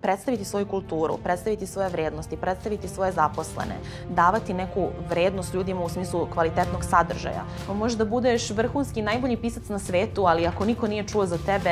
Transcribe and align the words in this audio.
predstaviti 0.00 0.44
svoju 0.44 0.66
kulturu, 0.66 1.18
predstaviti 1.24 1.66
svoje 1.66 1.88
vrednosti, 1.88 2.36
predstaviti 2.36 2.88
svoje 2.88 3.12
zaposlene, 3.12 3.74
davati 4.08 4.54
neku 4.54 4.88
vrednost 5.08 5.54
ljudima 5.54 5.84
u 5.84 5.88
smislu 5.88 6.26
kvalitetnog 6.32 6.84
sadržaja. 6.84 7.44
Možda 7.74 8.04
budeš 8.04 8.50
vrhunski 8.50 9.02
najbolji 9.02 9.36
pisac 9.36 9.68
na 9.68 9.78
svetu, 9.78 10.24
ali 10.26 10.46
ako 10.46 10.64
niko 10.64 10.86
nije 10.86 11.08
čuo 11.08 11.26
za 11.26 11.38
tebe, 11.38 11.70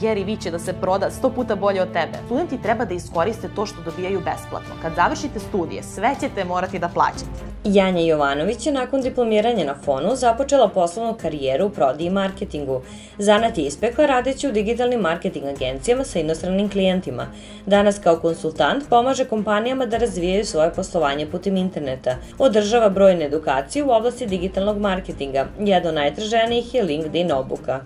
Gary 0.00 0.26
Vee 0.26 0.36
će 0.36 0.50
da 0.50 0.58
se 0.58 0.72
proda 0.72 1.10
sto 1.10 1.30
puta 1.30 1.56
bolje 1.56 1.82
od 1.82 1.92
tebe. 1.92 2.18
Studenti 2.26 2.62
treba 2.62 2.84
da 2.84 2.94
iskoriste 2.94 3.48
to 3.48 3.66
što 3.66 3.82
dobijaju 3.82 4.20
besplatno. 4.20 4.74
Kad 4.82 4.92
završite 4.94 5.38
studije, 5.38 5.82
sve 5.82 6.14
ćete 6.20 6.44
morati 6.44 6.78
da 6.78 6.88
plaćate. 6.88 7.51
Janja 7.64 8.00
Jovanović 8.00 8.66
je 8.66 8.72
nakon 8.72 9.02
diplomiranja 9.02 9.64
na 9.64 9.74
fonu 9.84 10.16
započela 10.16 10.68
poslovnu 10.68 11.14
karijeru 11.14 11.66
u 11.66 11.70
prodiji 11.70 12.06
i 12.06 12.10
marketingu. 12.10 12.80
Zanat 13.18 13.58
je 13.58 13.64
ispekla 13.64 14.06
radeći 14.06 14.48
u 14.48 14.52
digitalnim 14.52 15.00
marketing 15.00 15.46
agencijama 15.46 16.04
sa 16.04 16.18
inostranim 16.18 16.70
klijentima. 16.70 17.26
Danas 17.66 17.98
kao 17.98 18.16
konsultant 18.16 18.88
pomaže 18.88 19.24
kompanijama 19.24 19.86
da 19.86 19.96
razvijaju 19.96 20.44
svoje 20.44 20.72
poslovanje 20.72 21.26
putem 21.26 21.56
interneta. 21.56 22.16
Održava 22.38 22.88
brojne 22.88 23.24
edukacije 23.24 23.84
u 23.84 23.90
oblasti 23.90 24.26
digitalnog 24.26 24.78
marketinga. 24.78 25.46
Jedna 25.58 25.88
od 25.88 25.94
najtraženijih 25.94 26.74
je 26.74 26.82
LinkedIn 26.82 27.32
obuka. 27.32 27.80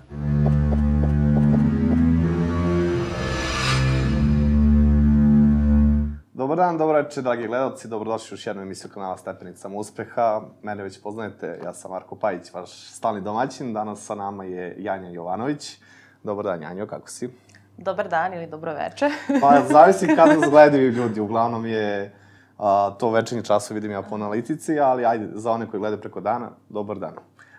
Dobar 6.56 6.68
dan, 6.68 6.78
dobro 6.78 6.96
večer, 7.02 7.22
dragi 7.22 7.46
gledalci, 7.46 7.88
dobrodošli 7.88 8.34
u 8.34 8.34
još 8.34 8.46
jednu 8.46 8.62
emisiju 8.62 8.90
kanala 8.94 9.16
Stepenica 9.16 9.68
uspeha. 9.68 10.40
Mene 10.62 10.82
već 10.82 11.02
poznajete, 11.02 11.60
ja 11.64 11.74
sam 11.74 11.90
Marko 11.90 12.16
Pajić, 12.16 12.52
vaš 12.52 12.70
stalni 12.70 13.20
domaćin. 13.20 13.72
Danas 13.72 14.04
sa 14.04 14.14
nama 14.14 14.44
je 14.44 14.76
Janja 14.78 15.08
Jovanović. 15.08 15.78
Dobar 16.22 16.44
dan, 16.44 16.62
Janjo, 16.62 16.86
kako 16.86 17.08
si? 17.08 17.30
Dobar 17.78 18.08
dan 18.08 18.34
ili 18.34 18.46
dobro 18.46 18.74
veče. 18.74 19.10
pa, 19.42 19.62
zavisi 19.70 20.06
kada 20.16 20.34
nas 20.34 20.50
gledaju 20.50 20.90
ljudi, 20.90 21.20
uglavnom 21.20 21.66
je 21.66 22.14
a, 22.58 22.90
to 22.98 23.10
večernji 23.10 23.44
časov 23.44 23.74
vidim 23.74 23.90
ja 23.90 24.02
po 24.02 24.14
analitici, 24.14 24.80
ali 24.80 25.06
ajde, 25.06 25.28
za 25.34 25.50
one 25.50 25.70
koji 25.70 25.80
gledaju 25.80 26.00
preko 26.00 26.20
dana, 26.20 26.50
dobar 26.68 26.98
dan. 26.98 27.14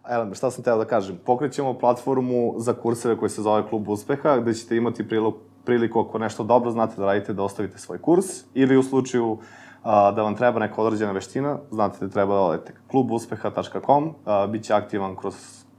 Elem, 0.10 0.34
šta 0.34 0.52
sam 0.52 0.64
teo 0.64 0.78
da 0.78 0.86
kažem? 0.86 1.20
Pokrećemo 1.26 1.80
platformu 1.80 2.54
za 2.58 2.74
kurseve 2.74 3.18
koji 3.18 3.30
se 3.30 3.42
zove 3.42 3.70
Klub 3.70 3.90
uspeha, 3.90 4.38
gde 4.38 4.54
ćete 4.54 4.76
imati 4.76 5.08
prilog 5.08 5.36
priliku 5.68 6.00
ako 6.00 6.18
nešto 6.18 6.44
dobro 6.44 6.72
znate 6.72 6.96
da 6.98 7.06
radite, 7.06 7.34
da 7.34 7.44
ostavite 7.44 7.78
svoj 7.78 7.98
kurs 7.98 8.26
ili 8.54 8.78
u 8.78 8.84
slučaju 8.84 9.38
a, 9.84 10.12
da 10.12 10.24
vam 10.24 10.36
treba 10.36 10.60
neka 10.60 10.82
određena 10.82 11.12
veština, 11.12 11.58
znate 11.72 12.06
da 12.06 12.12
treba 12.12 12.36
da 12.36 12.42
odete 12.42 12.74
klubuspeha.com, 12.88 14.14
bit 14.52 14.64
će 14.64 14.74
aktivan 14.74 15.16
kroz 15.16 15.36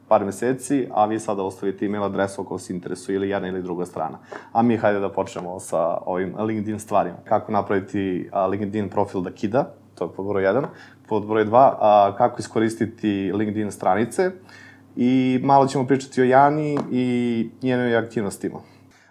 par 0.09 0.25
meseci, 0.25 0.86
a 0.91 1.06
vi 1.06 1.20
sada 1.20 1.42
ostavite 1.42 1.86
email 1.86 2.05
adresu 2.05 2.42
ako 2.42 2.55
vas 2.55 2.70
interesuje 2.70 3.16
ili 3.16 3.28
jedna 3.28 3.48
ili 3.48 3.62
druga 3.62 3.86
strana. 3.86 4.19
A 4.53 4.62
mi 4.62 4.77
hajde 4.77 5.00
da 5.00 5.12
počnemo 5.12 5.59
sa 5.61 5.98
ovim 6.06 6.34
LinkedIn 6.39 6.78
stvarima. 6.78 7.16
Kako 7.25 7.53
napraviti 7.53 8.28
a, 8.33 8.47
LinkedIn 8.47 8.89
profil 8.89 9.20
da 9.20 9.31
kida, 9.31 9.75
to 9.94 10.05
je 10.05 10.12
pod 10.16 10.27
broj 10.27 10.42
1. 10.42 10.64
Pod 11.09 11.27
broj 11.27 11.44
2, 11.44 11.75
a, 11.81 12.14
kako 12.19 12.41
iskoristiti 12.41 13.33
LinkedIn 13.34 13.72
stranice. 13.72 14.31
I 14.97 15.41
malo 15.42 15.66
ćemo 15.66 15.86
pričati 15.86 16.22
o 16.22 16.25
Jani 16.25 16.78
i 16.91 17.50
njenoj 17.62 17.97
aktivnostima. 17.97 18.59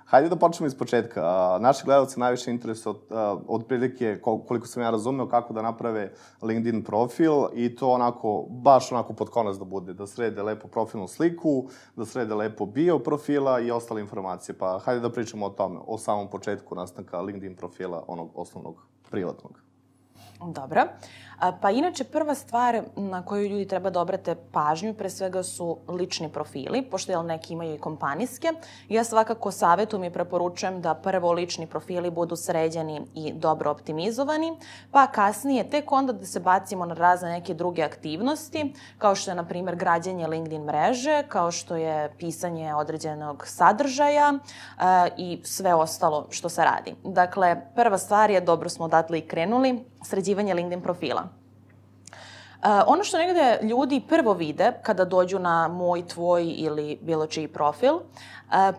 Hajde 0.08 0.30
da 0.30 0.36
počnemo 0.36 0.68
iz 0.68 0.76
početka. 0.78 1.22
Naši 1.62 1.86
gledalci 1.86 2.20
najviše 2.20 2.52
interesuje 2.52 2.92
od, 2.92 3.02
od 3.48 3.66
prilike, 3.68 4.20
koliko 4.22 4.68
sam 4.68 4.84
ja 4.84 4.90
razumeo, 4.90 5.28
kako 5.28 5.54
da 5.54 5.62
naprave 5.62 6.14
LinkedIn 6.42 6.84
profil 6.84 7.34
i 7.54 7.76
to 7.76 7.90
onako, 7.90 8.46
baš 8.50 8.92
onako 8.92 9.14
pod 9.14 9.30
konac 9.30 9.58
da 9.58 9.66
bude, 9.66 9.94
da 9.94 10.08
srede 10.08 10.44
lepo 10.44 10.68
profilnu 10.68 11.08
sliku, 11.08 11.70
da 11.96 12.06
srede 12.06 12.36
lepo 12.36 12.66
bio 12.66 13.00
profila 13.00 13.60
i 13.60 13.72
ostale 13.72 14.02
informacije. 14.02 14.58
Pa 14.58 14.80
hajde 14.80 15.02
da 15.02 15.12
pričamo 15.12 15.46
o 15.46 15.50
tome, 15.50 15.80
o 15.88 15.98
samom 15.98 16.30
početku 16.30 16.76
nastanka 16.76 17.22
LinkedIn 17.22 17.56
profila, 17.56 18.04
onog 18.08 18.32
osnovnog, 18.36 18.88
privatnog. 19.10 19.60
Dobro. 20.40 20.82
Pa 21.62 21.72
inače 21.72 22.04
prva 22.04 22.36
stvar 22.36 22.82
na 22.96 23.26
koju 23.26 23.50
ljudi 23.50 23.68
treba 23.68 23.90
da 23.90 24.02
obrate 24.02 24.36
pažnju 24.52 24.94
pre 24.94 25.10
svega 25.10 25.44
su 25.44 25.78
lični 25.88 26.30
profili, 26.30 26.82
pošto 26.82 27.12
jel 27.12 27.26
neki 27.26 27.54
imaju 27.54 27.76
i 27.76 27.80
kompanijske. 27.80 28.48
Ja 28.90 29.04
svakako 29.04 29.52
savetujem 29.52 30.04
i 30.04 30.14
preporučujem 30.14 30.82
da 30.82 30.94
prvo 30.94 31.32
lični 31.32 31.68
profili 31.68 32.10
budu 32.10 32.36
sređeni 32.36 33.02
i 33.16 33.34
dobro 33.34 33.72
optimizovani, 33.72 34.58
pa 34.92 35.08
kasnije 35.08 35.70
tek 35.70 35.92
onda 35.92 36.14
da 36.14 36.26
se 36.26 36.40
bacimo 36.40 36.86
na 36.86 36.94
razne 36.94 37.30
neke 37.30 37.54
druge 37.54 37.84
aktivnosti, 37.84 38.74
kao 38.98 39.16
što 39.16 39.32
je 39.32 39.36
na 39.36 39.46
primer 39.46 39.76
građanje 39.76 40.28
LinkedIn 40.28 40.64
mreže, 40.64 41.24
kao 41.28 41.52
što 41.52 41.76
je 41.76 42.14
pisanje 42.18 42.76
određenog 42.76 43.44
sadržaja 43.48 44.34
e, 44.34 45.10
i 45.18 45.42
sve 45.44 45.74
ostalo 45.74 46.28
što 46.30 46.50
se 46.50 46.64
radi. 46.64 46.96
Dakle, 47.04 47.62
prva 47.76 47.98
stvar 47.98 48.32
je, 48.32 48.42
dobro 48.42 48.70
smo 48.70 48.86
odatle 48.86 49.20
i 49.20 49.28
krenuli, 49.28 49.86
sređivanje 50.04 50.54
LinkedIn 50.54 50.82
profila. 50.82 51.27
Uh, 52.58 52.70
ono 52.88 53.04
što 53.04 53.18
negde 53.18 53.60
ljudi 53.62 54.02
prvo 54.10 54.34
vide 54.34 54.72
kada 54.82 55.06
dođu 55.06 55.40
na 55.40 55.68
moj, 55.68 56.08
tvoj 56.08 56.54
ili 56.58 57.00
bilo 57.02 57.28
čiji 57.28 57.48
profil, 57.48 57.94
uh, 57.94 58.02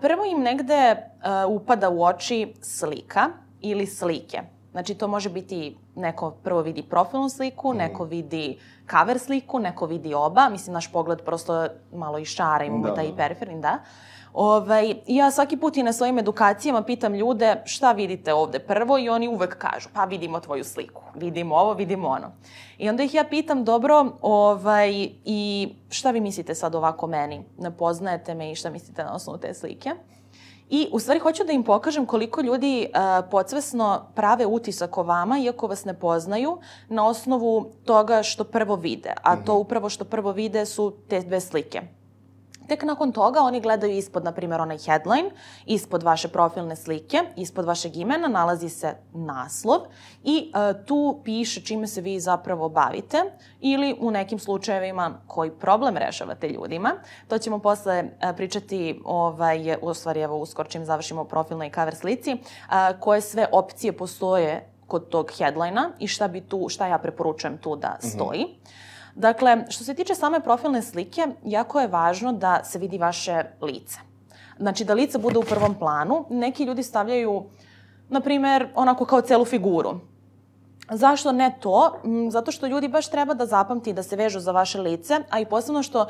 prvo 0.00 0.24
im 0.24 0.42
negde 0.42 0.96
uh, 0.96 1.62
upada 1.62 1.88
u 1.88 2.04
oči 2.04 2.54
slika 2.62 3.28
ili 3.60 3.86
slike. 3.86 4.42
Znači, 4.72 4.94
to 4.94 5.08
može 5.08 5.30
biti, 5.30 5.76
neko 5.94 6.30
prvo 6.30 6.62
vidi 6.62 6.82
profilnu 6.82 7.28
sliku, 7.28 7.74
mm. 7.74 7.76
neko 7.76 8.04
vidi 8.04 8.58
cover 8.90 9.18
sliku, 9.18 9.58
neko 9.58 9.86
vidi 9.86 10.14
oba. 10.14 10.48
Mislim, 10.48 10.74
naš 10.74 10.92
pogled 10.92 11.22
prosto 11.22 11.66
malo 11.92 12.18
i 12.18 12.24
šara, 12.24 12.64
imamo 12.64 12.88
da, 12.88 12.94
taj 12.94 13.08
da. 13.10 13.16
periferni, 13.16 13.60
da. 13.60 13.78
Ovaj, 14.41 14.94
ja 15.06 15.31
svaki 15.31 15.56
put 15.56 15.76
i 15.76 15.82
na 15.82 15.93
svojim 15.93 16.19
edukacijama 16.19 16.82
pitam 16.82 17.15
ljude 17.15 17.62
šta 17.65 17.93
vidite 17.93 18.34
ovde 18.34 18.59
prvo 18.59 18.99
i 18.99 19.09
oni 19.09 19.28
uvek 19.28 19.59
kažu 19.59 19.88
pa 19.94 20.04
vidimo 20.04 20.41
tvoju 20.41 20.65
sliku, 20.65 21.03
vidimo 21.15 21.56
ovo, 21.56 21.75
vidimo 21.75 22.09
ono. 22.09 22.32
I 22.78 22.88
onda 22.88 23.03
ih 23.03 23.15
ja 23.15 23.25
pitam 23.25 23.65
dobro 23.65 24.06
ovaj, 24.22 25.09
i 25.25 25.69
šta 25.91 26.10
vi 26.10 26.21
mislite 26.21 26.54
sad 26.54 26.75
ovako 26.75 27.06
meni? 27.06 27.44
Ne 27.59 27.76
poznajete 27.76 28.34
me 28.34 28.53
i 28.53 28.54
šta 28.54 28.71
mislite 28.71 29.04
na 29.04 29.15
osnovu 29.15 29.38
te 29.38 29.54
slike? 29.54 29.91
I 30.70 30.88
u 30.93 30.99
stvari 30.99 31.20
hoću 31.20 31.44
da 31.44 31.53
im 31.53 31.65
pokažem 31.65 32.06
koliko 32.06 32.41
ljudi 32.41 32.88
uh, 32.88 33.28
podsvesno 33.31 34.03
prave 34.15 34.47
utisak 34.47 34.99
o 34.99 35.03
vama, 35.03 35.38
iako 35.38 35.66
vas 35.66 35.84
ne 35.84 35.94
poznaju, 35.94 36.59
na 36.88 37.06
osnovu 37.06 37.72
toga 37.84 38.22
što 38.22 38.44
prvo 38.44 38.76
vide. 38.76 39.12
A 39.22 39.37
to 39.37 39.53
mhm. 39.53 39.60
upravo 39.60 39.88
što 39.88 40.05
prvo 40.05 40.32
vide 40.32 40.66
su 40.66 40.93
te 41.09 41.20
dve 41.20 41.41
slike. 41.41 41.97
Tek 42.68 42.82
nakon 42.82 43.12
toga 43.12 43.40
oni 43.40 43.60
gledaju 43.60 43.96
ispod, 43.96 44.24
na 44.24 44.32
primjer, 44.32 44.60
onaj 44.60 44.78
headline, 44.78 45.30
ispod 45.66 46.02
vaše 46.02 46.28
profilne 46.28 46.76
slike, 46.76 47.22
ispod 47.36 47.64
vašeg 47.64 47.96
imena 47.96 48.28
nalazi 48.28 48.68
se 48.68 48.94
naslov 49.12 49.80
i 50.24 50.52
e, 50.54 50.84
tu 50.84 51.20
piše 51.24 51.60
čime 51.60 51.86
se 51.86 52.00
vi 52.00 52.20
zapravo 52.20 52.68
bavite 52.68 53.22
ili 53.60 53.96
u 54.00 54.10
nekim 54.10 54.38
slučajevima 54.38 55.20
koji 55.26 55.50
problem 55.50 55.96
rešavate 55.96 56.48
ljudima. 56.48 56.92
To 57.28 57.38
ćemo 57.38 57.58
posle 57.58 58.04
e, 58.20 58.32
pričati, 58.36 59.00
ovaj, 59.04 59.76
u 59.82 59.94
stvari 59.94 60.20
evo 60.20 60.38
uskoro 60.38 60.68
čim 60.68 60.84
završimo 60.84 61.24
profilnoj 61.24 61.66
i 61.66 61.72
cover 61.72 61.94
slici, 61.94 62.30
e, 62.30 62.36
koje 63.00 63.20
sve 63.20 63.46
opcije 63.52 63.92
postoje 63.92 64.68
kod 64.86 65.08
tog 65.08 65.30
headlina 65.38 65.90
i 65.98 66.06
šta 66.06 66.28
bi 66.28 66.40
tu, 66.40 66.68
šta 66.68 66.86
ja 66.86 66.98
preporučujem 66.98 67.58
tu 67.58 67.76
da 67.76 67.98
mhm. 68.02 68.08
stoji. 68.08 68.44
Mm 68.44 68.48
-hmm. 68.48 68.88
Dakle, 69.18 69.64
što 69.68 69.84
se 69.84 69.94
tiče 69.94 70.14
same 70.14 70.40
profilne 70.40 70.82
slike, 70.82 71.26
jako 71.44 71.80
je 71.80 71.88
važno 71.88 72.32
da 72.32 72.60
se 72.64 72.78
vidi 72.78 72.98
vaše 72.98 73.44
lice. 73.62 73.98
Znači, 74.58 74.84
da 74.84 74.94
lice 74.94 75.18
bude 75.18 75.38
u 75.38 75.42
prvom 75.42 75.74
planu. 75.74 76.24
Neki 76.30 76.64
ljudi 76.64 76.82
stavljaju, 76.82 77.44
na 78.08 78.20
primer, 78.20 78.68
onako 78.74 79.04
kao 79.04 79.20
celu 79.20 79.44
figuru. 79.44 80.00
Zašto 80.91 81.32
ne 81.32 81.56
to? 81.60 82.00
Mm, 82.04 82.31
zato 82.31 82.53
što 82.53 82.66
ljudi 82.66 82.88
baš 82.88 83.09
treba 83.09 83.34
da 83.34 83.47
zapamti 83.47 83.93
da 83.93 84.03
se 84.03 84.16
vežu 84.16 84.41
za 84.41 84.53
vaše 84.53 84.81
lice, 84.81 85.21
a 85.31 85.41
i 85.41 85.44
posebno 85.44 85.82
što 85.82 86.06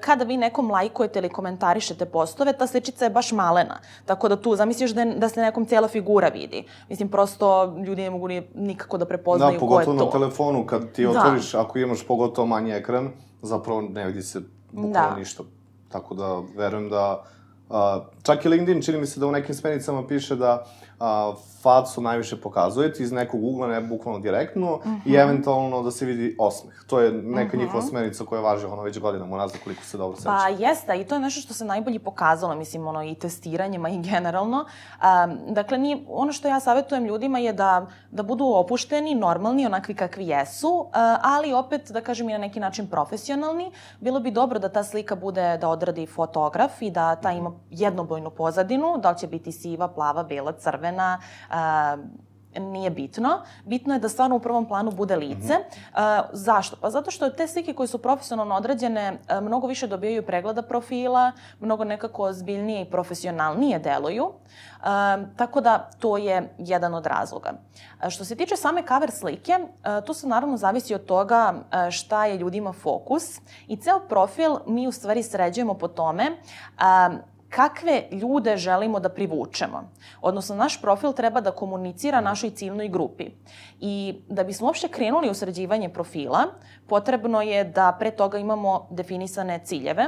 kada 0.00 0.24
vi 0.24 0.36
nekom 0.36 0.70
lajkujete 0.70 1.18
ili 1.18 1.28
komentarišete 1.28 2.04
postove, 2.06 2.52
ta 2.52 2.66
sličica 2.66 3.04
je 3.04 3.10
baš 3.10 3.32
malena. 3.32 3.78
Tako 4.04 4.28
da 4.28 4.36
tu 4.36 4.56
zamisliš 4.56 4.90
da, 4.90 5.04
da 5.04 5.28
se 5.28 5.40
nekom 5.40 5.66
cijela 5.66 5.88
figura 5.88 6.28
vidi. 6.28 6.64
Mislim, 6.88 7.08
prosto 7.08 7.74
ljudi 7.86 8.02
ne 8.02 8.10
mogu 8.10 8.28
ni, 8.28 8.42
nikako 8.54 8.98
da 8.98 9.04
prepoznaju 9.04 9.52
da, 9.52 9.66
ko 9.66 9.80
je 9.80 9.84
to. 9.84 9.92
Da, 9.92 9.98
pogotovo 9.98 10.06
na 10.06 10.10
telefonu, 10.10 10.66
kad 10.66 10.92
ti 10.92 11.04
da. 11.04 11.10
otvoriš, 11.10 11.52
da. 11.52 11.60
ako 11.60 11.78
imaš 11.78 12.06
pogotovo 12.06 12.46
manji 12.46 12.72
ekran, 12.72 13.10
zapravo 13.42 13.80
ne 13.80 14.06
vidi 14.06 14.22
se 14.22 14.40
bukvalno 14.72 15.10
da. 15.10 15.16
ništa. 15.16 15.42
Tako 15.88 16.14
da, 16.14 16.42
verujem 16.56 16.88
da 16.88 17.24
Uh, 17.68 18.04
čak 18.22 18.44
i 18.44 18.48
LinkedIn, 18.48 18.82
čini 18.82 18.98
mi 18.98 19.06
se 19.06 19.20
da 19.20 19.26
u 19.26 19.32
nekim 19.32 19.54
smernicama 19.54 20.06
piše 20.06 20.36
da 20.36 20.64
a, 21.00 21.34
facu 21.62 22.00
najviše 22.00 22.40
pokazujete 22.40 23.02
iz 23.02 23.12
nekog 23.12 23.44
ugla, 23.44 23.66
ne 23.66 23.80
bukvalno 23.80 24.20
direktno, 24.20 24.74
uh 24.74 24.84
-huh. 24.84 25.00
i 25.04 25.10
mhm. 25.10 25.18
eventualno 25.18 25.82
da 25.82 25.90
se 25.90 26.06
vidi 26.06 26.36
osmeh. 26.38 26.74
To 26.86 27.00
je 27.00 27.12
neka 27.12 27.24
uh 27.24 27.46
mhm. 27.46 27.56
-huh. 27.56 27.60
njihova 27.60 27.82
smernica 27.82 28.24
koja 28.24 28.40
važi 28.40 28.66
ono 28.66 28.82
već 28.82 28.98
godinama 28.98 29.34
unazad 29.34 29.60
koliko 29.64 29.82
se 29.82 29.98
dobro 29.98 30.16
seća. 30.16 30.28
Pa 30.28 30.48
jeste, 30.48 31.00
i 31.00 31.04
to 31.04 31.14
je 31.14 31.20
nešto 31.20 31.40
što 31.40 31.54
se 31.54 31.64
najbolje 31.64 31.98
pokazalo, 31.98 32.54
mislim, 32.54 32.86
ono, 32.86 33.02
i 33.02 33.14
testiranjima 33.14 33.88
i 33.88 33.98
generalno. 34.02 34.64
Um, 34.64 35.54
dakle, 35.54 35.78
nije, 35.78 35.98
ono 36.08 36.32
što 36.32 36.48
ja 36.48 36.60
savjetujem 36.60 37.04
ljudima 37.04 37.38
je 37.38 37.52
da, 37.52 37.86
da 38.10 38.22
budu 38.22 38.44
opušteni, 38.44 39.14
normalni, 39.14 39.66
onakvi 39.66 39.94
kakvi 39.94 40.26
jesu, 40.26 40.68
uh, 40.68 40.92
ali 41.22 41.52
opet, 41.52 41.90
da 41.90 42.00
kažem, 42.00 42.28
i 42.28 42.32
na 42.32 42.38
neki 42.38 42.60
način 42.60 42.86
profesionalni. 42.86 43.72
Bilo 44.00 44.20
bi 44.20 44.30
dobro 44.30 44.58
da 44.58 44.68
ta 44.68 44.84
slika 44.84 45.14
bude, 45.14 45.58
da 45.60 45.68
odradi 45.68 46.06
fotograf 46.06 46.82
i 46.82 46.90
da 46.90 47.16
ta 47.16 47.32
ima 47.32 47.52
jednobojnu 47.70 48.30
pozadinu, 48.30 48.98
da 48.98 49.10
li 49.10 49.18
će 49.18 49.26
biti 49.26 49.52
siva, 49.52 49.88
plava, 49.88 50.22
bela, 50.22 50.52
crvena, 50.52 50.83
crvena, 50.84 51.18
a, 51.50 51.96
nije 52.60 52.90
bitno. 52.90 53.40
Bitno 53.64 53.94
je 53.94 54.00
da 54.00 54.08
stvarno 54.08 54.36
u 54.36 54.40
prvom 54.40 54.68
planu 54.68 54.90
bude 54.90 55.16
lice. 55.16 55.54
Mm 55.54 55.62
-hmm. 55.94 56.20
uh, 56.20 56.26
zašto? 56.32 56.76
Pa 56.80 56.90
zato 56.90 57.10
što 57.10 57.30
te 57.30 57.48
slike 57.48 57.72
koje 57.72 57.86
su 57.86 57.98
profesionalno 57.98 58.54
određene 58.54 59.12
uh, 59.12 59.44
mnogo 59.44 59.66
više 59.66 59.86
dobijaju 59.86 60.22
pregleda 60.26 60.62
profila, 60.62 61.32
mnogo 61.60 61.84
nekako 61.84 62.22
ozbiljnije 62.22 62.82
i 62.82 62.90
profesionalnije 62.90 63.78
deluju. 63.78 64.24
Uh, 64.24 64.86
tako 65.36 65.60
da 65.60 65.90
to 65.98 66.16
je 66.16 66.54
jedan 66.58 66.94
od 66.94 67.06
razloga. 67.06 67.52
Uh, 67.52 68.08
što 68.08 68.24
se 68.24 68.36
tiče 68.36 68.56
same 68.56 68.82
cover 68.88 69.10
slike, 69.10 69.58
uh, 69.58 70.04
to 70.06 70.14
se 70.14 70.28
naravno 70.28 70.56
zavisi 70.56 70.94
od 70.94 71.04
toga 71.04 71.54
uh, 71.54 71.90
šta 71.90 72.26
je 72.26 72.38
ljudima 72.38 72.72
fokus 72.72 73.40
i 73.68 73.76
ceo 73.76 74.00
profil 74.08 74.56
mi 74.66 74.86
u 74.88 74.92
stvari 74.92 75.22
sređujemo 75.22 75.74
po 75.74 75.88
tome 75.88 76.30
uh, 76.30 77.33
kakve 77.54 78.02
ljude 78.10 78.56
želimo 78.56 79.00
da 79.00 79.08
privučemo. 79.08 79.90
Odnosno, 80.20 80.56
naš 80.56 80.80
profil 80.80 81.12
treba 81.12 81.40
da 81.40 81.50
komunicira 81.50 82.20
našoj 82.20 82.50
ciljnoj 82.50 82.88
grupi. 82.88 83.30
I 83.80 84.22
da 84.28 84.44
bismo 84.44 84.66
uopšte 84.66 84.88
krenuli 84.88 85.30
u 85.30 85.34
sređivanje 85.34 85.88
profila, 85.88 86.44
potrebno 86.86 87.42
je 87.42 87.64
da 87.64 87.96
pre 87.98 88.10
toga 88.10 88.38
imamo 88.38 88.88
definisane 88.90 89.60
ciljeve. 89.64 90.06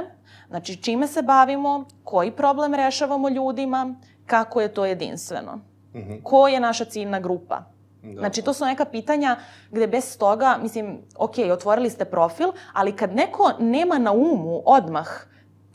Znači, 0.49 0.75
čime 0.75 1.07
se 1.07 1.21
bavimo, 1.21 1.85
koji 2.03 2.31
problem 2.31 2.73
rešavamo 2.73 3.29
ljudima, 3.29 3.95
kako 4.25 4.61
je 4.61 4.73
to 4.73 4.85
jedinstveno. 4.85 5.55
Mm 5.55 5.99
-hmm. 5.99 6.23
Ko 6.23 6.47
je 6.47 6.59
naša 6.59 6.85
ciljna 6.85 7.19
grupa? 7.19 7.63
Da. 8.03 8.19
Znači, 8.19 8.41
to 8.41 8.53
su 8.53 8.65
neka 8.65 8.85
pitanja 8.85 9.37
gde 9.71 9.87
bez 9.87 10.17
toga, 10.17 10.57
mislim, 10.61 10.99
ok, 11.17 11.35
otvorili 11.51 11.89
ste 11.89 12.05
profil, 12.05 12.51
ali 12.73 12.95
kad 12.95 13.15
neko 13.15 13.51
nema 13.59 13.97
na 13.97 14.11
umu 14.11 14.61
odmah 14.65 15.07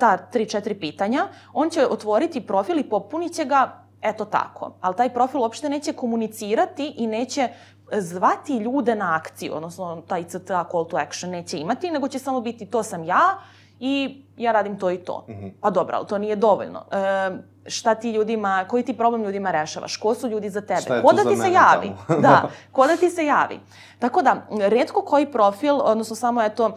ta 0.03 0.17
tri, 0.17 0.49
četiri 0.49 0.75
pitanja, 0.75 1.29
on 1.53 1.71
će 1.71 1.87
otvoriti 1.87 2.41
profil 2.41 2.79
i 2.79 2.89
popunit 2.89 3.33
će 3.33 3.45
ga 3.45 3.83
eto 4.01 4.25
tako. 4.25 4.73
Ali 4.81 4.97
taj 4.97 5.15
profil 5.15 5.41
uopšte 5.41 5.69
neće 5.69 5.93
komunicirati 5.93 6.95
i 6.97 7.07
neće 7.07 7.49
zvati 7.93 8.57
ljude 8.57 8.95
na 8.95 9.15
akciju, 9.15 9.55
odnosno 9.55 10.03
taj 10.09 10.25
CTA 10.25 10.65
call 10.71 10.89
to 10.89 10.97
action 10.97 11.31
neće 11.31 11.59
imati, 11.59 11.91
nego 11.91 12.09
će 12.09 12.19
samo 12.19 12.41
biti 12.41 12.67
to 12.67 12.83
sam 12.83 13.05
ja 13.05 13.39
i 13.81 14.25
ja 14.37 14.53
radim 14.53 14.79
to 14.79 14.91
i 14.91 14.97
to. 14.97 15.25
Mm 15.29 15.33
-hmm. 15.33 15.53
Pa 15.61 15.71
dobro, 15.71 15.97
ali 15.97 16.07
to 16.07 16.19
nije 16.19 16.37
dovoljno. 16.37 16.85
E, 16.91 17.31
šta 17.67 17.95
ti 17.95 18.11
ljudima, 18.11 18.65
koji 18.69 18.83
ti 18.83 18.97
problem 18.97 19.23
ljudima 19.23 19.51
rešavaš? 19.51 19.97
Ko 19.97 20.15
su 20.15 20.29
ljudi 20.29 20.51
za 20.51 20.61
tebe? 20.61 21.03
Ko 21.03 21.13
da 21.13 21.23
ti 21.23 21.37
se 21.37 21.53
javi? 21.53 21.93
da, 22.23 22.49
ko 22.73 22.87
da 22.87 22.97
ti 22.97 23.11
se 23.11 23.25
javi? 23.27 23.61
Tako 23.99 24.23
da, 24.23 24.47
redko 24.51 25.03
koji 25.03 25.33
profil, 25.33 25.81
odnosno 25.81 26.17
samo 26.17 26.43
eto, 26.43 26.71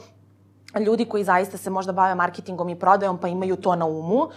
ljudi 0.80 1.06
koji 1.06 1.24
zaista 1.24 1.58
se 1.58 1.70
možda 1.70 1.92
bave 1.92 2.16
marketingom 2.16 2.70
i 2.70 2.80
prodajom 2.80 3.18
pa 3.18 3.28
imaju 3.28 3.56
to 3.56 3.76
na 3.76 3.86
umu. 3.86 4.16
Uh, 4.16 4.30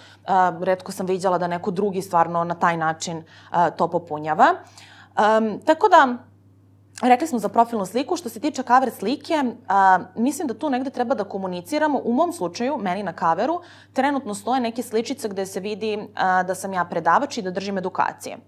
redko 0.62 0.92
sam 0.92 1.06
vidjela 1.06 1.38
da 1.38 1.46
neko 1.46 1.70
drugi 1.70 2.02
stvarno 2.02 2.44
na 2.44 2.54
taj 2.54 2.76
način 2.76 3.18
uh, 3.18 3.56
to 3.76 3.88
popunjava. 3.88 4.54
Um, 5.18 5.60
tako 5.64 5.88
da, 5.88 6.16
Rekli 7.02 7.26
smo 7.26 7.38
za 7.38 7.48
profilnu 7.48 7.86
sliku. 7.86 8.16
Što 8.16 8.28
se 8.28 8.40
tiče 8.40 8.62
cover 8.62 8.90
slike, 8.90 9.44
a, 9.68 9.98
mislim 10.16 10.48
da 10.48 10.54
tu 10.54 10.70
negde 10.70 10.90
treba 10.90 11.14
da 11.14 11.24
komuniciramo. 11.24 12.00
U 12.04 12.12
mom 12.12 12.32
slučaju, 12.32 12.78
meni 12.82 13.02
na 13.02 13.12
kaveru, 13.12 13.60
trenutno 13.92 14.34
stoje 14.34 14.60
neke 14.60 14.82
sličice 14.82 15.28
gde 15.28 15.46
se 15.46 15.60
vidi 15.60 16.08
a, 16.14 16.42
da 16.42 16.54
sam 16.54 16.72
ja 16.72 16.84
predavač 16.84 17.38
i 17.38 17.42
da 17.42 17.50
držim 17.50 17.78
edukacije. 17.78 18.38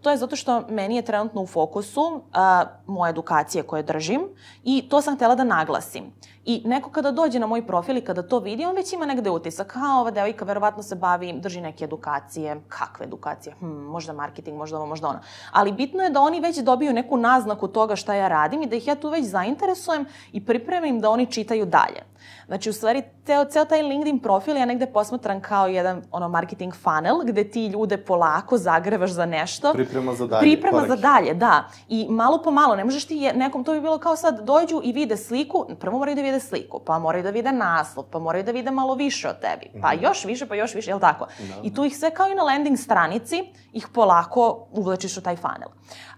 To 0.00 0.10
je 0.10 0.16
zato 0.16 0.36
što 0.36 0.62
meni 0.68 0.96
je 0.96 1.02
trenutno 1.02 1.42
u 1.42 1.46
fokusu 1.46 2.22
a, 2.32 2.64
moje 2.86 3.10
edukacije 3.10 3.62
koje 3.62 3.82
držim 3.82 4.20
i 4.64 4.88
to 4.88 5.02
sam 5.02 5.16
htela 5.16 5.34
da 5.34 5.44
naglasim. 5.44 6.04
I 6.44 6.62
neko 6.64 6.90
kada 6.90 7.10
dođe 7.10 7.38
na 7.38 7.46
moj 7.46 7.66
profil 7.66 7.96
i 7.96 8.04
kada 8.04 8.22
to 8.22 8.38
vidi, 8.38 8.64
on 8.64 8.76
već 8.76 8.92
ima 8.92 9.06
negde 9.06 9.30
utisak, 9.30 9.76
a 9.76 10.00
ova 10.00 10.10
devojka 10.10 10.44
verovatno 10.44 10.82
se 10.82 10.94
bavi, 10.94 11.32
drži 11.32 11.60
neke 11.60 11.84
edukacije, 11.84 12.60
kakve 12.68 13.06
edukacije, 13.06 13.54
hm, 13.60 13.66
možda 13.66 14.12
marketing, 14.12 14.56
možda 14.56 14.76
ovo, 14.76 14.86
možda 14.86 15.08
ono. 15.08 15.18
Ali 15.52 15.72
bitno 15.72 16.02
je 16.02 16.10
da 16.10 16.20
oni 16.20 16.40
već 16.40 16.58
dobiju 16.58 16.92
neku 16.92 17.16
naznaku 17.16 17.68
toga 17.68 17.96
šta 17.96 18.14
ja 18.14 18.28
radim 18.28 18.62
i 18.62 18.66
da 18.66 18.76
ih 18.76 18.86
ja 18.86 18.94
tu 18.94 19.08
već 19.08 19.24
zainteresujem 19.24 20.06
i 20.32 20.46
pripremim 20.46 21.00
da 21.00 21.10
oni 21.10 21.26
čitaju 21.26 21.66
dalje. 21.66 22.02
Znači, 22.50 22.70
u 22.70 22.72
stvari, 22.72 23.02
ceo, 23.26 23.44
ceo 23.44 23.64
taj 23.64 23.82
LinkedIn 23.82 24.18
profil 24.18 24.56
ja 24.56 24.64
negde 24.64 24.86
posmatram 24.86 25.40
kao 25.40 25.66
jedan 25.66 26.02
ono, 26.10 26.28
marketing 26.28 26.74
funnel, 26.74 27.16
gde 27.24 27.50
ti 27.50 27.66
ljude 27.66 27.96
polako 27.96 28.58
zagrevaš 28.58 29.10
za 29.10 29.26
nešto. 29.26 29.72
Priprema 29.72 30.14
za 30.14 30.26
dalje. 30.26 30.40
Priprema 30.40 30.78
korake. 30.78 30.88
za 30.88 30.96
dalje, 30.96 31.34
da. 31.34 31.68
I 31.88 32.06
malo 32.10 32.42
po 32.42 32.50
malo, 32.50 32.76
ne 32.76 32.84
možeš 32.84 33.04
ti 33.04 33.32
nekom, 33.34 33.64
to 33.64 33.72
bi 33.72 33.80
bilo 33.80 33.98
kao 33.98 34.16
sad, 34.16 34.40
dođu 34.44 34.80
i 34.84 34.92
vide 34.92 35.16
sliku, 35.16 35.66
prvo 35.80 35.98
moraju 35.98 36.14
da 36.14 36.22
vide 36.22 36.40
sliku, 36.40 36.80
pa 36.86 36.98
moraju 36.98 37.24
da 37.24 37.30
vide 37.30 37.52
naslov, 37.52 38.04
pa 38.10 38.18
moraju 38.18 38.44
da 38.44 38.52
vide 38.52 38.70
malo 38.70 38.94
više 38.94 39.28
od 39.28 39.40
tebi, 39.40 39.80
pa 39.82 39.88
mm 39.88 39.98
-hmm. 39.98 40.02
još 40.02 40.24
više, 40.24 40.46
pa 40.46 40.54
još 40.54 40.74
više, 40.74 40.90
jel 40.90 41.00
tako? 41.00 41.26
Da. 41.38 41.54
I 41.62 41.74
tu 41.74 41.84
ih 41.84 41.96
sve 41.96 42.10
kao 42.10 42.28
i 42.28 42.34
na 42.34 42.42
landing 42.42 42.78
stranici, 42.78 43.44
ih 43.72 43.88
polako 43.94 44.66
uvlečiš 44.70 45.16
u 45.16 45.22
taj 45.22 45.36
funnel. 45.36 45.68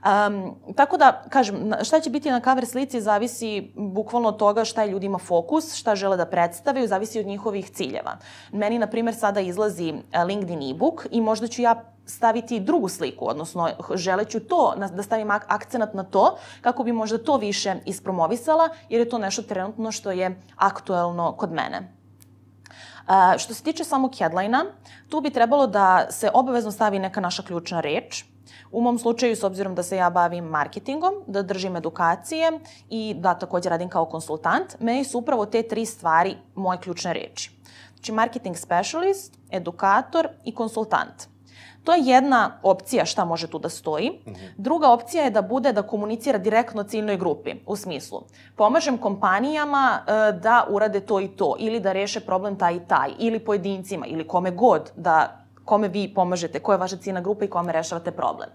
Um, 0.02 0.54
tako 0.76 0.96
da, 0.96 1.24
kažem, 1.28 1.72
šta 1.84 2.00
će 2.00 2.10
biti 2.10 2.30
na 2.30 2.40
cover 2.40 2.66
slici 2.66 3.00
zavisi 3.00 3.72
bukvalno 3.76 4.28
od 4.28 4.36
toga 4.36 4.64
šta 4.64 4.82
je 4.82 4.90
ljudima 4.90 5.18
fokus, 5.18 5.74
šta 5.74 5.94
žele 5.94 6.16
da 6.16 6.21
predstavaju, 6.26 6.88
zavisi 6.88 7.20
od 7.20 7.26
njihovih 7.26 7.70
ciljeva. 7.70 8.16
Meni, 8.52 8.78
na 8.78 8.86
primer, 8.86 9.14
sada 9.14 9.40
izlazi 9.40 9.88
e, 10.12 10.24
LinkedIn 10.24 10.70
e-book 10.70 11.06
i 11.10 11.20
možda 11.20 11.48
ću 11.48 11.62
ja 11.62 11.84
staviti 12.06 12.60
drugu 12.60 12.88
sliku, 12.88 13.28
odnosno 13.28 13.68
želeću 13.94 14.40
to, 14.40 14.74
da 14.94 15.02
stavim 15.02 15.30
ak 15.30 15.44
akcenat 15.48 15.94
na 15.94 16.02
to, 16.04 16.36
kako 16.60 16.84
bi 16.84 16.92
možda 16.92 17.18
to 17.18 17.36
više 17.36 17.74
ispromovisala, 17.86 18.68
jer 18.88 19.00
je 19.00 19.08
to 19.08 19.18
nešto 19.18 19.42
trenutno 19.42 19.92
što 19.92 20.10
je 20.10 20.40
aktuelno 20.56 21.32
kod 21.32 21.52
mene. 21.52 21.92
Uh, 23.08 23.38
što 23.38 23.54
se 23.54 23.62
tiče 23.62 23.84
samog 23.84 24.14
headline-a, 24.18 24.64
tu 25.08 25.20
bi 25.20 25.30
trebalo 25.30 25.66
da 25.66 26.06
se 26.10 26.30
obavezno 26.34 26.70
stavi 26.70 26.98
neka 26.98 27.20
naša 27.20 27.42
ključna 27.42 27.80
reč, 27.80 28.24
U 28.72 28.80
mom 28.80 28.98
slučaju, 28.98 29.36
s 29.36 29.44
obzirom 29.44 29.74
da 29.74 29.82
se 29.82 29.96
ja 29.96 30.10
bavim 30.10 30.44
marketingom, 30.44 31.14
da 31.26 31.42
držim 31.42 31.76
edukacije 31.76 32.52
i 32.90 33.14
da 33.18 33.34
takođe 33.34 33.68
radim 33.68 33.88
kao 33.88 34.04
konsultant, 34.04 34.76
meni 34.80 35.04
su 35.04 35.18
upravo 35.18 35.46
te 35.46 35.62
tri 35.62 35.86
stvari 35.86 36.36
moje 36.54 36.78
ključne 36.78 37.12
reči. 37.12 37.50
Znači, 37.94 38.12
marketing 38.12 38.56
specialist, 38.56 39.38
edukator 39.50 40.28
i 40.44 40.54
konsultant. 40.54 41.32
To 41.84 41.94
je 41.94 42.02
jedna 42.04 42.58
opcija 42.62 43.04
šta 43.04 43.24
može 43.24 43.46
tu 43.46 43.58
da 43.58 43.68
stoji. 43.68 44.10
-hmm. 44.26 44.36
Druga 44.56 44.90
opcija 44.90 45.24
je 45.24 45.30
da 45.30 45.42
bude 45.42 45.72
da 45.72 45.82
komunicira 45.82 46.38
direktno 46.38 46.82
ciljnoj 46.82 47.16
grupi, 47.16 47.54
u 47.66 47.76
smislu 47.76 48.22
pomažem 48.56 48.98
kompanijama 48.98 49.98
e, 50.06 50.32
da 50.32 50.66
urade 50.70 51.00
to 51.00 51.20
i 51.20 51.28
to, 51.28 51.56
ili 51.58 51.80
da 51.80 51.92
reše 51.92 52.20
problem 52.20 52.56
taj 52.56 52.74
i 52.74 52.80
taj, 52.88 53.10
ili 53.18 53.38
pojedincima, 53.38 54.06
ili 54.06 54.28
kome 54.28 54.50
god 54.50 54.92
da 54.96 55.41
kome 55.64 55.88
vi 55.88 56.14
pomažete, 56.14 56.58
koja 56.58 56.74
je 56.74 56.78
vaša 56.78 56.96
ciljna 56.96 57.20
grupa 57.20 57.44
i 57.44 57.48
kome 57.48 57.72
rešavate 57.72 58.10
problem. 58.10 58.48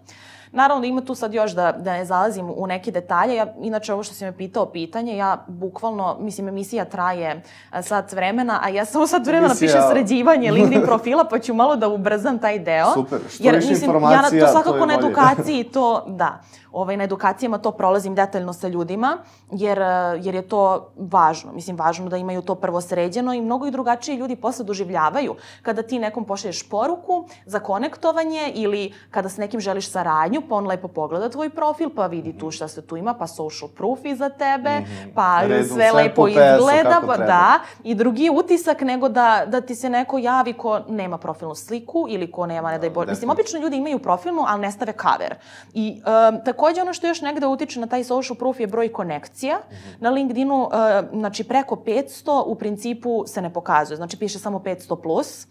Naravno, 0.52 0.86
ima 0.86 1.02
tu 1.02 1.16
sad 1.16 1.34
još 1.34 1.52
da, 1.52 1.72
da 1.72 1.94
ne 1.94 2.06
zalazim 2.06 2.50
u 2.56 2.68
neke 2.68 2.92
detalje. 2.92 3.36
Ja, 3.36 3.54
inače, 3.62 3.94
ovo 3.94 4.04
što 4.04 4.14
si 4.14 4.26
me 4.26 4.38
pitao 4.38 4.66
pitanje, 4.66 5.18
ja 5.18 5.46
bukvalno, 5.48 6.18
mislim, 6.20 6.48
emisija 6.48 6.86
traje 6.86 7.42
sat 7.82 8.14
vremena, 8.14 8.60
a 8.64 8.70
ja 8.70 8.86
samo 8.86 9.08
sat 9.08 9.26
vremena 9.26 9.48
emisija... 9.48 9.68
pišem 9.68 9.82
sređivanje 9.92 10.52
LinkedIn 10.58 10.82
profila, 10.86 11.24
pa 11.24 11.40
ću 11.40 11.54
malo 11.54 11.76
da 11.76 11.88
ubrzam 11.88 12.40
taj 12.40 12.60
deo. 12.60 12.94
Super, 12.94 13.20
što 13.30 13.44
jer, 13.44 13.56
više 13.56 13.70
mislim, 13.70 13.90
informacija, 13.90 14.38
ja 14.40 14.46
to 14.46 14.52
svakako 14.52 14.80
to 14.80 14.86
na 14.86 14.94
edukaciji 14.94 15.64
to, 15.64 16.04
da 16.08 16.42
ovaj, 16.82 16.98
na 16.98 17.04
edukacijama 17.04 17.58
to 17.58 17.72
prolazim 17.72 18.16
detaljno 18.16 18.54
sa 18.54 18.68
ljudima, 18.68 19.18
jer, 19.52 19.80
jer 20.22 20.36
je 20.36 20.42
to 20.42 20.92
važno. 20.98 21.52
Mislim, 21.54 21.78
važno 21.78 22.10
da 22.10 22.18
imaju 22.18 22.42
to 22.42 22.56
prvo 22.56 22.82
sređeno 22.82 23.34
i 23.34 23.42
mnogo 23.42 23.68
i 23.68 23.72
drugačije 23.72 24.18
ljudi 24.18 24.36
posle 24.36 24.66
doživljavaju. 24.66 25.36
Kada 25.62 25.82
ti 25.82 26.00
nekom 26.00 26.26
pošalješ 26.26 26.70
poruku 26.70 27.26
za 27.46 27.60
konektovanje 27.60 28.52
ili 28.56 28.94
kada 29.12 29.30
s 29.30 29.38
nekim 29.38 29.60
želiš 29.60 29.92
saradnju, 29.92 30.42
pa 30.50 30.56
on 30.56 30.68
lepo 30.68 30.88
pogleda 30.88 31.30
tvoj 31.30 31.50
profil, 31.50 31.90
pa 31.96 32.08
vidi 32.08 32.38
tu 32.38 32.52
šta 32.52 32.68
se 32.68 32.82
tu 32.82 32.98
ima, 32.98 33.14
pa 33.14 33.28
social 33.28 33.70
proof 33.70 34.06
iza 34.06 34.30
tebe, 34.30 34.80
mm 34.80 34.84
-hmm. 34.84 35.14
pa 35.16 35.42
Redom, 35.42 35.68
sve, 35.68 35.76
sve 35.76 35.92
lepo 35.92 36.28
izgleda, 36.28 37.02
pa 37.08 37.18
da. 37.18 37.60
I 37.84 37.96
drugi 37.96 38.30
utisak 38.30 38.82
nego 38.82 39.10
da, 39.10 39.44
da 39.48 39.62
ti 39.62 39.76
se 39.76 39.90
neko 39.90 40.18
javi 40.18 40.54
ko 40.54 40.80
nema 40.90 41.18
profilnu 41.18 41.56
sliku 41.56 42.06
ili 42.10 42.32
ko 42.32 42.46
nema, 42.46 42.72
ne 42.72 42.80
daj 42.80 42.90
bože. 42.90 43.10
Mislim, 43.10 43.30
obično 43.30 43.60
ljudi 43.60 43.78
imaju 43.78 44.00
profilnu, 44.00 44.44
ali 44.48 44.62
ne 44.62 44.72
stave 44.72 44.94
cover. 44.94 45.36
I 45.74 46.02
um, 46.02 46.40
tako 46.46 46.67
Takođe, 46.68 46.82
ono 46.82 46.94
što 46.94 47.08
još 47.08 47.22
negde 47.22 47.48
utiče 47.48 47.80
na 47.80 47.88
taj 47.88 48.04
social 48.04 48.36
proof 48.38 48.60
je 48.60 48.68
broj 48.68 48.92
konekcija. 48.92 49.58
Mm 49.58 49.74
-hmm. 49.74 49.96
Na 50.00 50.10
LinkedInu, 50.10 50.64
uh, 50.64 50.72
znači, 51.20 51.44
preko 51.44 51.76
500 51.76 52.44
u 52.46 52.56
principu 52.56 53.24
se 53.28 53.42
ne 53.42 53.54
pokazuje. 53.54 53.98
Znači, 53.98 54.18
piše 54.18 54.40
samo 54.40 54.60
500+. 54.60 55.02
Plus. 55.02 55.48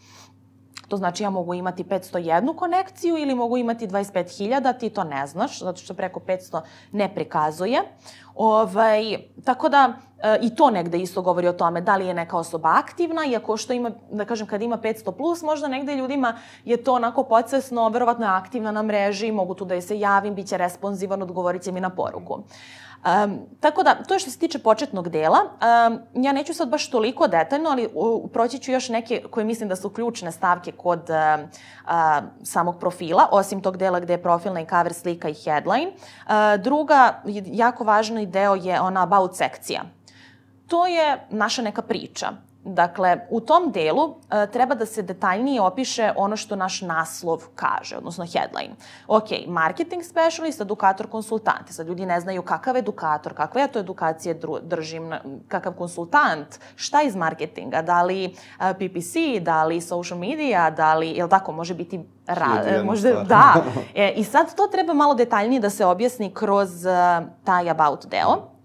To 0.88 0.96
znači 0.96 1.22
ja 1.22 1.30
mogu 1.30 1.54
imati 1.54 1.84
501 1.84 2.56
konekciju 2.56 3.18
ili 3.18 3.34
mogu 3.34 3.56
imati 3.56 3.88
25.000, 3.88 4.78
ti 4.78 4.90
to 4.90 5.04
ne 5.04 5.26
znaš, 5.26 5.58
zato 5.60 5.78
što 5.78 5.94
preko 5.94 6.20
500 6.20 6.60
ne 6.92 7.14
prikazuje. 7.14 7.82
Ovaj, 8.34 9.18
tako 9.44 9.68
da, 9.68 9.92
I 10.40 10.54
to 10.54 10.70
negde 10.70 10.98
isto 10.98 11.22
govori 11.22 11.48
o 11.48 11.52
tome 11.52 11.80
da 11.80 11.96
li 11.96 12.06
je 12.06 12.14
neka 12.14 12.36
osoba 12.36 12.72
aktivna, 12.74 13.24
iako 13.26 13.56
što 13.56 13.72
ima, 13.72 13.90
da 14.10 14.24
kažem, 14.24 14.46
kad 14.46 14.62
ima 14.62 14.78
500 14.78 15.12
plus, 15.16 15.42
možda 15.42 15.68
negde 15.68 15.94
ljudima 15.94 16.36
je 16.64 16.76
to 16.76 16.94
onako 16.94 17.24
podsvesno, 17.24 17.88
verovatno 17.88 18.26
je 18.26 18.32
aktivna 18.32 18.72
na 18.72 18.82
mreži, 18.82 19.32
mogu 19.32 19.54
tu 19.54 19.64
da 19.64 19.74
je 19.74 19.82
se 19.82 19.98
javim, 19.98 20.34
bit 20.34 20.46
će 20.46 20.56
responsivan, 20.56 21.22
odgovorit 21.22 21.62
će 21.62 21.72
mi 21.72 21.80
na 21.80 21.90
poruku. 21.90 22.42
Um, 23.24 23.38
tako 23.60 23.82
da, 23.82 23.94
to 23.94 24.14
je 24.14 24.18
što 24.18 24.30
se 24.30 24.38
tiče 24.38 24.58
početnog 24.58 25.08
dela. 25.08 25.38
Um, 25.42 25.98
ja 26.24 26.32
neću 26.32 26.54
sad 26.54 26.68
baš 26.68 26.90
toliko 26.90 27.28
detaljno, 27.28 27.70
ali 27.70 27.88
uh, 27.94 28.30
proći 28.32 28.58
ću 28.58 28.72
još 28.72 28.88
neke 28.88 29.22
koje 29.30 29.44
mislim 29.44 29.68
da 29.68 29.76
su 29.76 29.90
ključne 29.90 30.32
stavke 30.32 30.72
kod 30.72 31.10
uh, 31.10 31.44
uh, 31.84 31.92
samog 32.42 32.78
profila, 32.80 33.28
osim 33.30 33.60
tog 33.60 33.76
dela 33.76 34.00
gde 34.00 34.12
je 34.12 34.22
profilna 34.22 34.60
i 34.60 34.66
cover 34.66 34.94
slika 34.94 35.28
i 35.28 35.34
headline. 35.34 35.86
Uh, 35.86 36.32
druga, 36.62 37.22
jako 37.46 37.84
važni 37.84 38.26
deo 38.26 38.54
je 38.54 38.80
ona 38.80 39.02
about 39.02 39.36
sekcija. 39.36 39.95
To 40.66 40.86
je 40.86 41.26
naša 41.30 41.62
neka 41.62 41.82
priča. 41.82 42.32
Dakle, 42.68 43.26
u 43.30 43.40
tom 43.40 43.70
delu 43.72 44.14
e, 44.30 44.46
treba 44.46 44.74
da 44.74 44.86
se 44.86 45.02
detaljnije 45.02 45.60
opiše 45.60 46.12
ono 46.16 46.36
što 46.36 46.56
naš 46.56 46.80
naslov 46.80 47.44
kaže, 47.54 47.96
odnosno 47.96 48.24
headline. 48.24 48.74
Ok, 49.06 49.46
marketing 49.46 50.02
specialist, 50.02 50.60
edukator, 50.60 51.06
konsultant. 51.06 51.70
Sad 51.70 51.86
ljudi 51.86 52.06
ne 52.06 52.20
znaju 52.20 52.42
kakav 52.42 52.76
edukator, 52.76 53.34
kakve 53.34 53.60
ja 53.60 53.66
to 53.66 53.78
edukacije 53.78 54.40
držim, 54.62 55.14
kakav 55.48 55.72
konsultant, 55.72 56.58
šta 56.76 57.02
iz 57.02 57.16
marketinga, 57.16 57.82
da 57.82 58.02
li 58.02 58.24
e, 58.24 58.30
PPC, 58.74 59.14
da 59.40 59.64
li 59.64 59.80
social 59.80 60.18
media, 60.18 60.70
da 60.70 60.94
li, 60.94 61.10
jel 61.10 61.28
tako, 61.28 61.52
može 61.52 61.74
biti 61.74 62.04
Ra, 62.26 62.82
možda, 62.84 63.12
da. 63.12 63.54
E, 63.94 64.12
I 64.16 64.24
sad 64.24 64.54
to 64.54 64.66
treba 64.66 64.94
malo 64.94 65.14
detaljnije 65.14 65.60
da 65.60 65.70
se 65.70 65.84
objasni 65.84 66.34
kroz 66.34 66.84
uh, 66.84 67.26
taj 67.44 67.70
about 67.70 68.06
deo. 68.06 68.55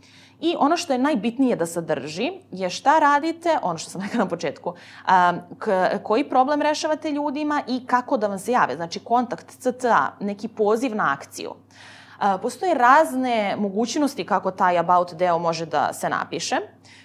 I 0.42 0.56
ono 0.60 0.78
što 0.78 0.94
je 0.94 1.00
najbitnije 1.00 1.56
da 1.56 1.66
sadrži 1.66 2.32
je 2.52 2.70
šta 2.70 3.00
radite, 3.00 3.58
ono 3.62 3.78
što 3.78 3.90
sam 3.90 4.02
rekla 4.06 4.20
na 4.20 4.28
početku, 4.28 4.74
koji 6.04 6.30
problem 6.30 6.62
rešavate 6.62 7.12
ljudima 7.12 7.62
i 7.68 7.86
kako 7.88 8.18
da 8.18 8.28
vam 8.28 8.40
se 8.40 8.52
jave. 8.52 8.76
Znači, 8.76 9.00
kontakt 9.00 9.58
CTA, 9.60 10.12
neki 10.20 10.48
poziv 10.48 10.96
na 10.96 11.14
akciju. 11.14 11.52
Postoje 12.42 12.74
razne 12.74 13.56
mogućnosti 13.60 14.26
kako 14.26 14.52
taj 14.52 14.78
about 14.78 15.14
deo 15.14 15.40
može 15.40 15.66
da 15.66 15.94
se 15.94 16.10
napiše. 16.10 16.56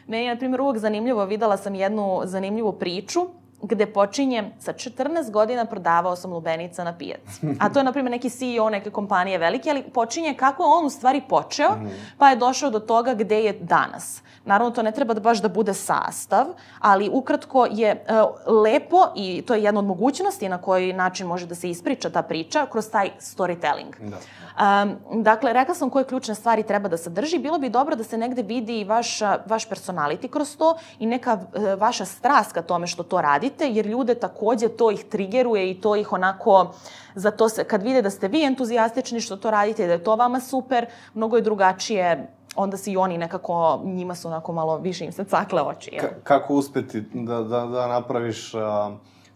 Meni 0.06 0.24
je, 0.24 0.34
na 0.34 0.38
primjer, 0.38 0.60
uvek 0.60 0.78
zanimljivo, 0.78 1.24
videla 1.24 1.56
sam 1.56 1.74
jednu 1.74 2.20
zanimljivu 2.24 2.72
priču 2.72 3.20
gde 3.66 3.86
počinje 3.86 4.50
sa 4.58 4.72
14 4.72 5.30
godina 5.30 5.64
prodavao 5.64 6.16
sam 6.16 6.32
lubenica 6.32 6.84
na 6.84 6.98
pijaci. 6.98 7.46
A 7.60 7.68
to 7.68 7.80
je, 7.80 7.84
na 7.84 7.92
primjer, 7.92 8.10
neki 8.10 8.30
CEO 8.30 8.70
neke 8.70 8.90
kompanije 8.90 9.38
velike, 9.38 9.70
ali 9.70 9.82
počinje 9.82 10.34
kako 10.34 10.62
je 10.62 10.68
on 10.68 10.86
u 10.86 10.90
stvari 10.90 11.22
počeo, 11.28 11.70
mhm. 11.70 11.88
pa 12.18 12.30
je 12.30 12.36
došao 12.36 12.70
do 12.70 12.80
toga 12.80 13.14
gde 13.14 13.40
je 13.40 13.52
danas. 13.52 14.22
Naravno, 14.44 14.70
to 14.70 14.82
ne 14.82 14.92
treba 14.92 15.14
da 15.14 15.20
baš 15.20 15.42
da 15.42 15.48
bude 15.48 15.74
sastav, 15.74 16.46
ali 16.78 17.10
ukratko 17.12 17.66
je 17.70 18.04
uh, 18.08 18.62
lepo 18.62 19.06
i 19.16 19.42
to 19.42 19.54
je 19.54 19.62
jedna 19.62 19.80
od 19.80 19.86
mogućnosti 19.86 20.48
na 20.48 20.58
koji 20.58 20.92
način 20.92 21.26
može 21.26 21.46
da 21.46 21.54
se 21.54 21.70
ispriča 21.70 22.10
ta 22.10 22.22
priča 22.22 22.66
kroz 22.72 22.90
taj 22.90 23.10
storytelling. 23.20 24.10
Da. 24.10 24.16
Um, 24.56 25.22
dakle, 25.22 25.52
rekla 25.52 25.74
sam 25.74 25.90
koje 25.90 26.04
ključne 26.04 26.34
stvari 26.34 26.62
treba 26.62 26.88
da 26.88 26.96
sadrži. 26.96 27.38
Bilo 27.38 27.58
bi 27.58 27.68
dobro 27.68 27.96
da 27.96 28.04
se 28.04 28.18
negde 28.18 28.42
vidi 28.42 28.84
vaš, 28.84 29.20
vaš 29.46 29.68
personality 29.68 30.28
kroz 30.28 30.56
to 30.56 30.76
i 30.98 31.06
neka 31.06 31.34
uh, 31.34 31.80
vaša 31.80 32.04
strast 32.04 32.52
ka 32.52 32.62
tome 32.62 32.86
što 32.86 33.02
to 33.02 33.20
radite, 33.20 33.68
jer 33.68 33.86
ljude 33.86 34.14
takođe 34.14 34.68
to 34.68 34.90
ih 34.90 35.04
trigeruje 35.04 35.70
i 35.70 35.80
to 35.80 35.96
ih 35.96 36.12
onako 36.12 36.74
za 37.14 37.30
to 37.30 37.48
se, 37.48 37.64
kad 37.64 37.82
vide 37.82 38.02
da 38.02 38.10
ste 38.10 38.28
vi 38.28 38.44
entuzijastični 38.44 39.20
što 39.20 39.36
to 39.36 39.50
radite, 39.50 39.86
da 39.86 39.92
je 39.92 40.04
to 40.04 40.16
vama 40.16 40.40
super, 40.40 40.86
mnogo 41.14 41.36
je 41.36 41.42
drugačije 41.42 42.32
onda 42.56 42.76
se 42.76 42.92
i 42.92 42.96
oni 42.96 43.18
nekako, 43.18 43.80
njima 43.84 44.14
su 44.14 44.28
onako 44.28 44.52
malo 44.52 44.78
više 44.78 45.04
im 45.04 45.12
se 45.12 45.24
cakle 45.24 45.62
oči. 45.62 45.90
Jel? 45.92 46.02
Ka 46.02 46.14
kako 46.22 46.54
uspeti 46.54 47.00
da, 47.14 47.42
da, 47.42 47.66
da 47.66 47.86
napraviš, 47.86 48.52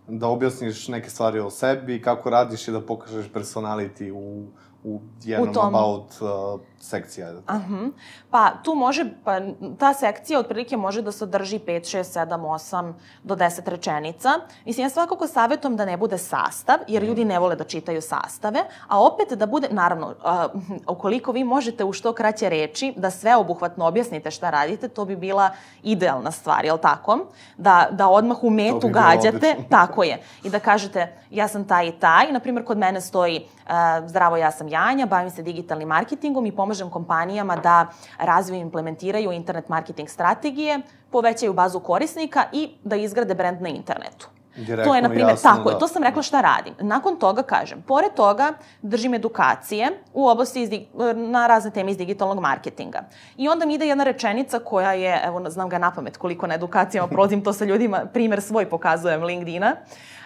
da 0.09 0.27
objasniš 0.27 0.89
neke 0.89 1.11
stvari 1.11 1.41
o 1.41 1.51
sebi, 1.51 2.03
kako 2.03 2.31
radiš 2.31 2.69
i 2.69 2.73
da 2.73 2.81
pokažeš 2.81 3.27
personality 3.35 4.13
u, 4.13 4.47
u 4.85 5.01
jednom 5.25 5.49
u 5.49 5.75
about 5.75 6.13
uh, 6.21 6.61
sekcija. 6.81 7.33
Aha. 7.47 7.89
Pa 8.31 8.51
tu 8.65 8.75
može, 8.75 9.05
pa 9.25 9.41
ta 9.79 9.95
sekcija 9.95 10.39
otprilike 10.39 10.77
može 10.77 11.03
da 11.03 11.13
sadrži 11.13 11.59
5, 11.59 11.97
6, 11.97 12.03
7, 12.03 12.41
8 12.41 12.93
do 13.23 13.37
10 13.37 13.69
rečenica. 13.69 14.31
Mislim, 14.65 14.85
ja 14.85 14.91
svakako 14.91 15.27
savjetujem 15.27 15.77
da 15.77 15.85
ne 15.85 15.97
bude 15.97 16.19
sastav, 16.19 16.79
jer 16.89 17.03
ljudi 17.03 17.25
ne 17.25 17.39
vole 17.39 17.57
da 17.57 17.65
čitaju 17.65 18.03
sastave, 18.03 18.61
a 18.89 19.03
opet 19.03 19.33
da 19.33 19.47
bude, 19.47 19.69
naravno, 19.71 20.07
uh, 20.09 20.61
ukoliko 20.97 21.33
vi 21.33 21.45
možete 21.45 21.85
u 21.85 21.93
što 21.93 22.13
kraće 22.13 22.49
reči 22.49 22.93
da 22.97 23.11
sve 23.11 23.37
obuhvatno 23.37 23.87
objasnite 23.87 24.31
šta 24.31 24.51
radite, 24.51 24.89
to 24.89 25.05
bi 25.05 25.17
bila 25.17 25.51
idealna 25.83 26.31
stvar, 26.31 26.65
jel 26.65 26.79
tako? 26.79 27.19
Da, 27.57 27.89
da 27.91 28.09
odmah 28.09 28.45
u 28.45 28.51
metu 28.51 28.87
bi 28.87 28.93
gađate, 28.93 29.57
tako 29.71 30.03
je, 30.03 30.23
i 30.45 30.51
da 30.51 30.59
kažete 30.59 31.13
ja 31.31 31.49
sam 31.49 31.65
taj 31.65 31.89
i 31.89 31.93
taj, 31.93 32.33
na 32.33 32.41
primjer 32.41 32.65
kod 32.65 32.79
mene 32.79 33.01
stoji 33.01 33.41
uh, 33.41 34.09
zdravo, 34.09 34.37
ja 34.37 34.51
sam 34.51 34.69
Janja, 34.69 35.07
bavim 35.07 35.31
se 35.31 35.43
digitalnim 35.43 35.89
marketingom 35.89 36.47
i 36.47 36.57
pomažem 36.71 36.91
kompanijama 36.91 37.57
da 37.57 37.87
razviju 38.19 38.59
i 38.59 38.63
implementiraju 38.63 39.33
internet 39.33 39.69
marketing 39.69 40.09
strategije, 40.09 40.81
povećaju 41.11 41.53
bazu 41.53 41.81
korisnika 41.81 42.45
i 42.53 42.71
da 42.85 42.97
izgrade 42.97 43.35
brand 43.35 43.63
na 43.63 43.69
internetu. 43.69 44.29
Direktno, 44.57 44.85
to 44.85 44.95
je, 44.95 45.03
na 45.03 45.09
primjer, 45.09 45.37
tako 45.43 45.69
da. 45.69 45.71
je, 45.71 45.79
to 45.79 45.89
sam 45.89 46.03
rekla 46.03 46.23
šta 46.23 46.41
radim. 46.41 46.75
Nakon 46.81 47.17
toga 47.17 47.43
kažem, 47.43 47.83
pored 47.83 48.15
toga 48.15 48.53
držim 48.83 49.15
edukacije 49.15 49.91
u 50.15 50.29
oblasti 50.29 50.63
iz, 50.63 50.71
na 51.17 51.47
razne 51.47 51.71
teme 51.71 51.91
iz 51.91 51.97
digitalnog 51.97 52.41
marketinga. 52.41 53.03
I 53.37 53.49
onda 53.49 53.67
mi 53.67 53.75
ide 53.75 53.87
jedna 53.87 54.05
rečenica 54.05 54.59
koja 54.59 54.93
je, 54.93 55.21
evo, 55.25 55.51
znam 55.51 55.69
ga 55.69 55.79
na 55.79 55.91
pamet 55.91 56.17
koliko 56.17 56.47
na 56.47 56.55
edukacijama 56.55 57.09
prolazim 57.09 57.45
to 57.45 57.53
sa 57.53 57.65
ljudima, 57.65 58.05
primer 58.13 58.41
svoj 58.41 58.71
pokazujem 58.71 59.23
LinkedIna. 59.23 59.77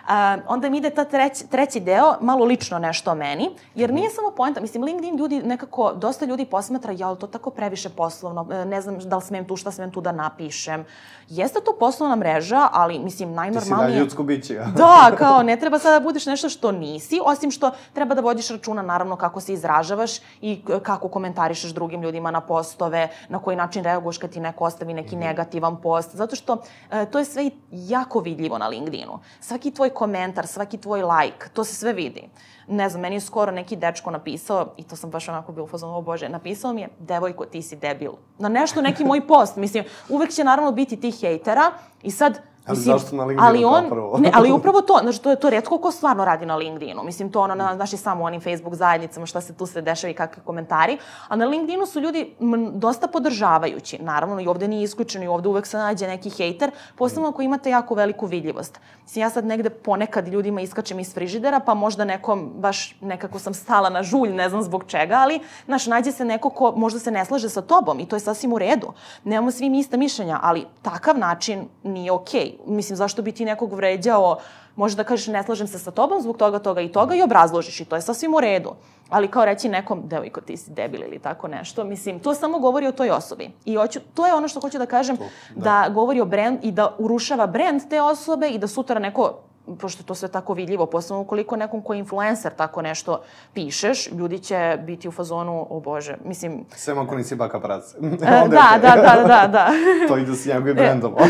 A, 0.08 0.36
onda 0.48 0.70
mi 0.70 0.78
ide 0.78 0.90
ta 0.90 1.04
treć, 1.04 1.42
treći 1.50 1.80
deo, 1.80 2.14
malo 2.20 2.44
lično 2.44 2.78
nešto 2.78 3.10
o 3.10 3.14
meni, 3.14 3.50
jer 3.74 3.92
nije 3.92 4.10
samo 4.10 4.30
poenta, 4.30 4.60
mislim, 4.60 4.84
LinkedIn 4.84 5.16
ljudi 5.16 5.42
nekako, 5.42 5.92
dosta 5.92 6.24
ljudi 6.24 6.44
posmatra, 6.44 6.92
ja, 6.92 7.14
to 7.14 7.26
tako 7.26 7.50
previše 7.50 7.88
poslovno, 7.88 8.46
e, 8.52 8.64
ne 8.64 8.80
znam 8.80 8.98
da 8.98 9.16
li 9.16 9.22
smem 9.22 9.44
tu, 9.44 9.56
šta 9.56 9.70
smem 9.70 9.90
tu 9.90 10.00
da 10.00 10.12
napišem. 10.12 10.84
Jeste 11.28 11.60
to 11.60 11.76
poslovna 11.80 12.16
mreža, 12.16 12.68
ali, 12.72 12.98
mislim, 12.98 13.32
najnormalnije... 13.32 13.86
Ti 13.86 13.92
si 13.92 13.98
da 13.98 14.02
ljudsko 14.02 14.22
biće, 14.22 14.54
ja. 14.54 14.66
Da, 14.76 15.16
kao, 15.18 15.42
ne 15.42 15.56
treba 15.56 15.78
sada 15.78 15.98
da 15.98 16.04
budeš 16.04 16.26
nešto 16.26 16.48
što 16.48 16.72
nisi, 16.72 17.20
osim 17.24 17.50
što 17.50 17.70
treba 17.92 18.14
da 18.14 18.20
vodiš 18.20 18.48
računa, 18.48 18.82
naravno, 18.82 19.16
kako 19.16 19.40
se 19.40 19.52
izražavaš 19.52 20.10
i 20.40 20.60
kako 20.82 21.08
komentarišeš 21.08 21.70
drugim 21.70 22.02
ljudima 22.02 22.30
na 22.30 22.40
postove, 22.40 23.08
na 23.28 23.38
koji 23.38 23.56
način 23.56 23.84
reaguješ 23.84 24.18
kad 24.18 24.30
ti 24.30 24.40
neko 24.40 24.64
ostavi 24.64 24.94
neki 24.94 25.16
mhm. 25.16 25.24
negativan 25.24 25.76
post, 25.76 26.16
zato 26.16 26.36
što 26.36 26.62
e, 26.90 27.06
to 27.06 27.18
je 27.18 27.24
sve 27.24 27.50
jako 27.72 28.20
vidljivo 28.20 28.58
na 28.58 28.68
LinkedInu. 28.68 29.18
Svaki 29.40 29.70
tvoj 29.70 29.90
komentar, 29.94 30.46
svaki 30.46 30.78
tvoj 30.78 31.02
like, 31.02 31.48
to 31.52 31.64
se 31.64 31.74
sve 31.74 31.92
vidi. 31.92 32.28
Ne 32.68 32.88
znam, 32.88 33.02
meni 33.02 33.16
je 33.16 33.20
skoro 33.20 33.52
neki 33.52 33.76
dečko 33.76 34.10
napisao, 34.10 34.74
i 34.76 34.82
to 34.82 34.96
sam 34.96 35.10
baš 35.10 35.28
onako 35.28 35.52
bilo 35.52 35.66
fazon, 35.66 35.94
o 35.94 36.00
bože, 36.00 36.28
napisao 36.28 36.72
mi 36.72 36.80
je, 36.80 36.88
devojko, 36.98 37.44
ti 37.44 37.62
si 37.62 37.76
debil. 37.76 38.12
Na 38.38 38.48
nešto, 38.48 38.82
neki 38.82 39.04
moj 39.04 39.26
post, 39.26 39.56
mislim, 39.56 39.84
uvek 40.08 40.30
će 40.30 40.44
naravno 40.44 40.72
biti 40.72 41.00
tih 41.00 41.20
hejtera 41.20 41.72
i 42.02 42.10
sad 42.10 42.40
Ali 42.66 42.78
Mislim, 42.78 42.98
zašto 42.98 43.16
na 43.16 43.24
LinkedInu 43.24 43.48
ali 43.48 43.64
on, 43.64 43.88
prvo? 43.88 44.18
ne, 44.18 44.30
ali 44.34 44.52
upravo 44.58 44.80
to, 44.80 44.98
znači 45.02 45.22
to 45.22 45.30
je 45.30 45.36
to 45.36 45.50
retko 45.50 45.78
ko 45.78 45.90
stvarno 45.90 46.24
radi 46.24 46.46
na 46.46 46.56
LinkedInu. 46.56 47.02
Mislim, 47.02 47.32
to 47.32 47.40
ono, 47.40 47.54
na, 47.54 47.74
znaš 47.74 47.92
i 47.92 47.96
samo 47.96 48.24
onim 48.24 48.40
Facebook 48.40 48.74
zajednicama, 48.74 49.26
šta 49.26 49.40
se 49.40 49.54
tu 49.54 49.66
sve 49.66 49.82
dešava 49.82 50.10
i 50.10 50.14
kakve 50.14 50.42
komentari. 50.44 50.98
A 51.28 51.36
na 51.36 51.44
LinkedInu 51.44 51.86
su 51.86 52.00
ljudi 52.00 52.34
m, 52.40 52.78
dosta 52.78 53.06
podržavajući. 53.06 53.98
Naravno, 54.02 54.40
i 54.40 54.46
ovde 54.46 54.68
nije 54.68 54.84
isključeno 54.84 55.24
i 55.24 55.28
ovde 55.28 55.48
uvek 55.48 55.66
se 55.66 55.78
nađe 55.78 56.06
neki 56.06 56.30
hejter, 56.30 56.70
posebno 56.96 57.28
ako 57.28 57.42
imate 57.42 57.70
jako 57.70 57.94
veliku 57.94 58.26
vidljivost. 58.26 58.80
Mislim, 59.02 59.22
ja 59.22 59.30
sad 59.30 59.44
negde 59.44 59.70
ponekad 59.70 60.28
ljudima 60.28 60.60
iskačem 60.60 61.00
iz 61.00 61.14
frižidera, 61.14 61.60
pa 61.60 61.74
možda 61.74 62.04
nekom 62.04 62.52
baš 62.56 62.96
nekako 63.00 63.38
sam 63.38 63.54
stala 63.54 63.90
na 63.90 64.02
žulj, 64.02 64.28
ne 64.28 64.48
znam 64.48 64.62
zbog 64.62 64.84
čega, 64.86 65.14
ali, 65.14 65.40
znaš, 65.66 65.86
nađe 65.86 66.12
se 66.12 66.24
neko 66.24 66.50
ko 66.50 66.72
možda 66.76 66.98
se 67.00 67.10
ne 67.10 67.24
slaže 67.24 67.48
sa 67.48 67.62
tobom 67.62 68.00
i 68.00 68.06
to 68.06 68.16
je 68.16 68.20
sasvim 68.20 68.52
u 68.52 68.58
redu. 68.58 68.92
Nemamo 69.24 69.50
svi 69.50 69.78
ista 69.78 69.96
mišljenja, 69.96 70.38
ali 70.42 70.66
takav 70.82 71.18
način 71.18 71.68
nije 71.82 72.12
okej. 72.12 72.40
Okay 72.40 72.53
mislim, 72.66 72.96
zašto 72.96 73.22
bi 73.22 73.32
ti 73.32 73.44
nekog 73.44 73.72
vređao, 73.72 74.38
može 74.76 74.96
da 74.96 75.04
kažeš 75.04 75.26
ne 75.26 75.42
slažem 75.42 75.66
se 75.66 75.78
sa 75.78 75.90
tobom 75.90 76.22
zbog 76.22 76.36
toga, 76.36 76.58
toga 76.58 76.80
i 76.80 76.92
toga 76.92 77.14
i 77.14 77.22
obrazložiš 77.22 77.80
i 77.80 77.84
to 77.84 77.96
je 77.96 78.02
sasvim 78.02 78.34
u 78.34 78.40
redu. 78.40 78.74
Ali 79.08 79.28
kao 79.28 79.44
reći 79.44 79.68
nekom, 79.68 80.02
devojko, 80.04 80.40
ti 80.40 80.56
si 80.56 80.70
debil 80.70 81.02
ili 81.02 81.18
tako 81.18 81.48
nešto, 81.48 81.84
mislim, 81.84 82.20
to 82.20 82.34
samo 82.34 82.58
govori 82.58 82.86
o 82.86 82.92
toj 82.92 83.10
osobi. 83.10 83.50
I 83.64 83.76
hoću, 83.76 84.00
to 84.14 84.26
je 84.26 84.34
ono 84.34 84.48
što 84.48 84.60
hoću 84.60 84.78
da 84.78 84.86
kažem, 84.86 85.16
to, 85.16 85.24
da. 85.54 85.62
da 85.62 85.94
govori 85.94 86.20
o 86.20 86.24
brand 86.24 86.58
i 86.62 86.72
da 86.72 86.94
urušava 86.98 87.46
brand 87.46 87.82
te 87.90 88.02
osobe 88.02 88.48
i 88.48 88.58
da 88.58 88.68
sutra 88.68 88.98
neko 88.98 89.34
pošto 89.80 90.02
je 90.02 90.06
to 90.06 90.14
sve 90.14 90.28
tako 90.28 90.54
vidljivo, 90.54 90.86
posebno 90.86 91.20
ukoliko 91.20 91.56
nekom 91.56 91.82
ko 91.82 91.94
je 91.94 91.98
influencer 91.98 92.52
tako 92.54 92.82
nešto 92.82 93.22
pišeš, 93.54 94.12
ljudi 94.12 94.38
će 94.38 94.78
biti 94.86 95.08
u 95.08 95.12
fazonu, 95.12 95.66
o 95.70 95.80
bože, 95.80 96.16
mislim... 96.24 96.64
Sve 96.76 96.94
ako 96.94 97.16
nisi 97.16 97.36
baka 97.36 97.60
prac. 97.60 97.94
E, 97.94 97.98
da, 98.18 98.48
da, 98.48 98.78
da, 98.82 99.24
da, 99.26 99.48
da. 99.52 99.68
to 100.08 100.16
ide 100.16 100.34
s 100.34 100.46
njegovim 100.46 100.74
brendom. 100.74 101.14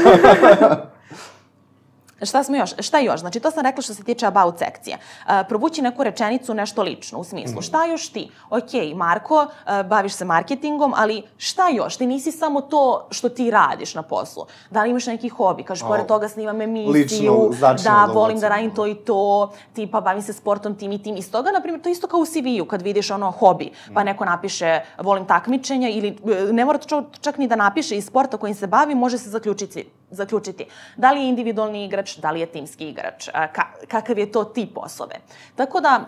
Šta 2.26 2.42
smo 2.44 2.56
još? 2.56 2.70
Šta 2.78 2.98
još? 2.98 3.20
Znači, 3.20 3.40
to 3.40 3.50
sam 3.50 3.62
rekla 3.62 3.82
što 3.82 3.94
se 3.94 4.04
tiče 4.04 4.26
about 4.26 4.58
sekcije. 4.58 4.96
Uh, 5.26 5.32
provući 5.48 5.82
neku 5.82 6.02
rečenicu, 6.04 6.54
nešto 6.54 6.82
lično, 6.82 7.18
u 7.18 7.24
smislu. 7.24 7.62
Šta 7.62 7.84
još 7.84 8.08
ti? 8.08 8.30
Ok, 8.50 8.70
Marko, 8.96 9.42
uh, 9.42 9.86
baviš 9.86 10.12
se 10.12 10.24
marketingom, 10.24 10.92
ali 10.96 11.22
šta 11.36 11.68
još? 11.68 11.96
Ti 11.96 12.06
nisi 12.06 12.32
samo 12.32 12.60
to 12.60 13.06
što 13.10 13.28
ti 13.28 13.50
radiš 13.50 13.94
na 13.94 14.02
poslu. 14.02 14.46
Da 14.70 14.82
li 14.82 14.90
imaš 14.90 15.06
neki 15.06 15.28
hobi? 15.28 15.62
Kažeš, 15.62 15.86
pored 15.86 16.06
toga 16.06 16.28
snimam 16.28 16.60
emisiju, 16.60 16.92
lično, 16.92 17.48
da, 17.60 17.74
da 17.84 18.12
volim 18.12 18.40
da 18.40 18.48
radim 18.48 18.74
to 18.74 18.86
i 18.86 18.94
to, 18.94 19.52
tipa 19.74 20.00
bavim 20.00 20.22
se 20.22 20.32
sportom 20.32 20.74
tim 20.74 20.92
i 20.92 21.02
tim. 21.02 21.16
Iz 21.16 21.30
toga, 21.30 21.50
na 21.50 21.60
primjer, 21.60 21.82
to 21.82 21.88
isto 21.88 22.06
kao 22.06 22.20
u 22.20 22.24
CV-u, 22.26 22.64
kad 22.66 22.82
vidiš 22.82 23.10
ono 23.10 23.30
hobi, 23.30 23.70
pa 23.94 24.00
Mm. 24.02 24.04
neko 24.04 24.24
napiše 24.24 24.80
volim 24.98 25.26
takmičenja 25.26 25.88
ili 25.88 26.08
e, 26.08 26.52
ne 26.52 26.64
mora 26.64 26.78
čak 27.20 27.38
ni 27.38 27.48
da 27.48 27.56
napiše 27.56 27.96
iz 27.96 28.06
sporta 28.06 28.36
kojim 28.36 28.54
se 28.54 28.66
bavi, 28.66 28.94
može 28.94 29.18
se 29.18 29.30
zaključiti, 29.30 29.84
zaključiti. 30.14 30.66
Da 30.96 31.12
li 31.12 31.20
je 31.20 31.28
individualni 31.28 31.84
igrač, 31.84 32.16
da 32.16 32.30
li 32.30 32.40
je 32.40 32.46
timski 32.46 32.88
igrač, 32.88 33.28
ka, 33.28 33.62
kakav 33.88 34.18
je 34.18 34.32
to 34.32 34.44
tip 34.44 34.78
osobe. 34.78 35.14
Tako 35.56 35.80
da, 35.80 36.00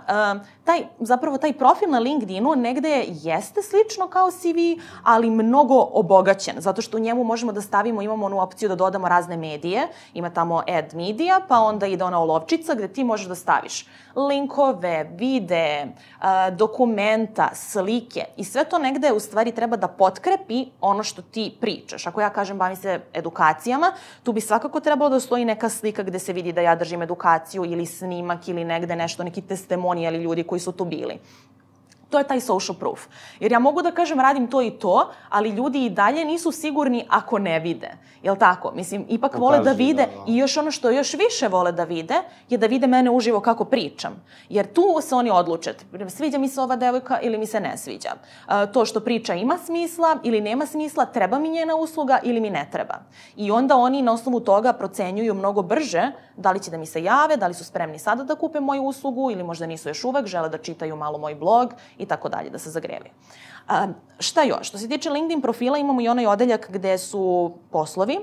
taj, 0.65 0.87
zapravo 1.01 1.39
taj 1.39 1.53
profil 1.53 1.91
na 1.91 1.99
LinkedInu 1.99 2.55
negde 2.57 3.05
jeste 3.09 3.63
slično 3.63 4.09
kao 4.09 4.31
CV, 4.31 4.81
ali 5.03 5.31
mnogo 5.31 5.89
obogaćen, 5.93 6.55
zato 6.59 6.83
što 6.83 6.97
u 6.97 7.01
njemu 7.01 7.25
možemo 7.25 7.53
da 7.53 7.61
stavimo, 7.61 8.03
imamo 8.03 8.27
onu 8.27 8.41
opciju 8.41 8.69
da 8.69 8.75
dodamo 8.75 9.09
razne 9.09 9.37
medije, 9.37 9.89
ima 10.15 10.31
tamo 10.31 10.63
add 10.69 10.95
media, 10.95 11.41
pa 11.49 11.59
onda 11.59 11.87
ide 11.87 12.05
ona 12.05 12.21
olovčica 12.21 12.75
gde 12.75 12.89
ti 12.89 13.05
možeš 13.05 13.27
da 13.27 13.35
staviš 13.35 13.87
linkove, 14.17 15.11
videe, 15.17 15.89
a, 16.21 16.51
dokumenta, 16.51 17.51
slike 17.55 18.25
i 18.37 18.45
sve 18.45 18.65
to 18.65 18.79
negde 18.79 19.13
u 19.13 19.21
stvari 19.21 19.53
treba 19.53 19.77
da 19.77 19.89
potkrepi 19.89 20.67
ono 20.81 21.03
što 21.03 21.23
ti 21.23 21.57
pričaš. 21.61 22.07
Ako 22.07 22.21
ja 22.21 22.31
kažem 22.31 22.59
bavim 22.59 22.77
se 22.77 23.01
edukacijama, 23.15 23.93
tu 24.23 24.33
bi 24.33 24.41
svakako 24.41 24.81
trebalo 24.81 25.11
da 25.11 25.21
stoji 25.21 25.45
neka 25.45 25.69
slika 25.69 26.03
gde 26.03 26.19
se 26.19 26.33
vidi 26.33 26.53
da 26.53 26.61
ja 26.61 26.75
držim 26.75 27.03
edukaciju 27.03 27.65
ili 27.65 27.87
snimak 27.87 28.49
ili 28.49 28.65
negde 28.65 28.97
nešto, 28.97 29.25
neki 29.25 29.43
testimonijali 29.43 30.19
ljudi 30.19 30.43
koji 30.43 30.61
su 30.61 30.73
tu 30.73 30.85
bili. 30.85 31.19
To 32.11 32.19
je 32.19 32.25
taj 32.25 32.41
social 32.41 32.79
proof. 32.79 33.07
Jer 33.41 33.53
ja 33.53 33.59
mogu 33.59 33.83
da 33.83 33.91
kažem 33.91 34.21
radim 34.21 34.47
to 34.51 34.63
i 34.63 34.71
to, 34.71 35.11
ali 35.29 35.49
ljudi 35.51 35.85
i 35.85 35.91
dalje 35.91 36.25
nisu 36.25 36.53
sigurni 36.53 37.07
ako 37.09 37.39
ne 37.39 37.61
vide. 37.61 37.91
Jel 38.23 38.37
tako? 38.37 38.73
Mislim, 38.75 39.05
ipak 39.09 39.39
vole 39.39 39.59
da 39.59 39.63
Pokaži, 39.63 39.85
vide 39.85 40.03
da, 40.03 40.25
da. 40.25 40.33
i 40.33 40.37
još 40.37 40.57
ono 40.57 40.71
što 40.71 40.91
još 40.91 41.15
više 41.15 41.49
vole 41.49 41.73
da 41.73 41.85
vide 41.85 42.15
je 42.49 42.59
da 42.59 42.67
vide 42.67 42.87
mene 42.87 43.11
uživo 43.11 43.41
kako 43.41 43.65
pričam. 43.65 44.25
Jer 44.49 44.73
tu 44.73 44.83
se 45.01 45.15
oni 45.15 45.31
odluče. 45.31 45.75
Sviđa 46.09 46.39
mi 46.39 46.49
se 46.49 46.61
ova 46.61 46.77
devojka 46.77 47.19
ili 47.23 47.39
mi 47.39 47.47
se 47.47 47.61
ne 47.61 47.77
sviđa. 47.77 48.11
E, 48.49 48.73
to 48.73 48.85
što 48.85 49.01
priča 49.01 49.35
ima 49.35 49.59
smisla 49.59 50.17
ili 50.23 50.41
nema 50.41 50.67
smisla, 50.67 51.07
treba 51.07 51.39
mi 51.39 51.49
njena 51.49 51.77
usluga 51.77 52.19
ili 52.23 52.41
mi 52.41 52.51
ne 52.51 52.69
treba. 52.73 52.95
I 53.37 53.51
onda 53.51 53.77
oni 53.77 54.03
na 54.03 54.13
osnovu 54.13 54.41
toga 54.41 54.73
procenjuju 54.73 55.35
mnogo 55.35 55.63
brže 55.63 56.13
da 56.37 56.53
li 56.53 56.61
će 56.61 56.71
da 56.71 56.79
mi 56.79 56.87
se 56.87 57.03
jave, 57.03 57.37
da 57.37 57.47
li 57.47 57.55
su 57.55 57.65
spremni 57.65 57.99
sada 57.99 58.25
da 58.25 58.35
kupe 58.35 58.61
moju 58.61 58.83
uslugu 58.83 59.31
ili 59.31 59.43
možda 59.43 59.67
nisu 59.67 59.89
još 59.89 60.05
uvek, 60.05 60.27
žele 60.27 60.49
da 60.49 60.59
čitaju 60.59 60.97
malo 60.97 61.19
moj 61.19 61.35
blog 61.35 61.75
i 61.99 62.07
tako 62.07 62.29
dalje, 62.29 62.51
da 62.51 62.59
se 62.59 62.71
zagrevaju. 62.71 63.13
A, 63.69 63.89
šta 64.19 64.43
još? 64.43 64.69
Što 64.69 64.79
se 64.79 64.89
tiče 64.89 65.11
LinkedIn 65.11 65.43
profila, 65.43 65.79
imamo 65.79 66.01
i 66.01 66.09
onaj 66.09 66.27
odeljak 66.27 66.71
gde 66.71 66.99
su 66.99 67.53
poslovi, 67.71 68.19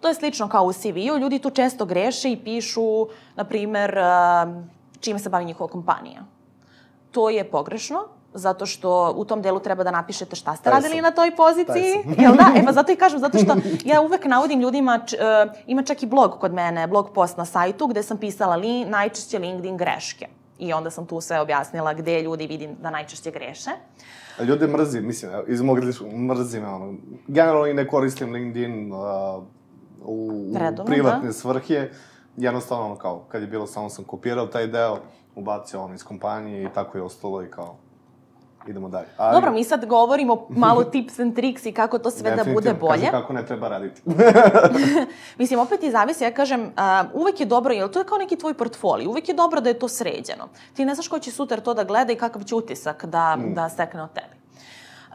To 0.00 0.08
je 0.08 0.14
slično 0.14 0.48
kao 0.48 0.64
u 0.64 0.72
CV-u. 0.72 1.18
Ljudi 1.18 1.38
tu 1.38 1.50
često 1.50 1.84
greše 1.84 2.30
i 2.30 2.36
pišu, 2.44 3.08
na 3.36 3.44
primer, 3.44 3.96
čime 5.00 5.18
se 5.18 5.28
bavi 5.28 5.44
njihova 5.44 5.70
kompanija. 5.70 6.24
To 7.10 7.30
je 7.30 7.50
pogrešno, 7.50 8.04
zato 8.34 8.66
što 8.66 9.14
u 9.16 9.24
tom 9.24 9.42
delu 9.42 9.60
treba 9.60 9.84
da 9.84 9.90
napišete 9.90 10.36
šta 10.36 10.56
ste 10.56 10.64
Taj 10.64 10.72
radili 10.72 10.94
sam. 10.94 11.02
na 11.02 11.10
toj 11.10 11.36
poziciji. 11.36 12.04
Jel 12.18 12.36
da? 12.36 12.52
E 12.56 12.64
pa 12.64 12.72
zato 12.72 12.92
i 12.92 12.96
kažem, 12.96 13.18
zato 13.20 13.38
što 13.38 13.56
ja 13.84 14.00
uvek 14.00 14.24
navodim 14.24 14.60
ljudima, 14.60 14.98
č, 15.06 15.16
uh, 15.16 15.52
ima 15.66 15.82
čak 15.82 16.02
i 16.02 16.06
blog 16.06 16.36
kod 16.40 16.52
mene, 16.54 16.86
blog 16.86 17.10
post 17.14 17.36
na 17.36 17.44
sajtu 17.44 17.86
gde 17.86 18.02
sam 18.02 18.18
pisala 18.18 18.56
li, 18.56 18.84
najčešće 18.84 19.38
LinkedIn 19.38 19.76
greške. 19.76 20.28
I 20.58 20.72
onda 20.72 20.90
sam 20.90 21.06
tu 21.06 21.20
sve 21.20 21.40
objasnila 21.40 21.94
gde 21.94 22.22
ljudi 22.22 22.46
vidim 22.46 22.76
da 22.82 22.90
najčešće 22.90 23.30
greše. 23.30 23.70
Ljude 24.48 24.66
mrzim, 24.66 25.06
mislim, 25.06 25.32
iz 25.46 25.62
mog 25.62 25.78
mrzim, 26.30 26.64
ono, 26.64 26.94
generalno 27.26 27.66
i 27.66 27.74
ne 27.74 27.88
koristim 27.88 28.32
LinkedIn 28.32 28.92
uh, 28.92 28.98
u, 30.04 30.28
u 30.52 30.54
Redovno, 30.58 30.84
privatne 30.84 31.26
da. 31.26 31.32
svrhe. 31.32 31.90
Jednostavno, 32.36 32.84
ono, 32.84 32.96
kao, 32.96 33.24
kad 33.28 33.42
je 33.42 33.48
bilo, 33.48 33.66
samo 33.66 33.88
sam 33.88 34.04
kopirao 34.04 34.46
taj 34.46 34.66
deo, 34.66 34.98
ubacio 35.34 35.82
ono 35.82 35.94
iz 35.94 36.04
kompanije 36.04 36.62
i 36.62 36.68
tako 36.74 36.98
je 36.98 37.02
ostalo 37.02 37.42
i 37.42 37.50
kao, 37.50 37.76
idemo 38.68 38.88
dalje. 38.88 39.06
Ali, 39.16 39.34
Dobro, 39.34 39.52
mi 39.52 39.64
sad 39.64 39.86
govorimo 39.86 40.46
malo 40.48 40.84
tips 40.92 41.18
and 41.18 41.34
tricks 41.34 41.66
i 41.66 41.72
kako 41.72 41.98
to 41.98 42.10
sve 42.10 42.36
da 42.36 42.44
bude 42.54 42.74
bolje. 42.74 43.00
Kažem 43.00 43.10
kako 43.10 43.32
ne 43.32 43.46
treba 43.46 43.68
raditi. 43.68 44.02
Mislim, 45.38 45.60
opet 45.60 45.82
i 45.82 45.90
zavisi, 45.90 46.24
ja 46.24 46.30
kažem, 46.30 46.60
uh, 46.60 47.20
uvek 47.20 47.40
je 47.40 47.46
dobro, 47.46 47.72
jer 47.72 47.90
to 47.90 47.98
je 47.98 48.04
kao 48.04 48.18
neki 48.18 48.36
tvoj 48.36 48.54
portfolio, 48.54 49.10
uvek 49.10 49.28
je 49.28 49.34
dobro 49.34 49.60
da 49.60 49.68
je 49.68 49.78
to 49.78 49.88
sređeno. 49.88 50.48
Ti 50.74 50.84
ne 50.84 50.94
znaš 50.94 51.08
ko 51.08 51.18
će 51.18 51.30
sutra 51.30 51.60
to 51.60 51.74
da 51.74 51.84
gleda 51.84 52.12
i 52.12 52.16
kakav 52.16 52.44
će 52.44 52.54
utisak 52.54 53.04
da, 53.04 53.36
mm. 53.36 53.54
da 53.54 53.68
stekne 53.68 54.02
od 54.02 54.12
tebe. 54.12 54.36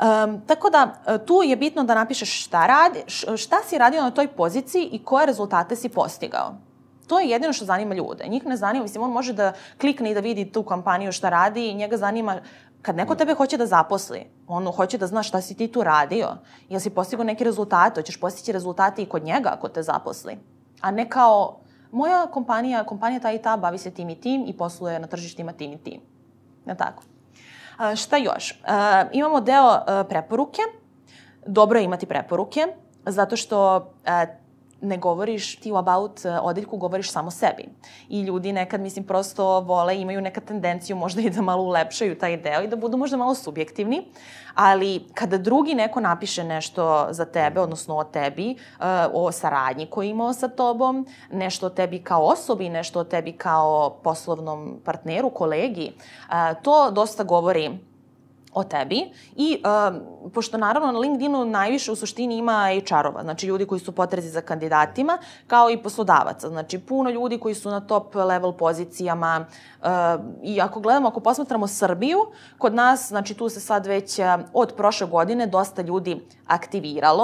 Um, 0.01 0.41
tako 0.47 0.69
da, 0.69 0.93
e, 1.07 1.25
tu 1.25 1.41
je 1.45 1.55
bitno 1.55 1.83
da 1.83 1.95
napišeš 1.95 2.45
šta, 2.45 2.67
radi, 2.67 3.03
šta 3.37 3.57
si 3.67 3.77
radio 3.77 4.01
na 4.01 4.11
toj 4.11 4.27
poziciji 4.27 4.89
i 4.91 5.03
koje 5.03 5.25
rezultate 5.25 5.75
si 5.75 5.89
postigao. 5.89 6.55
To 7.07 7.19
je 7.19 7.29
jedino 7.29 7.53
što 7.53 7.65
zanima 7.65 7.95
ljude. 7.95 8.27
Njih 8.27 8.45
ne 8.45 8.57
zanima, 8.57 8.83
mislim, 8.83 9.03
on 9.03 9.11
može 9.11 9.33
da 9.33 9.53
klikne 9.81 10.11
i 10.11 10.13
da 10.13 10.19
vidi 10.19 10.51
tu 10.51 10.63
kompaniju 10.63 11.11
šta 11.11 11.29
radi 11.29 11.67
i 11.67 11.73
njega 11.73 11.97
zanima 11.97 12.39
kad 12.81 12.95
neko 12.95 13.15
tebe 13.15 13.33
hoće 13.33 13.57
da 13.57 13.65
zaposli, 13.65 14.25
on 14.47 14.71
hoće 14.71 14.97
da 14.97 15.07
zna 15.07 15.23
šta 15.23 15.41
si 15.41 15.57
ti 15.57 15.67
tu 15.67 15.83
radio, 15.83 16.27
jel 16.69 16.79
si 16.79 16.89
postigao 16.89 17.23
neke 17.23 17.43
rezultate, 17.43 18.01
hoćeš 18.01 18.19
postići 18.19 18.51
rezultate 18.51 19.01
i 19.01 19.05
kod 19.05 19.23
njega 19.23 19.49
ako 19.53 19.69
te 19.69 19.83
zaposli. 19.83 20.37
A 20.81 20.91
ne 20.91 21.09
kao, 21.09 21.59
moja 21.91 22.27
kompanija, 22.27 22.83
kompanija 22.83 23.19
ta 23.19 23.31
i 23.31 23.41
ta 23.41 23.57
bavi 23.57 23.77
se 23.77 23.91
tim 23.91 24.09
i 24.09 24.21
tim 24.21 24.45
i 24.47 24.57
posluje 24.57 24.99
na 24.99 25.07
tržištima 25.07 25.51
tim 25.51 25.73
i 25.73 25.77
tim. 25.77 26.01
Je 26.65 26.77
tako? 26.77 27.03
A, 27.77 27.95
šta 27.95 28.17
još? 28.17 28.61
A, 28.67 29.03
imamo 29.11 29.41
deo 29.41 29.65
a, 29.65 30.03
preporuke. 30.09 30.61
Dobro 31.45 31.79
je 31.79 31.85
imati 31.85 32.05
preporuke, 32.05 32.67
zato 33.05 33.35
što 33.35 33.91
a, 34.05 34.25
ne 34.81 34.97
govoriš 34.97 35.55
ti 35.55 35.71
u 35.71 35.77
about 35.77 36.25
e, 36.25 36.39
odeljku, 36.39 36.77
govoriš 36.77 37.11
samo 37.11 37.31
sebi. 37.31 37.65
I 38.09 38.21
ljudi 38.21 38.53
nekad, 38.53 38.81
mislim, 38.81 39.05
prosto 39.05 39.59
vole, 39.59 40.01
imaju 40.01 40.21
neka 40.21 40.41
tendenciju 40.41 40.95
možda 40.95 41.21
i 41.21 41.29
da 41.29 41.41
malo 41.41 41.63
ulepšaju 41.63 42.17
taj 42.19 42.37
deo 42.37 42.61
i 42.61 42.67
da 42.67 42.75
budu 42.75 42.97
možda 42.97 43.17
malo 43.17 43.35
subjektivni, 43.35 44.05
ali 44.55 45.05
kada 45.13 45.37
drugi 45.37 45.73
neko 45.73 45.99
napiše 45.99 46.43
nešto 46.43 47.07
za 47.09 47.25
tebe, 47.25 47.59
odnosno 47.59 47.97
o 47.97 48.03
tebi, 48.03 48.51
e, 48.51 48.55
o 49.13 49.31
saradnji 49.31 49.85
koju 49.85 50.05
je 50.05 50.09
imao 50.09 50.33
sa 50.33 50.47
tobom, 50.47 51.07
nešto 51.31 51.65
o 51.65 51.69
tebi 51.69 51.99
kao 52.03 52.23
osobi, 52.23 52.69
nešto 52.69 52.99
o 52.99 53.03
tebi 53.03 53.31
kao 53.31 53.99
poslovnom 54.03 54.81
partneru, 54.85 55.29
kolegi, 55.29 55.91
e, 56.29 56.53
to 56.63 56.91
dosta 56.91 57.23
govori 57.23 57.90
o 58.53 58.63
tebi 58.63 59.11
i 59.35 59.63
um, 59.63 60.31
pošto 60.33 60.57
naravno 60.57 60.91
na 60.91 60.99
LinkedInu 60.99 61.45
najviše 61.45 61.91
u 61.91 61.95
suštini 61.95 62.37
ima 62.37 62.67
HR-ova, 62.87 63.23
znači 63.23 63.47
ljudi 63.47 63.65
koji 63.65 63.79
su 63.79 63.91
potrezi 63.91 64.29
za 64.29 64.41
kandidatima, 64.41 65.17
kao 65.47 65.69
i 65.69 65.77
poslodavaca, 65.77 66.49
znači 66.49 66.79
puno 66.79 67.09
ljudi 67.09 67.37
koji 67.37 67.55
su 67.55 67.69
na 67.69 67.79
top 67.79 68.15
level 68.15 68.51
pozicijama 68.51 69.45
uh, 69.81 69.87
i 70.43 70.61
ako 70.61 70.79
gledamo, 70.79 71.07
ako 71.07 71.19
posmatramo 71.19 71.67
Srbiju, 71.67 72.19
kod 72.57 72.73
nas, 72.73 73.07
znači 73.07 73.33
tu 73.33 73.49
se 73.49 73.59
sad 73.59 73.85
već 73.85 74.19
uh, 74.19 74.25
od 74.53 74.73
prošle 74.77 75.07
godine 75.07 75.47
dosta 75.47 75.81
ljudi 75.81 76.21
aktiviralo. 76.51 77.23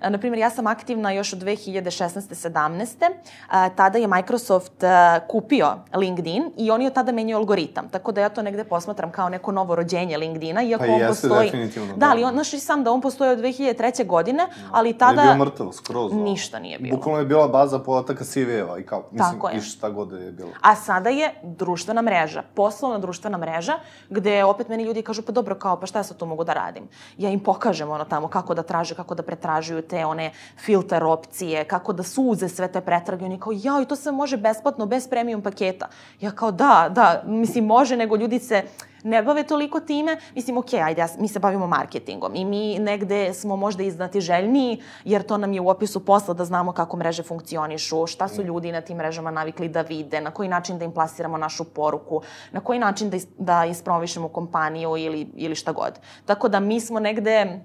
Uh, 0.00 0.10
naprimjer, 0.10 0.38
ja 0.38 0.50
sam 0.50 0.66
aktivna 0.66 1.12
još 1.12 1.32
od 1.32 1.38
2016. 1.38 2.48
17. 2.48 3.10
Uh, 3.10 3.76
tada 3.76 3.98
je 3.98 4.06
Microsoft 4.06 4.82
uh, 4.82 4.88
kupio 5.28 5.66
LinkedIn 5.94 6.52
i 6.56 6.70
oni 6.70 6.86
od 6.86 6.92
tada 6.92 7.12
menjaju 7.12 7.38
algoritam, 7.38 7.88
tako 7.88 8.12
da 8.12 8.20
ja 8.20 8.28
to 8.28 8.42
negde 8.42 8.64
posmatram 8.64 9.12
kao 9.12 9.28
neko 9.28 9.52
novo 9.52 9.74
rođenje 9.74 10.18
LinkedIna, 10.18 10.62
iako 10.62 10.84
Pa 10.84 10.92
on 10.92 11.00
jeste, 11.00 11.28
postoji... 11.28 11.50
definitivno, 11.50 11.92
Da, 11.92 11.96
da. 11.96 12.10
ali 12.10 12.24
on, 12.24 12.32
znaš 12.32 12.52
i 12.52 12.60
sam 12.60 12.84
da 12.84 12.92
on 12.92 13.00
postoji 13.00 13.30
od 13.30 13.38
2003. 13.38 14.06
godine, 14.06 14.48
ali 14.70 14.88
Je 14.88 14.98
tada... 14.98 15.22
bio 15.22 15.44
mrtav, 15.44 15.72
skroz. 15.72 16.12
Ništa 16.12 16.58
nije 16.58 16.78
bilo. 16.78 16.96
Bukvalno 16.96 17.20
je 17.20 17.26
bila 17.26 17.48
baza 17.48 17.78
podataka 17.78 18.24
CV-eva 18.24 18.78
i 18.78 18.86
kao, 18.86 19.04
mislim, 19.10 19.32
Tako 19.32 19.48
je. 19.48 19.56
i 19.56 19.60
šta 19.60 19.90
god 19.90 20.08
da 20.08 20.18
je 20.18 20.32
bilo. 20.32 20.50
A 20.60 20.76
sada 20.76 21.10
je 21.10 21.34
društvena 21.42 22.02
mreža, 22.02 22.42
poslovna 22.54 22.98
društvena 22.98 23.38
mreža, 23.38 23.78
gde 24.10 24.44
opet 24.44 24.68
meni 24.68 24.84
ljudi 24.84 25.02
kažu, 25.02 25.22
pa 25.22 25.32
dobro, 25.32 25.54
kao, 25.54 25.80
pa 25.80 25.86
šta 25.86 25.98
ja 25.98 26.02
sad 26.02 26.16
tu 26.16 26.26
mogu 26.26 26.44
da 26.44 26.52
radim? 26.52 26.88
Ja 27.18 27.30
im 27.30 27.40
pokažem 27.40 27.90
ono 27.90 28.04
tamo 28.04 28.28
kako 28.28 28.54
da 28.54 28.62
traže, 28.66 28.94
kako 28.94 29.14
da 29.14 29.22
pretražuju 29.22 29.82
te 29.82 30.04
one 30.06 30.32
filter 30.56 31.04
opcije, 31.04 31.64
kako 31.64 31.92
da 31.92 32.02
suze 32.02 32.48
sve 32.48 32.68
te 32.68 32.80
pretrage. 32.80 33.24
Oni 33.24 33.40
kao, 33.40 33.52
jao, 33.56 33.82
i 33.82 33.86
to 33.86 33.96
sve 33.96 34.12
može 34.12 34.36
besplatno, 34.36 34.86
bez 34.86 35.08
premium 35.08 35.42
paketa. 35.42 35.88
Ja 36.20 36.30
kao, 36.30 36.50
da, 36.50 36.88
da, 36.90 37.22
mislim, 37.26 37.64
može, 37.64 37.96
nego 37.96 38.16
ljudi 38.16 38.38
se 38.38 38.62
ne 39.04 39.22
bave 39.22 39.42
toliko 39.42 39.80
time. 39.80 40.16
Mislim, 40.34 40.58
okej, 40.58 40.82
ajde, 40.82 41.00
ja, 41.00 41.08
mi 41.18 41.28
se 41.28 41.38
bavimo 41.38 41.66
marketingom 41.66 42.34
i 42.34 42.44
mi 42.44 42.78
negde 42.78 43.34
smo 43.34 43.56
možda 43.56 43.82
iznati 43.82 44.20
željniji, 44.20 44.82
jer 45.04 45.22
to 45.22 45.36
nam 45.38 45.52
je 45.52 45.60
u 45.60 45.68
opisu 45.68 46.04
posla 46.04 46.34
da 46.34 46.44
znamo 46.44 46.72
kako 46.72 46.96
mreže 46.96 47.22
funkcionišu, 47.22 48.06
šta 48.06 48.28
su 48.28 48.42
ljudi 48.42 48.72
na 48.72 48.80
tim 48.80 48.96
mrežama 48.96 49.30
navikli 49.30 49.68
da 49.68 49.82
vide, 49.82 50.20
na 50.20 50.30
koji 50.30 50.48
način 50.48 50.78
da 50.78 50.84
im 50.84 50.92
plasiramo 50.92 51.38
našu 51.38 51.64
poruku, 51.64 52.22
na 52.52 52.60
koji 52.60 52.78
način 52.78 53.10
da, 53.10 53.16
is, 53.16 53.26
da 53.38 53.64
ispromovišemo 53.64 54.28
kompaniju 54.28 54.96
ili, 54.96 55.28
ili 55.34 55.54
šta 55.54 55.72
god. 55.72 56.00
Tako 56.24 56.48
da 56.48 56.60
mi 56.60 56.80
smo 56.80 57.00
negde 57.00 57.60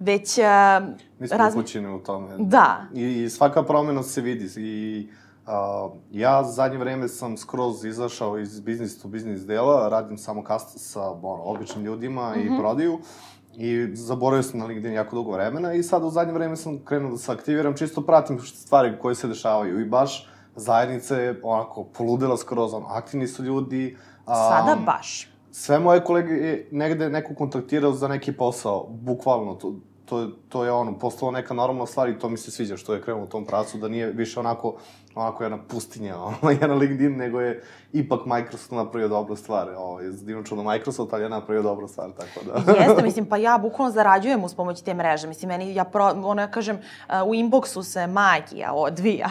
već... 0.00 0.38
Uh, 0.38 0.88
Mi 1.18 1.28
smo 1.28 1.38
razmi... 1.38 1.60
upućeni 1.60 1.94
u 1.94 1.98
tome. 1.98 2.28
Da. 2.38 2.86
I, 2.94 3.22
I 3.22 3.30
svaka 3.30 3.62
promena 3.62 4.02
se 4.02 4.20
vidi. 4.20 4.48
I 4.56 5.08
uh, 5.46 5.92
ja 6.10 6.44
zadnje 6.44 6.78
vreme 6.78 7.08
sam 7.08 7.36
skroz 7.36 7.84
izašao 7.84 8.38
iz 8.38 8.60
business 8.60 9.02
to 9.02 9.08
business 9.08 9.46
dela, 9.46 9.88
radim 9.88 10.18
samo 10.18 10.44
kast 10.44 10.92
sa 10.92 11.10
ono, 11.10 11.42
običnim 11.42 11.84
ljudima 11.84 12.30
mm 12.30 12.34
-hmm. 12.34 12.46
i 12.46 12.50
mhm. 12.50 12.58
prodaju. 12.58 12.98
I 13.56 13.88
zaboravio 13.94 14.42
sam 14.42 14.60
na 14.60 14.66
LinkedIn 14.66 14.92
jako 14.92 15.16
dugo 15.16 15.32
vremena 15.32 15.74
i 15.74 15.82
sad 15.82 16.04
u 16.04 16.10
zadnje 16.10 16.32
vreme 16.32 16.56
sam 16.56 16.78
krenuo 16.84 17.10
da 17.10 17.18
se 17.18 17.32
aktiviram, 17.32 17.76
čisto 17.76 18.02
pratim 18.02 18.38
stvari 18.40 18.98
koje 19.00 19.14
se 19.14 19.28
dešavaju 19.28 19.80
i 19.80 19.84
baš 19.84 20.28
zajednica 20.58 21.16
je 21.16 21.40
onako 21.42 21.84
poludela 21.84 22.36
skroz, 22.36 22.74
ono, 22.74 22.86
aktivni 22.86 23.26
su 23.26 23.44
ljudi. 23.44 23.96
Um, 24.26 24.34
Sada 24.34 24.76
baš. 24.86 25.28
Sve 25.50 25.78
moje 25.78 26.04
kolege 26.04 26.32
je 26.32 26.68
negde 26.72 27.08
neko 27.08 27.34
kontaktirao 27.34 27.92
za 27.92 28.08
neki 28.08 28.32
posao, 28.32 28.86
bukvalno, 28.90 29.54
to, 29.54 29.74
to, 30.08 30.30
to 30.48 30.64
je 30.64 30.72
ono, 30.72 30.98
postalo 30.98 31.32
neka 31.32 31.54
normalna 31.54 31.86
stvar 31.86 32.08
i 32.08 32.18
to 32.18 32.28
mi 32.28 32.36
se 32.36 32.50
sviđa 32.50 32.76
što 32.76 32.94
je 32.94 33.02
krenulo 33.02 33.24
u 33.24 33.28
tom 33.28 33.44
pracu, 33.44 33.78
da 33.78 33.88
nije 33.88 34.06
više 34.06 34.40
onako 34.40 34.76
onako 35.18 35.44
jedna 35.44 35.58
pustinja, 35.68 36.16
ono, 36.42 36.50
jedan 36.50 36.78
LinkedIn, 36.78 37.16
nego 37.16 37.40
je 37.40 37.62
ipak 37.92 38.20
Microsoft 38.26 38.70
napravio 38.70 39.08
dobru 39.08 39.36
stvar. 39.36 39.68
Ovo, 39.76 40.00
je 40.00 40.10
divno 40.10 40.42
čudno 40.42 40.64
Microsoft, 40.64 41.12
ali 41.12 41.22
je 41.22 41.28
napravio 41.28 41.62
dobru 41.62 41.88
stvar, 41.88 42.10
tako 42.10 42.46
da. 42.46 42.72
Jeste, 42.82 43.02
mislim, 43.08 43.26
pa 43.26 43.36
ja 43.36 43.58
bukvalno 43.58 43.92
zarađujem 43.92 44.44
uz 44.44 44.54
pomoć 44.54 44.82
te 44.82 44.94
mreže. 44.94 45.28
Mislim, 45.28 45.48
meni, 45.48 45.74
ja, 45.74 45.84
pro, 45.84 46.04
ono, 46.04 46.42
ja 46.42 46.50
kažem, 46.50 46.78
u 47.26 47.34
inboxu 47.34 47.82
se 47.82 48.06
magija 48.06 48.72
odvija. 48.72 49.30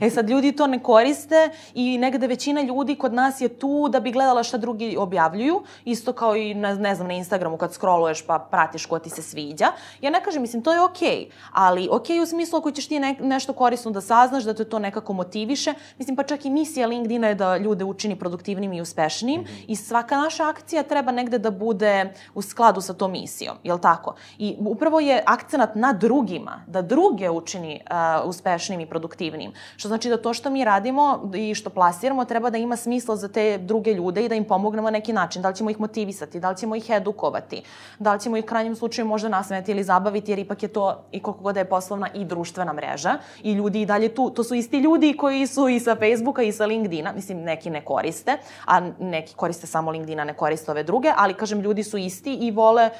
e 0.00 0.10
sad, 0.10 0.30
ljudi 0.30 0.52
to 0.52 0.66
ne 0.66 0.82
koriste 0.82 1.50
i 1.74 1.98
negde 1.98 2.26
većina 2.26 2.62
ljudi 2.62 2.96
kod 2.96 3.14
nas 3.14 3.40
je 3.40 3.48
tu 3.48 3.88
da 3.88 4.00
bi 4.00 4.12
gledala 4.12 4.42
šta 4.42 4.58
drugi 4.58 4.96
objavljuju. 4.98 5.62
Isto 5.84 6.12
kao 6.12 6.36
i, 6.36 6.54
ne, 6.54 6.74
ne 6.74 6.94
znam, 6.94 7.08
na 7.08 7.14
Instagramu 7.14 7.56
kad 7.56 7.72
scrolluješ 7.72 8.26
pa 8.26 8.38
pratiš 8.50 8.86
ko 8.86 8.98
ti 8.98 9.10
se 9.10 9.22
sviđa. 9.22 9.66
Ja 10.00 10.10
ne 10.10 10.22
kažem, 10.24 10.42
mislim, 10.42 10.62
to 10.62 10.72
je 10.72 10.80
okej, 10.80 11.08
okay, 11.08 11.26
ali 11.52 11.88
okej 11.90 12.16
okay 12.16 12.22
u 12.22 12.26
smislu 12.26 12.58
ako 12.58 12.70
ćeš 12.70 12.88
ti 12.88 12.98
ne, 12.98 13.16
nešto 13.20 13.52
korisno 13.52 13.90
da 13.90 14.00
saznaš, 14.00 14.44
da 14.44 14.54
te 14.54 14.64
to 14.64 14.78
nekako 14.78 15.13
motiviše. 15.14 15.74
Mislim, 15.98 16.16
pa 16.16 16.22
čak 16.22 16.44
i 16.44 16.50
misija 16.50 16.86
LinkedIna 16.86 17.28
je 17.28 17.34
da 17.34 17.56
ljude 17.56 17.84
učini 17.84 18.16
produktivnim 18.16 18.72
i 18.72 18.80
uspešnijim 18.80 19.40
mm 19.40 19.44
-hmm. 19.44 19.64
i 19.68 19.76
svaka 19.76 20.16
naša 20.16 20.48
akcija 20.48 20.82
treba 20.82 21.12
negde 21.12 21.38
da 21.38 21.50
bude 21.50 22.12
u 22.34 22.42
skladu 22.42 22.80
sa 22.80 22.94
tom 22.94 23.12
misijom, 23.12 23.56
jel 23.62 23.78
tako? 23.78 24.14
I 24.38 24.56
upravo 24.60 25.00
je 25.00 25.22
akcenat 25.26 25.74
na 25.74 25.92
drugima, 25.92 26.64
da 26.66 26.82
druge 26.82 27.30
učini 27.30 27.80
uh, 27.90 28.28
uspešnijim 28.28 28.80
i 28.80 28.86
produktivnim. 28.86 29.52
Što 29.76 29.88
znači 29.88 30.08
da 30.08 30.16
to 30.16 30.34
što 30.34 30.50
mi 30.50 30.64
radimo 30.64 31.30
i 31.34 31.54
što 31.54 31.70
plasiramo 31.70 32.24
treba 32.24 32.50
da 32.50 32.58
ima 32.58 32.76
smisla 32.76 33.16
za 33.16 33.28
te 33.28 33.58
druge 33.58 33.94
ljude 33.94 34.24
i 34.24 34.28
da 34.28 34.34
im 34.34 34.44
pomognemo 34.44 34.90
na 34.90 34.98
neki 34.98 35.12
način. 35.12 35.42
Da 35.42 35.48
li 35.48 35.54
ćemo 35.56 35.70
ih 35.70 35.80
motivisati, 35.80 36.40
da 36.40 36.50
li 36.50 36.56
ćemo 36.56 36.76
ih 36.76 36.90
edukovati, 36.90 37.62
da 37.98 38.12
li 38.14 38.20
ćemo 38.20 38.36
ih 38.36 38.44
u 38.44 38.46
krajnjem 38.46 38.76
slučaju 38.76 39.06
možda 39.06 39.28
nasmeti 39.28 39.72
ili 39.72 39.84
zabaviti, 39.84 40.32
jer 40.32 40.38
ipak 40.38 40.62
je 40.62 40.68
to 40.68 41.04
i 41.12 41.20
koliko 41.20 41.42
god 41.42 41.54
da 41.54 41.60
je 41.60 41.68
poslovna 41.68 42.08
i 42.14 42.24
društvena 42.24 42.72
mreža 42.72 43.18
i 43.42 43.52
ljudi 43.52 43.80
i 43.80 43.86
dalje 43.86 44.14
tu, 44.14 44.30
to 44.30 44.44
su 44.44 44.54
isti 44.54 44.78
ljudi 44.78 45.03
ljudi 45.04 45.16
koji 45.16 45.46
su 45.46 45.68
i 45.68 45.80
sa 45.80 45.96
Facebooka 45.96 46.42
i 46.42 46.52
sa 46.52 46.66
LinkedIna, 46.66 47.12
mislim 47.12 47.42
neki 47.42 47.70
ne 47.70 47.84
koriste, 47.84 48.38
a 48.66 48.80
neki 48.98 49.34
koriste 49.34 49.66
samo 49.66 49.90
LinkedIna, 49.90 50.24
ne 50.24 50.34
koriste 50.34 50.70
ove 50.70 50.82
druge, 50.82 51.12
ali 51.16 51.34
kažem 51.34 51.60
ljudi 51.60 51.82
su 51.82 51.98
isti 51.98 52.34
i 52.34 52.50
vole 52.50 52.90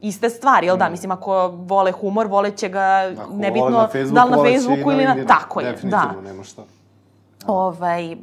iste 0.00 0.30
stvari, 0.30 0.66
jel 0.66 0.76
da? 0.76 0.88
Mm. 0.88 0.92
Mislim, 0.92 1.10
ako 1.10 1.48
vole 1.48 1.92
humor, 1.92 2.26
vole 2.26 2.50
će 2.50 2.68
ga, 2.68 3.12
ako 3.18 3.34
nebitno, 3.34 3.70
na 3.70 3.88
da 4.12 4.24
li 4.24 4.30
na 4.30 4.36
Facebooku 4.36 4.92
ili 4.92 5.04
na... 5.04 5.14
na 5.14 5.26
tako 5.26 5.60
je, 5.60 5.76
da. 5.82 6.14
nema 6.24 6.44
šta. 6.44 6.62
Da. 6.62 7.52
Ovaj, 7.52 8.16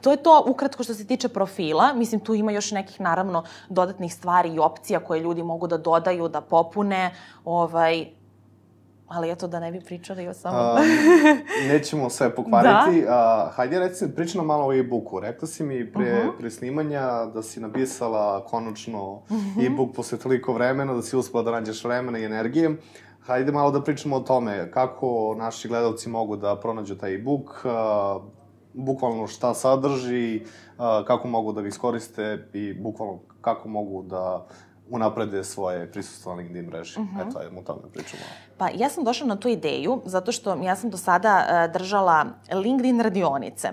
To 0.00 0.12
je 0.14 0.20
to 0.22 0.44
ukratko 0.46 0.84
što 0.86 0.94
se 0.94 1.06
tiče 1.06 1.28
profila. 1.28 1.92
Mislim, 1.94 2.20
tu 2.20 2.34
ima 2.34 2.52
još 2.52 2.70
nekih, 2.70 3.00
naravno, 3.00 3.42
dodatnih 3.68 4.14
stvari 4.14 4.54
i 4.54 4.58
opcija 4.58 5.00
koje 5.00 5.20
ljudi 5.20 5.42
mogu 5.42 5.66
da 5.66 5.78
dodaju, 5.78 6.28
da 6.28 6.40
popune. 6.40 7.10
Ovaj, 7.44 8.06
Ali 9.10 9.30
eto, 9.30 9.48
da 9.48 9.60
ne 9.60 9.72
bi 9.72 9.80
pričali 9.80 10.28
o 10.28 10.34
samo... 10.34 10.58
A, 10.58 10.78
nećemo 11.72 12.10
sve 12.10 12.34
pokvariti. 12.34 13.02
Da. 13.02 13.08
A, 13.08 13.50
hajde, 13.52 13.78
reci, 13.78 14.14
pričamo 14.14 14.44
malo 14.44 14.66
o 14.66 14.72
e-booku. 14.72 15.20
Rekla 15.20 15.48
si 15.48 15.64
mi 15.64 15.92
pre, 15.92 16.12
uh 16.12 16.18
mhm. 16.18 16.28
-huh. 16.28 16.38
pre 16.38 16.50
snimanja 16.50 17.26
da 17.34 17.42
si 17.42 17.60
napisala 17.60 18.44
konačno 18.44 19.12
uh 19.12 19.30
mhm. 19.30 19.60
-huh. 19.60 19.66
e-book 19.66 19.96
posle 19.96 20.18
toliko 20.18 20.52
vremena, 20.52 20.94
da 20.94 21.02
si 21.02 21.16
uspela 21.16 21.42
da 21.42 21.50
nađeš 21.50 21.84
vremena 21.84 22.18
i 22.18 22.24
energije. 22.24 22.76
Hajde 23.20 23.52
malo 23.52 23.70
da 23.70 23.82
pričamo 23.82 24.16
o 24.16 24.20
tome 24.20 24.70
kako 24.70 25.34
naši 25.38 25.68
gledalci 25.68 26.08
mogu 26.08 26.36
da 26.36 26.60
pronađu 26.60 26.98
taj 26.98 27.14
e-book, 27.14 27.64
bukvalno 28.72 29.26
šta 29.26 29.54
sadrži, 29.54 30.42
kako 31.06 31.28
mogu 31.28 31.52
da 31.52 31.62
ga 31.62 31.68
iskoriste 31.68 32.48
i 32.52 32.74
bukvalno 32.74 33.18
kako 33.40 33.68
mogu 33.68 34.02
da 34.02 34.46
unaprede 34.90 35.44
svoje 35.44 35.92
prisustvo 35.92 36.34
na 36.34 36.42
LinkedIn 36.42 36.66
mreži. 36.66 37.00
Uh 37.00 37.06
mhm. 37.06 37.16
-huh. 37.16 37.28
Eto, 37.28 37.38
ajmo 37.38 37.60
o 37.60 37.62
tome 37.62 37.82
pričamo. 37.92 38.22
Pa 38.60 38.68
ja 38.74 38.88
sam 38.88 39.04
došla 39.04 39.26
na 39.26 39.36
tu 39.36 39.48
ideju 39.48 40.02
zato 40.04 40.32
što 40.32 40.54
ja 40.62 40.76
sam 40.76 40.90
do 40.90 40.96
sada 40.96 41.44
uh, 41.44 41.72
držala 41.72 42.26
LinkedIn 42.52 43.00
radionice, 43.00 43.70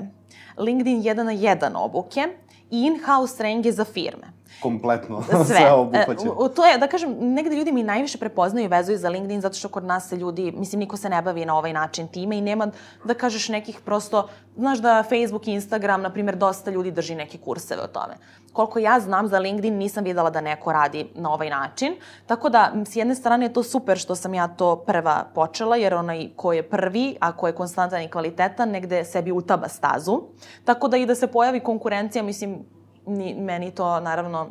LinkedIn 0.58 1.02
1 1.04 1.24
na 1.24 1.32
1 1.34 1.72
obuke 1.76 2.28
i 2.72 2.86
in-house 2.86 3.38
treninge 3.38 3.72
za 3.72 3.84
firme 3.84 4.38
kompletno 4.62 5.24
sve, 5.24 5.46
sve 5.58 5.72
obuhvaća. 5.72 6.28
E, 6.28 6.54
to 6.56 6.66
je, 6.66 6.78
da 6.78 6.88
kažem, 6.88 7.16
negde 7.20 7.56
ljudi 7.56 7.72
mi 7.72 7.84
najviše 7.84 8.18
prepoznaju 8.18 8.66
i 8.66 8.68
vezuju 8.68 8.98
za 8.98 9.10
LinkedIn 9.10 9.42
zato 9.42 9.56
što 9.56 9.70
kod 9.70 9.84
nas 9.84 10.10
se 10.10 10.16
ljudi, 10.16 10.52
mislim, 10.52 10.80
niko 10.80 10.98
se 10.98 11.10
ne 11.10 11.22
bavi 11.22 11.46
na 11.46 11.58
ovaj 11.58 11.74
način 11.74 12.08
time 12.08 12.38
i 12.38 12.42
nema, 12.42 12.68
da 13.04 13.14
kažeš, 13.14 13.50
nekih 13.50 13.80
prosto, 13.86 14.28
znaš 14.56 14.80
da 14.80 15.04
Facebook 15.04 15.48
i 15.48 15.52
Instagram, 15.52 16.02
na 16.02 16.10
primjer, 16.10 16.36
dosta 16.36 16.72
ljudi 16.72 16.92
drži 16.92 17.16
neke 17.16 17.38
kurseve 17.38 17.82
o 17.82 17.88
tome. 17.88 18.14
Koliko 18.54 18.80
ja 18.80 19.00
znam 19.00 19.28
za 19.28 19.40
LinkedIn, 19.40 19.78
nisam 19.78 20.04
videla 20.04 20.30
da 20.30 20.42
neko 20.42 20.72
radi 20.72 21.08
na 21.16 21.34
ovaj 21.34 21.50
način. 21.50 21.96
Tako 22.26 22.50
da, 22.50 22.72
s 22.86 22.96
jedne 22.96 23.16
strane 23.16 23.46
je 23.46 23.54
to 23.54 23.64
super 23.64 23.98
što 23.98 24.16
sam 24.16 24.34
ja 24.34 24.48
to 24.48 24.77
prva 24.78 25.26
počela, 25.36 25.76
jer 25.76 25.94
onaj 25.94 26.30
ko 26.36 26.54
je 26.54 26.70
prvi, 26.70 27.18
a 27.20 27.32
ko 27.32 27.48
je 27.48 27.56
konstantan 27.56 28.02
i 28.02 28.10
kvalitetan, 28.10 28.70
negde 28.70 29.04
sebi 29.04 29.32
utaba 29.32 29.68
stazu. 29.68 30.22
Tako 30.66 30.88
da 30.88 30.98
i 30.98 31.06
da 31.06 31.16
se 31.16 31.28
pojavi 31.28 31.60
konkurencija, 31.60 32.24
mislim, 32.24 32.66
ni, 33.06 33.36
meni 33.40 33.72
to 33.72 34.00
naravno 34.00 34.48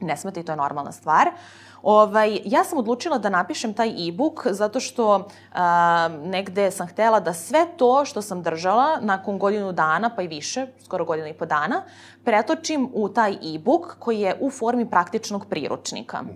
ne 0.00 0.16
smeta 0.16 0.40
i 0.40 0.42
to 0.42 0.52
je 0.52 0.56
normalna 0.56 0.92
stvar. 0.92 1.30
Ovaj, 1.82 2.40
ja 2.44 2.64
sam 2.64 2.78
odlučila 2.78 3.18
da 3.18 3.30
napišem 3.30 3.74
taj 3.74 4.08
e-book 4.08 4.46
zato 4.50 4.80
što 4.80 5.28
a, 5.52 6.08
negde 6.24 6.70
sam 6.70 6.86
htela 6.86 7.20
da 7.20 7.32
sve 7.32 7.66
to 7.76 8.04
što 8.04 8.22
sam 8.22 8.42
držala 8.42 8.98
nakon 9.00 9.38
godinu 9.38 9.72
dana, 9.72 10.10
pa 10.16 10.22
i 10.22 10.28
više, 10.28 10.66
skoro 10.84 11.04
godinu 11.04 11.28
i 11.28 11.34
po 11.34 11.46
dana, 11.46 11.82
pretočim 12.24 12.90
u 12.94 13.08
taj 13.08 13.32
e-book 13.32 13.96
koji 13.98 14.20
je 14.20 14.36
u 14.40 14.50
formi 14.50 14.90
praktičnog 14.90 15.46
priručnika. 15.50 16.22
Mm. 16.22 16.28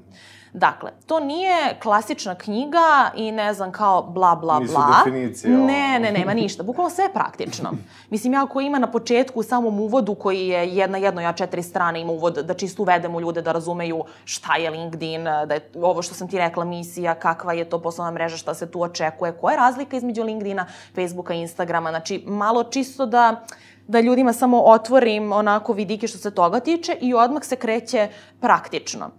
Dakle, 0.55 0.91
to 1.07 1.21
nije 1.21 1.79
klasična 1.83 2.35
knjiga 2.35 3.11
i 3.17 3.33
ne 3.33 3.55
znam 3.55 3.73
kao 3.73 4.03
bla 4.03 4.35
bla 4.37 4.59
Nisu 4.59 4.73
bla. 4.73 4.87
Nisu 4.87 4.99
definicije. 5.05 5.57
Ne, 5.59 5.99
ne, 6.01 6.13
nema 6.13 6.35
ništa. 6.35 6.63
Bukvalno 6.63 6.91
sve 6.91 7.05
je 7.05 7.13
praktično. 7.13 7.73
Mislim, 8.11 8.33
ja 8.33 8.43
ako 8.45 8.61
ima 8.61 8.79
na 8.79 8.91
početku 8.91 9.41
u 9.41 9.43
samom 9.43 9.81
uvodu 9.81 10.15
koji 10.15 10.49
je 10.49 10.69
jedna 10.69 10.99
jedno, 10.99 11.21
ja 11.21 11.33
četiri 11.33 11.63
strane 11.63 12.01
ima 12.01 12.13
uvod 12.13 12.35
da 12.35 12.55
čisto 12.55 12.83
uvedemo 12.83 13.21
ljude 13.21 13.43
da 13.43 13.53
razumeju 13.53 14.05
šta 14.25 14.57
je 14.57 14.71
LinkedIn, 14.71 15.25
da 15.25 15.55
je 15.55 15.71
ovo 15.83 16.03
što 16.03 16.15
sam 16.15 16.29
ti 16.29 16.39
rekla 16.39 16.65
misija, 16.65 17.15
kakva 17.15 17.53
je 17.53 17.65
to 17.65 17.79
poslovna 17.79 18.11
mreža, 18.11 18.37
šta 18.37 18.55
se 18.55 18.71
tu 18.71 18.83
očekuje, 18.83 19.33
koja 19.33 19.53
je 19.53 19.59
razlika 19.59 19.97
između 19.97 20.23
LinkedIna, 20.23 20.67
Facebooka 20.95 21.35
Instagrama. 21.35 21.91
Znači, 21.91 22.25
malo 22.27 22.65
čisto 22.65 23.07
da 23.07 23.45
da 23.93 24.01
ljudima 24.01 24.33
samo 24.33 24.63
otvorim 24.63 25.33
onako 25.33 25.73
vidike 25.73 26.09
što 26.09 26.19
se 26.19 26.31
toga 26.31 26.61
tiče 26.61 26.97
i 27.01 27.15
odmah 27.15 27.45
se 27.45 27.57
kreće 27.57 28.09
praktično. 28.41 29.11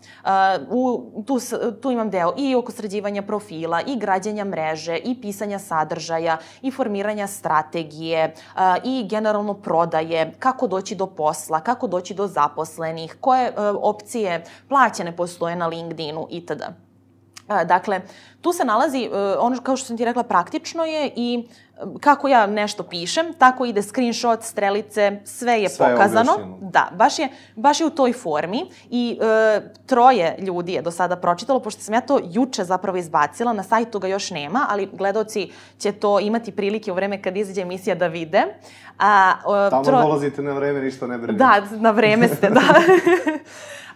U, 0.69 1.23
tu, 1.27 1.39
tu 1.81 1.91
imam 1.91 2.09
deo 2.09 2.33
i 2.37 2.55
oko 2.55 2.71
sređivanja 2.71 3.21
profila, 3.21 3.81
i 3.81 3.95
građanja 3.95 4.45
mreže, 4.45 4.97
i 4.97 5.21
pisanja 5.21 5.59
sadržaja, 5.59 6.37
i 6.61 6.71
formiranja 6.71 7.27
strategije, 7.27 8.33
i 8.83 9.07
generalno 9.09 9.53
prodaje, 9.53 10.33
kako 10.39 10.67
doći 10.67 10.95
do 10.95 11.05
posla, 11.05 11.59
kako 11.59 11.87
doći 11.87 12.13
do 12.13 12.27
zaposlenih, 12.27 13.17
koje 13.21 13.49
uh, 13.49 13.55
opcije 13.81 14.43
plaćene 14.69 15.15
postoje 15.15 15.55
na 15.55 15.67
LinkedInu 15.67 16.27
itd. 16.29 16.63
Dakle, 17.47 18.01
tu 18.41 18.53
se 18.53 18.65
nalazi, 18.65 19.09
ono 19.39 19.61
kao 19.61 19.77
što 19.77 19.87
sam 19.87 19.97
ti 19.97 20.05
rekla, 20.05 20.23
praktično 20.23 20.85
je 20.85 21.11
i 21.15 21.47
kako 21.99 22.27
ja 22.27 22.47
nešto 22.47 22.83
pišem, 22.83 23.33
tako 23.37 23.65
ide 23.65 23.81
screenshot, 23.81 24.43
strelice, 24.43 25.19
sve 25.25 25.61
je 25.61 25.69
sve 25.69 25.91
pokazano. 25.91 26.31
Je 26.31 26.45
da, 26.61 26.89
baš 26.91 27.19
je, 27.19 27.29
baš 27.55 27.79
je 27.79 27.85
u 27.85 27.89
toj 27.89 28.13
formi 28.13 28.65
i 28.89 29.19
e, 29.21 29.61
troje 29.85 30.35
ljudi 30.39 30.73
je 30.73 30.81
do 30.81 30.91
sada 30.91 31.15
pročitalo, 31.15 31.59
pošto 31.59 31.81
sam 31.81 31.93
ja 31.93 32.01
to 32.01 32.19
juče 32.23 32.63
zapravo 32.63 32.97
izbacila, 32.97 33.53
na 33.53 33.63
sajtu 33.63 33.99
ga 33.99 34.07
još 34.07 34.31
nema, 34.31 34.65
ali 34.69 34.89
gledoci 34.93 35.51
će 35.77 35.91
to 35.91 36.19
imati 36.19 36.51
prilike 36.51 36.91
u 36.91 36.95
vreme 36.95 37.21
kad 37.21 37.37
izađe 37.37 37.61
emisija 37.61 37.95
da 37.95 38.07
vide. 38.07 38.43
A, 38.99 39.33
e, 39.67 39.69
Tamo 39.69 39.83
tro... 39.83 40.01
dolazite 40.01 40.41
na 40.41 40.53
vreme, 40.53 40.81
ništa 40.81 41.07
ne 41.07 41.17
brinite. 41.17 41.43
Da, 41.43 41.61
na 41.79 41.91
vreme 41.91 42.27
ste, 42.27 42.49
da. 42.49 42.61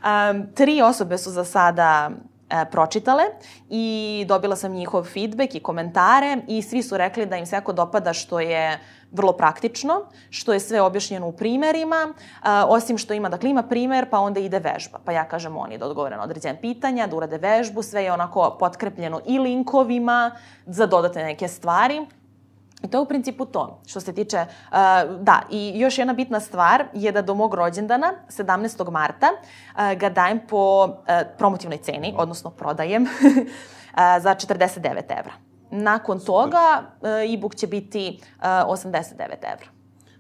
um, 0.32 0.48
tri 0.56 0.82
osobe 0.82 1.18
su 1.18 1.32
za 1.32 1.44
sada 1.44 2.10
e, 2.50 2.66
pročitale 2.72 3.24
i 3.70 4.26
dobila 4.28 4.56
sam 4.56 4.72
njihov 4.72 5.04
feedback 5.04 5.56
i 5.56 5.60
komentare 5.60 6.38
i 6.48 6.62
svi 6.62 6.84
su 6.84 6.98
rekli 6.98 7.26
da 7.26 7.38
im 7.38 7.46
se 7.46 7.56
jako 7.56 7.74
dopada 7.74 8.14
što 8.14 8.40
je 8.40 8.80
vrlo 9.12 9.34
praktično, 9.34 10.02
što 10.30 10.54
je 10.54 10.60
sve 10.60 10.82
objašnjeno 10.82 11.28
u 11.28 11.32
primerima, 11.32 12.14
a, 12.42 12.66
osim 12.68 12.98
što 12.98 13.14
ima, 13.14 13.30
dakle 13.30 13.50
ima 13.50 13.64
primer, 13.64 14.10
pa 14.10 14.20
onda 14.20 14.40
ide 14.40 14.60
vežba. 14.60 15.00
Pa 15.06 15.12
ja 15.12 15.24
kažem 15.28 15.58
oni 15.58 15.78
da 15.78 15.86
odgovore 15.86 16.18
na 16.18 16.24
određene 16.24 16.62
pitanja, 16.62 17.08
da 17.08 17.16
urade 17.16 17.38
vežbu, 17.38 17.82
sve 17.82 18.04
je 18.04 18.12
onako 18.12 18.56
potkrepljeno 18.60 19.22
i 19.26 19.40
linkovima 19.40 20.32
za 20.66 20.86
dodate 20.86 21.24
neke 21.24 21.48
stvari. 21.48 22.06
I 22.84 22.88
to 22.88 22.98
je 22.98 23.02
u 23.02 23.06
principu 23.06 23.46
to, 23.46 23.82
što 23.86 24.00
se 24.00 24.14
tiče, 24.14 24.38
uh, 24.38 24.78
da, 25.22 25.42
i 25.52 25.80
još 25.80 25.98
jedna 25.98 26.14
bitna 26.14 26.40
stvar 26.40 26.84
je 26.94 27.12
da 27.12 27.22
do 27.22 27.36
mog 27.36 27.54
rođendana, 27.54 28.14
17. 28.30 28.92
marta, 28.92 29.28
uh, 29.32 30.00
ga 30.00 30.10
dajem 30.10 30.40
po 30.50 30.84
uh, 30.84 30.94
promotivnoj 31.38 31.78
ceni, 31.78 32.14
odnosno 32.18 32.50
prodajem, 32.50 33.04
uh, 33.04 33.10
za 34.22 34.36
49 34.36 35.20
evra. 35.20 35.34
Nakon 35.72 36.20
Super. 36.20 36.26
toga 36.26 36.82
uh, 37.02 37.34
e-book 37.34 37.56
će 37.56 37.68
biti 37.68 38.20
uh, 38.38 38.44
89 38.44 39.22
evra. 39.54 39.68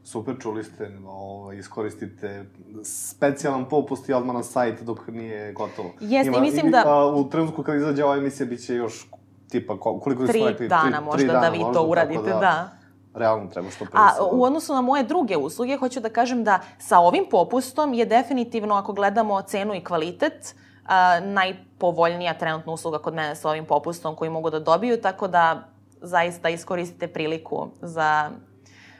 Super, 0.03 0.35
čuli 0.39 0.63
ste, 0.63 0.91
ovo, 1.07 1.53
iskoristite 1.53 2.45
specijalan 2.83 3.69
popust 3.69 4.09
i 4.09 4.13
odmah 4.13 4.35
na 4.35 4.43
sajt 4.43 4.81
dok 4.81 5.07
nije 5.07 5.53
gotovo. 5.53 5.89
Jeste, 5.99 6.27
Ima, 6.27 6.39
mislim 6.39 6.71
da... 6.71 6.83
A, 6.85 7.05
u 7.15 7.29
trenutku 7.29 7.63
kad 7.63 7.75
izađe 7.75 8.03
ova 8.03 8.17
emisija, 8.17 8.45
bit 8.45 8.65
će 8.65 8.75
još 8.75 9.07
tipa, 9.49 9.79
koliko 9.79 10.27
tri 10.27 10.43
rekli? 10.45 10.67
dana 10.67 10.97
tri, 10.97 11.05
možda 11.05 11.17
tri 11.17 11.27
dana, 11.27 11.39
da 11.39 11.49
vi 11.49 11.59
možda, 11.59 11.73
to 11.73 11.85
uradite, 11.87 12.29
da. 12.29 12.39
da. 12.39 12.69
Realno 13.13 13.47
treba 13.47 13.69
što 13.69 13.85
pre. 13.85 13.93
A 13.99 14.11
u 14.31 14.43
odnosu 14.43 14.73
na 14.73 14.81
moje 14.81 15.03
druge 15.03 15.37
usluge, 15.37 15.77
hoću 15.77 15.99
da 15.99 16.09
kažem 16.09 16.43
da 16.43 16.59
sa 16.79 16.99
ovim 16.99 17.25
popustom 17.31 17.93
je 17.93 18.05
definitivno, 18.05 18.75
ako 18.75 18.93
gledamo 18.93 19.41
cenu 19.41 19.75
i 19.75 19.83
kvalitet, 19.83 20.55
a, 20.85 21.19
najpovoljnija 21.19 22.33
trenutna 22.33 22.73
usluga 22.73 22.99
kod 22.99 23.13
mene 23.13 23.35
sa 23.35 23.49
ovim 23.49 23.65
popustom 23.65 24.15
koji 24.15 24.29
mogu 24.29 24.49
da 24.49 24.59
dobiju, 24.59 25.01
tako 25.01 25.27
da 25.27 25.67
zaista 26.01 26.49
iskoristite 26.49 27.07
priliku 27.07 27.67
za, 27.81 28.29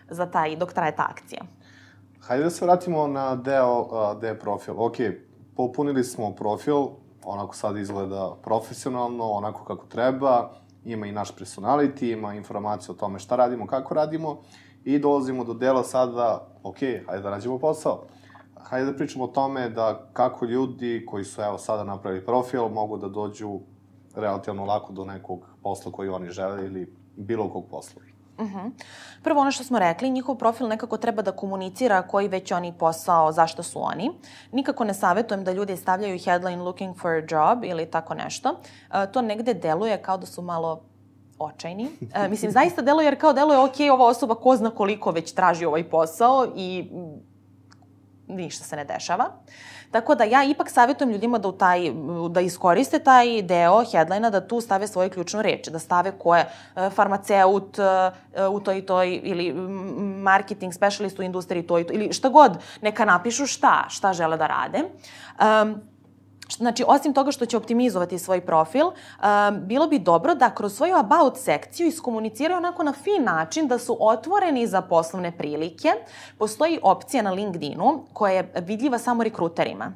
za 0.09 0.25
taj, 0.25 0.55
dok 0.55 0.73
traje 0.73 0.95
ta 0.95 1.07
akcija. 1.09 1.41
Hajde 2.19 2.43
da 2.43 2.49
se 2.49 2.65
vratimo 2.65 3.07
na 3.07 3.35
deo, 3.35 3.81
uh, 3.81 4.21
deo 4.21 4.35
profil. 4.35 4.73
Ok, 4.77 4.95
popunili 5.55 6.03
smo 6.03 6.35
profil, 6.35 6.87
onako 7.27 7.55
sad 7.55 7.77
izgleda 7.77 8.35
profesionalno, 8.43 9.23
onako 9.31 9.63
kako 9.63 9.85
treba, 9.85 10.51
ima 10.85 11.07
i 11.07 11.11
naš 11.11 11.35
personality, 11.35 12.13
ima 12.13 12.33
informacije 12.33 12.91
o 12.91 12.95
tome 12.95 13.19
šta 13.19 13.35
radimo, 13.35 13.67
kako 13.67 13.93
radimo 13.93 14.37
i 14.83 14.99
dolazimo 14.99 15.43
do 15.43 15.53
dela 15.53 15.83
sada, 15.83 16.47
ok, 16.63 16.77
hajde 16.79 17.23
da 17.23 17.29
nađemo 17.29 17.59
posao. 17.59 18.03
Hajde 18.55 18.91
da 18.91 18.97
pričamo 18.97 19.23
o 19.23 19.27
tome 19.27 19.69
da 19.69 20.09
kako 20.13 20.45
ljudi 20.45 21.05
koji 21.09 21.23
su 21.23 21.41
evo 21.41 21.57
sada 21.57 21.83
napravili 21.83 22.25
profil 22.25 22.69
mogu 22.69 22.97
da 22.97 23.07
dođu 23.07 23.59
relativno 24.15 24.65
lako 24.65 24.93
do 24.93 25.05
nekog 25.05 25.49
posla 25.63 25.91
koji 25.91 26.09
oni 26.09 26.29
žele 26.29 26.65
ili 26.65 26.93
bilo 27.15 27.49
kog 27.49 27.65
posla. 27.69 28.06
Uh 28.37 28.45
mhm. 28.45 28.57
-huh. 28.57 28.71
Prvo 29.23 29.41
ono 29.41 29.51
što 29.51 29.63
smo 29.63 29.79
rekli, 29.79 30.09
njihov 30.09 30.35
profil 30.35 30.67
nekako 30.67 30.97
treba 30.97 31.21
da 31.21 31.31
komunicira 31.31 32.01
koji 32.01 32.27
već 32.27 32.51
oni 32.51 32.73
posao, 32.79 33.31
zašto 33.31 33.63
su 33.63 33.83
oni. 33.83 34.11
Nikako 34.51 34.83
ne 34.83 34.93
savjetujem 34.93 35.43
da 35.43 35.51
ljudi 35.51 35.77
stavljaju 35.77 36.19
headline 36.25 36.63
looking 36.63 36.97
for 36.97 37.11
a 37.11 37.21
job 37.29 37.63
ili 37.63 37.85
tako 37.85 38.13
nešto. 38.13 38.49
Uh, 38.51 39.11
to 39.13 39.21
negde 39.21 39.53
deluje 39.53 40.01
kao 40.01 40.17
da 40.17 40.25
su 40.25 40.41
malo 40.41 40.81
očajni. 41.39 41.89
Uh, 42.01 42.29
mislim, 42.29 42.51
zaista 42.51 42.81
deluje 42.81 43.05
jer 43.05 43.19
kao 43.19 43.33
deluje, 43.33 43.59
ok, 43.59 43.75
ova 43.93 44.05
osoba 44.05 44.35
ko 44.35 44.55
zna 44.55 44.69
koliko 44.69 45.11
već 45.11 45.31
traži 45.31 45.65
ovaj 45.65 45.89
posao 45.89 46.47
i 46.55 46.91
ništa 48.27 48.63
se 48.63 48.75
ne 48.75 48.85
dešava. 48.85 49.25
Tako 49.91 50.15
da 50.15 50.23
ja 50.23 50.43
ipak 50.43 50.69
savjetujem 50.69 51.11
ljudima 51.11 51.37
da, 51.37 51.47
u 51.47 51.51
taj, 51.51 51.91
da 52.29 52.41
iskoriste 52.41 52.99
taj 52.99 53.41
deo 53.41 53.83
headline 53.91 54.29
da 54.29 54.47
tu 54.47 54.61
stave 54.61 54.87
svoje 54.87 55.09
ključne 55.09 55.43
reči, 55.43 55.71
da 55.71 55.79
stave 55.79 56.11
ko 56.11 56.35
je 56.35 56.45
e, 56.75 56.89
farmaceut 56.89 57.79
e, 57.79 58.11
u 58.47 58.59
toj 58.59 58.77
i 58.77 58.85
toj 58.85 59.19
ili 59.23 59.53
marketing 60.21 60.73
specialist 60.73 61.19
u 61.19 61.23
industriji 61.23 61.67
toj 61.67 61.81
i 61.81 61.87
toj 61.87 61.95
ili 61.95 62.13
šta 62.13 62.29
god, 62.29 62.57
neka 62.81 63.05
napišu 63.05 63.45
šta, 63.45 63.85
šta 63.89 64.13
žele 64.13 64.37
da 64.37 64.47
rade. 64.47 64.83
Um, 65.39 65.81
Znači, 66.55 66.83
osim 66.87 67.13
toga 67.13 67.31
što 67.31 67.45
će 67.45 67.57
optimizovati 67.57 68.19
svoj 68.19 68.41
profil, 68.41 68.85
um, 68.87 68.93
bilo 69.67 69.87
bi 69.87 69.99
dobro 69.99 70.35
da 70.35 70.49
kroz 70.49 70.75
svoju 70.75 70.95
about 70.95 71.37
sekciju 71.37 71.87
iskomuniciraju 71.87 72.57
onako 72.57 72.83
na 72.83 72.93
fin 72.93 73.23
način 73.23 73.67
da 73.67 73.79
su 73.79 73.97
otvoreni 73.99 74.67
za 74.67 74.81
poslovne 74.81 75.37
prilike. 75.37 75.89
Postoji 76.37 76.79
opcija 76.83 77.23
na 77.23 77.31
LinkedInu 77.31 78.03
koja 78.13 78.33
je 78.33 78.53
vidljiva 78.65 78.97
samo 78.97 79.23
rekruterima. 79.23 79.91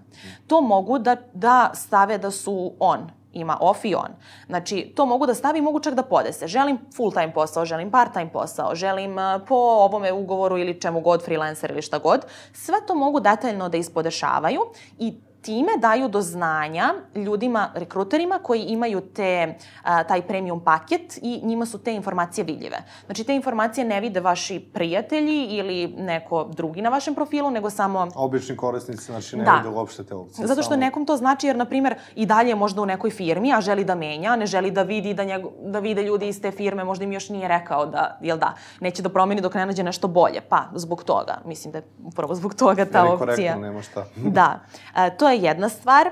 To 0.48 0.62
mogu 0.62 1.00
da, 1.00 1.16
da 1.34 1.72
stave 1.74 2.18
da 2.18 2.32
su 2.32 2.74
on, 2.80 3.10
ima 3.34 3.58
off 3.62 3.86
i 3.86 3.96
on. 3.96 4.10
Znači, 4.48 4.94
to 4.96 5.06
mogu 5.06 5.26
da 5.26 5.34
stavi, 5.34 5.62
mogu 5.62 5.80
čak 5.80 5.94
da 5.94 6.04
podese. 6.04 6.48
Želim 6.48 6.80
full 6.96 7.12
time 7.12 7.34
posao, 7.34 7.66
želim 7.66 7.92
part 7.92 8.14
time 8.14 8.32
posao, 8.32 8.76
želim 8.76 9.18
uh, 9.18 9.42
po 9.48 9.56
ovome 9.56 10.12
ugovoru 10.12 10.58
ili 10.58 10.82
čemu 10.82 11.02
god, 11.02 11.26
freelancer 11.26 11.72
ili 11.72 11.82
šta 11.82 12.00
god. 12.00 12.26
Sve 12.54 12.76
to 12.88 12.96
mogu 12.96 13.20
detaljno 13.20 13.70
da 13.70 13.78
ispodešavaju 13.78 14.62
i 15.00 15.14
time 15.42 15.72
daju 15.78 16.08
do 16.08 16.22
znanja 16.22 16.94
ljudima, 17.16 17.70
rekruterima 17.74 18.40
koji 18.44 18.62
imaju 18.62 19.02
te, 19.02 19.56
a, 19.84 20.04
taj 20.04 20.22
premium 20.22 20.64
paket 20.64 21.20
i 21.22 21.40
njima 21.44 21.66
su 21.66 21.78
te 21.78 21.94
informacije 21.94 22.44
vidljive. 22.44 22.78
Znači, 23.06 23.24
te 23.24 23.36
informacije 23.36 23.86
ne 23.86 24.02
vide 24.02 24.20
vaši 24.20 24.60
prijatelji 24.74 25.46
ili 25.46 25.88
neko 25.88 26.44
drugi 26.44 26.82
na 26.82 26.90
vašem 26.90 27.16
profilu, 27.16 27.52
nego 27.52 27.70
samo... 27.70 28.08
Obični 28.16 28.58
korisnici, 28.58 29.06
znači 29.06 29.38
ne 29.38 29.44
da. 29.44 29.52
vide 29.52 29.70
uopšte 29.70 30.04
te 30.04 30.16
opcije. 30.16 30.48
Zato 30.48 30.62
što 30.62 30.74
samo... 30.74 30.80
nekom 30.80 31.06
to 31.06 31.18
znači, 31.18 31.48
jer, 31.48 31.56
na 31.56 31.66
primer, 31.66 31.96
i 32.16 32.26
dalje 32.26 32.50
je 32.50 32.56
možda 32.56 32.82
u 32.82 32.86
nekoj 32.86 33.10
firmi, 33.10 33.54
a 33.54 33.62
želi 33.62 33.84
da 33.84 33.96
menja, 33.96 34.36
ne 34.36 34.46
želi 34.46 34.72
da 34.72 34.84
vidi 34.84 35.14
da, 35.14 35.24
njeg, 35.24 35.42
da 35.64 35.80
vide 35.80 36.04
ljudi 36.04 36.28
iz 36.28 36.42
te 36.42 36.52
firme, 36.52 36.84
možda 36.84 37.06
im 37.06 37.12
još 37.12 37.30
nije 37.30 37.48
rekao 37.48 37.86
da, 37.86 38.18
jel 38.22 38.38
da, 38.38 38.54
neće 38.80 39.02
da 39.02 39.10
promeni 39.10 39.42
dok 39.42 39.54
ne 39.54 39.66
nađe 39.66 39.84
nešto 39.84 40.08
bolje. 40.08 40.42
Pa, 40.50 40.64
zbog 40.76 41.04
toga. 41.04 41.38
Mislim 41.46 41.72
da 41.72 41.78
je 41.78 41.84
upravo 42.06 42.36
zbog 42.36 42.54
toga 42.54 42.86
ta 42.86 43.06
opcija. 43.06 43.58
Nema 43.58 43.82
šta. 43.82 44.06
da. 44.16 44.60
E, 44.96 45.18
to 45.18 45.31
je 45.32 45.42
jedna 45.42 45.70
stvar. 45.70 46.10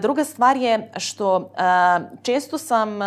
Druga 0.00 0.24
stvar 0.24 0.56
je 0.56 0.90
što 0.96 1.50
često 2.22 2.58
sam 2.58 2.98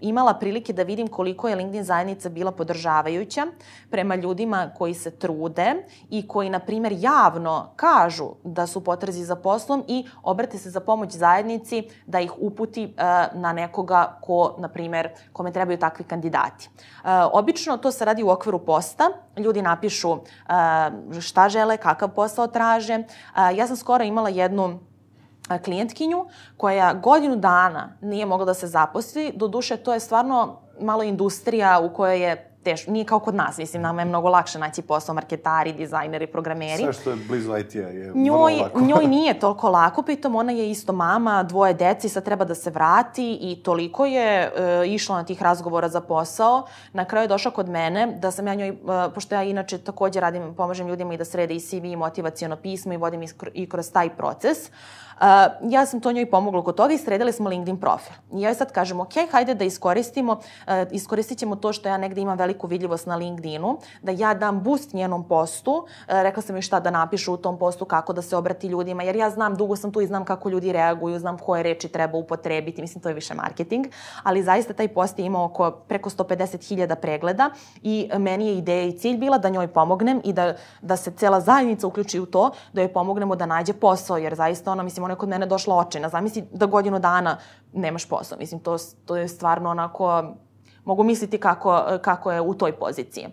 imala 0.00 0.34
prilike 0.34 0.72
da 0.72 0.82
vidim 0.82 1.08
koliko 1.08 1.48
je 1.48 1.56
LinkedIn 1.56 1.84
zajednica 1.84 2.28
bila 2.28 2.52
podržavajuća 2.52 3.46
prema 3.90 4.14
ljudima 4.14 4.70
koji 4.78 4.94
se 4.94 5.10
trude 5.10 5.74
i 6.10 6.28
koji, 6.28 6.50
na 6.50 6.58
primer, 6.58 6.94
javno 6.98 7.72
kažu 7.76 8.28
da 8.44 8.66
su 8.66 8.84
potrezi 8.84 9.24
za 9.24 9.36
poslom 9.36 9.84
i 9.88 10.06
obrate 10.22 10.58
se 10.58 10.70
za 10.70 10.80
pomoć 10.80 11.12
zajednici 11.12 11.88
da 12.06 12.20
ih 12.20 12.32
uputi 12.38 12.84
uh, 12.84 13.40
na 13.40 13.52
nekoga 13.52 14.18
ko, 14.22 14.54
na 14.58 14.68
primer, 14.68 15.08
kome 15.32 15.52
trebaju 15.52 15.78
takvi 15.78 16.04
kandidati. 16.04 16.68
Uh, 16.68 17.08
obično 17.32 17.76
to 17.76 17.92
se 17.92 18.04
radi 18.04 18.22
u 18.22 18.30
okviru 18.30 18.58
posta. 18.58 19.10
Ljudi 19.36 19.62
napišu 19.62 20.10
uh, 20.10 20.20
šta 21.20 21.48
žele, 21.48 21.76
kakav 21.76 22.08
posao 22.08 22.46
traže. 22.46 23.02
Ja 23.54 23.66
sam 23.66 23.76
skoro 23.76 24.04
imala 24.04 24.28
jednu 24.28 24.78
klijentkinju 25.64 26.26
koja 26.56 26.94
godinu 26.94 27.36
dana 27.36 27.88
nije 28.00 28.26
mogla 28.26 28.46
da 28.46 28.54
se 28.54 28.66
zaposli. 28.66 29.32
Duše, 29.32 29.76
to 29.76 29.94
je 29.94 30.00
stvarno 30.00 30.60
malo 30.80 31.02
industrija 31.02 31.80
u 31.80 31.94
kojoj 31.94 32.22
je 32.22 32.48
teško, 32.64 32.90
nije 32.90 33.04
kao 33.04 33.18
kod 33.18 33.34
nas, 33.34 33.58
mislim, 33.58 33.82
nama 33.82 34.00
je 34.02 34.04
mnogo 34.04 34.28
lakše 34.28 34.58
naći 34.58 34.82
posao, 34.82 35.14
marketari, 35.14 35.72
dizajneri, 35.72 36.26
programeri. 36.26 36.82
Sve 36.82 36.92
što 36.92 37.10
je 37.10 37.16
blizu 37.28 37.56
IT-a 37.56 37.78
je 37.78 38.12
njoj, 38.14 38.54
vrlo 38.54 38.62
lako. 38.62 38.80
njoj 38.80 39.06
nije 39.16 39.38
toliko 39.40 39.70
lako, 39.70 40.02
pritom 40.02 40.36
ona 40.36 40.52
je 40.52 40.70
isto 40.70 40.92
mama, 40.92 41.42
dvoje 41.42 41.74
deci, 41.74 42.08
sad 42.08 42.24
treba 42.24 42.44
da 42.44 42.54
se 42.54 42.70
vrati 42.70 43.38
i 43.40 43.62
toliko 43.62 44.06
je 44.06 44.52
e, 44.56 44.86
išla 44.86 45.16
na 45.16 45.24
tih 45.24 45.42
razgovora 45.42 45.88
za 45.88 46.00
posao. 46.00 46.66
Na 46.92 47.04
kraju 47.04 47.24
je 47.24 47.28
došla 47.28 47.50
kod 47.50 47.68
mene 47.68 48.06
da 48.06 48.30
sam 48.30 48.46
ja 48.46 48.54
njoj, 48.54 48.68
e, 48.68 48.74
pošto 49.14 49.34
ja 49.34 49.42
inače 49.42 49.78
takođe 49.78 50.20
radim, 50.20 50.54
pomažem 50.54 50.88
ljudima 50.88 51.14
i 51.14 51.16
da 51.16 51.24
srede 51.24 51.54
i 51.54 51.60
CV 51.60 51.84
i 51.84 51.96
motivacijono 51.96 52.56
pismo 52.56 52.92
i 52.92 52.96
vodim 52.96 53.22
i 53.54 53.68
kroz 53.68 53.92
taj 53.92 54.10
proces. 54.16 54.70
Uh, 55.20 55.70
ja 55.70 55.86
sam 55.86 56.00
to 56.00 56.12
njoj 56.12 56.30
pomogla 56.30 56.64
kod 56.64 56.74
toga 56.74 56.94
i 56.94 56.98
sredili 56.98 57.32
smo 57.32 57.48
LinkedIn 57.48 57.80
profil. 57.80 58.12
I 58.32 58.42
ja 58.42 58.48
joj 58.48 58.54
sad 58.54 58.72
kažem, 58.72 59.00
ok, 59.00 59.12
hajde 59.30 59.54
da 59.54 59.64
iskoristimo, 59.64 60.32
uh, 60.32 60.72
iskoristit 60.90 61.38
ćemo 61.38 61.56
to 61.56 61.72
što 61.72 61.88
ja 61.88 61.96
negde 61.98 62.20
imam 62.20 62.38
veliku 62.38 62.66
vidljivost 62.66 63.06
na 63.06 63.16
LinkedInu, 63.16 63.78
da 64.02 64.12
ja 64.12 64.34
dam 64.34 64.60
boost 64.62 64.92
njenom 64.92 65.28
postu, 65.28 65.72
uh, 65.72 65.86
rekla 66.06 66.42
sam 66.42 66.56
joj 66.56 66.62
šta 66.62 66.80
da 66.80 66.90
napišu 66.90 67.34
u 67.34 67.36
tom 67.36 67.58
postu, 67.58 67.84
kako 67.84 68.12
da 68.12 68.22
se 68.22 68.36
obrati 68.36 68.66
ljudima, 68.66 69.02
jer 69.02 69.16
ja 69.16 69.30
znam, 69.30 69.54
dugo 69.54 69.76
sam 69.76 69.92
tu 69.92 70.00
i 70.00 70.06
znam 70.06 70.24
kako 70.24 70.48
ljudi 70.48 70.72
reaguju, 70.72 71.18
znam 71.18 71.38
koje 71.38 71.62
reči 71.62 71.88
treba 71.88 72.18
upotrebiti, 72.18 72.82
mislim 72.82 73.02
to 73.02 73.08
je 73.08 73.14
više 73.14 73.34
marketing, 73.34 73.86
ali 74.22 74.42
zaista 74.42 74.72
taj 74.72 74.88
post 74.88 75.18
je 75.18 75.24
imao 75.24 75.44
oko 75.44 75.70
preko 75.70 76.10
150.000 76.10 76.94
pregleda 76.94 77.50
i 77.82 78.10
meni 78.18 78.46
je 78.46 78.58
ideja 78.58 78.82
i 78.82 78.98
cilj 78.98 79.16
bila 79.16 79.38
da 79.38 79.48
njoj 79.48 79.66
pomognem 79.66 80.20
i 80.24 80.32
da, 80.32 80.54
da 80.82 80.96
se 80.96 81.10
cela 81.10 81.40
zajednica 81.40 81.86
uključi 81.86 82.20
u 82.20 82.26
to, 82.26 82.50
da 82.72 82.80
joj 82.80 82.92
pomognemo 82.92 83.36
da 83.36 83.46
nađe 83.46 83.72
posao, 83.72 84.16
jer 84.18 84.34
zaista 84.34 84.72
ona, 84.72 84.82
mislim, 84.82 85.07
ona 85.08 85.12
je 85.14 85.18
kod 85.18 85.28
mene 85.28 85.46
došla 85.46 85.76
očajna. 85.76 86.08
Zamisli 86.08 86.44
da 86.52 86.66
godinu 86.66 86.98
dana 86.98 87.36
nemaš 87.72 88.08
posao. 88.08 88.38
Mislim, 88.38 88.60
to, 88.60 88.76
to 89.04 89.16
je 89.16 89.28
stvarno 89.28 89.70
onako, 89.70 90.34
mogu 90.84 91.04
misliti 91.04 91.38
kako, 91.38 91.98
kako 92.02 92.32
je 92.32 92.40
u 92.40 92.54
toj 92.54 92.72
poziciji. 92.72 93.26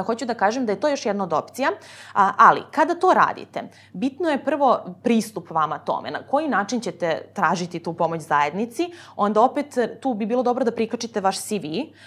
Hoću 0.00 0.24
da 0.24 0.34
kažem 0.34 0.66
da 0.66 0.72
je 0.72 0.80
to 0.80 0.88
još 0.88 1.06
jedna 1.06 1.24
od 1.24 1.32
opcija, 1.32 1.70
ali 2.36 2.62
kada 2.70 2.94
to 2.94 3.14
radite, 3.14 3.62
bitno 3.92 4.28
je 4.28 4.44
prvo 4.44 4.80
pristup 5.02 5.50
vama 5.50 5.78
tome, 5.78 6.10
na 6.10 6.22
koji 6.22 6.48
način 6.48 6.80
ćete 6.80 7.30
tražiti 7.34 7.78
tu 7.78 7.92
pomoć 7.92 8.20
zajednici, 8.20 8.92
onda 9.16 9.40
opet 9.40 9.78
tu 10.00 10.14
bi 10.14 10.26
bilo 10.26 10.42
dobro 10.42 10.64
da 10.64 10.70
prikačite 10.70 11.20
vaš 11.20 11.38
CV, 11.40 11.66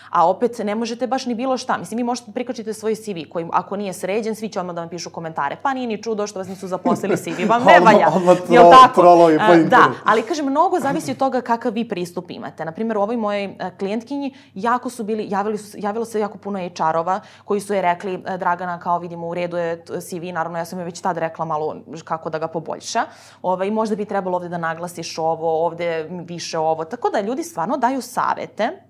a 0.09 0.29
opet 0.29 0.57
ne 0.63 0.75
možete 0.75 1.07
baš 1.07 1.25
ni 1.25 1.35
bilo 1.35 1.57
šta. 1.57 1.77
Mislim, 1.77 1.97
vi 1.97 2.03
možete 2.03 2.27
da 2.27 2.33
prikačite 2.33 2.73
svoj 2.73 2.95
CV 2.95 3.29
koji 3.29 3.45
ako 3.51 3.75
nije 3.75 3.93
sređen, 3.93 4.35
svi 4.35 4.49
će 4.49 4.59
odmah 4.59 4.75
da 4.75 4.81
vam 4.81 4.89
pišu 4.89 5.09
komentare. 5.09 5.57
Pa 5.61 5.73
nije 5.73 5.87
ni 5.87 6.03
čudo 6.03 6.27
što 6.27 6.39
vas 6.39 6.47
nisu 6.47 6.67
zaposlili 6.67 7.17
CV, 7.17 7.47
vam 7.49 7.63
ne 7.71 7.79
valja. 7.79 8.07
odmah 8.15 8.37
tro, 8.37 8.71
tako? 8.71 9.01
trolovi 9.01 9.37
po 9.37 9.69
Da, 9.69 9.91
ali 10.05 10.21
kažem, 10.21 10.45
mnogo 10.45 10.79
zavisi 10.79 11.11
od 11.11 11.17
toga 11.17 11.41
kakav 11.41 11.73
vi 11.73 11.87
pristup 11.87 12.31
imate. 12.31 12.65
Naprimer, 12.65 12.97
u 12.97 13.01
ovoj 13.01 13.17
mojoj 13.17 13.55
klijentkinji 13.79 14.35
jako 14.53 14.89
su 14.89 15.03
bili, 15.03 15.27
javili 15.29 15.57
su, 15.57 15.77
javilo 15.79 16.05
se 16.05 16.19
jako 16.19 16.37
puno 16.37 16.59
HR-ova 16.59 17.19
koji 17.45 17.61
su 17.61 17.74
je 17.75 17.81
rekli, 17.81 18.23
e, 18.25 18.37
Dragana, 18.37 18.79
kao 18.79 18.99
vidimo, 18.99 19.27
u 19.27 19.33
redu 19.33 19.57
je 19.57 19.83
CV, 19.85 20.33
naravno 20.33 20.57
ja 20.57 20.65
sam 20.65 20.79
je 20.79 20.85
već 20.85 21.01
tad 21.01 21.17
rekla 21.17 21.45
malo 21.45 21.75
kako 22.03 22.29
da 22.29 22.39
ga 22.39 22.47
poboljša. 22.47 23.05
Ovaj, 23.41 23.71
možda 23.71 23.95
bi 23.95 24.05
trebalo 24.05 24.35
ovde 24.35 24.49
da 24.49 24.57
naglasiš 24.57 25.17
ovo, 25.17 25.65
ovde 25.65 26.07
više 26.09 26.59
ovo. 26.59 26.85
Tako 26.85 27.09
da 27.09 27.21
ljudi 27.21 27.43
stvarno 27.43 27.77
daju 27.77 28.01
savete 28.01 28.84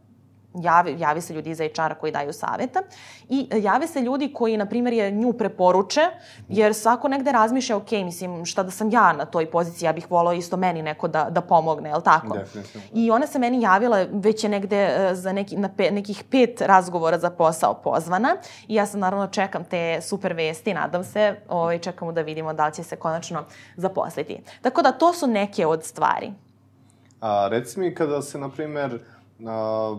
javi, 0.61 0.95
javi 0.99 1.21
se 1.21 1.33
ljudi 1.33 1.49
iz 1.49 1.57
HR-a 1.57 1.95
koji 1.95 2.11
daju 2.11 2.33
saveta 2.33 2.81
i 3.29 3.49
jave 3.55 3.87
se 3.87 4.01
ljudi 4.01 4.33
koji, 4.33 4.57
na 4.57 4.65
primjer, 4.65 4.93
je 4.93 5.11
nju 5.11 5.33
preporuče, 5.33 6.01
jer 6.49 6.73
svako 6.73 7.07
negde 7.07 7.31
razmišlja, 7.31 7.77
ok, 7.77 7.91
mislim, 7.91 8.45
šta 8.45 8.63
da 8.63 8.71
sam 8.71 8.89
ja 8.91 9.13
na 9.13 9.25
toj 9.25 9.51
poziciji, 9.51 9.87
ja 9.87 9.93
bih 9.93 10.11
volao 10.11 10.33
isto 10.33 10.57
meni 10.57 10.81
neko 10.81 11.07
da, 11.07 11.27
da 11.29 11.41
pomogne, 11.41 11.89
je 11.89 11.95
li 11.95 12.03
tako? 12.03 12.37
Definitivno. 12.37 12.87
I 12.93 13.11
ona 13.11 13.27
se 13.27 13.39
meni 13.39 13.61
javila, 13.61 14.05
već 14.11 14.43
je 14.43 14.49
negde 14.49 14.77
e, 14.77 15.15
za 15.15 15.33
neki, 15.33 15.57
na 15.57 15.69
pe, 15.77 15.91
nekih 15.91 16.23
pet 16.31 16.61
razgovora 16.61 17.19
za 17.19 17.29
posao 17.29 17.73
pozvana 17.73 18.35
i 18.67 18.75
ja 18.75 18.85
sam 18.85 18.99
naravno 18.99 19.27
čekam 19.27 19.63
te 19.63 20.01
super 20.01 20.33
vesti, 20.33 20.73
nadam 20.73 21.03
se, 21.03 21.35
ovaj, 21.49 21.79
čekamo 21.79 22.11
da 22.11 22.21
vidimo 22.21 22.53
da 22.53 22.67
li 22.67 22.73
će 22.73 22.83
se 22.83 22.95
konačno 22.95 23.43
zaposliti. 23.75 24.41
Tako 24.61 24.81
da 24.81 24.91
to 24.91 25.13
su 25.13 25.27
neke 25.27 25.65
od 25.65 25.83
stvari. 25.83 26.33
A, 27.21 27.47
reci 27.47 27.79
mi 27.79 27.95
kada 27.95 28.21
se, 28.21 28.37
na 28.37 28.49
primer, 28.49 28.99
a, 29.45 29.97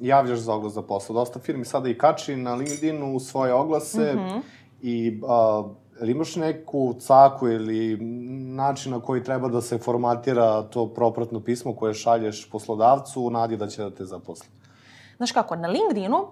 javljaš 0.00 0.38
za 0.38 0.54
oglas 0.54 0.72
za 0.72 0.82
posao. 0.82 1.14
Dosta 1.14 1.38
firmi 1.38 1.64
sada 1.64 1.88
i 1.88 1.98
kači 1.98 2.36
na 2.36 2.54
LinkedInu 2.54 3.20
svoje 3.20 3.54
oglase 3.54 4.14
mm 4.14 4.18
-hmm. 4.18 4.40
i 4.82 5.20
a, 5.28 5.68
ili 6.00 6.12
imaš 6.12 6.36
neku 6.36 6.94
caku 6.98 7.48
ili 7.48 7.96
način 8.54 8.92
na 8.92 9.00
koji 9.00 9.24
treba 9.24 9.48
da 9.48 9.60
se 9.60 9.78
formatira 9.78 10.62
to 10.62 10.86
propratno 10.86 11.40
pismo 11.40 11.74
koje 11.76 11.94
šalješ 11.94 12.50
poslodavcu 12.50 13.22
u 13.22 13.30
nadi 13.30 13.56
da 13.56 13.66
će 13.66 13.82
da 13.82 13.90
te 13.90 14.04
zaposli? 14.04 14.48
Znaš 15.16 15.32
kako, 15.32 15.56
na 15.56 15.68
LinkedInu 15.68 16.26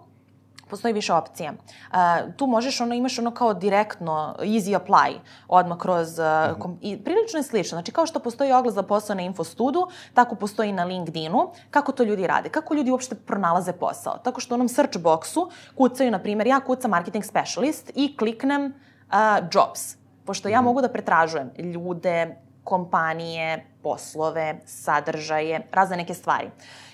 postoji 0.70 0.94
više 0.94 1.12
opcija. 1.12 1.52
Uh, 1.52 1.96
tu 2.36 2.46
možeš, 2.46 2.80
ono, 2.80 2.94
imaš 2.94 3.18
ono 3.18 3.30
kao 3.30 3.54
direktno, 3.54 4.34
easy 4.38 4.78
apply, 4.78 5.18
odmah 5.48 5.78
kroz, 5.78 6.18
uh, 6.18 6.58
kom, 6.58 6.78
i 6.82 6.96
prilično 7.04 7.38
je 7.38 7.42
slično. 7.42 7.76
Znači, 7.76 7.92
kao 7.92 8.06
što 8.06 8.18
postoji 8.20 8.52
oglas 8.52 8.74
za 8.74 8.82
posao 8.82 9.16
na 9.16 9.22
Infostudu, 9.22 9.86
tako 10.14 10.34
postoji 10.34 10.72
na 10.72 10.84
LinkedInu. 10.84 11.50
Kako 11.70 11.92
to 11.92 12.02
ljudi 12.02 12.26
rade? 12.26 12.48
Kako 12.48 12.74
ljudi 12.74 12.90
uopšte 12.90 13.14
pronalaze 13.14 13.72
posao? 13.72 14.18
Tako 14.18 14.40
što 14.40 14.54
u 14.54 14.56
onom 14.56 14.68
search 14.68 14.98
boxu 14.98 15.50
kucaju, 15.74 16.10
na 16.10 16.18
primjer, 16.18 16.46
ja 16.46 16.60
kucam 16.60 16.90
marketing 16.90 17.24
specialist 17.24 17.92
i 17.94 18.16
kliknem 18.16 18.64
uh, 18.66 19.48
jobs. 19.52 19.96
Pošto 20.24 20.48
ja 20.48 20.60
mogu 20.60 20.80
da 20.82 20.88
pretražujem 20.88 21.50
ljude, 21.58 22.36
kompanije, 22.66 23.66
poslove, 23.82 24.60
sadržaje, 24.66 25.66
razne 25.72 25.96
neke 25.96 26.14
stvari. 26.14 26.50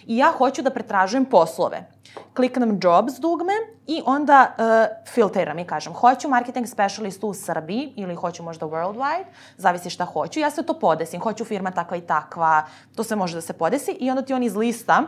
I 0.06 0.16
ja 0.16 0.32
hoću 0.38 0.62
da 0.62 0.70
pretražujem 0.70 1.24
poslove 1.24 1.86
kliknem 2.36 2.80
jobs 2.82 3.18
dugme 3.18 3.52
i 3.86 4.02
onda 4.06 4.54
uh, 4.58 5.12
filtriram 5.12 5.58
i 5.58 5.66
kažem 5.66 5.92
hoću 5.92 6.28
marketing 6.28 6.66
specialist 6.66 7.24
u 7.24 7.34
Srbiji 7.34 7.92
ili 7.96 8.14
hoću 8.14 8.42
možda 8.42 8.66
worldwide, 8.66 9.24
zavisi 9.56 9.90
šta 9.90 10.04
hoću. 10.04 10.40
Ja 10.40 10.50
sve 10.50 10.66
to 10.66 10.78
podesim, 10.78 11.20
hoću 11.20 11.44
firma 11.44 11.70
takva 11.70 11.96
i 11.96 12.00
takva, 12.00 12.66
to 12.96 13.04
sve 13.04 13.16
može 13.16 13.34
da 13.34 13.40
se 13.40 13.52
podesi 13.52 13.90
i 13.90 14.10
onda 14.10 14.22
ti 14.22 14.34
on 14.34 14.42
iz 14.42 14.56
lista 14.56 15.02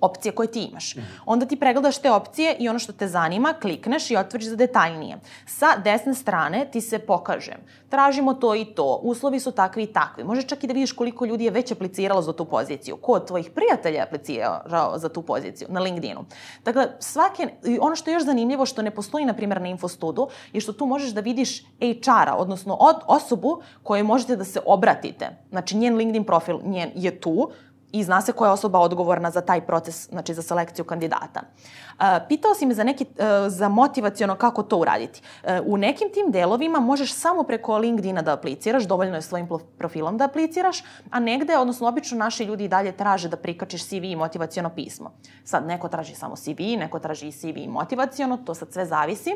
opcije 0.00 0.32
koje 0.32 0.52
ti 0.52 0.62
imaš. 0.70 0.94
Onda 1.26 1.46
ti 1.46 1.56
pregledaš 1.56 1.98
te 1.98 2.10
opcije 2.10 2.56
i 2.58 2.68
ono 2.68 2.78
što 2.78 2.92
te 2.92 3.08
zanima, 3.08 3.54
klikneš 3.60 4.10
i 4.10 4.16
otvoriš 4.16 4.48
za 4.48 4.56
detaljnije. 4.56 5.18
Sa 5.46 5.76
desne 5.84 6.14
strane 6.14 6.68
ti 6.72 6.80
se 6.80 6.98
pokaže. 6.98 7.56
Tražimo 7.88 8.34
to 8.34 8.54
i 8.54 8.64
to, 8.64 9.00
uslovi 9.02 9.40
su 9.40 9.52
takvi 9.52 9.82
i 9.82 9.92
takvi. 9.92 10.24
Možeš 10.24 10.46
čak 10.46 10.64
i 10.64 10.66
da 10.66 10.72
vidiš 10.72 10.92
koliko 10.92 11.24
ljudi 11.24 11.44
je 11.44 11.50
već 11.50 11.72
apliciralo 11.72 12.22
za 12.22 12.32
tu 12.32 12.44
poziciju. 12.44 12.96
Ko 12.96 13.12
od 13.12 13.26
tvojih 13.26 13.50
prijatelja 13.50 13.96
je 13.96 14.02
aplicirao 14.02 14.98
za 14.98 15.08
tu 15.08 15.22
poziciju 15.22 15.68
na 15.70 15.80
LinkedInu. 15.80 16.24
Dakle, 16.64 16.86
svake, 16.98 17.48
ono 17.80 17.96
što 17.96 18.10
je 18.10 18.14
još 18.14 18.24
zanimljivo, 18.24 18.66
što 18.66 18.82
ne 18.82 18.90
postoji, 18.90 19.24
na 19.24 19.34
primjer, 19.34 19.60
na 19.60 19.68
Infostudu, 19.68 20.28
je 20.52 20.60
što 20.60 20.72
tu 20.72 20.86
možeš 20.86 21.10
da 21.10 21.20
vidiš 21.20 21.62
HR-a, 21.80 22.34
odnosno 22.36 22.74
od 22.80 22.96
osobu 23.06 23.62
kojoj 23.82 24.02
možete 24.02 24.36
da 24.36 24.44
se 24.44 24.60
obratite. 24.66 25.28
Znači, 25.50 25.76
njen 25.76 25.96
LinkedIn 25.96 26.24
profil 26.24 26.58
njen 26.64 26.90
je 26.94 27.20
tu, 27.20 27.50
i 27.92 28.04
zna 28.04 28.20
se 28.20 28.32
koja 28.32 28.48
je 28.48 28.52
osoba 28.52 28.78
odgovorna 28.78 29.30
za 29.30 29.40
taj 29.40 29.60
proces, 29.60 30.08
znači 30.08 30.34
za 30.34 30.42
selekciju 30.42 30.84
kandidata. 30.84 31.40
Uh, 31.42 32.04
pitao 32.28 32.54
si 32.54 32.66
me 32.66 32.74
za, 32.74 32.84
neki, 32.84 33.04
uh, 33.04 33.24
za 33.48 33.68
motivacijono 33.68 34.34
kako 34.34 34.62
to 34.62 34.76
uraditi. 34.78 35.22
Uh, 35.42 35.50
u 35.66 35.76
nekim 35.76 36.08
tim 36.14 36.30
delovima 36.30 36.80
možeš 36.80 37.14
samo 37.14 37.42
preko 37.42 37.78
LinkedIna 37.78 38.22
da 38.22 38.32
apliciraš, 38.32 38.84
dovoljno 38.84 39.16
je 39.16 39.22
svojim 39.22 39.48
profilom 39.78 40.18
da 40.18 40.24
apliciraš, 40.24 40.82
a 41.10 41.20
negde, 41.20 41.58
odnosno 41.58 41.88
obično 41.88 42.18
naši 42.18 42.44
ljudi 42.44 42.64
i 42.64 42.68
dalje 42.68 42.92
traže 42.92 43.28
da 43.28 43.36
prikačiš 43.36 43.86
CV 43.86 44.04
i 44.04 44.16
motivacijono 44.16 44.70
pismo. 44.70 45.12
Sad, 45.44 45.66
neko 45.66 45.88
traži 45.88 46.14
samo 46.14 46.36
CV, 46.36 46.78
neko 46.78 46.98
traži 46.98 47.28
i 47.28 47.32
CV 47.32 47.56
i 47.56 47.68
motivacijono, 47.68 48.36
to 48.36 48.54
sad 48.54 48.72
sve 48.72 48.86
zavisi. 48.86 49.30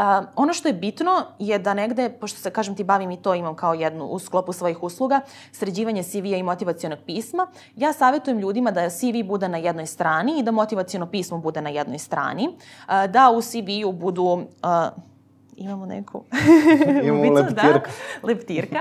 A, 0.00 0.22
ono 0.36 0.52
što 0.52 0.68
je 0.68 0.74
bitno 0.74 1.22
je 1.38 1.58
da 1.58 1.74
negde, 1.74 2.08
pošto 2.08 2.40
se, 2.40 2.50
kažem, 2.50 2.76
ti 2.76 2.84
bavim 2.84 3.10
i 3.10 3.22
to, 3.22 3.34
imam 3.34 3.56
kao 3.56 3.74
jednu 3.74 4.04
u 4.04 4.18
sklopu 4.18 4.52
svojih 4.52 4.82
usluga, 4.82 5.20
sređivanje 5.52 6.02
CV-a 6.02 6.36
i 6.36 6.42
motivacijonog 6.42 6.98
pisma, 7.06 7.46
ja 7.76 7.92
savjetujem 7.92 8.38
ljudima 8.38 8.70
da 8.70 8.90
CV 8.90 9.24
bude 9.24 9.48
na 9.48 9.58
jednoj 9.58 9.86
strani 9.86 10.38
i 10.38 10.42
da 10.42 10.50
motivacijono 10.50 11.06
pismo 11.06 11.38
bude 11.38 11.60
na 11.60 11.70
jednoj 11.70 11.98
strani, 11.98 12.48
a, 12.86 13.06
da 13.06 13.30
u 13.30 13.42
CV-u 13.42 13.92
budu... 13.92 14.42
A, 14.62 14.90
imamo 15.56 15.86
neku... 15.86 16.24
imamo 17.04 17.20
ubicu, 17.20 17.34
leptirka. 17.34 17.62
Da, 17.72 18.26
leptirka. 18.26 18.80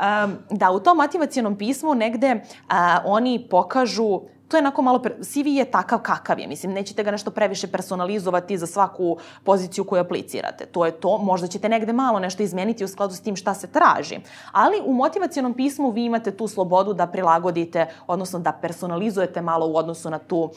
Um, 0.00 0.38
da, 0.50 0.70
u 0.70 0.80
tom 0.80 0.96
motivacijonom 0.96 1.56
pismu 1.58 1.94
negde 1.94 2.34
uh, 2.34 2.74
oni 3.04 3.46
pokažu 3.50 4.20
to 4.50 4.56
je 4.56 4.58
onako 4.58 4.82
malo, 4.82 4.98
pre... 4.98 5.14
CV 5.22 5.46
je 5.46 5.64
takav 5.64 5.98
kakav 5.98 6.38
je, 6.38 6.46
mislim, 6.46 6.72
nećete 6.72 7.02
ga 7.02 7.10
nešto 7.10 7.30
previše 7.30 7.66
personalizovati 7.66 8.58
za 8.58 8.66
svaku 8.66 9.16
poziciju 9.44 9.84
koju 9.84 10.00
aplicirate. 10.00 10.66
To 10.66 10.86
je 10.86 10.92
to, 10.92 11.18
možda 11.18 11.46
ćete 11.46 11.68
negde 11.68 11.92
malo 11.92 12.18
nešto 12.18 12.42
izmeniti 12.42 12.84
u 12.84 12.88
skladu 12.88 13.14
s 13.14 13.20
tim 13.20 13.36
šta 13.36 13.54
se 13.54 13.66
traži. 13.66 14.18
Ali 14.52 14.82
u 14.84 14.94
motivacijonom 14.94 15.54
pismu 15.54 15.90
vi 15.90 16.04
imate 16.04 16.30
tu 16.30 16.48
slobodu 16.48 16.92
da 16.92 17.06
prilagodite, 17.06 17.86
odnosno 18.06 18.38
da 18.38 18.52
personalizujete 18.52 19.42
malo 19.42 19.66
u 19.66 19.76
odnosu 19.76 20.10
na 20.10 20.18
tu 20.18 20.38
uh, 20.40 20.50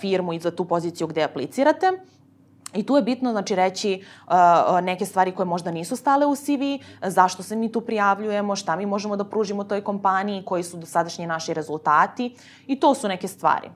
firmu 0.00 0.32
i 0.32 0.40
za 0.40 0.50
tu 0.50 0.64
poziciju 0.64 1.06
gde 1.06 1.22
aplicirate. 1.22 1.92
I 2.74 2.82
tu 2.86 2.96
je 2.96 3.02
bitno 3.02 3.30
znači, 3.30 3.54
reći 3.54 4.04
uh, 4.26 4.32
neke 4.82 5.06
stvari 5.06 5.32
koje 5.32 5.46
možda 5.46 5.70
nisu 5.70 5.96
stale 5.96 6.26
u 6.26 6.36
CV, 6.36 6.84
zašto 7.02 7.42
se 7.42 7.56
mi 7.56 7.72
tu 7.72 7.80
prijavljujemo, 7.80 8.56
šta 8.56 8.76
mi 8.76 8.86
možemo 8.86 9.16
da 9.16 9.24
pružimo 9.24 9.64
toj 9.64 9.84
kompaniji, 9.84 10.44
koji 10.44 10.62
su 10.62 10.76
dosadašnji 10.76 11.26
naši 11.26 11.54
rezultati 11.54 12.36
i 12.66 12.80
to 12.80 12.94
su 12.94 13.08
neke 13.08 13.28
stvari. 13.28 13.70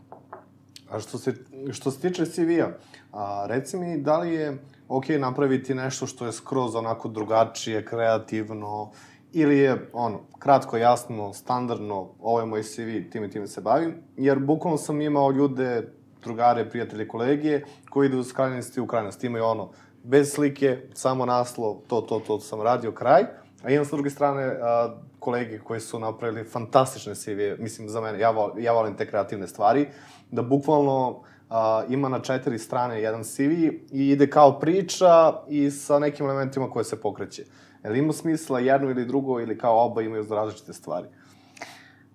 A 0.90 1.00
što 1.00 1.18
se, 1.18 1.34
što 1.72 1.90
se 1.90 2.00
tiče 2.00 2.26
CV-a, 2.26 3.46
reci 3.46 3.76
mi 3.76 3.98
da 3.98 4.18
li 4.18 4.34
je 4.34 4.58
ok 4.88 5.08
napraviti 5.08 5.74
nešto 5.74 6.06
što 6.06 6.26
je 6.26 6.32
skroz 6.32 6.74
onako 6.74 7.08
drugačije, 7.08 7.84
kreativno, 7.84 8.90
ili 9.32 9.58
je 9.58 9.90
ono, 9.92 10.20
kratko, 10.38 10.76
jasno, 10.76 11.32
standardno, 11.32 12.08
ovo 12.20 12.40
je 12.40 12.46
moj 12.46 12.62
CV, 12.62 13.10
time, 13.12 13.30
time 13.30 13.46
se 13.46 13.60
bavim, 13.60 13.94
jer 14.16 14.38
bukvalno 14.38 14.78
sam 14.78 15.00
imao 15.00 15.30
ljude 15.30 15.92
drugare, 16.22 16.68
prijatelje, 16.70 17.08
kolegije, 17.08 17.64
koji 17.90 18.06
idu 18.06 18.22
s 18.22 18.32
krajnosti 18.32 18.80
u 18.80 18.86
krajnosti. 18.86 19.26
Imaju 19.26 19.44
ono, 19.44 19.70
bez 20.04 20.32
slike, 20.32 20.78
samo 20.94 21.26
naslov, 21.26 21.76
to, 21.88 22.00
to, 22.00 22.20
to 22.26 22.40
sam 22.40 22.62
radio, 22.62 22.92
kraj. 22.92 23.22
A 23.64 23.70
imam 23.70 23.84
s 23.84 23.90
druge 23.90 24.10
strane 24.10 24.44
a, 24.44 24.94
kolege 25.18 25.58
koji 25.58 25.80
su 25.80 25.98
napravili 25.98 26.44
fantastične 26.44 27.14
CV, 27.14 27.62
mislim 27.62 27.88
za 27.88 28.00
mene, 28.00 28.18
ja, 28.18 28.30
vol, 28.30 28.50
ja 28.58 28.72
volim 28.72 28.96
te 28.96 29.06
kreativne 29.06 29.46
stvari, 29.46 29.86
da 30.30 30.42
bukvalno 30.42 31.22
a, 31.50 31.84
ima 31.88 32.08
na 32.08 32.20
četiri 32.20 32.58
strane 32.58 33.02
jedan 33.02 33.24
CV 33.24 33.50
i 33.92 34.08
ide 34.08 34.30
kao 34.30 34.58
priča 34.58 35.32
i 35.48 35.70
sa 35.70 35.98
nekim 35.98 36.26
elementima 36.26 36.70
koje 36.70 36.84
se 36.84 37.00
pokreće. 37.00 37.44
Je 37.84 37.90
li 37.90 37.98
ima 37.98 38.12
smisla 38.12 38.60
jedno 38.60 38.90
ili 38.90 39.04
drugo 39.04 39.40
ili 39.40 39.58
kao 39.58 39.84
oba 39.84 40.02
imaju 40.02 40.26
različite 40.30 40.72
stvari? 40.72 41.06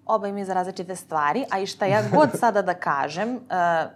Oba 0.07 0.27
imaju 0.27 0.45
za 0.45 0.53
različite 0.53 0.95
stvari, 0.95 1.45
a 1.49 1.59
i 1.59 1.65
šta 1.65 1.85
ja 1.85 2.03
god 2.13 2.29
sada 2.39 2.61
da 2.61 2.73
kažem, 2.73 3.35
uh, 3.35 3.41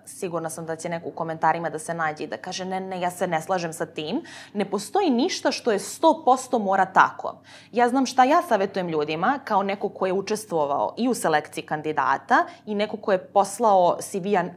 sigurna 0.20 0.50
sam 0.50 0.66
da 0.66 0.76
će 0.76 0.90
neko 0.90 1.10
u 1.10 1.12
komentarima 1.12 1.70
da 1.70 1.80
se 1.80 1.94
nađe 1.94 2.24
i 2.24 2.28
da 2.28 2.38
kaže 2.38 2.66
ne, 2.66 2.80
ne, 2.80 3.02
ja 3.02 3.12
se 3.12 3.28
ne 3.28 3.42
slažem 3.42 3.74
sa 3.74 3.86
tim. 3.86 4.22
Ne 4.54 4.66
postoji 4.66 5.10
ništa 5.10 5.52
što 5.52 5.72
je 5.72 5.80
100% 5.80 6.60
mora 6.60 6.86
tako. 6.86 7.42
Ja 7.72 7.90
znam 7.90 8.06
šta 8.06 8.24
ja 8.24 8.42
savetujem 8.42 8.90
ljudima 8.90 9.40
kao 9.44 9.64
neko 9.64 9.90
ko 9.90 10.06
je 10.06 10.14
učestvovao 10.14 10.94
i 10.98 11.10
u 11.10 11.14
selekciji 11.14 11.64
kandidata 11.64 12.46
i 12.66 12.76
neko 12.76 12.98
ko 12.98 13.12
je 13.12 13.28
poslao 13.28 13.98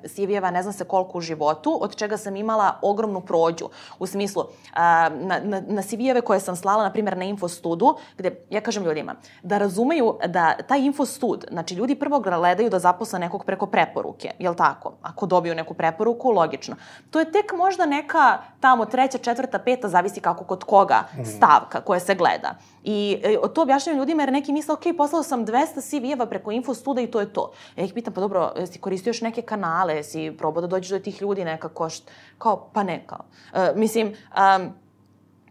CV-eva 0.05 0.51
ne 0.51 0.63
znam 0.63 0.73
se 0.73 0.85
koliko 0.85 1.19
u 1.19 1.21
životu, 1.21 1.79
od 1.83 1.97
čega 1.97 2.17
sam 2.17 2.37
imala 2.37 2.79
ogromnu 2.83 3.21
prođu. 3.21 3.69
U 3.99 4.07
smislu, 4.07 4.43
uh, 4.43 4.79
na, 5.11 5.41
na, 5.43 5.63
na 5.67 5.83
CV-eve 5.83 6.21
koje 6.21 6.41
sam 6.41 6.57
slala, 6.57 6.83
na 6.83 6.93
primjer, 6.93 7.17
na 7.17 7.25
Infostudu, 7.25 7.97
gde 8.19 8.47
ja 8.51 8.61
kažem 8.61 8.85
ljudima 8.85 9.15
da 9.43 9.59
razumeju 9.59 10.19
da 10.27 10.57
taj 10.69 10.81
Infostud, 10.81 11.44
znači 11.51 11.75
ljudi 11.75 11.95
prvo 11.95 12.21
gledaju 12.21 12.71
da 12.71 12.79
zaposle 12.79 13.19
nekog 13.19 13.45
preko 13.45 13.67
preporuke, 13.67 14.31
jel 14.39 14.55
tako? 14.55 14.93
Ako 15.03 15.27
dobiju 15.27 15.55
neku 15.55 15.75
preporuku, 15.75 16.31
logično. 16.31 16.77
To 17.11 17.19
je 17.21 17.33
tek 17.33 17.53
možda 17.57 17.87
neka 17.87 18.39
tamo 18.61 18.85
treća, 18.87 19.19
četvrta, 19.19 19.59
peta, 19.59 19.89
zavisi 19.89 20.21
kako 20.21 20.45
kod 20.45 20.65
koga 20.65 21.05
mhm. 21.15 21.25
stavka 21.25 21.81
koja 21.81 22.01
se 22.01 22.15
gleda. 22.15 22.55
I 22.85 23.21
e, 23.23 23.37
to 23.55 23.63
objašnjam 23.63 23.97
ljudima 23.97 24.23
jer 24.23 24.33
neki 24.33 24.53
misle, 24.53 24.75
ok, 24.75 24.83
poslao 24.97 25.23
sam 25.23 25.47
200 25.47 25.57
CV-eva 25.77 26.27
preko 26.27 26.51
Infostuda 26.51 27.01
i 27.01 27.07
to 27.07 27.21
je 27.21 27.33
to. 27.33 27.53
Ja 27.77 27.85
ih 27.85 27.93
pitam, 27.95 28.13
pa 28.13 28.21
dobro, 28.21 28.53
jesi 28.59 28.79
koristio 28.79 29.11
još 29.11 29.21
neke 29.21 29.43
kanale, 29.43 29.95
jesi 29.95 30.35
probao 30.39 30.61
da 30.61 30.67
dođeš 30.67 30.91
do 30.91 30.99
tih 30.99 31.23
ljudi 31.23 31.45
nekako, 31.45 31.89
št... 31.89 32.11
kao, 32.39 32.69
pa 32.73 32.83
ne, 32.83 33.05
kao. 33.07 33.25
Uh, 33.53 33.77
mislim, 33.77 34.09
um, 34.09 34.84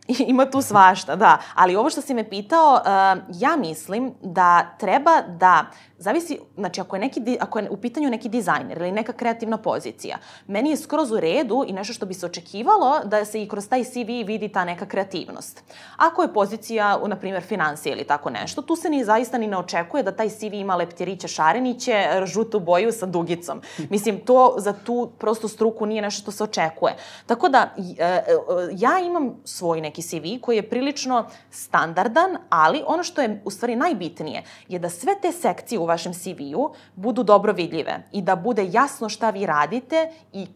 Ima 0.27 0.45
tu 0.45 0.61
svašta, 0.61 1.15
da. 1.15 1.37
Ali 1.55 1.75
ovo 1.75 1.89
što 1.89 2.01
si 2.01 2.13
me 2.13 2.29
pitao, 2.29 2.73
uh, 2.73 3.23
ja 3.39 3.55
mislim 3.55 4.13
da 4.21 4.75
treba 4.79 5.21
da 5.21 5.65
zavisi, 6.03 6.39
znači 6.55 6.81
ako 6.81 6.95
je, 6.95 6.99
neki, 6.99 7.37
ako 7.39 7.59
je 7.59 7.69
u 7.69 7.77
pitanju 7.77 8.09
neki 8.09 8.29
dizajner 8.29 8.77
ili 8.77 8.91
neka 8.91 9.13
kreativna 9.13 9.57
pozicija, 9.57 10.17
meni 10.47 10.69
je 10.69 10.77
skroz 10.77 11.11
u 11.11 11.19
redu 11.19 11.63
i 11.67 11.73
nešto 11.73 11.93
što 11.93 12.05
bi 12.05 12.13
se 12.13 12.25
očekivalo 12.25 12.99
da 13.05 13.25
se 13.25 13.43
i 13.43 13.47
kroz 13.47 13.69
taj 13.69 13.83
CV 13.83 14.07
vidi 14.25 14.49
ta 14.49 14.65
neka 14.65 14.85
kreativnost. 14.85 15.63
Ako 15.97 16.21
je 16.21 16.33
pozicija, 16.33 16.99
na 17.07 17.15
primjer, 17.15 17.43
financije 17.43 17.93
ili 17.93 18.03
tako 18.03 18.29
nešto, 18.29 18.61
tu 18.61 18.75
se 18.75 18.89
ni 18.89 19.03
zaista 19.03 19.37
ni 19.37 19.47
ne 19.47 19.57
očekuje 19.57 20.03
da 20.03 20.11
taj 20.11 20.29
CV 20.29 20.53
ima 20.53 20.75
leptiriće 20.75 21.27
šareniće, 21.27 22.21
žutu 22.25 22.59
boju 22.59 22.91
sa 22.91 23.05
dugicom. 23.05 23.61
Mislim, 23.89 24.19
to 24.19 24.55
za 24.57 24.73
tu 24.73 25.11
prosto 25.19 25.47
struku 25.47 25.85
nije 25.85 26.01
nešto 26.01 26.21
što 26.21 26.31
se 26.31 26.43
očekuje. 26.43 26.95
Tako 27.25 27.49
da, 27.49 27.73
e, 27.97 28.03
e, 28.03 28.23
ja 28.71 28.99
imam 28.99 29.35
svoj 29.45 29.81
neki 29.81 29.92
CV 30.01 30.41
koji 30.41 30.55
je 30.55 30.69
prilično 30.69 31.25
standardan, 31.49 32.37
ali 32.49 32.83
ono 32.87 33.03
što 33.03 33.21
je 33.21 33.41
u 33.45 33.51
stvari 33.51 33.75
najbitnije 33.75 34.43
je 34.67 34.79
da 34.79 34.89
sve 34.89 35.13
te 35.21 35.31
sekcije 35.31 35.79
u 35.79 35.85
vašem 35.85 36.13
CV-u 36.13 36.73
budu 36.95 37.23
dobro 37.23 37.53
vidljive 37.53 38.03
i 38.11 38.21
da 38.21 38.35
bude 38.35 38.69
jasno 38.71 39.09
šta 39.09 39.29
vi 39.29 39.45
radite 39.45 40.11
i 40.33 40.47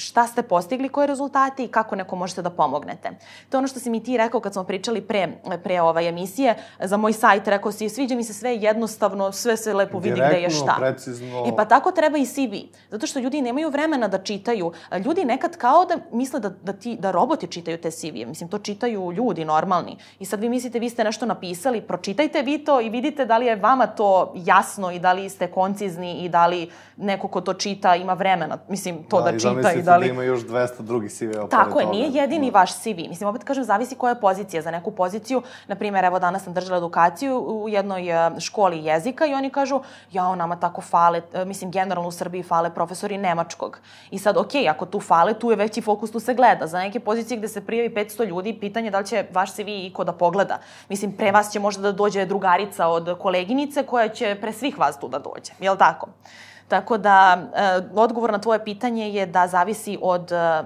šta 0.00 0.26
ste 0.26 0.42
postigli, 0.42 0.88
koje 0.88 1.06
rezultate 1.06 1.64
i 1.64 1.68
kako 1.68 1.96
neko 1.96 2.16
možete 2.16 2.42
da 2.42 2.50
pomognete. 2.50 3.10
To 3.48 3.56
je 3.56 3.58
ono 3.58 3.68
što 3.68 3.80
si 3.80 3.90
mi 3.90 4.02
ti 4.02 4.16
rekao 4.16 4.40
kad 4.40 4.52
smo 4.52 4.64
pričali 4.64 5.00
pre, 5.00 5.28
pre 5.64 5.80
ovaj 5.80 6.08
emisije, 6.08 6.54
za 6.80 6.96
moj 6.96 7.12
sajt 7.12 7.48
rekao 7.48 7.72
si, 7.72 7.88
sviđa 7.88 8.14
mi 8.14 8.24
se 8.24 8.34
sve 8.34 8.56
jednostavno, 8.56 9.32
sve 9.32 9.56
se 9.56 9.74
lepo 9.74 9.98
vidi 9.98 10.14
Direktno, 10.14 10.38
gde 10.38 10.42
je 10.42 10.50
šta. 10.50 10.76
precizno. 10.78 11.44
E 11.46 11.56
pa 11.56 11.64
tako 11.64 11.92
treba 11.92 12.18
i 12.18 12.26
CV. 12.26 12.54
Zato 12.90 13.06
što 13.06 13.18
ljudi 13.18 13.42
nemaju 13.42 13.70
vremena 13.70 14.08
da 14.08 14.18
čitaju. 14.18 14.72
Ljudi 15.04 15.24
nekad 15.24 15.56
kao 15.56 15.84
da 15.84 15.96
misle 16.12 16.40
da, 16.40 16.48
da, 16.48 16.72
ti, 16.72 16.96
da 16.96 17.10
roboti 17.10 17.46
čitaju 17.46 17.78
te 17.78 17.90
CV-e. 17.90 18.26
Mislim, 18.26 18.48
to 18.48 18.58
čitaju 18.58 19.12
ljudi 19.12 19.44
normalni. 19.44 19.96
I 20.18 20.24
sad 20.24 20.40
vi 20.40 20.48
mislite, 20.48 20.78
vi 20.78 20.90
ste 20.90 21.04
nešto 21.04 21.26
napisali, 21.26 21.80
pročitajte 21.80 22.42
vi 22.42 22.64
to 22.64 22.80
i 22.80 22.88
vidite 22.88 23.24
da 23.24 23.38
li 23.38 23.46
je 23.46 23.56
vama 23.56 23.86
to 23.86 24.32
jasno 24.36 24.90
i 24.90 24.98
da 24.98 25.12
li 25.12 25.28
ste 25.28 25.46
koncizni 25.46 26.24
i 26.24 26.28
da 26.28 26.46
li 26.46 26.70
neko 26.96 27.28
ko 27.28 27.40
to 27.40 27.54
čita 27.54 27.96
ima 27.96 28.12
vremena, 28.12 28.58
mislim, 28.68 29.04
to 29.04 29.22
da, 29.22 29.32
da 29.32 29.38
čita 29.38 29.72
i 29.72 29.82
da 29.82 29.89
li... 29.96 30.06
da 30.06 30.12
ima 30.12 30.22
još 30.22 30.40
200 30.40 30.82
drugih 30.82 31.10
CV-eva. 31.10 31.48
Tako 31.48 31.80
je, 31.80 31.86
nije 31.86 32.10
jedini 32.10 32.50
da. 32.50 32.58
vaš 32.58 32.74
CV. 32.74 33.08
Mislim, 33.08 33.28
opet 33.28 33.44
kažem, 33.44 33.64
zavisi 33.64 33.94
koja 33.94 34.10
je 34.10 34.20
pozicija. 34.20 34.62
Za 34.62 34.70
neku 34.70 34.90
poziciju, 34.90 35.42
na 35.68 35.74
primjer, 35.74 36.04
evo 36.04 36.18
danas 36.18 36.44
sam 36.44 36.54
držala 36.54 36.78
edukaciju 36.78 37.38
u 37.38 37.68
jednoj 37.68 38.10
e, 38.10 38.40
školi 38.40 38.84
jezika 38.84 39.26
i 39.26 39.34
oni 39.34 39.50
kažu, 39.50 39.80
jao, 40.12 40.36
nama 40.36 40.56
tako 40.56 40.80
fale, 40.80 41.22
e, 41.32 41.44
mislim, 41.44 41.70
generalno 41.70 42.08
u 42.08 42.12
Srbiji 42.12 42.42
fale 42.42 42.74
profesori 42.74 43.18
nemačkog. 43.18 43.78
I 44.10 44.18
sad, 44.18 44.36
ok, 44.36 44.50
ako 44.70 44.86
tu 44.86 45.00
fale, 45.00 45.34
tu 45.34 45.50
je 45.50 45.56
veći 45.56 45.80
fokus, 45.82 46.10
tu 46.10 46.20
se 46.20 46.34
gleda. 46.34 46.66
Za 46.66 46.78
neke 46.78 47.00
pozicije 47.00 47.38
gde 47.38 47.48
se 47.48 47.66
prijavi 47.66 47.94
500 47.94 48.26
ljudi, 48.26 48.56
pitanje 48.60 48.90
da 48.90 48.98
li 48.98 49.06
će 49.06 49.24
vaš 49.32 49.54
CV 49.54 49.68
iko 49.68 50.04
da 50.04 50.12
pogleda. 50.12 50.58
Mislim, 50.88 51.12
pre 51.12 51.32
vas 51.32 51.52
će 51.52 51.60
možda 51.60 51.82
da 51.82 51.92
dođe 51.92 52.26
drugarica 52.26 52.86
od 52.86 53.18
koleginice 53.18 53.82
koja 53.82 54.08
će 54.08 54.36
pre 54.40 54.52
svih 54.52 54.78
vas 54.78 54.98
tu 55.00 55.08
da 55.08 55.18
dođe. 55.18 55.52
Jel 55.60 55.76
tako? 55.76 56.08
Tako 56.70 56.98
da, 56.98 57.38
e, 57.54 57.80
odgovor 57.94 58.32
na 58.32 58.38
tvoje 58.38 58.64
pitanje 58.64 59.10
je 59.10 59.26
da 59.26 59.46
zavisi 59.46 59.98
od 60.02 60.32
e, 60.32 60.62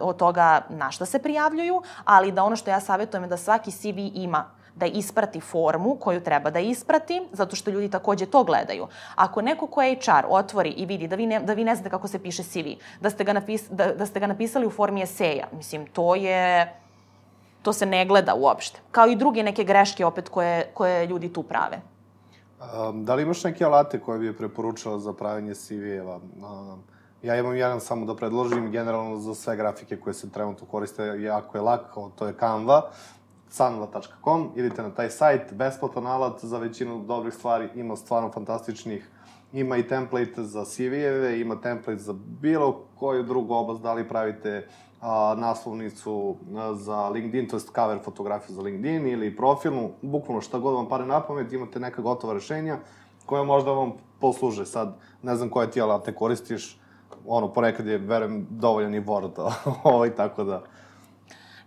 od 0.00 0.16
toga 0.16 0.60
na 0.68 0.90
šta 0.90 1.06
se 1.06 1.18
prijavljuju, 1.18 1.82
ali 2.04 2.32
da 2.32 2.44
ono 2.44 2.56
što 2.56 2.70
ja 2.70 2.80
savjetujem 2.80 3.24
je 3.24 3.28
da 3.28 3.36
svaki 3.36 3.70
CV 3.70 3.98
ima 4.14 4.44
da 4.74 4.86
isprati 4.86 5.40
formu 5.40 5.96
koju 6.00 6.20
treba 6.20 6.50
da 6.50 6.58
isprati, 6.58 7.22
zato 7.32 7.56
što 7.56 7.70
ljudi 7.70 7.90
takođe 7.90 8.26
to 8.26 8.44
gledaju. 8.44 8.86
Ako 9.14 9.42
neko 9.42 9.66
ko 9.66 9.82
je 9.82 9.94
HR 9.94 10.26
otvori 10.28 10.70
i 10.70 10.86
vidi 10.86 11.08
da 11.08 11.16
vi 11.16 11.26
ne, 11.26 11.40
da 11.40 11.52
vi 11.52 11.64
ne 11.64 11.74
znate 11.74 11.90
kako 11.90 12.08
se 12.08 12.22
piše 12.22 12.42
CV, 12.42 12.80
da 13.00 13.10
ste 13.10 13.24
ga, 13.24 13.32
napis, 13.32 13.68
da, 13.70 13.92
da 13.92 14.06
ste 14.06 14.20
ga 14.20 14.26
napisali 14.26 14.66
u 14.66 14.70
formi 14.70 15.02
eseja, 15.02 15.46
mislim, 15.52 15.86
to 15.86 16.14
je 16.14 16.72
to 17.62 17.72
se 17.72 17.86
ne 17.86 18.06
gleda 18.06 18.34
uopšte. 18.34 18.80
Kao 18.90 19.06
i 19.06 19.16
druge 19.16 19.42
neke 19.42 19.64
greške 19.64 20.06
opet 20.06 20.28
koje, 20.28 20.70
koje 20.74 21.06
ljudi 21.06 21.32
tu 21.32 21.42
prave. 21.42 21.80
Um, 22.60 23.04
da 23.04 23.14
li 23.14 23.22
imaš 23.22 23.44
neke 23.44 23.64
alate 23.64 24.00
koje 24.00 24.18
bi 24.18 24.36
preporučala 24.36 24.98
za 24.98 25.12
pravljanje 25.12 25.54
CV-eva? 25.54 26.16
Um, 26.16 26.82
ja 27.22 27.36
imam 27.36 27.56
jedan 27.56 27.80
samo 27.80 28.06
da 28.06 28.16
predložim, 28.16 28.70
generalno 28.70 29.16
za 29.16 29.34
sve 29.34 29.56
grafike 29.56 29.96
koje 29.96 30.14
se 30.14 30.30
trenutno 30.30 30.66
koriste, 30.66 31.04
jako 31.04 31.58
je 31.58 31.62
lako, 31.62 32.10
to 32.18 32.26
je 32.26 32.34
Canva, 32.40 32.90
canva.com, 33.50 34.50
idite 34.56 34.82
na 34.82 34.90
taj 34.90 35.10
sajt, 35.10 35.52
besplatan 35.52 36.06
alat 36.06 36.44
za 36.44 36.58
većinu 36.58 37.04
dobrih 37.06 37.34
stvari, 37.34 37.68
ima 37.74 37.96
stvarno 37.96 38.30
fantastičnih, 38.30 39.08
ima 39.52 39.76
i 39.76 39.88
template 39.88 40.44
za 40.44 40.64
CV-eve, 40.64 41.40
ima 41.40 41.60
template 41.60 42.02
za 42.02 42.14
bilo 42.40 42.84
koju 42.98 43.22
drugu 43.22 43.54
oblast, 43.54 43.82
da 43.82 43.92
li 43.92 44.08
pravite 44.08 44.68
a, 45.00 45.34
naslovnicu 45.38 46.36
za 46.74 47.08
LinkedIn, 47.08 47.48
to 47.48 47.56
je 47.56 47.60
cover 47.60 47.98
fotografiju 48.04 48.56
za 48.56 48.62
LinkedIn 48.62 49.06
ili 49.06 49.36
profilnu, 49.36 49.90
bukvalno 50.02 50.40
šta 50.40 50.58
god 50.58 50.74
vam 50.74 50.88
pare 50.88 51.06
na 51.06 51.20
pamet, 51.20 51.52
imate 51.52 51.80
neka 51.80 52.02
gotova 52.02 52.34
rešenja 52.34 52.78
koja 53.26 53.42
možda 53.42 53.70
vam 53.70 53.92
posluže. 54.20 54.66
Sad, 54.66 54.96
ne 55.22 55.36
znam 55.36 55.50
koje 55.50 55.70
ti 55.70 55.80
alate 55.80 56.14
koristiš, 56.14 56.80
ono, 57.26 57.52
ponekad 57.52 57.86
je, 57.86 57.98
verujem, 57.98 58.46
dovoljan 58.50 58.94
i 58.94 59.00
Word, 59.00 59.52
ovaj, 59.84 60.10
tako 60.10 60.44
da... 60.44 60.62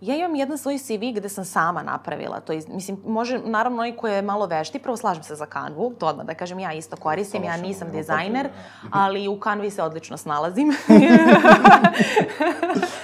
Ja 0.02 0.16
imam 0.16 0.36
jedan 0.36 0.58
svoj 0.58 0.78
CV 0.78 1.14
gde 1.16 1.30
sam 1.30 1.46
sama 1.46 1.84
napravila 1.84 2.40
to. 2.40 2.54
Iz, 2.54 2.68
mislim, 2.68 2.98
može, 3.06 3.40
naravno, 3.40 3.78
onaj 3.78 3.96
ko 3.96 4.08
je 4.08 4.22
malo 4.22 4.46
vešti, 4.46 4.80
prvo 4.80 4.98
slažem 4.98 5.24
se 5.24 5.36
za 5.36 5.46
Canvu, 5.46 5.94
to 6.00 6.08
odmah 6.08 6.26
da 6.26 6.34
kažem, 6.34 6.60
ja 6.60 6.74
isto 6.74 6.96
koristim, 6.96 7.44
ja 7.44 7.58
nisam 7.58 7.92
dizajner, 7.92 8.50
ali 8.92 9.28
u 9.28 9.40
Canvi 9.44 9.70
se 9.70 9.84
odlično 9.84 10.18
snalazim. 10.18 10.72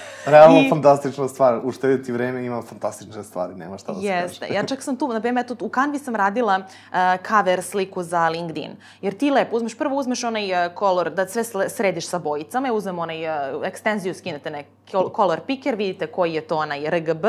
Realno 0.26 0.60
I... 0.60 0.68
fantastična 0.70 1.28
stvar, 1.28 1.60
uštediti 1.64 2.12
vreme 2.12 2.44
ima 2.44 2.62
fantastične 2.62 3.24
stvari, 3.24 3.54
nema 3.54 3.78
šta 3.78 3.92
da 3.92 4.00
se 4.00 4.06
Jeste, 4.06 4.46
ja 4.54 4.66
čak 4.66 4.82
sam 4.82 4.96
tu, 4.96 5.08
na 5.08 5.20
primjer, 5.20 5.46
u 5.60 5.68
Canvi 5.68 5.98
sam 5.98 6.16
radila 6.16 6.58
uh, 6.58 6.96
cover 7.28 7.62
sliku 7.62 8.02
za 8.02 8.28
LinkedIn. 8.28 8.70
Jer 9.02 9.14
ti 9.14 9.30
lepo 9.30 9.56
uzmeš, 9.56 9.78
prvo 9.78 9.96
uzmeš 9.96 10.24
onaj 10.24 10.66
uh, 10.66 10.72
color, 10.78 11.10
da 11.10 11.28
sve 11.28 11.44
središ 11.68 12.08
sa 12.08 12.18
bojicama, 12.18 12.68
ja 12.68 12.72
uzmem 12.72 12.98
onaj 12.98 13.26
uh, 13.26 13.66
ekstenziju, 13.66 14.14
skinete 14.14 14.50
neki 14.50 14.68
color 15.16 15.40
picker, 15.46 15.74
vidite 15.74 16.06
koji 16.06 16.34
je 16.34 16.40
to 16.40 16.56
onaj 16.56 16.90
RGB 16.90 17.24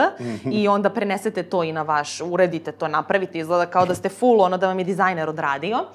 i 0.52 0.68
onda 0.68 0.90
prenesete 0.90 1.44
to 1.44 1.64
i 1.64 1.72
na 1.72 1.82
vaš, 1.82 2.22
uredite 2.22 2.72
to, 2.72 2.88
napravite, 2.88 3.40
izgleda 3.40 3.66
kao 3.66 3.86
da 3.86 3.96
ste 3.96 4.10
full 4.10 4.42
ono 4.42 4.58
da 4.58 4.68
vam 4.68 4.80
je 4.80 4.86
dizajner 4.86 5.30
odradio. 5.30 5.86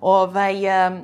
Ovaj, 0.00 0.86
um, 0.86 1.00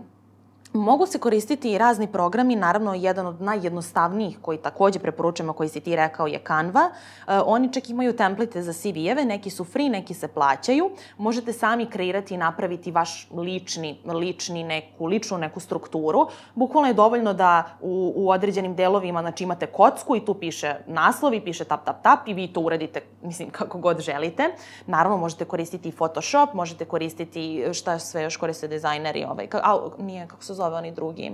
Mogu 0.72 1.06
se 1.06 1.18
koristiti 1.18 1.72
i 1.72 1.78
razni 1.78 2.06
programi, 2.06 2.56
naravno 2.56 2.94
jedan 2.94 3.26
od 3.26 3.40
najjednostavnijih 3.40 4.38
koji 4.42 4.58
takođe 4.58 4.98
preporučujemo, 4.98 5.52
koji 5.52 5.68
si 5.68 5.80
ti 5.80 5.96
rekao 5.96 6.26
je 6.26 6.40
Canva. 6.46 6.80
E, 6.80 7.38
oni 7.46 7.72
čak 7.72 7.90
imaju 7.90 8.16
template 8.16 8.62
za 8.62 8.72
CV-eve, 8.72 9.24
neki 9.24 9.50
su 9.50 9.64
free, 9.64 9.88
neki 9.88 10.14
se 10.14 10.28
plaćaju. 10.28 10.90
Možete 11.18 11.52
sami 11.52 11.86
kreirati 11.86 12.34
i 12.34 12.36
napraviti 12.36 12.90
vaš 12.90 13.28
lični, 13.36 14.00
lični 14.04 14.64
neku, 14.64 15.06
ličnu 15.06 15.38
neku 15.38 15.60
strukturu. 15.60 16.26
Bukvalno 16.54 16.88
je 16.88 16.94
dovoljno 16.94 17.32
da 17.32 17.64
u, 17.80 18.12
u 18.16 18.30
određenim 18.30 18.74
delovima 18.74 19.20
znači, 19.20 19.44
imate 19.44 19.66
kocku 19.66 20.16
i 20.16 20.24
tu 20.24 20.34
piše 20.34 20.74
naslov 20.86 21.34
i 21.34 21.40
piše 21.40 21.64
tap, 21.64 21.84
tap, 21.84 22.02
tap 22.02 22.28
i 22.28 22.34
vi 22.34 22.52
to 22.52 22.60
uradite, 22.60 23.00
mislim, 23.22 23.50
kako 23.50 23.78
god 23.78 24.00
želite. 24.00 24.54
Naravno, 24.86 25.16
možete 25.16 25.44
koristiti 25.44 25.88
i 25.88 25.92
Photoshop, 25.92 26.54
možete 26.54 26.84
koristiti 26.84 27.64
šta 27.72 27.98
sve 27.98 28.22
još 28.22 28.36
koriste 28.36 28.68
dizajneri, 28.68 29.24
ovaj, 29.24 29.46
ka, 29.46 29.60
a, 29.64 29.88
nije, 29.98 30.26
kako 30.26 30.44
se 30.44 30.57
zove 30.58 30.76
oni 30.76 30.92
drugi? 30.92 31.32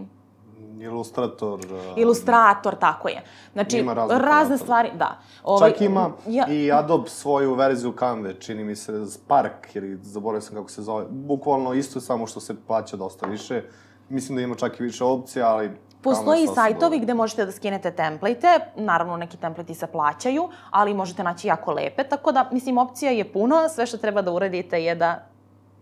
Ilustrator. 0.81 1.61
uh, 1.61 1.99
Ilustrator, 1.99 2.75
tako 2.75 3.09
je. 3.09 3.23
Znači, 3.53 3.79
Ima 3.79 3.95
razne 3.95 4.19
razne 4.19 4.59
stvari, 4.59 4.91
da. 4.99 5.19
Ovaj, 5.45 5.71
Čak 5.73 5.81
ima 5.81 6.11
ja, 6.29 6.47
i 6.49 6.73
Adobe 6.73 7.09
svoju 7.09 7.55
verziju 7.55 7.95
Canve, 7.99 8.35
čini 8.41 8.65
mi 8.65 8.77
se 8.77 9.07
Spark, 9.07 9.77
ili 9.77 9.99
zaboravio 10.03 10.41
sam 10.41 10.57
kako 10.57 10.71
se 10.71 10.83
zove. 10.83 11.05
Bukvalno 11.11 11.75
isto 11.75 12.01
samo 12.01 12.27
što 12.27 12.41
se 12.41 12.55
plaća 12.67 12.97
dosta 12.97 13.27
više. 13.27 13.63
Mislim 14.09 14.37
da 14.37 14.43
ima 14.43 14.55
čak 14.55 14.81
i 14.81 14.83
više 14.83 15.05
opcija, 15.05 15.49
ali... 15.49 15.71
Postoji 16.03 16.43
i 16.43 16.47
Canva 16.47 16.55
sajtovi 16.55 16.99
gde 16.99 17.15
možete 17.15 17.47
da 17.47 17.53
skinete 17.53 17.91
template, 17.91 18.59
naravno 18.77 19.17
neki 19.17 19.37
templati 19.37 19.75
se 19.75 19.87
plaćaju, 19.87 20.49
ali 20.71 20.95
možete 20.95 21.23
naći 21.23 21.49
jako 21.49 21.73
lepe, 21.73 22.05
tako 22.05 22.33
da, 22.33 22.49
mislim, 22.53 22.79
opcija 22.79 23.11
je 23.11 23.33
puno, 23.33 23.69
sve 23.69 23.87
što 23.87 23.99
treba 23.99 24.23
da 24.23 24.33
uradite 24.33 24.85
je 24.85 24.95
da 24.95 25.34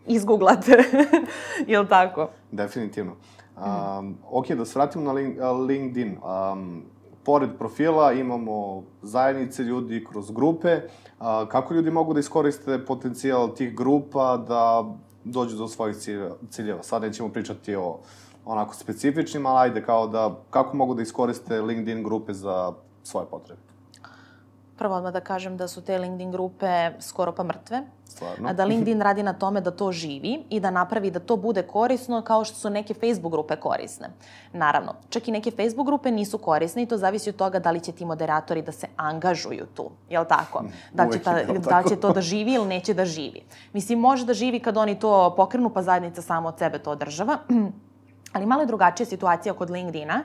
izgooglate, 0.07 0.85
jel 1.73 1.87
tako? 1.87 2.31
Definitivno. 2.51 3.13
Um, 3.57 4.19
ok, 4.31 4.49
da 4.49 4.65
se 4.65 4.79
vratim 4.79 5.05
na 5.05 5.13
link, 5.13 5.39
LinkedIn. 5.69 6.17
Um, 6.53 6.83
pored 7.25 7.51
profila 7.59 8.13
imamo 8.13 8.83
zajednice 9.03 9.63
ljudi 9.63 10.05
kroz 10.11 10.31
grupe. 10.31 10.77
Uh, 10.77 11.27
kako 11.49 11.75
ljudi 11.75 11.91
mogu 11.91 12.15
da 12.15 12.21
iskoriste 12.21 12.85
potencijal 12.85 13.55
tih 13.55 13.77
grupa 13.77 14.37
da 14.37 14.85
dođu 15.25 15.57
do 15.57 15.69
svojih 15.69 15.97
ciljeva? 16.51 16.83
Sad 16.83 17.03
nećemo 17.03 17.29
pričati 17.29 17.75
o 17.75 17.99
onako 18.45 18.75
specifičnim, 18.75 19.47
ali 19.47 19.59
ajde 19.59 19.83
kao 19.83 20.07
da, 20.07 20.37
kako 20.51 20.77
mogu 20.77 20.95
da 20.95 21.03
iskoriste 21.03 21.61
LinkedIn 21.61 22.03
grupe 22.03 22.33
za 22.33 22.73
svoje 23.03 23.27
potrebe? 23.27 23.72
Prvo 24.83 24.95
odmah 24.95 25.13
da 25.13 25.21
kažem 25.21 25.57
da 25.57 25.69
su 25.69 25.81
te 25.81 25.99
LinkedIn 25.99 26.33
grupe 26.33 26.91
skoro 27.01 27.33
pa 27.33 27.43
mrtve. 27.43 27.83
Stvarno. 28.05 28.53
Da 28.53 28.65
LinkedIn 28.65 29.03
radi 29.07 29.23
na 29.23 29.33
tome 29.33 29.61
da 29.61 29.71
to 29.71 29.93
živi 29.93 30.45
i 30.51 30.61
da 30.61 30.71
napravi 30.71 31.11
da 31.11 31.21
to 31.21 31.37
bude 31.37 31.63
korisno 31.63 32.23
kao 32.23 32.45
što 32.45 32.57
su 32.57 32.71
neke 32.71 32.95
Facebook 32.95 33.33
grupe 33.33 33.57
korisne. 33.57 34.09
Naravno, 34.53 34.95
čak 35.09 35.29
i 35.29 35.33
neke 35.33 35.51
Facebook 35.51 35.87
grupe 35.87 36.11
nisu 36.11 36.39
korisne 36.39 36.83
i 36.83 36.87
to 36.87 36.97
zavisi 36.97 37.31
od 37.31 37.37
toga 37.37 37.59
da 37.59 37.71
li 37.71 37.81
će 37.81 37.93
ti 37.93 38.05
moderatori 38.05 38.63
da 38.63 38.73
se 38.73 38.87
angažuju 38.97 39.67
tu, 39.75 39.91
jel 40.11 40.25
tako? 40.25 40.65
Da 40.93 41.05
li 41.05 41.13
će, 41.13 41.17
Uvek 41.17 41.25
ta, 41.25 41.39
je 41.39 41.47
to 41.47 41.53
da 41.53 41.83
će 41.83 41.89
tako. 41.89 42.01
to 42.01 42.13
da 42.13 42.21
živi 42.21 42.53
ili 42.53 42.67
neće 42.67 42.95
da 42.95 43.05
živi. 43.05 43.45
Mislim, 43.73 43.99
može 43.99 44.27
da 44.27 44.35
živi 44.35 44.61
kad 44.61 44.77
oni 44.77 44.99
to 44.99 45.35
pokrenu, 45.37 45.71
pa 45.71 45.83
zajednica 45.83 46.23
samo 46.23 46.49
od 46.49 46.59
sebe 46.59 46.79
to 46.79 46.91
održava. 46.91 47.39
Ali 48.35 48.47
malo 48.47 48.63
je 48.63 48.67
drugačija 48.67 49.07
situacija 49.07 49.55
kod 49.55 49.71
LinkedIna. 49.71 50.15
E, 50.15 50.25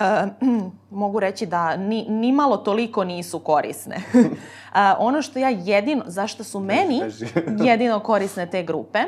mogu 0.90 1.20
reći 1.20 1.46
da 1.46 1.76
ni, 1.76 2.06
ni 2.08 2.32
malo 2.32 2.56
toliko 2.56 3.04
nisu 3.04 3.38
korisne. 3.38 3.96
E, 4.74 4.94
ono 4.98 5.22
što 5.22 5.38
ja 5.38 5.48
jedino, 5.48 6.02
zašto 6.06 6.44
su 6.44 6.60
meni 6.60 7.02
jedino 7.68 8.00
korisne 8.00 8.46
te 8.46 8.62
grupe, 8.62 8.98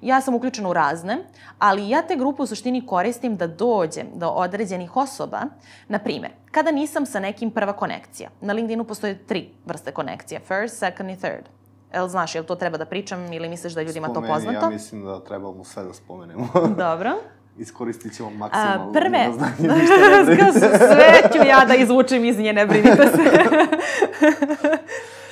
ja 0.00 0.20
sam 0.20 0.34
uključena 0.34 0.68
u 0.68 0.72
razne, 0.72 1.18
ali 1.58 1.88
ja 1.88 2.02
te 2.02 2.16
grupe 2.16 2.42
u 2.42 2.46
suštini 2.46 2.86
koristim 2.86 3.36
da 3.36 3.46
dođem 3.46 4.06
do 4.14 4.28
određenih 4.28 4.96
osoba. 4.96 5.40
Na 5.88 5.98
primer, 5.98 6.30
kada 6.50 6.70
nisam 6.70 7.06
sa 7.06 7.20
nekim 7.20 7.50
prva 7.50 7.72
konekcija, 7.72 8.30
na 8.40 8.52
LinkedInu 8.52 8.84
postoje 8.84 9.26
tri 9.26 9.48
vrste 9.66 9.92
konekcija, 9.92 10.40
first, 10.40 10.78
second 10.78 11.10
i 11.10 11.16
third. 11.16 11.48
Jel 11.94 12.08
znaš, 12.08 12.34
jel 12.34 12.44
to 12.44 12.54
treba 12.54 12.78
da 12.78 12.84
pričam 12.84 13.32
ili 13.32 13.48
misliš 13.48 13.72
da 13.72 13.80
je 13.80 13.86
ljudima 13.86 14.06
to 14.06 14.12
Spomeni, 14.12 14.34
poznato? 14.34 14.66
Ja 14.66 14.70
mislim 14.70 15.04
da 15.04 15.20
trebamo 15.20 15.64
sve 15.64 15.84
da 15.84 15.94
spomenemo. 15.94 16.48
Dobro. 16.76 17.12
Iskoristit 17.58 18.16
ćemo 18.16 18.28
A, 18.28 18.32
maksimalno 18.32 18.92
prve, 18.92 19.18
njeno 19.18 19.32
znanje, 19.32 19.80
ništa 19.80 19.96
ne 20.36 20.52
sve 20.78 21.30
ću 21.32 21.48
ja 21.48 21.64
da 21.64 21.74
izvučem 21.74 22.24
iz 22.24 22.38
nje, 22.38 22.52
ne 22.52 22.66
brinite 22.66 23.06
se. 23.06 23.22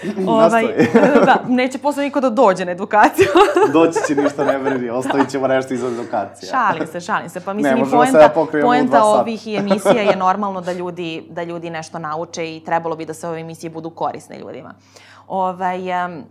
ovaj, 0.26 0.64
da, 1.26 1.42
neće 1.48 1.78
posle 1.78 2.04
niko 2.04 2.20
da 2.20 2.30
dođe 2.30 2.64
na 2.64 2.72
edukaciju. 2.72 3.26
Doći 3.72 3.98
će 4.08 4.22
ništa 4.22 4.44
ne 4.44 4.58
brini, 4.58 4.90
ostavit 4.90 5.30
ćemo 5.30 5.48
nešto 5.48 5.74
iz 5.74 5.82
edukacija. 5.84 6.50
šalim 6.50 6.86
se, 6.86 7.00
šalim 7.00 7.28
se. 7.28 7.40
Pa 7.40 7.52
mislim 7.52 7.74
Ne, 7.74 7.80
i 7.80 7.90
poenta, 7.90 8.18
da 8.18 8.28
poenta 8.62 9.04
ovih 9.04 9.46
i 9.46 9.56
emisija 9.56 10.02
je 10.02 10.16
normalno 10.16 10.60
da 10.60 10.72
ljudi, 10.72 11.26
da 11.30 11.42
ljudi 11.42 11.70
nešto 11.70 11.98
nauče 11.98 12.56
i 12.56 12.60
trebalo 12.64 12.96
bi 12.96 13.06
da 13.06 13.14
se 13.14 13.28
ove 13.28 13.40
emisije 13.40 13.70
budu 13.70 13.90
korisne 13.90 14.38
ljudima. 14.38 14.74
Ovaj, 15.28 16.04
um, 16.04 16.24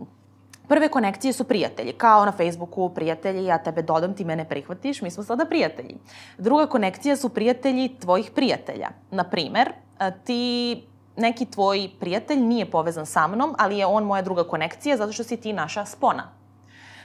Prve 0.70 0.88
konekcije 0.88 1.32
su 1.32 1.44
prijatelji, 1.44 1.92
kao 1.92 2.24
na 2.24 2.32
Facebooku 2.32 2.88
prijatelji, 2.94 3.44
ja 3.44 3.58
tebe 3.58 3.82
dodam, 3.82 4.14
ti 4.14 4.24
mene 4.24 4.44
prihvatiš, 4.48 5.02
mi 5.02 5.10
smo 5.10 5.24
sada 5.24 5.44
prijatelji. 5.44 5.96
Druga 6.38 6.66
konekcija 6.66 7.16
su 7.16 7.28
prijatelji 7.28 7.96
tvojih 8.00 8.30
prijatelja. 8.34 8.88
Na 9.10 9.24
primer, 9.24 9.72
a, 9.98 10.10
ti 10.10 10.82
neki 11.16 11.46
tvoj 11.46 11.90
prijatelj 12.00 12.38
nije 12.38 12.70
povezan 12.70 13.06
sa 13.06 13.26
mnom, 13.26 13.54
ali 13.58 13.78
je 13.78 13.86
on 13.86 14.04
moja 14.04 14.22
druga 14.22 14.44
konekcija 14.44 14.96
zato 14.96 15.12
što 15.12 15.24
si 15.24 15.36
ti 15.36 15.52
naša 15.52 15.84
spona. 15.84 16.30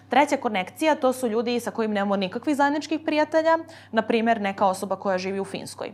Treća 0.09 0.37
konekcija, 0.37 0.95
to 0.95 1.13
su 1.13 1.27
ljudi 1.27 1.59
sa 1.59 1.71
kojim 1.71 1.91
nemamo 1.91 2.15
nikakvih 2.15 2.55
zajedničkih 2.55 2.99
prijatelja, 3.05 3.57
na 3.91 4.01
primer 4.01 4.41
neka 4.41 4.67
osoba 4.67 4.95
koja 4.95 5.17
živi 5.17 5.39
u 5.39 5.45
Finskoj 5.45 5.93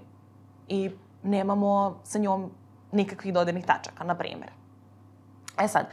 i 0.68 0.92
nemamo 1.24 2.00
sa 2.04 2.20
njom 2.20 2.52
nikakvih 2.92 3.34
dodirnih 3.34 3.66
tačaka, 3.66 4.04
na 4.04 4.16
primer. 4.16 4.61
E 5.62 5.68
sad, 5.68 5.86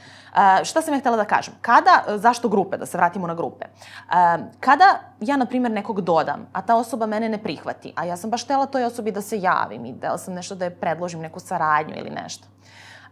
šta 0.64 0.82
sam 0.82 0.94
ja 0.94 1.00
htela 1.00 1.16
da 1.16 1.24
kažem? 1.24 1.54
Kada, 1.60 2.04
zašto 2.16 2.48
grupe, 2.48 2.76
da 2.76 2.86
se 2.86 2.98
vratimo 2.98 3.26
na 3.26 3.34
grupe? 3.34 3.66
A, 4.10 4.38
Kada 4.60 5.00
ja, 5.20 5.36
na 5.36 5.46
primjer, 5.46 5.72
nekog 5.72 6.00
dodam, 6.00 6.46
a 6.52 6.62
ta 6.62 6.76
osoba 6.76 7.06
mene 7.06 7.28
ne 7.28 7.38
prihvati, 7.38 7.92
a 7.96 8.04
ja 8.04 8.16
sam 8.16 8.30
baš 8.30 8.44
htela 8.44 8.66
toj 8.66 8.84
osobi 8.84 9.12
da 9.12 9.22
se 9.22 9.40
javim 9.40 9.84
i 9.84 9.94
htela 9.98 10.18
sam 10.18 10.34
nešto 10.34 10.54
da 10.54 10.64
je 10.64 10.80
predložim, 10.80 11.20
neku 11.20 11.40
saradnju 11.40 11.94
ili 11.96 12.10
nešto. 12.10 12.46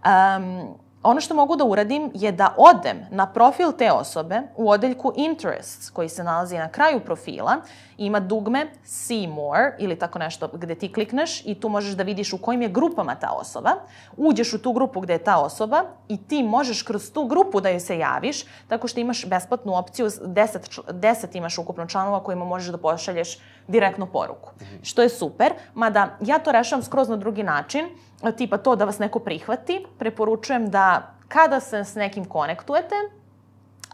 Um, 0.06 0.78
ono 1.02 1.20
što 1.20 1.34
mogu 1.34 1.56
da 1.56 1.64
uradim 1.64 2.10
je 2.14 2.32
da 2.32 2.54
odem 2.56 3.06
na 3.10 3.26
profil 3.32 3.72
te 3.78 3.92
osobe 3.92 4.42
u 4.56 4.70
odeljku 4.70 5.12
Interests, 5.16 5.90
koji 5.90 6.08
se 6.08 6.24
nalazi 6.24 6.58
na 6.58 6.68
kraju 6.68 7.00
profila, 7.00 7.56
ima 7.98 8.20
dugme 8.20 8.66
See 8.84 9.28
More 9.28 9.76
ili 9.78 9.98
tako 9.98 10.18
nešto 10.18 10.48
gde 10.52 10.74
ti 10.74 10.92
klikneš 10.92 11.42
i 11.46 11.60
tu 11.60 11.68
možeš 11.68 11.94
da 11.94 12.02
vidiš 12.02 12.32
u 12.32 12.38
kojim 12.38 12.62
je 12.62 12.68
grupama 12.68 13.14
ta 13.14 13.30
osoba. 13.30 13.70
Uđeš 14.16 14.52
u 14.52 14.58
tu 14.58 14.72
grupu 14.72 15.00
gde 15.00 15.12
je 15.12 15.24
ta 15.24 15.38
osoba 15.38 15.84
i 16.08 16.16
ti 16.22 16.42
možeš 16.42 16.82
kroz 16.82 17.12
tu 17.12 17.24
grupu 17.24 17.60
da 17.60 17.68
joj 17.68 17.80
se 17.80 17.98
javiš, 17.98 18.44
tako 18.68 18.88
što 18.88 19.00
imaš 19.00 19.26
besplatnu 19.26 19.78
opciju, 19.78 20.06
10, 20.06 20.58
čl- 20.68 20.92
10 20.92 21.36
imaš 21.36 21.58
ukupno 21.58 21.86
članova 21.86 22.22
kojima 22.22 22.44
možeš 22.44 22.68
da 22.68 22.78
pošalješ 22.78 23.38
direktno 23.68 24.06
poruku. 24.06 24.50
Što 24.82 25.02
je 25.02 25.08
super, 25.08 25.52
mada 25.74 26.16
ja 26.20 26.38
to 26.38 26.52
rešavam 26.52 26.82
skroz 26.82 27.08
na 27.08 27.16
drugi 27.16 27.42
način, 27.42 27.86
tipa 28.36 28.58
to 28.58 28.76
da 28.76 28.84
vas 28.84 28.98
neko 28.98 29.18
prihvati, 29.18 29.86
preporučujem 29.98 30.70
da 30.70 31.14
kada 31.28 31.60
se 31.60 31.84
s 31.84 31.94
nekim 31.94 32.24
konektujete, 32.24 32.94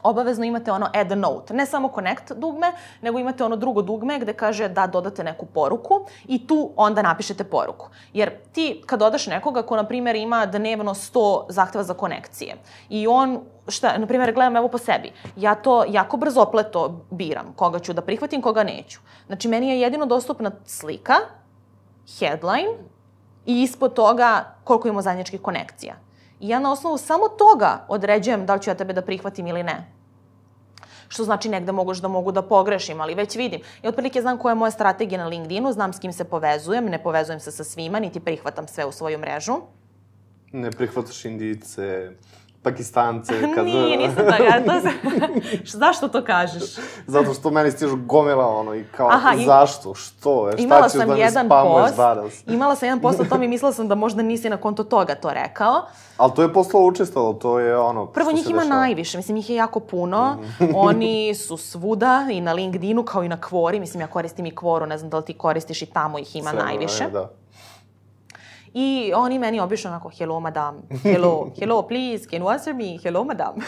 obavezno 0.03 0.45
imate 0.45 0.73
ono 0.73 0.89
add 0.95 1.13
a 1.13 1.15
note. 1.15 1.55
Ne 1.55 1.67
samo 1.67 1.89
connect 1.95 2.33
dugme, 2.33 2.73
nego 3.03 3.19
imate 3.19 3.45
ono 3.45 3.57
drugo 3.57 3.83
dugme 3.83 4.19
gde 4.19 4.33
kaže 4.33 4.69
da 4.69 4.87
dodate 4.87 5.25
neku 5.25 5.47
poruku 5.47 6.07
i 6.27 6.47
tu 6.47 6.71
onda 6.77 7.03
napišete 7.03 7.45
poruku. 7.45 7.89
Jer 8.13 8.31
ti 8.53 8.83
kad 8.87 8.99
dodaš 8.99 9.27
nekoga 9.27 9.63
ko, 9.63 9.77
na 9.77 9.85
primjer, 9.85 10.17
ima 10.17 10.47
dnevno 10.47 10.95
100 10.95 11.45
zahteva 11.49 11.85
za 11.85 11.95
konekcije 11.95 12.57
i 12.89 13.07
on, 13.07 13.41
šta, 13.69 13.99
na 13.99 14.07
primjer, 14.07 14.35
gledam 14.35 14.57
evo 14.57 14.69
po 14.69 14.79
sebi, 14.79 15.13
ja 15.37 15.55
to 15.55 15.85
jako 15.89 16.17
brzo 16.17 16.41
opleto 16.41 17.01
biram, 17.11 17.53
koga 17.57 17.79
ću 17.79 17.93
da 17.93 18.03
prihvatim, 18.03 18.43
koga 18.43 18.63
neću. 18.63 19.01
Znači, 19.27 19.49
meni 19.49 19.69
je 19.69 19.81
jedino 19.81 20.07
dostupna 20.07 20.51
slika, 20.65 21.15
headline 22.19 22.73
i 23.47 23.63
ispod 23.63 23.95
toga 23.95 24.55
koliko 24.65 24.89
imamo 24.89 25.03
zajedničkih 25.03 25.41
konekcija. 25.41 25.95
I 26.43 26.49
ja 26.49 26.59
na 26.59 26.73
osnovu 26.73 26.99
samo 26.99 27.29
toga 27.29 27.85
određujem 27.89 28.47
da 28.47 28.55
li 28.55 28.63
ću 28.63 28.71
ja 28.71 28.75
tebe 28.75 28.93
da 28.93 29.03
prihvatim 29.03 29.47
ili 29.47 29.63
ne. 29.63 29.93
Što 31.09 31.25
znači 31.25 31.49
negde 31.49 31.73
moguš 31.73 31.99
da 31.99 32.09
mogu 32.09 32.33
da 32.33 32.43
pogrešim, 32.43 33.01
ali 33.01 33.15
već 33.15 33.37
vidim. 33.37 33.61
I 33.83 33.89
otprilike 33.89 34.21
znam 34.23 34.39
koja 34.39 34.51
je 34.51 34.55
moja 34.55 34.71
strategija 34.71 35.21
na 35.21 35.29
LinkedInu, 35.29 35.73
znam 35.73 35.93
s 35.93 35.99
kim 35.99 36.13
se 36.13 36.25
povezujem, 36.25 36.85
ne 36.85 37.03
povezujem 37.03 37.41
se 37.41 37.51
sa 37.51 37.65
svima, 37.65 38.01
niti 38.01 38.21
prihvatam 38.21 38.69
sve 38.69 38.85
u 38.85 38.93
svoju 38.93 39.19
mrežu. 39.19 39.57
Ne 40.53 40.71
prihvataš 40.71 41.25
indice, 41.25 42.11
pakistance, 42.63 43.33
kad... 43.55 43.65
Nije, 43.65 43.97
nisam 43.99 44.27
tako. 44.29 44.43
Ja, 44.43 44.65
to 44.65 44.81
se... 44.81 44.91
Zašto 45.79 46.09
to 46.09 46.25
kažeš? 46.25 46.63
Zato 47.07 47.35
što 47.35 47.51
meni 47.51 47.71
stižu 47.71 47.97
gomila 47.99 48.47
ono 48.49 48.75
i 48.75 48.85
kao, 48.87 49.09
Aha, 49.09 49.35
i- 49.35 49.45
zašto, 49.45 49.95
što, 49.95 50.49
e, 50.49 50.53
šta 50.53 50.63
Imala 50.63 50.83
ćeš 50.83 50.93
sam 50.93 51.09
da 51.09 51.15
mi 51.15 51.21
jedan 51.21 51.47
spamuješ 51.47 51.85
post, 51.85 51.97
danas? 51.97 52.43
imala 52.47 52.75
sam 52.75 52.87
jedan 52.87 53.01
post 53.01 53.21
o 53.21 53.25
tome 53.25 53.45
i 53.45 53.49
mislila 53.49 53.73
sam 53.73 53.89
da 53.89 53.95
možda 53.95 54.23
nisi 54.23 54.51
na 54.51 54.57
konto 54.57 54.85
toga 54.85 55.15
to 55.15 55.31
rekao. 55.31 55.83
Ali 56.17 56.33
to 56.33 56.43
je 56.43 56.53
poslao 56.53 56.83
učestalo, 56.85 57.33
to 57.33 57.59
je 57.59 57.79
ono 57.79 58.07
Prvo, 58.07 58.33
njih 58.33 58.51
ima 58.51 58.59
dešava. 58.59 58.77
najviše, 58.77 59.17
mislim, 59.17 59.35
njih 59.35 59.51
je 59.51 59.57
jako 59.57 59.81
puno. 59.81 60.37
Oni 60.77 61.35
su 61.35 61.57
svuda 61.57 62.27
i 62.31 62.41
na 62.41 62.53
LinkedInu 62.53 63.03
kao 63.03 63.23
i 63.25 63.29
na 63.29 63.41
Kvori, 63.41 63.81
mislim, 63.81 64.01
ja 64.01 64.07
koristim 64.07 64.47
i 64.47 64.55
Kvoru, 64.55 64.87
ne 64.87 64.99
znam 64.99 65.11
da 65.11 65.17
li 65.17 65.25
ti 65.25 65.35
koristiš 65.35 65.83
i 65.83 65.87
tamo 65.87 66.19
ih 66.19 66.37
ima 66.37 66.51
Sve, 66.51 66.59
najviše. 66.59 67.05
Da. 67.05 67.31
I 68.75 69.13
oni 69.17 69.39
meni 69.39 69.61
obično 69.61 69.91
onako, 69.91 70.11
hello 70.19 70.41
madam, 70.41 70.83
hello, 71.03 71.51
hello 71.61 71.83
please, 71.83 72.25
can 72.31 72.41
you 72.41 72.53
answer 72.53 72.75
me, 72.75 72.99
hello 73.03 73.25
madam. 73.25 73.55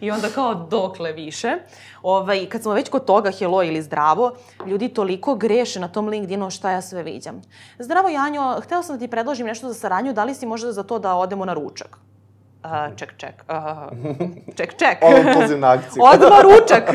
I 0.00 0.10
onda 0.10 0.28
kao 0.28 0.54
dokle 0.54 1.12
više. 1.12 1.56
Ovaj, 2.02 2.46
kad 2.46 2.62
smo 2.62 2.72
već 2.72 2.88
kod 2.88 3.04
toga 3.04 3.30
hello 3.30 3.62
ili 3.62 3.82
zdravo, 3.82 4.32
ljudi 4.66 4.88
toliko 4.88 5.34
greše 5.34 5.80
na 5.80 5.88
tom 5.88 6.08
LinkedInu 6.08 6.50
šta 6.50 6.70
ja 6.70 6.82
sve 6.82 7.02
viđam. 7.02 7.42
Zdravo 7.78 8.08
Janjo, 8.08 8.60
htela 8.60 8.82
sam 8.82 8.96
da 8.96 9.00
ti 9.00 9.10
predložim 9.10 9.46
nešto 9.46 9.68
za 9.68 9.74
saradnju, 9.74 10.12
da 10.12 10.24
li 10.24 10.34
si 10.34 10.46
možda 10.46 10.72
za 10.72 10.82
to 10.82 10.98
da 10.98 11.14
odemo 11.14 11.44
na 11.44 11.52
ručak? 11.52 11.98
Uh, 12.64 12.96
ček, 12.96 13.14
ček, 13.16 13.44
uh, 13.48 14.16
ček, 14.56 14.76
ček. 14.76 14.98
Odmah 15.02 15.36
poziv 15.40 15.58
na 15.58 15.70
akciju. 15.70 16.02
Odmah 16.12 16.40
ručak. 16.42 16.90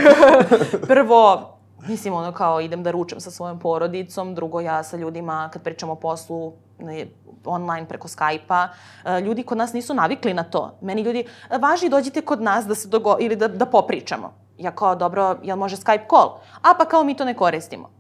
Prvo, 0.88 1.59
Mislim, 1.88 2.14
ono 2.14 2.32
kao 2.32 2.62
idem 2.62 2.84
da 2.84 2.92
ručam 2.92 3.20
sa 3.20 3.32
svojom 3.32 3.60
porodicom, 3.60 4.36
drugo 4.36 4.62
ja 4.62 4.84
sa 4.84 4.98
ljudima 4.98 5.50
kad 5.54 5.62
pričam 5.62 5.90
o 5.90 5.96
poslu 5.96 6.54
ne, 6.80 7.06
online 7.46 7.88
preko 7.88 8.08
Skype-a. 8.08 8.68
E, 9.06 9.22
ljudi 9.22 9.44
kod 9.44 9.58
nas 9.58 9.74
nisu 9.74 9.94
navikli 9.94 10.34
na 10.34 10.44
to. 10.44 10.78
Meni 10.82 11.02
ljudi, 11.02 11.26
važi 11.60 11.90
dođite 11.90 12.22
kod 12.22 12.42
nas 12.42 12.66
da 12.66 12.76
se 12.76 12.88
dogo 12.88 13.18
ili 13.20 13.36
da, 13.36 13.48
da 13.48 13.66
popričamo. 13.66 14.34
Ja 14.58 14.72
kao, 14.72 14.96
dobro, 14.96 15.38
jel 15.44 15.58
može 15.58 15.76
Skype 15.76 16.10
call? 16.10 16.30
A 16.62 16.74
pa 16.78 16.86
kao 16.86 17.04
mi 17.04 17.18
to 17.18 17.26
ne 17.26 17.34
koristimo 17.34 17.99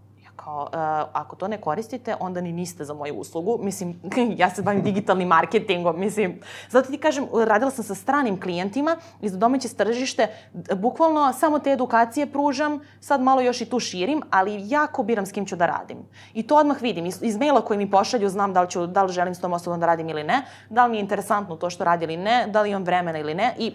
kao, 0.50 0.62
uh, 0.62 1.10
ako 1.14 1.36
to 1.36 1.48
ne 1.48 1.58
koristite, 1.62 2.16
onda 2.20 2.42
ni 2.42 2.52
niste 2.52 2.86
za 2.86 2.94
moju 2.94 3.16
uslugu. 3.16 3.60
Mislim, 3.62 4.00
ja 4.42 4.50
se 4.50 4.62
bavim 4.62 4.82
digitalnim 4.82 5.28
marketingom, 5.28 6.00
mislim. 6.00 6.40
Zato 6.70 6.92
ti 6.92 6.98
kažem, 6.98 7.28
radila 7.34 7.72
sam 7.72 7.84
sa 7.84 7.96
stranim 7.96 8.42
klijentima 8.42 8.98
iz 9.22 9.38
domaće 9.38 9.70
tržište, 9.70 10.28
bukvalno 10.76 11.34
samo 11.34 11.60
te 11.60 11.72
edukacije 11.72 12.32
pružam, 12.32 12.80
sad 13.00 13.22
malo 13.22 13.42
još 13.42 13.62
i 13.62 13.70
tu 13.70 13.80
širim, 13.80 14.22
ali 14.30 14.70
jako 14.70 15.04
biram 15.04 15.26
s 15.26 15.32
kim 15.32 15.46
ću 15.46 15.56
da 15.56 15.66
radim. 15.66 15.98
I 16.34 16.48
to 16.48 16.56
odmah 16.56 16.82
vidim. 16.82 17.06
Iz, 17.06 17.20
iz 17.22 17.38
maila 17.38 17.62
koji 17.62 17.78
mi 17.78 17.92
pošalju 17.92 18.30
znam 18.30 18.54
da 18.54 18.62
li, 18.62 18.70
ću, 18.70 18.88
da 18.88 19.04
li 19.04 19.14
želim 19.14 19.36
s 19.36 19.42
tom 19.42 19.54
osobom 19.54 19.80
da 19.80 19.86
radim 19.86 20.10
ili 20.10 20.24
ne, 20.24 20.46
da 20.70 20.86
li 20.86 20.92
mi 20.92 20.98
je 20.98 21.02
interesantno 21.02 21.56
to 21.56 21.70
što 21.70 21.84
radi 21.84 22.06
ili 22.06 22.18
ne, 22.18 22.48
da 22.48 22.62
li 22.62 22.70
imam 22.70 22.84
vremena 22.84 23.20
ili 23.20 23.34
ne 23.34 23.56
i 23.58 23.74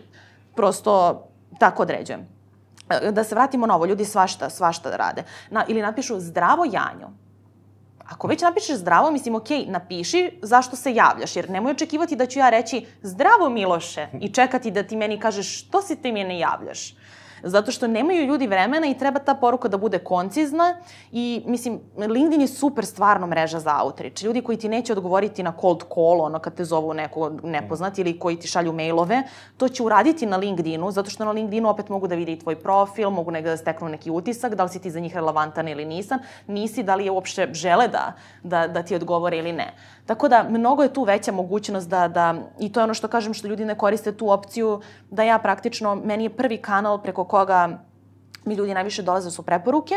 prosto 0.55 1.22
tako 1.59 1.83
određujem 1.83 2.34
da 3.12 3.24
se 3.24 3.34
vratimo 3.34 3.66
na 3.66 3.74
ovo, 3.74 3.86
ljudi 3.86 4.05
svašta, 4.05 4.51
svašta 4.51 4.90
da 4.90 4.97
rade. 4.97 5.24
Na, 5.51 5.64
ili 5.68 5.82
napišu 5.82 6.20
zdravo 6.20 6.64
janjo. 6.64 7.11
Ako 8.09 8.26
već 8.26 8.42
napišeš 8.42 8.76
zdravo, 8.76 9.11
mislim, 9.11 9.34
ok, 9.34 9.49
napiši 9.66 10.38
zašto 10.42 10.76
se 10.76 10.95
javljaš, 10.95 11.36
jer 11.36 11.51
nemoj 11.51 11.72
očekivati 11.72 12.16
da 12.16 12.26
ću 12.26 12.38
ja 12.38 12.51
reći 12.51 12.86
zdravo 13.03 13.49
Miloše 13.49 14.09
i 14.20 14.32
čekati 14.32 14.70
da 14.70 14.82
ti 14.82 14.97
meni 14.97 15.20
kažeš 15.20 15.59
što 15.59 15.82
si 15.82 15.97
ti 15.97 16.12
mi 16.12 16.24
ne 16.24 16.38
javljaš 16.38 16.95
zato 17.45 17.72
što 17.72 17.86
nemaju 17.86 18.24
ljudi 18.26 18.47
vremena 18.47 18.86
i 18.86 18.99
treba 18.99 19.18
ta 19.20 19.34
poruka 19.34 19.68
da 19.68 19.76
bude 19.76 19.99
koncizna 19.99 20.76
i 21.12 21.42
mislim, 21.47 21.80
LinkedIn 21.97 22.40
je 22.40 22.49
super 22.49 22.86
stvarno 22.86 23.26
mreža 23.26 23.61
za 23.61 23.82
outreach. 23.82 24.24
Ljudi 24.24 24.42
koji 24.42 24.59
ti 24.59 24.68
neće 24.68 24.92
odgovoriti 24.92 25.42
na 25.42 25.53
cold 25.61 25.82
call, 25.95 26.20
ono 26.20 26.38
kad 26.38 26.55
te 26.55 26.64
zovu 26.64 26.95
neko 26.95 27.30
nepoznat 27.42 27.99
ili 27.99 28.18
koji 28.18 28.36
ti 28.36 28.49
šalju 28.49 28.72
mailove, 28.72 29.22
to 29.57 29.68
će 29.68 29.82
uraditi 29.82 30.26
na 30.26 30.36
LinkedInu, 30.36 30.90
zato 30.90 31.11
što 31.11 31.24
na 31.24 31.32
LinkedInu 31.32 31.68
opet 31.68 31.88
mogu 31.88 32.09
da 32.09 32.14
vide 32.14 32.32
i 32.32 32.38
tvoj 32.38 32.57
profil, 32.57 33.11
mogu 33.11 33.30
negde 33.30 33.51
da 33.51 33.57
steknu 33.57 33.88
neki 33.88 34.11
utisak, 34.11 34.55
da 34.55 34.64
li 34.64 34.68
si 34.68 34.80
ti 34.80 34.90
za 34.90 35.01
njih 35.01 35.14
relevantan 35.14 35.68
ili 35.68 35.84
nisan, 35.84 36.18
nisi, 36.47 36.82
da 36.82 36.95
li 36.95 37.05
je 37.05 37.11
uopšte 37.11 37.49
žele 37.53 37.88
da, 37.88 38.12
da, 38.42 38.66
da 38.68 38.82
ti 38.82 38.95
odgovore 38.95 39.38
ili 39.38 39.53
ne. 39.53 39.74
Tako 40.07 40.28
da, 40.28 40.42
mnogo 40.48 40.82
je 40.82 40.92
tu 40.92 41.02
veća 41.02 41.32
mogućnost 41.32 41.88
da, 41.88 42.09
da, 42.09 42.34
i 42.59 42.72
to 42.72 42.80
je 42.80 42.84
ono 42.84 42.94
što 42.94 43.09
kažem, 43.09 43.34
što 43.34 43.48
ljudi 43.48 43.64
ne 43.64 43.78
koriste 43.78 44.12
tu 44.12 44.30
opciju, 44.30 44.80
da 45.11 45.22
ja 45.22 45.38
praktično, 45.38 45.94
meni 45.94 46.24
je 46.24 46.36
prvi 46.36 46.59
kanal 46.59 47.02
preko 47.02 47.24
koga 47.24 47.78
mi 48.44 48.55
ljudi 48.55 48.74
najviše 48.74 49.02
dolaze 49.02 49.30
su 49.30 49.42
preporuke, 49.42 49.94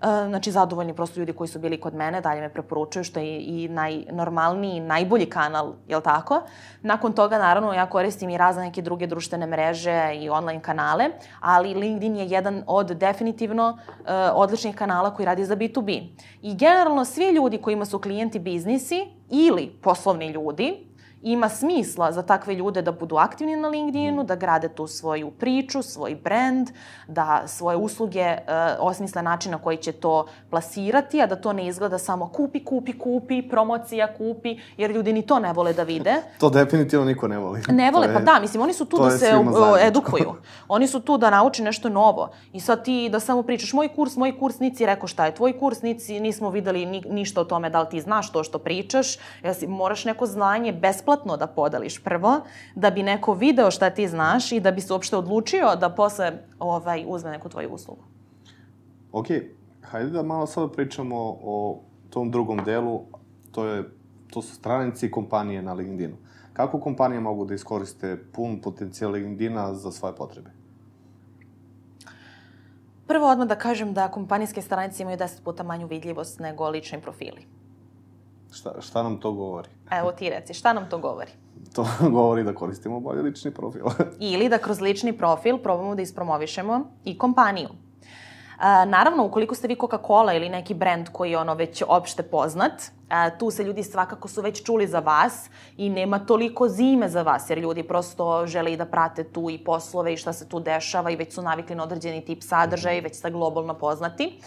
znači 0.00 0.50
zadovoljni 0.50 0.94
prosto 0.94 1.20
ljudi 1.20 1.32
koji 1.32 1.48
su 1.48 1.58
bili 1.58 1.80
kod 1.80 1.94
mene, 1.94 2.20
dalje 2.20 2.40
me 2.40 2.48
preporučuju, 2.48 3.04
što 3.04 3.20
je 3.20 3.38
i 3.40 3.68
najnormalniji 3.68 4.80
najbolji 4.80 5.26
kanal, 5.26 5.72
jel 5.88 6.00
tako? 6.00 6.42
Nakon 6.82 7.12
toga, 7.12 7.38
naravno, 7.38 7.72
ja 7.72 7.86
koristim 7.86 8.30
i 8.30 8.38
razne 8.38 8.62
neke 8.62 8.82
druge 8.82 9.06
društvene 9.06 9.46
mreže 9.46 10.14
i 10.14 10.30
online 10.30 10.62
kanale, 10.62 11.04
ali 11.40 11.74
LinkedIn 11.74 12.16
je 12.16 12.26
jedan 12.26 12.62
od 12.66 12.86
definitivno 12.86 13.78
uh, 13.88 14.06
odličnih 14.34 14.76
kanala 14.76 15.14
koji 15.14 15.26
radi 15.26 15.44
za 15.44 15.56
B2B. 15.56 16.06
I 16.42 16.54
generalno 16.54 17.04
svi 17.04 17.30
ljudi 17.30 17.58
kojima 17.58 17.84
su 17.84 17.98
klijenti 17.98 18.38
biznisi 18.38 19.06
ili 19.30 19.66
poslovni 19.82 20.28
ljudi, 20.28 20.87
ima 21.22 21.48
smisla 21.48 22.12
za 22.12 22.22
takve 22.22 22.54
ljude 22.54 22.82
da 22.82 22.92
budu 22.92 23.16
aktivni 23.16 23.56
na 23.56 23.68
LinkedInu, 23.68 24.24
da 24.24 24.36
grade 24.36 24.68
tu 24.68 24.86
svoju 24.86 25.30
priču, 25.30 25.82
svoj 25.82 26.14
brand, 26.14 26.68
da 27.08 27.42
svoje 27.46 27.76
usluge 27.76 28.32
uh, 28.32 28.52
osmisle 28.78 29.22
način 29.22 29.52
na 29.52 29.58
koji 29.58 29.76
će 29.76 29.92
to 29.92 30.26
plasirati, 30.50 31.22
a 31.22 31.26
da 31.26 31.36
to 31.36 31.52
ne 31.52 31.66
izgleda 31.66 31.98
samo 31.98 32.28
kupi, 32.28 32.64
kupi, 32.64 32.98
kupi, 32.98 33.48
promocija, 33.48 34.14
kupi, 34.14 34.58
jer 34.76 34.90
ljudi 34.90 35.12
ni 35.12 35.22
to 35.26 35.38
ne 35.38 35.52
vole 35.52 35.72
da 35.72 35.82
vide. 35.82 36.14
to 36.40 36.50
definitivno 36.50 37.04
niko 37.04 37.28
ne 37.28 37.38
voli. 37.38 37.62
Ne 37.68 37.90
vole, 37.90 38.06
je, 38.06 38.14
pa 38.14 38.20
da, 38.20 38.40
mislim, 38.40 38.62
oni 38.62 38.72
su 38.72 38.84
tu 38.84 38.98
da 38.98 39.10
se 39.10 39.32
edukuju. 39.82 40.34
Oni 40.68 40.86
su 40.86 41.00
tu 41.00 41.18
da 41.18 41.30
nauče 41.30 41.62
nešto 41.62 41.88
novo. 41.88 42.30
I 42.52 42.60
sad 42.60 42.84
ti 42.84 43.08
da 43.12 43.20
samo 43.20 43.42
pričaš, 43.42 43.72
moj 43.72 43.88
kurs, 43.88 44.16
moj 44.16 44.38
kurs, 44.38 44.58
nici 44.58 44.86
rekao 44.86 45.08
šta 45.08 45.26
je 45.26 45.34
tvoj 45.34 45.58
kurs, 45.58 45.82
nici, 45.82 46.20
nismo 46.20 46.50
videli 46.50 46.86
ni, 46.86 47.02
ništa 47.10 47.40
o 47.40 47.44
tome 47.44 47.70
da 47.70 47.80
li 47.80 47.88
ti 47.90 48.00
znaš 48.00 48.32
to 48.32 48.44
što 48.44 48.58
pričaš, 48.58 49.16
jesi, 49.42 49.66
moraš 49.66 50.04
neko 50.04 50.26
znanje 50.26 50.72
besplatno 50.72 51.07
besplatno 51.08 51.36
da 51.36 51.46
podeliš 51.46 52.02
prvo, 52.04 52.40
da 52.74 52.90
bi 52.90 53.02
neko 53.02 53.34
video 53.34 53.70
šta 53.70 53.90
ti 53.90 54.08
znaš 54.08 54.52
i 54.52 54.60
da 54.60 54.70
bi 54.70 54.80
se 54.80 54.92
uopšte 54.92 55.16
odlučio 55.16 55.76
da 55.76 55.88
posle 55.88 56.32
ovaj, 56.58 57.04
uzme 57.08 57.30
neku 57.30 57.48
tvoju 57.48 57.70
uslugu. 57.70 58.02
Ok, 59.12 59.26
hajde 59.82 60.10
da 60.10 60.22
malo 60.22 60.46
sada 60.46 60.68
pričamo 60.68 61.16
o 61.42 61.80
tom 62.10 62.30
drugom 62.30 62.64
delu, 62.64 63.00
to, 63.52 63.64
je, 63.64 63.84
to 64.30 64.42
su 64.42 64.54
stranici 64.54 65.06
i 65.06 65.10
kompanije 65.10 65.62
na 65.62 65.72
LinkedInu. 65.72 66.16
Kako 66.52 66.80
kompanije 66.80 67.20
mogu 67.20 67.44
da 67.44 67.54
iskoriste 67.54 68.16
pun 68.32 68.60
potencijal 68.60 69.12
LinkedIna 69.12 69.74
za 69.74 69.92
svoje 69.92 70.14
potrebe? 70.14 70.50
Prvo 73.06 73.30
odmah 73.30 73.48
da 73.48 73.56
kažem 73.56 73.94
da 73.94 74.08
kompanijske 74.08 74.62
stranice 74.62 75.02
imaju 75.02 75.16
10 75.16 75.42
puta 75.44 75.62
manju 75.62 75.86
vidljivost 75.86 76.40
nego 76.40 76.68
lični 76.68 77.00
profili. 77.00 77.46
Šta, 78.52 78.80
šta 78.80 79.02
nam 79.02 79.20
to 79.20 79.32
govori? 79.32 79.68
Evo 79.90 80.12
ti 80.12 80.30
reci, 80.30 80.54
šta 80.54 80.72
nam 80.72 80.88
to 80.90 80.98
govori? 80.98 81.30
To 81.74 81.86
govori 82.10 82.44
da 82.44 82.54
koristimo 82.54 83.00
bolje 83.00 83.22
lični 83.22 83.50
profil. 83.50 83.84
Ili 84.32 84.48
da 84.48 84.58
kroz 84.58 84.80
lični 84.80 85.12
profil 85.12 85.58
probamo 85.58 85.94
da 85.94 86.02
ispromovišemo 86.02 86.80
i 87.04 87.18
kompaniju. 87.18 87.68
A, 88.58 88.84
naravno, 88.84 89.24
ukoliko 89.24 89.54
ste 89.54 89.68
vi 89.68 89.76
Coca-Cola 89.76 90.36
ili 90.36 90.48
neki 90.48 90.74
brend 90.74 91.08
koji 91.12 91.30
je 91.30 91.38
ono 91.38 91.54
već 91.54 91.82
opšte 91.88 92.22
poznat, 92.22 92.72
a, 93.08 93.30
tu 93.30 93.50
se 93.50 93.64
ljudi 93.64 93.82
svakako 93.82 94.28
su 94.28 94.42
već 94.42 94.64
čuli 94.64 94.86
za 94.86 94.98
vas 94.98 95.50
i 95.76 95.90
nema 95.90 96.18
toliko 96.18 96.68
zime 96.68 97.08
za 97.08 97.22
vas, 97.22 97.50
jer 97.50 97.58
ljudi 97.58 97.82
prosto 97.82 98.46
žele 98.46 98.72
i 98.72 98.76
da 98.76 98.86
prate 98.86 99.24
tu 99.24 99.50
i 99.50 99.58
poslove 99.58 100.12
i 100.12 100.16
šta 100.16 100.32
se 100.32 100.48
tu 100.48 100.60
dešava 100.60 101.10
i 101.10 101.16
već 101.16 101.34
su 101.34 101.42
navikli 101.42 101.76
na 101.76 101.82
određeni 101.82 102.24
tip 102.24 102.42
sadržaja 102.42 102.98
i 102.98 103.00
već 103.00 103.16
ste 103.16 103.30
globalno 103.30 103.74
poznati. 103.74 104.40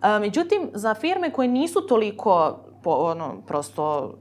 A, 0.00 0.18
međutim, 0.18 0.70
za 0.74 0.94
firme 0.94 1.32
koje 1.32 1.48
nisu 1.48 1.86
toliko 1.86 2.58
po, 2.82 2.90
ono, 2.90 3.42
prosto 3.46 4.14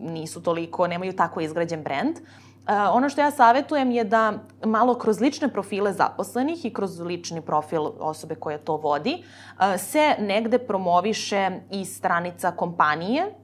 nisu 0.00 0.42
toliko, 0.42 0.86
nemaju 0.86 1.12
tako 1.12 1.40
izgrađen 1.40 1.82
brend. 1.82 2.16
Uh, 2.16 2.74
ono 2.92 3.08
što 3.08 3.20
ja 3.20 3.30
savetujem 3.30 3.90
je 3.90 4.04
da 4.04 4.32
malo 4.64 4.94
kroz 4.94 5.20
lične 5.20 5.48
profile 5.48 5.92
zaposlenih 5.92 6.64
i 6.64 6.72
kroz 6.72 7.00
lični 7.00 7.40
profil 7.40 7.82
osobe 7.98 8.34
koja 8.34 8.58
to 8.58 8.76
vodi 8.76 9.24
uh, 9.24 9.80
se 9.80 10.14
negde 10.18 10.58
promoviše 10.58 11.50
i 11.70 11.84
stranica 11.84 12.50
kompanije 12.50 13.34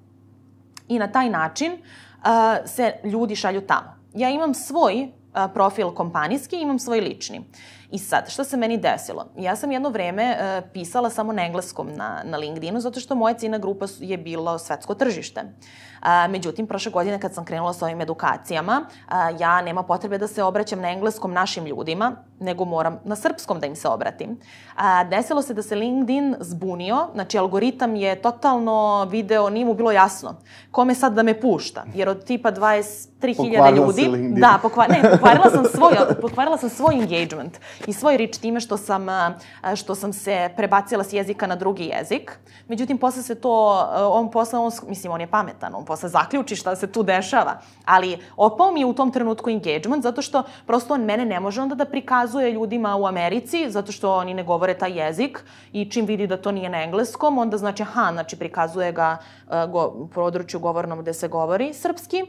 i 0.89 0.99
na 0.99 1.13
taj 1.13 1.31
način 1.31 1.73
uh, 1.73 2.29
se 2.67 2.93
ljudi 3.05 3.37
šalju 3.37 3.61
tamo. 3.61 3.97
Ja 4.15 4.31
imam 4.31 4.55
svoj 4.55 5.09
profil 5.55 5.91
kompanijski, 5.91 6.57
imam 6.57 6.79
svoj 6.79 7.01
lični. 7.01 7.45
I 7.91 7.99
sad, 7.99 8.31
što 8.31 8.45
se 8.45 8.57
meni 8.57 8.79
desilo? 8.79 9.27
Ja 9.37 9.57
sam 9.57 9.73
jedno 9.73 9.89
vreme 9.89 10.37
uh, 10.39 10.69
pisala 10.73 11.11
samo 11.11 11.33
na 11.33 11.45
engleskom 11.45 11.89
na, 11.97 12.23
na 12.25 12.39
LinkedInu, 12.39 12.81
zato 12.81 13.01
što 13.01 13.15
moja 13.15 13.35
cijena 13.35 13.59
grupa 13.59 13.87
je 14.01 14.19
bila 14.19 14.59
svetsko 14.59 14.95
tržište. 14.95 15.43
A, 16.01 16.29
međutim, 16.29 16.67
prošle 16.67 16.93
godine 16.93 17.21
kad 17.21 17.35
sam 17.35 17.45
krenula 17.45 17.73
sa 17.73 17.85
ovim 17.85 18.01
edukacijama, 18.01 18.87
a, 19.09 19.31
ja 19.39 19.63
nema 19.63 19.83
potrebe 19.83 20.19
da 20.19 20.29
se 20.29 20.43
obraćam 20.43 20.81
na 20.81 20.91
engleskom 20.91 21.33
našim 21.33 21.67
ljudima, 21.67 22.13
nego 22.41 22.65
moram 22.65 22.99
na 23.05 23.17
srpskom 23.17 23.61
da 23.61 23.67
im 23.67 23.77
se 23.77 23.89
obratim. 23.89 24.41
A, 24.77 25.05
desilo 25.05 25.43
se 25.43 25.55
da 25.55 25.63
se 25.63 25.75
LinkedIn 25.75 26.35
zbunio, 26.41 27.07
znači 27.15 27.39
algoritam 27.39 27.97
je 27.97 28.23
totalno 28.23 29.05
video, 29.05 29.51
nije 29.51 29.65
mu 29.65 29.75
bilo 29.75 29.93
jasno 29.93 30.35
kome 30.71 30.95
sad 30.95 31.13
da 31.13 31.23
me 31.23 31.41
pušta, 31.41 31.85
jer 31.95 32.09
od 32.09 32.25
tipa 32.25 32.53
23.000 32.53 33.77
ljudi... 33.77 34.35
Da, 34.41 34.59
pokva, 34.63 34.87
ne, 34.87 35.11
pokvarila 35.11 35.51
sam 35.51 35.65
svoj, 35.65 35.93
pokvarila 36.21 36.59
sam 36.59 36.69
svoj 36.71 36.95
engagement 36.95 37.59
i 37.87 37.93
svoj 37.93 38.17
reach 38.17 38.41
time 38.41 38.61
što 38.61 38.77
sam, 38.77 39.07
što 39.77 39.95
sam 39.95 40.13
se 40.13 40.51
prebacila 40.57 41.05
s 41.05 41.13
jezika 41.13 41.47
na 41.47 41.57
drugi 41.57 41.85
jezik. 41.85 42.39
Međutim, 42.69 42.99
posle 42.99 43.23
se 43.23 43.35
to, 43.35 43.89
on 44.11 44.31
posle, 44.31 44.59
on, 44.59 44.71
mislim, 44.89 45.13
on 45.13 45.21
je 45.21 45.27
pametan, 45.27 45.75
on 45.75 45.85
posle 45.85 46.09
zaključi 46.09 46.57
šta 46.57 46.77
se 46.77 46.87
tu 46.87 47.03
dešava. 47.03 47.61
Ali 47.85 48.19
opao 48.37 48.73
mi 48.73 48.81
je 48.81 48.87
u 48.87 48.95
tom 48.95 49.13
trenutku 49.13 49.51
engagement 49.51 50.03
zato 50.03 50.23
što 50.23 50.43
prosto 50.67 50.95
on 50.95 51.05
mene 51.05 51.25
ne 51.25 51.41
može 51.41 51.63
onda 51.63 51.75
da 51.75 51.85
prikazuje 51.85 52.53
ljudima 52.53 52.97
u 52.97 53.07
Americi 53.07 53.71
zato 53.71 53.93
što 53.93 54.17
oni 54.17 54.35
ne 54.35 54.45
govore 54.45 54.75
taj 54.75 54.99
jezik 54.99 55.45
i 55.73 55.91
čim 55.91 56.07
vidi 56.07 56.27
da 56.27 56.37
to 56.37 56.53
nije 56.53 56.69
na 56.69 56.83
engleskom, 56.83 57.39
onda 57.39 57.59
znači, 57.59 57.83
aha, 57.83 58.11
znači 58.13 58.37
prikazuje 58.37 58.93
ga 58.93 59.17
go, 59.69 60.09
području 60.15 60.61
govornom 60.61 61.01
gde 61.01 61.15
se 61.15 61.29
govori 61.29 61.75
srpski 61.75 62.23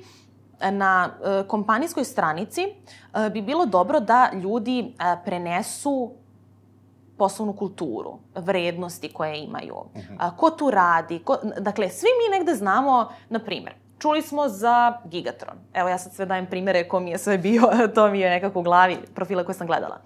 na 0.72 1.10
uh, 1.10 1.48
kompanijskoj 1.48 2.04
stranici 2.04 2.66
uh, 2.66 3.30
bi 3.34 3.42
bilo 3.42 3.66
dobro 3.66 4.00
da 4.00 4.32
ljudi 4.34 4.94
uh, 5.00 5.20
prenesu 5.26 6.12
poslovnu 7.18 7.54
kulturu, 7.54 8.20
vrednosti 8.36 9.14
koje 9.14 9.44
imaju, 9.44 9.76
a, 10.20 10.38
ko 10.38 10.50
tu 10.50 10.72
radi, 10.72 11.20
ko, 11.20 11.38
dakle, 11.60 11.90
svi 11.90 12.08
mi 12.08 12.38
negde 12.38 12.56
znamo, 12.56 13.10
na 13.30 13.40
primjer, 13.40 13.74
Čuli 14.00 14.22
smo 14.22 14.50
za 14.50 14.98
Gigatron. 15.06 15.58
Evo 15.74 15.90
ja 15.90 15.98
sad 15.98 16.14
sve 16.14 16.26
dajem 16.26 16.46
primere 16.46 16.88
ko 16.88 17.00
mi 17.00 17.12
je 17.12 17.18
sve 17.18 17.38
bio, 17.38 17.62
to 17.96 18.08
mi 18.08 18.20
je 18.20 18.30
nekako 18.30 18.60
u 18.60 18.64
glavi 18.64 18.98
profila 19.16 19.44
koje 19.44 19.56
sam 19.56 19.68
gledala. 19.68 19.98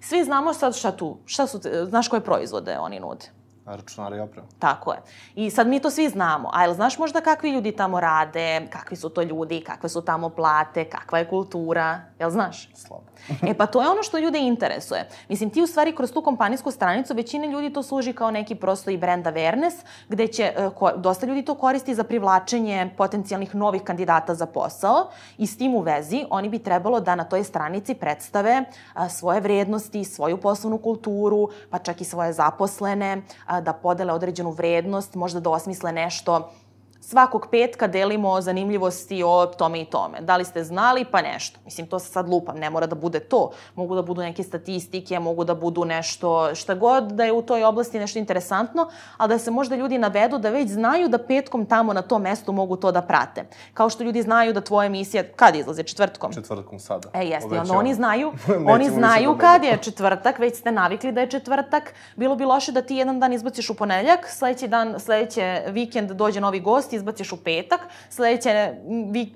Svi 0.00 0.24
znamo 0.24 0.52
sad 0.52 0.76
šta 0.76 0.92
tu, 0.96 1.18
šta 1.26 1.46
su, 1.46 1.60
znaš 1.84 2.08
koje 2.08 2.20
proizvode 2.20 2.78
oni 2.78 3.00
nude. 3.00 3.26
Računari 3.66 4.16
i 4.16 4.20
oprema. 4.20 4.46
Tako 4.58 4.92
je. 4.92 4.98
I 5.34 5.50
sad 5.50 5.66
mi 5.66 5.80
to 5.80 5.90
svi 5.90 6.08
znamo. 6.08 6.50
A 6.52 6.62
jel 6.62 6.74
znaš 6.74 6.98
možda 6.98 7.20
kakvi 7.20 7.50
ljudi 7.50 7.72
tamo 7.72 8.00
rade, 8.00 8.66
kakvi 8.70 8.96
su 8.96 9.08
to 9.08 9.22
ljudi, 9.22 9.60
kakve 9.60 9.88
su 9.88 10.00
tamo 10.00 10.28
plate, 10.28 10.84
kakva 10.84 11.18
je 11.18 11.28
kultura? 11.28 12.00
Jel 12.18 12.30
znaš? 12.30 12.68
Slabo. 12.74 13.04
e 13.50 13.54
pa 13.54 13.66
to 13.66 13.82
je 13.82 13.88
ono 13.88 14.02
što 14.02 14.18
ljude 14.18 14.38
interesuje. 14.38 15.08
Mislim, 15.28 15.50
ti 15.50 15.62
u 15.62 15.66
stvari 15.66 15.96
kroz 15.96 16.12
tu 16.12 16.22
kompanijsku 16.22 16.70
stranicu 16.70 17.14
većina 17.14 17.46
ljudi 17.46 17.72
to 17.72 17.82
služi 17.82 18.12
kao 18.12 18.30
neki 18.30 18.54
prosto 18.54 18.90
i 18.90 18.96
brand 18.96 19.26
awareness, 19.26 19.74
gde 20.08 20.26
će, 20.26 20.42
e, 20.42 20.70
ko, 20.74 20.90
dosta 20.96 21.26
ljudi 21.26 21.42
to 21.42 21.54
koristi 21.54 21.94
za 21.94 22.04
privlačenje 22.04 22.90
potencijalnih 22.96 23.54
novih 23.54 23.82
kandidata 23.82 24.34
za 24.34 24.46
posao 24.46 25.10
i 25.38 25.46
s 25.46 25.58
tim 25.58 25.74
u 25.74 25.80
vezi 25.80 26.24
oni 26.30 26.48
bi 26.48 26.58
trebalo 26.58 27.00
da 27.00 27.14
na 27.14 27.24
toj 27.24 27.44
stranici 27.44 27.94
predstave 27.94 28.64
a, 28.94 29.08
svoje 29.08 29.40
vrednosti, 29.40 30.04
svoju 30.04 30.36
poslovnu 30.36 30.78
kulturu, 30.78 31.48
pa 31.70 31.78
čak 31.78 32.00
i 32.00 32.04
svoje 32.04 32.32
zaposlene, 32.32 33.22
a, 33.46 33.55
da 33.60 33.72
podele 33.72 34.12
određenu 34.12 34.50
vrednost, 34.50 35.14
možda 35.14 35.40
da 35.40 35.50
osmisle 35.50 35.92
nešto 35.92 36.50
svakog 37.00 37.46
petka 37.50 37.86
delimo 37.86 38.40
zanimljivosti 38.40 39.22
o 39.22 39.46
tome 39.46 39.80
i 39.80 39.84
tome. 39.84 40.20
Da 40.20 40.36
li 40.36 40.44
ste 40.44 40.64
znali? 40.64 41.04
Pa 41.04 41.22
nešto. 41.22 41.60
Mislim, 41.64 41.86
to 41.86 41.98
se 41.98 42.12
sad 42.12 42.28
lupam, 42.28 42.56
ne 42.56 42.70
mora 42.70 42.86
da 42.86 42.94
bude 42.94 43.20
to. 43.20 43.50
Mogu 43.74 43.94
da 43.94 44.02
budu 44.02 44.20
neke 44.20 44.42
statistike, 44.42 45.18
mogu 45.18 45.44
da 45.44 45.54
budu 45.54 45.84
nešto, 45.84 46.54
šta 46.54 46.74
god 46.74 47.04
da 47.04 47.24
je 47.24 47.32
u 47.32 47.42
toj 47.42 47.64
oblasti 47.64 47.98
nešto 47.98 48.18
interesantno, 48.18 48.88
ali 49.16 49.28
da 49.28 49.38
se 49.38 49.50
možda 49.50 49.76
ljudi 49.76 49.98
navedu 49.98 50.38
da 50.38 50.50
već 50.50 50.70
znaju 50.70 51.08
da 51.08 51.18
petkom 51.18 51.66
tamo 51.66 51.92
na 51.92 52.02
tom 52.02 52.22
mestu 52.22 52.52
mogu 52.52 52.76
to 52.76 52.92
da 52.92 53.02
prate. 53.02 53.44
Kao 53.74 53.90
što 53.90 54.04
ljudi 54.04 54.22
znaju 54.22 54.52
da 54.52 54.60
tvoja 54.60 54.86
emisija, 54.86 55.24
kad 55.36 55.56
izlaze, 55.56 55.82
četvrtkom? 55.82 56.32
Četvrtkom 56.32 56.78
sada. 56.78 57.08
E, 57.14 57.24
jeste, 57.24 57.60
onda 57.60 57.72
oni 57.74 57.94
znaju, 57.94 58.32
oni 58.74 58.90
znaju 58.90 59.34
da 59.34 59.38
kad 59.38 59.64
je 59.64 59.78
četvrtak, 59.82 60.38
već 60.38 60.58
ste 60.58 60.72
navikli 60.72 61.12
da 61.12 61.20
je 61.20 61.30
četvrtak. 61.30 61.94
Bilo 62.16 62.36
bi 62.36 62.44
loše 62.44 62.72
da 62.72 62.82
ti 62.82 62.96
jedan 62.96 63.20
dan 63.20 63.32
izbaciš 63.32 63.70
u 63.70 63.74
ponedeljak, 63.74 64.26
sledeći 64.28 64.68
dan, 64.68 65.00
sledeće 65.00 65.62
vikend 65.68 66.10
dođe 66.10 66.40
novi 66.40 66.60
gost, 66.60 66.85
izbaciš 66.92 67.32
u 67.32 67.36
petak, 67.36 67.80
sledeće, 68.10 68.74
vi, 69.10 69.32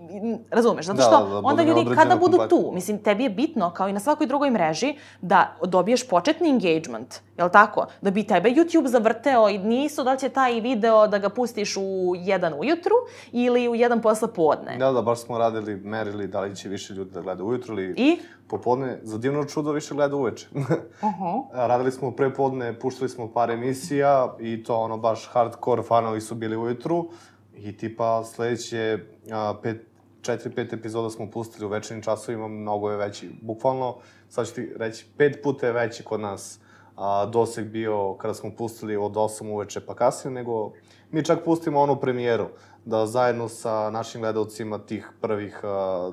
razumeš, 0.51 0.87
zato 0.87 0.97
da, 0.97 1.03
što 1.03 1.25
da, 1.25 1.31
da, 1.31 1.41
onda 1.45 1.63
ljudi 1.63 1.85
kada 1.95 2.17
budu 2.17 2.39
tu, 2.49 2.71
mislim, 2.75 2.99
tebi 2.99 3.23
je 3.23 3.31
bitno, 3.31 3.71
kao 3.71 3.89
i 3.89 3.93
na 3.93 4.01
svakoj 4.01 4.27
drugoj 4.27 4.51
mreži, 4.51 4.95
da 5.21 5.57
dobiješ 5.65 6.09
početni 6.09 6.51
engagement, 6.51 7.15
jel 7.39 7.49
tako? 7.49 7.87
Da 8.01 8.11
bi 8.11 8.25
tebe 8.25 8.51
YouTube 8.51 8.87
zavrteo 8.87 9.49
i 9.49 9.59
nisu 9.59 10.05
da 10.05 10.17
će 10.17 10.29
taj 10.29 10.61
video 10.61 11.07
da 11.07 11.19
ga 11.19 11.29
pustiš 11.29 11.77
u 11.77 12.15
jedan 12.17 12.55
ujutru 12.59 12.95
ili 13.33 13.69
u 13.69 13.75
jedan 13.75 14.03
posle 14.03 14.29
podne. 14.35 14.77
Da, 14.79 14.93
da, 14.93 15.03
baš 15.03 15.23
smo 15.23 15.39
radili, 15.39 15.77
merili 15.77 16.27
da 16.27 16.41
li 16.41 16.57
će 16.57 16.69
više 16.69 16.95
ljudi 16.95 17.11
da 17.11 17.21
gleda 17.21 17.45
ujutru 17.45 17.75
ili 17.75 17.95
I? 17.97 18.19
popodne. 18.51 18.99
Za 19.03 19.19
divno 19.19 19.45
čudo 19.45 19.73
više 19.73 19.95
gleda 19.95 20.17
uveče. 20.17 20.49
uh 20.55 20.63
-huh. 21.03 21.45
radili 21.53 21.93
smo 21.93 22.11
pre 22.11 22.35
podne, 22.35 22.79
puštali 22.79 23.09
smo 23.09 23.33
par 23.33 23.51
emisija 23.51 24.35
i 24.41 24.65
to 24.65 24.77
ono 24.77 24.97
baš 24.97 25.31
hardcore 25.33 25.83
fanovi 25.83 26.21
su 26.21 26.35
bili 26.35 26.57
ujutru. 26.57 27.09
I 27.57 27.77
tipa 27.77 28.25
sledeće 28.25 28.99
a, 29.33 29.55
pet, 29.63 29.87
četiri, 30.23 30.51
pet 30.51 30.73
epizoda 30.73 31.11
smo 31.11 31.31
pustili 31.31 31.67
u 31.67 31.69
večernim 31.69 32.03
časovima, 32.03 32.49
mnogo 32.49 32.91
je 32.91 32.97
veći. 32.97 33.31
Bukvalno, 33.43 33.97
sad 34.29 34.49
ću 34.49 34.55
ti 34.55 34.73
reći, 34.77 35.07
pet 35.17 35.41
puta 35.43 35.67
je 35.67 35.73
veći 35.73 36.03
kod 36.03 36.21
nas 36.21 36.61
a, 37.01 37.27
doseg 37.27 37.67
bio 37.67 38.15
kada 38.15 38.35
smo 38.35 38.51
pustili 38.59 38.97
od 38.97 39.13
8 39.13 39.53
uveče 39.53 39.81
pa 39.81 39.95
kasnije, 39.95 40.35
nego 40.35 40.73
mi 41.11 41.25
čak 41.25 41.45
pustimo 41.45 41.81
onu 41.81 42.01
premijeru, 42.01 42.47
da 42.85 43.07
zajedno 43.07 43.49
sa 43.49 43.91
našim 43.91 44.21
gledalcima 44.21 44.79
tih 44.79 45.11
prvih 45.21 45.61
a, 45.65 46.13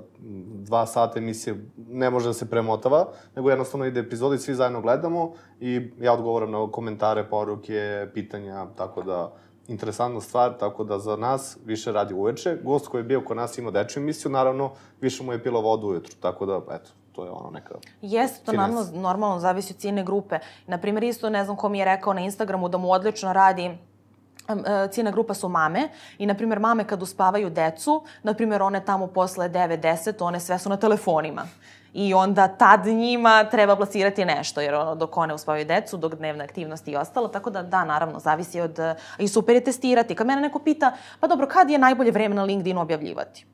dva 0.53 0.85
sata 0.85 1.19
emisije 1.19 1.65
ne 1.77 2.09
može 2.09 2.27
da 2.27 2.33
se 2.33 2.49
premotava, 2.49 3.07
nego 3.35 3.49
jednostavno 3.49 3.85
ide 3.85 3.99
epizod 3.99 4.33
i 4.33 4.38
svi 4.38 4.55
zajedno 4.55 4.81
gledamo 4.81 5.33
i 5.59 5.91
ja 5.99 6.13
odgovoram 6.13 6.51
na 6.51 6.71
komentare, 6.71 7.29
poruke, 7.29 8.07
pitanja, 8.13 8.65
tako 8.77 9.03
da 9.03 9.33
interesantna 9.68 10.22
stvar, 10.22 10.57
tako 10.59 10.84
da 10.84 10.99
za 10.99 11.15
nas 11.15 11.57
više 11.65 11.91
radi 11.91 12.13
uveče. 12.13 12.57
Gost 12.63 12.88
koji 12.88 12.99
je 12.99 13.03
bio 13.03 13.22
kod 13.22 13.38
nas 13.38 13.57
ima 13.57 13.72
dečju 13.72 14.01
emisiju, 14.01 14.32
naravno, 14.32 14.72
više 15.01 15.24
mu 15.24 15.32
je 15.32 15.43
pilo 15.43 15.61
vodu 15.61 15.88
ujutru, 15.88 16.15
tako 16.22 16.45
da, 16.45 16.61
eto, 16.72 16.89
to 17.11 17.24
je 17.24 17.32
ono 17.32 17.49
neka... 17.51 17.76
Jeste, 18.01 18.45
to 18.45 18.51
naravno, 18.51 18.86
normalno 18.93 19.39
zavisi 19.39 19.74
od 19.74 19.80
cijene 19.80 20.03
grupe. 20.03 20.39
Naprimer, 20.68 21.03
isto 21.03 21.30
ne 21.30 21.43
znam 21.43 21.57
ko 21.57 21.70
mi 21.70 21.80
je 21.80 21.86
rekao 21.86 22.13
na 22.13 22.22
Instagramu 22.22 22.70
da 22.70 22.78
mu 22.78 22.91
odlično 22.91 23.34
radi 23.34 23.63
e, 23.63 23.78
cijena 24.91 25.11
grupa 25.11 25.34
su 25.34 25.49
mame 25.49 25.89
i, 26.18 26.26
na 26.26 26.34
primjer, 26.34 26.59
mame 26.59 26.88
kad 26.88 27.03
uspavaju 27.03 27.49
decu, 27.49 28.03
na 28.24 28.34
primjer, 28.34 28.61
one 28.61 28.86
tamo 28.86 29.07
posle 29.07 29.49
9-10, 29.49 30.24
one 30.24 30.39
sve 30.39 30.59
su 30.59 30.70
na 30.70 30.78
telefonima 30.78 31.47
i 31.93 32.13
onda 32.13 32.47
tad 32.47 32.85
njima 32.85 33.43
treba 33.43 33.75
plasirati 33.75 34.25
nešto, 34.25 34.61
jer 34.61 34.73
ono, 34.73 34.95
dok 34.95 35.17
one 35.17 35.33
uspavaju 35.33 35.65
decu, 35.65 35.97
dok 35.97 36.15
dnevna 36.15 36.43
aktivnost 36.43 36.88
i 36.88 36.95
ostalo, 36.95 37.27
tako 37.27 37.49
da 37.49 37.61
da, 37.61 37.85
naravno, 37.85 38.19
zavisi 38.19 38.61
od... 38.61 38.79
I 39.19 39.27
super 39.27 39.55
je 39.55 39.63
testirati. 39.63 40.15
Kad 40.15 40.27
mene 40.27 40.41
neko 40.41 40.59
pita, 40.59 40.91
pa 41.19 41.27
dobro, 41.27 41.47
kad 41.47 41.69
je 41.69 41.77
najbolje 41.77 42.11
vreme 42.11 42.35
na 42.35 42.43
LinkedInu 42.43 42.81
objavljivati? 42.81 43.45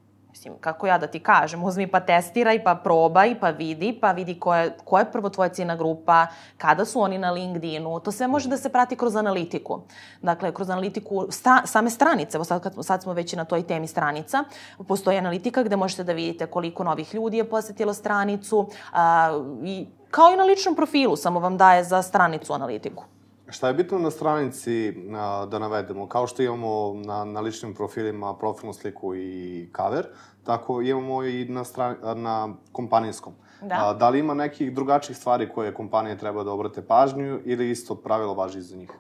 Mislim, 0.44 0.60
kako 0.62 0.88
ja 0.88 0.98
da 0.98 1.08
ti 1.08 1.20
kažem, 1.20 1.64
uzmi 1.64 1.88
pa 1.88 2.00
testiraj, 2.00 2.64
pa 2.64 2.76
probaj, 2.76 3.40
pa 3.40 3.50
vidi, 3.50 3.94
pa 4.02 4.12
vidi 4.12 4.40
ko 4.40 4.56
je, 4.56 4.74
ko 4.86 5.00
je 5.00 5.12
prvo 5.12 5.30
tvoja 5.30 5.50
cijena 5.50 5.76
grupa, 5.76 6.28
kada 6.58 6.86
su 6.86 7.00
oni 7.00 7.18
na 7.18 7.32
LinkedInu, 7.32 8.00
to 8.00 8.12
sve 8.12 8.28
može 8.28 8.50
da 8.50 8.58
se 8.58 8.70
prati 8.70 8.96
kroz 8.96 9.16
analitiku. 9.16 9.82
Dakle, 10.22 10.52
kroz 10.54 10.70
analitiku 10.70 11.28
sta, 11.30 11.62
same 11.66 11.90
stranice, 11.90 12.44
sad, 12.44 12.64
kad, 12.64 12.74
sad 12.82 13.04
smo 13.04 13.14
već 13.14 13.34
na 13.34 13.46
toj 13.46 13.64
temi 13.64 13.88
stranica, 13.88 14.44
postoji 14.88 15.18
analitika 15.18 15.64
gde 15.64 15.76
možete 15.76 16.04
da 16.04 16.14
vidite 16.14 16.46
koliko 16.46 16.84
novih 16.84 17.16
ljudi 17.16 17.38
je 17.38 17.50
posetilo 17.50 17.94
stranicu 17.94 18.68
a, 18.94 19.32
i 19.64 19.88
kao 20.12 20.32
i 20.34 20.38
na 20.38 20.44
ličnom 20.44 20.76
profilu, 20.76 21.16
samo 21.16 21.40
vam 21.40 21.58
daje 21.58 21.84
za 21.84 22.02
stranicu 22.02 22.54
analitiku. 22.54 23.04
Šta 23.50 23.68
je 23.68 23.74
bitno 23.74 24.00
na 24.00 24.12
stranici 24.12 24.94
a, 25.16 25.46
da 25.46 25.60
navedemo? 25.60 26.08
Kao 26.08 26.28
što 26.28 26.44
imamo 26.44 26.94
na, 26.94 27.26
na 27.26 27.40
ličnim 27.40 27.74
profilima 27.74 28.36
profilnu 28.38 28.74
sliku 28.74 29.16
i 29.16 29.70
cover, 29.76 30.08
tako 30.44 30.82
imamo 30.82 31.24
i 31.24 31.46
na, 31.46 31.64
strani, 31.64 31.96
na 32.16 32.54
kompanijskom. 32.72 33.34
Da. 33.62 33.76
A, 33.80 33.94
da 33.94 34.10
li 34.10 34.20
ima 34.20 34.34
nekih 34.34 34.74
drugačijih 34.74 35.18
stvari 35.18 35.50
koje 35.50 35.74
kompanije 35.74 36.18
treba 36.18 36.44
da 36.44 36.52
obrate 36.52 36.82
pažnju 36.82 37.40
ili 37.46 37.70
isto 37.70 37.96
pravilo 37.96 38.34
važi 38.34 38.62
za 38.62 38.78
njih? 38.78 38.92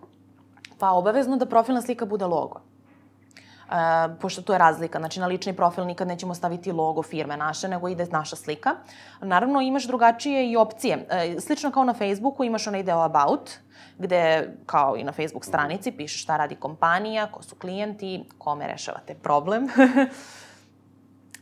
Pa 0.79 0.91
obavezno 0.91 1.37
da 1.37 1.45
profilna 1.45 1.81
slika 1.81 2.05
bude 2.05 2.25
logo. 2.25 2.59
E, 3.71 3.75
pošto 4.21 4.41
to 4.41 4.53
je 4.53 4.59
razlika. 4.59 4.99
Znači, 4.99 5.19
na 5.19 5.27
lični 5.27 5.53
profil 5.53 5.85
nikad 5.85 6.07
nećemo 6.07 6.35
staviti 6.35 6.71
logo 6.71 7.03
firme 7.03 7.37
naše, 7.37 7.67
nego 7.67 7.87
ide 7.87 8.05
naša 8.11 8.35
slika. 8.35 8.75
Naravno, 9.21 9.61
imaš 9.61 9.87
drugačije 9.87 10.51
i 10.51 10.57
opcije. 10.57 11.07
E, 11.09 11.39
slično 11.39 11.71
kao 11.71 11.83
na 11.83 11.93
Facebooku 11.93 12.43
imaš 12.43 12.67
onaj 12.67 12.83
deo 12.83 13.01
About, 13.01 13.51
gde, 13.97 14.53
kao 14.65 14.97
i 14.97 15.03
na 15.03 15.11
Facebook 15.11 15.45
stranici, 15.45 15.91
piše 15.91 16.17
šta 16.17 16.37
radi 16.37 16.55
kompanija, 16.55 17.27
ko 17.31 17.43
su 17.43 17.55
klijenti, 17.55 18.23
kome 18.37 18.67
rešavate 18.67 19.15
problem. 19.15 19.67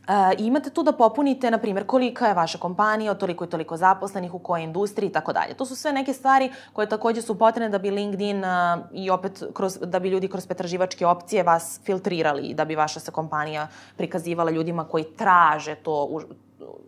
E, 0.08 0.34
imate 0.38 0.70
tu 0.70 0.82
da 0.82 0.92
popunite, 0.92 1.50
na 1.50 1.58
primjer, 1.58 1.86
kolika 1.86 2.26
je 2.26 2.34
vaša 2.34 2.58
kompanija, 2.58 3.14
toliko 3.14 3.44
i 3.44 3.48
toliko 3.48 3.76
zaposlenih, 3.76 4.34
u 4.34 4.38
kojoj 4.38 4.64
industriji 4.64 5.08
i 5.08 5.12
tako 5.12 5.32
dalje. 5.32 5.54
To 5.54 5.66
su 5.66 5.76
sve 5.76 5.92
neke 5.92 6.12
stvari 6.12 6.52
koje 6.72 6.88
takođe 6.88 7.22
su 7.22 7.38
potrebne 7.38 7.68
da 7.68 7.78
bi 7.78 7.90
LinkedIn 7.90 8.44
uh, 8.44 8.50
i 8.92 9.10
opet 9.10 9.42
kroz, 9.54 9.78
da 9.78 9.98
bi 9.98 10.08
ljudi 10.08 10.28
kroz 10.28 10.46
pretraživačke 10.46 11.06
opcije 11.06 11.42
vas 11.42 11.80
filtrirali 11.84 12.42
i 12.42 12.54
da 12.54 12.64
bi 12.64 12.74
vaša 12.74 13.00
se 13.00 13.10
kompanija 13.10 13.68
prikazivala 13.96 14.50
ljudima 14.50 14.84
koji 14.84 15.04
traže 15.04 15.74
to 15.74 16.04
u, 16.04 16.20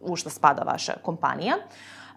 u 0.02 0.16
šta 0.16 0.30
spada 0.30 0.62
vaša 0.62 0.92
kompanija. 1.02 1.56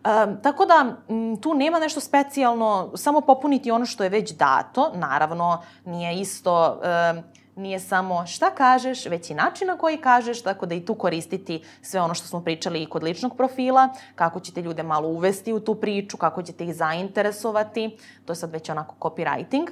Um, 0.07 0.37
tako 0.41 0.65
da 0.65 0.95
m, 1.09 1.37
tu 1.41 1.53
nema 1.53 1.79
nešto 1.79 1.99
specijalno, 1.99 2.91
samo 2.95 3.21
popuniti 3.21 3.71
ono 3.71 3.85
što 3.85 4.03
je 4.03 4.09
već 4.09 4.31
dato, 4.31 4.91
naravno 4.95 5.63
nije 5.85 6.19
isto 6.19 6.79
um, 7.13 7.23
nije 7.58 7.80
samo 7.80 8.26
šta 8.26 8.49
kažeš, 8.49 9.05
već 9.05 9.30
i 9.30 9.34
način 9.34 9.68
na 9.68 9.78
koji 9.78 9.97
kažeš, 9.97 10.41
tako 10.41 10.66
da 10.66 10.76
i 10.76 10.86
tu 10.86 10.95
koristiti 10.95 11.64
sve 11.82 12.01
ono 12.01 12.14
što 12.14 12.28
smo 12.28 12.41
pričali 12.41 12.84
i 12.84 12.89
kod 12.89 13.03
ličnog 13.03 13.38
profila, 13.38 13.89
kako 14.16 14.39
ćete 14.39 14.62
ljude 14.62 14.84
malo 14.84 15.08
uvesti 15.08 15.53
u 15.53 15.60
tu 15.60 15.76
priču, 15.76 16.18
kako 16.18 16.41
ćete 16.43 16.64
ih 16.64 16.76
zainteresovati, 16.76 17.97
to 18.26 18.32
je 18.32 18.36
sad 18.36 18.51
već 18.51 18.70
onako 18.70 18.95
copywriting. 18.99 19.68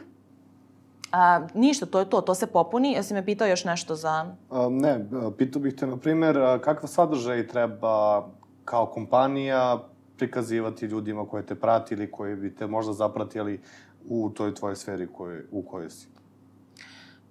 A, 1.11 1.47
ništa, 1.53 1.85
to 1.85 1.99
je 1.99 2.09
to, 2.09 2.21
to 2.21 2.35
se 2.35 2.47
popuni. 2.47 2.91
Jesi 2.91 3.13
me 3.13 3.25
pitao 3.25 3.47
još 3.47 3.65
nešto 3.65 3.95
za... 3.95 4.35
A, 4.49 4.67
ne, 4.69 5.05
pitao 5.37 5.61
bih 5.61 5.75
te, 5.75 5.87
na 5.87 5.97
primer, 5.97 6.35
kakav 6.61 6.87
sadržaj 6.87 7.47
treba 7.47 8.27
kao 8.65 8.85
kompanija 8.85 9.79
prikazivati 10.17 10.85
ljudima 10.85 11.25
koje 11.27 11.45
te 11.45 11.55
prati 11.55 11.93
ili 11.93 12.11
koji 12.11 12.35
bi 12.35 12.55
te 12.55 12.67
možda 12.67 12.93
zapratili 12.93 13.61
u 14.09 14.29
toj 14.29 14.53
tvojoj 14.55 14.75
sferi 14.75 15.07
koje, 15.07 15.45
u 15.51 15.61
kojoj 15.61 15.89
si? 15.89 16.14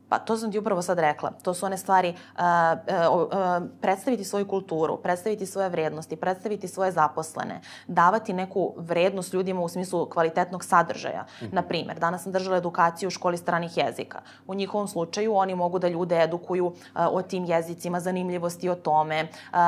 Pa 0.08 0.18
to 0.18 0.36
sam 0.36 0.52
ti 0.52 0.58
upravo 0.58 0.82
sad 0.82 0.98
rekla. 0.98 1.30
To 1.42 1.54
su 1.54 1.66
one 1.66 1.76
stvari, 1.76 2.14
uh, 2.34 2.40
uh, 3.10 3.22
uh, 3.22 3.68
predstaviti 3.80 4.24
svoju 4.24 4.48
kulturu, 4.48 4.96
predstaviti 4.96 5.46
svoje 5.46 5.68
vrednosti, 5.68 6.16
predstaviti 6.16 6.68
svoje 6.68 6.92
zaposlene, 6.92 7.60
davati 7.86 8.32
neku 8.32 8.74
vrednost 8.76 9.32
ljudima 9.32 9.60
u 9.60 9.68
smislu 9.68 10.06
kvalitetnog 10.10 10.64
sadržaja. 10.64 11.22
Mm 11.22 11.44
-hmm. 11.44 11.52
Naprimer, 11.52 11.98
danas 11.98 12.22
sam 12.22 12.32
držala 12.32 12.56
edukaciju 12.56 13.06
u 13.06 13.10
školi 13.10 13.36
stranih 13.36 13.76
jezika. 13.76 14.20
U 14.46 14.54
njihovom 14.54 14.88
slučaju 14.88 15.34
oni 15.34 15.54
mogu 15.54 15.78
da 15.78 15.88
ljude 15.88 16.22
edukuju 16.22 16.66
uh, 16.66 16.74
o 16.94 17.22
tim 17.22 17.44
jezicima, 17.44 18.00
zanimljivosti 18.00 18.68
o 18.68 18.74
tome, 18.74 19.28
uh, 19.52 19.58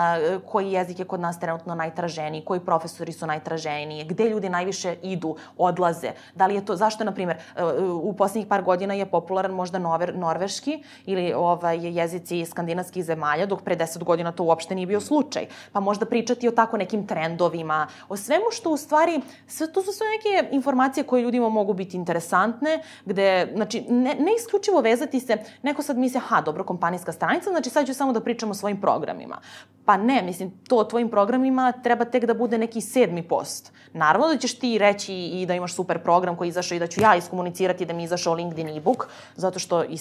koji 0.46 0.72
jezik 0.72 0.98
je 0.98 1.04
kod 1.04 1.20
nas 1.20 1.40
trenutno 1.40 1.74
najtraženiji, 1.74 2.44
koji 2.44 2.60
profesori 2.60 3.12
su 3.12 3.26
najtraženiji, 3.26 4.04
gde 4.04 4.24
ljudi 4.24 4.48
najviše 4.48 4.96
idu, 5.02 5.36
odlaze. 5.56 6.10
Da 6.34 6.46
li 6.46 6.54
je 6.54 6.64
to, 6.64 6.76
zašto, 6.76 7.04
na 7.04 7.12
primer, 7.12 7.36
uh, 7.36 7.62
u 8.02 8.12
poslednjih 8.12 8.46
par 8.46 8.62
godina 8.62 8.94
je 8.94 9.06
popularan 9.06 9.52
možda 9.52 9.78
nover, 9.78 10.16
norveški 10.26 10.82
ili 11.06 11.32
ovaj, 11.32 11.78
jezici 11.98 12.44
skandinavskih 12.44 13.04
zemalja, 13.04 13.46
dok 13.46 13.62
pre 13.62 13.76
10 13.76 14.04
godina 14.04 14.32
to 14.32 14.44
uopšte 14.44 14.74
nije 14.74 14.86
bio 14.86 15.00
slučaj. 15.00 15.46
Pa 15.72 15.80
možda 15.80 16.06
pričati 16.06 16.48
o 16.48 16.54
tako 16.56 16.76
nekim 16.76 17.06
trendovima, 17.06 17.86
o 18.08 18.16
svemu 18.16 18.50
što 18.52 18.70
u 18.70 18.76
stvari, 18.76 19.20
sve, 19.46 19.72
to 19.72 19.82
su 19.82 19.92
sve 19.92 20.06
neke 20.16 20.54
informacije 20.56 21.04
koje 21.04 21.22
ljudima 21.22 21.48
mogu 21.48 21.74
biti 21.74 21.96
interesantne, 21.96 22.80
gde, 23.04 23.52
znači, 23.54 23.80
ne, 23.88 24.14
ne 24.14 24.34
isključivo 24.36 24.80
vezati 24.80 25.20
se, 25.20 25.38
neko 25.62 25.82
sad 25.82 25.98
misli, 25.98 26.18
aha, 26.18 26.40
dobro, 26.40 26.64
kompanijska 26.64 27.12
stranica, 27.12 27.50
znači 27.50 27.70
sad 27.70 27.86
ću 27.86 27.94
samo 27.94 28.12
da 28.12 28.20
pričam 28.20 28.50
o 28.50 28.54
svojim 28.54 28.80
programima. 28.80 29.40
Pa 29.84 29.96
ne, 29.96 30.22
mislim, 30.22 30.50
to 30.68 30.76
o 30.76 30.84
tvojim 30.84 31.10
programima 31.10 31.72
treba 31.72 32.04
tek 32.04 32.24
da 32.24 32.34
bude 32.34 32.58
neki 32.58 32.80
sedmi 32.80 33.22
post. 33.22 33.72
Naravno 33.92 34.28
da 34.28 34.36
ćeš 34.36 34.58
ti 34.58 34.78
reći 34.78 35.14
i 35.14 35.46
da 35.46 35.54
imaš 35.54 35.74
super 35.74 36.02
program 36.02 36.36
koji 36.36 36.48
izašao 36.48 36.76
i 36.76 36.78
da 36.78 36.86
ću 36.86 37.00
ja 37.00 37.16
iskomunicirati 37.16 37.86
da 37.86 37.92
mi 37.92 38.04
izašao 38.04 38.34
LinkedIn 38.34 38.68
e-book, 38.76 39.06
zato 39.36 39.58
što 39.58 39.84
i 39.84 39.96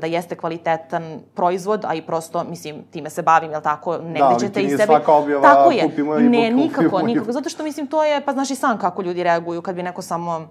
da 0.00 0.06
jeste 0.06 0.36
kvalitetan 0.36 1.20
proizvod, 1.34 1.84
a 1.84 1.94
i 1.94 2.02
prosto, 2.02 2.44
mislim, 2.44 2.82
time 2.90 3.10
se 3.10 3.22
bavim, 3.22 3.50
jel 3.50 3.60
tako, 3.60 3.98
negde 3.98 4.18
da, 4.18 4.36
ćete 4.40 4.62
i 4.62 4.70
sebe... 4.70 4.76
Da, 4.76 4.86
svaka 4.86 5.12
objava, 5.12 5.42
tako 5.42 5.70
je. 5.70 5.82
kupimo 5.82 6.14
e-book. 6.14 6.30
Ne, 6.30 6.50
nikako, 6.50 7.02
nikako, 7.06 7.32
zato 7.32 7.48
što, 7.48 7.62
mislim, 7.62 7.86
to 7.86 8.04
je, 8.04 8.24
pa 8.24 8.32
znaš 8.32 8.50
i 8.50 8.54
sam 8.54 8.78
kako 8.78 9.02
ljudi 9.02 9.22
reaguju 9.22 9.62
kad 9.62 9.74
bi 9.74 9.82
neko 9.82 10.02
samo 10.02 10.48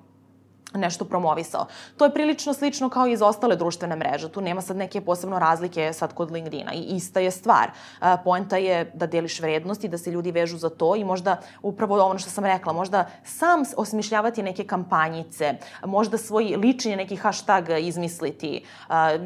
nešto 0.74 1.06
promovisao. 1.06 1.66
To 1.98 2.06
je 2.06 2.14
prilično 2.14 2.54
slično 2.54 2.90
kao 2.90 3.08
i 3.08 3.18
za 3.18 3.28
ostale 3.28 3.56
društvene 3.56 3.96
mreže. 3.96 4.30
Tu 4.30 4.42
nema 4.42 4.62
sad 4.62 4.78
neke 4.78 5.02
posebno 5.02 5.40
razlike 5.40 5.94
sad 5.94 6.14
kod 6.14 6.32
LinkedIna. 6.32 6.74
I 6.74 6.82
ista 6.82 7.20
je 7.20 7.32
stvar. 7.32 7.72
Poenta 8.24 8.58
je 8.58 8.92
da 8.94 9.08
deliš 9.08 9.40
vrednosti, 9.40 9.88
da 9.88 9.98
se 9.98 10.12
ljudi 10.12 10.32
vežu 10.32 10.58
za 10.58 10.70
to 10.70 10.96
i 10.96 11.04
možda 11.04 11.38
upravo 11.62 12.06
ono 12.06 12.20
što 12.20 12.30
sam 12.30 12.46
rekla, 12.46 12.74
možda 12.74 13.06
sam 13.24 13.64
osmišljavati 13.78 14.44
neke 14.44 14.64
kampanjice, 14.64 15.54
možda 15.86 16.18
svoj 16.18 16.44
lični 16.44 16.96
neki 16.96 17.16
hashtag 17.16 17.70
izmisliti, 17.80 18.66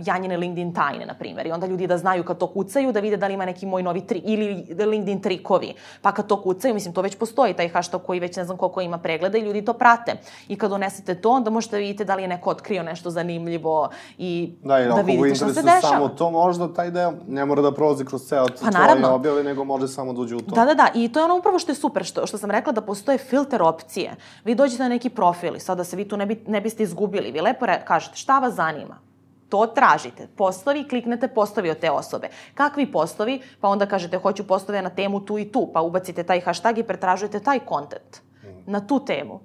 Janjine 0.06 0.38
LinkedIn 0.38 0.74
tajne, 0.74 1.06
na 1.06 1.14
primjer. 1.14 1.48
I 1.48 1.52
onda 1.52 1.68
ljudi 1.68 1.88
da 1.88 1.98
znaju 1.98 2.24
kad 2.24 2.38
to 2.38 2.48
kucaju, 2.48 2.92
da 2.92 3.00
vide 3.00 3.18
da 3.18 3.28
li 3.28 3.34
ima 3.34 3.46
neki 3.46 3.66
moj 3.66 3.84
novi 3.84 4.08
tri, 4.08 4.22
ili 4.26 4.76
LinkedIn 4.86 5.22
trikovi. 5.22 5.74
Pa 6.02 6.12
kad 6.12 6.28
to 6.28 6.42
kucaju, 6.42 6.74
mislim, 6.74 6.94
to 6.94 7.02
već 7.02 7.16
postoji, 7.16 7.54
taj 7.54 7.70
hashtag 7.70 8.02
koji 8.02 8.20
već 8.20 8.36
ne 8.36 8.46
znam 8.46 8.58
koliko 8.58 8.82
ima 8.82 8.98
pregleda 8.98 9.38
i 9.38 9.42
ljudi 9.42 9.66
to 9.66 9.74
prate. 9.74 10.16
I 10.48 10.56
kad 10.56 10.70
donesete 10.70 11.16
to, 11.16 11.31
onda 11.32 11.50
možete 11.50 11.76
da 11.76 11.80
vidite 11.80 12.06
da 12.06 12.16
li 12.16 12.22
je 12.22 12.28
neko 12.28 12.50
otkrio 12.50 12.84
nešto 12.84 13.10
zanimljivo 13.10 13.90
i 14.18 14.54
da, 14.64 14.80
i 14.80 14.86
da 14.86 15.02
vidite 15.02 15.36
šta 15.36 15.54
se 15.54 15.62
dešava. 15.62 15.82
samo 15.82 16.08
to, 16.08 16.32
možda 16.32 16.74
taj 16.74 16.92
deo 16.92 17.14
ne 17.28 17.46
mora 17.46 17.62
da 17.62 17.72
prolazi 17.72 18.06
kroz 18.06 18.22
ceo 18.22 18.46
pa, 18.62 18.72
tvoje 18.72 19.06
objave, 19.06 19.44
nego 19.44 19.64
može 19.64 19.88
samo 19.88 20.14
da 20.14 20.22
uđe 20.22 20.36
u 20.36 20.42
to. 20.42 20.56
Da, 20.56 20.66
da, 20.66 20.74
da. 20.74 20.88
I 20.94 21.12
to 21.12 21.20
je 21.20 21.26
ono 21.26 21.38
upravo 21.38 21.60
što 21.60 21.72
je 21.72 21.76
super, 21.76 22.04
što, 22.04 22.28
što 22.28 22.38
sam 22.38 22.52
rekla 22.52 22.74
da 22.74 22.82
postoje 22.82 23.18
filter 23.18 23.62
opcije. 23.62 24.16
Vi 24.46 24.56
dođete 24.56 24.84
na 24.84 24.90
neki 24.90 25.10
profil 25.10 25.56
i 25.56 25.60
sada 25.60 25.84
se 25.84 25.96
vi 25.96 26.08
tu 26.08 26.18
ne, 26.18 26.26
bi, 26.26 26.44
ne 26.48 26.62
biste 26.62 26.84
izgubili. 26.84 27.32
Vi 27.32 27.42
lepo 27.42 27.66
re, 27.66 27.82
kažete 27.86 28.18
šta 28.18 28.40
vas 28.40 28.54
zanima 28.54 29.12
to 29.52 29.66
tražite. 29.68 30.28
Poslovi, 30.36 30.88
kliknete 30.88 31.28
postovi 31.28 31.70
od 31.70 31.80
te 31.80 31.92
osobe. 31.92 32.30
Kakvi 32.56 32.86
poslovi? 32.92 33.42
Pa 33.60 33.68
onda 33.68 33.86
kažete 33.86 34.18
hoću 34.18 34.48
postove 34.48 34.82
na 34.82 34.90
temu 34.90 35.20
tu 35.26 35.38
i 35.40 35.52
tu, 35.52 35.68
pa 35.74 35.82
ubacite 35.82 36.24
taj 36.24 36.42
hashtag 36.42 36.78
i 36.78 36.84
pretražujete 36.84 37.40
taj 37.40 37.60
kontent 37.60 38.22
na 38.66 38.80
tu 38.88 39.00
temu. 39.06 39.40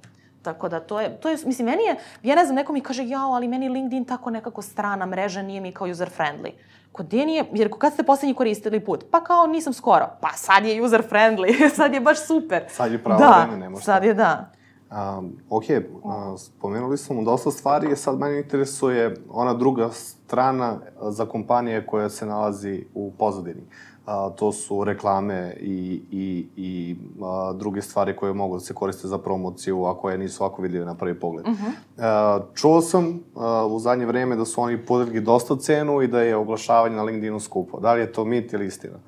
Tako 0.46 0.68
da 0.68 0.80
to 0.80 1.00
je, 1.00 1.16
to 1.20 1.28
je, 1.28 1.36
mislim, 1.46 1.66
meni 1.66 1.82
je, 1.82 1.96
ja 2.22 2.34
ne 2.34 2.44
znam, 2.44 2.56
neko 2.56 2.72
mi 2.72 2.80
kaže, 2.80 3.08
jao, 3.08 3.32
ali 3.32 3.48
meni 3.48 3.68
LinkedIn 3.68 4.04
tako 4.04 4.30
nekako 4.30 4.62
strana 4.62 5.06
mreža, 5.06 5.42
nije 5.42 5.60
mi 5.60 5.72
kao 5.72 5.86
user 5.86 6.10
friendly. 6.18 6.52
Kod 6.92 7.12
je 7.12 7.26
nije, 7.26 7.44
jer 7.52 7.70
kad 7.78 7.92
ste 7.92 8.02
poslednji 8.02 8.34
koristili 8.34 8.80
put? 8.80 9.04
Pa 9.10 9.24
kao 9.24 9.46
nisam 9.46 9.72
skoro. 9.72 10.08
Pa 10.20 10.28
sad 10.32 10.64
je 10.64 10.82
user 10.82 11.02
friendly, 11.10 11.68
sad 11.76 11.94
je 11.94 12.00
baš 12.00 12.26
super. 12.26 12.64
Sad 12.68 12.92
je 12.92 13.02
pravo 13.04 13.20
da, 13.20 13.44
vreme, 13.46 13.56
ne 13.58 13.68
možete. 13.68 13.84
sad 13.84 14.04
je 14.04 14.14
da. 14.14 14.50
Um, 14.90 15.32
ok, 15.50 15.64
uh, 16.02 16.12
spomenuli 16.38 16.98
smo 16.98 17.22
dosta 17.22 17.50
stvari, 17.50 17.96
sad 17.96 18.18
mene 18.18 18.38
interesuje 18.38 19.16
ona 19.30 19.54
druga 19.54 19.90
strana 19.90 20.78
za 21.00 21.26
kompanije 21.26 21.86
koja 21.86 22.08
se 22.08 22.26
nalazi 22.26 22.84
u 22.94 23.12
pozadini. 23.18 23.62
A, 24.06 24.30
to 24.30 24.52
su 24.52 24.84
reklame 24.84 25.56
i, 25.60 26.02
i, 26.10 26.46
i 26.56 26.96
a, 27.22 27.52
druge 27.52 27.82
stvari 27.82 28.16
koje 28.16 28.32
mogu 28.32 28.54
da 28.54 28.60
se 28.60 28.74
koriste 28.74 29.08
za 29.08 29.18
promociju, 29.18 29.84
a 29.84 29.98
koje 29.98 30.18
nisu 30.18 30.44
ovako 30.44 30.62
vidljive 30.62 30.84
na 30.84 30.94
prvi 30.94 31.20
pogled. 31.20 31.46
Uh 31.48 31.54
-huh. 31.54 31.72
a, 31.98 32.40
čuo 32.54 32.80
sam 32.80 33.20
a, 33.36 33.66
u 33.66 33.78
zadnje 33.78 34.06
vreme 34.06 34.36
da 34.36 34.44
su 34.44 34.60
oni 34.60 34.86
podigli 34.86 35.20
dosta 35.20 35.56
cenu 35.56 36.02
i 36.02 36.08
da 36.08 36.20
je 36.20 36.36
oglašavanje 36.36 36.96
na 36.96 37.02
LinkedInu 37.02 37.40
skupo. 37.40 37.80
Da 37.80 37.94
li 37.94 38.00
je 38.00 38.12
to 38.12 38.24
mit 38.24 38.52
ili 38.52 38.66
istina? 38.66 38.98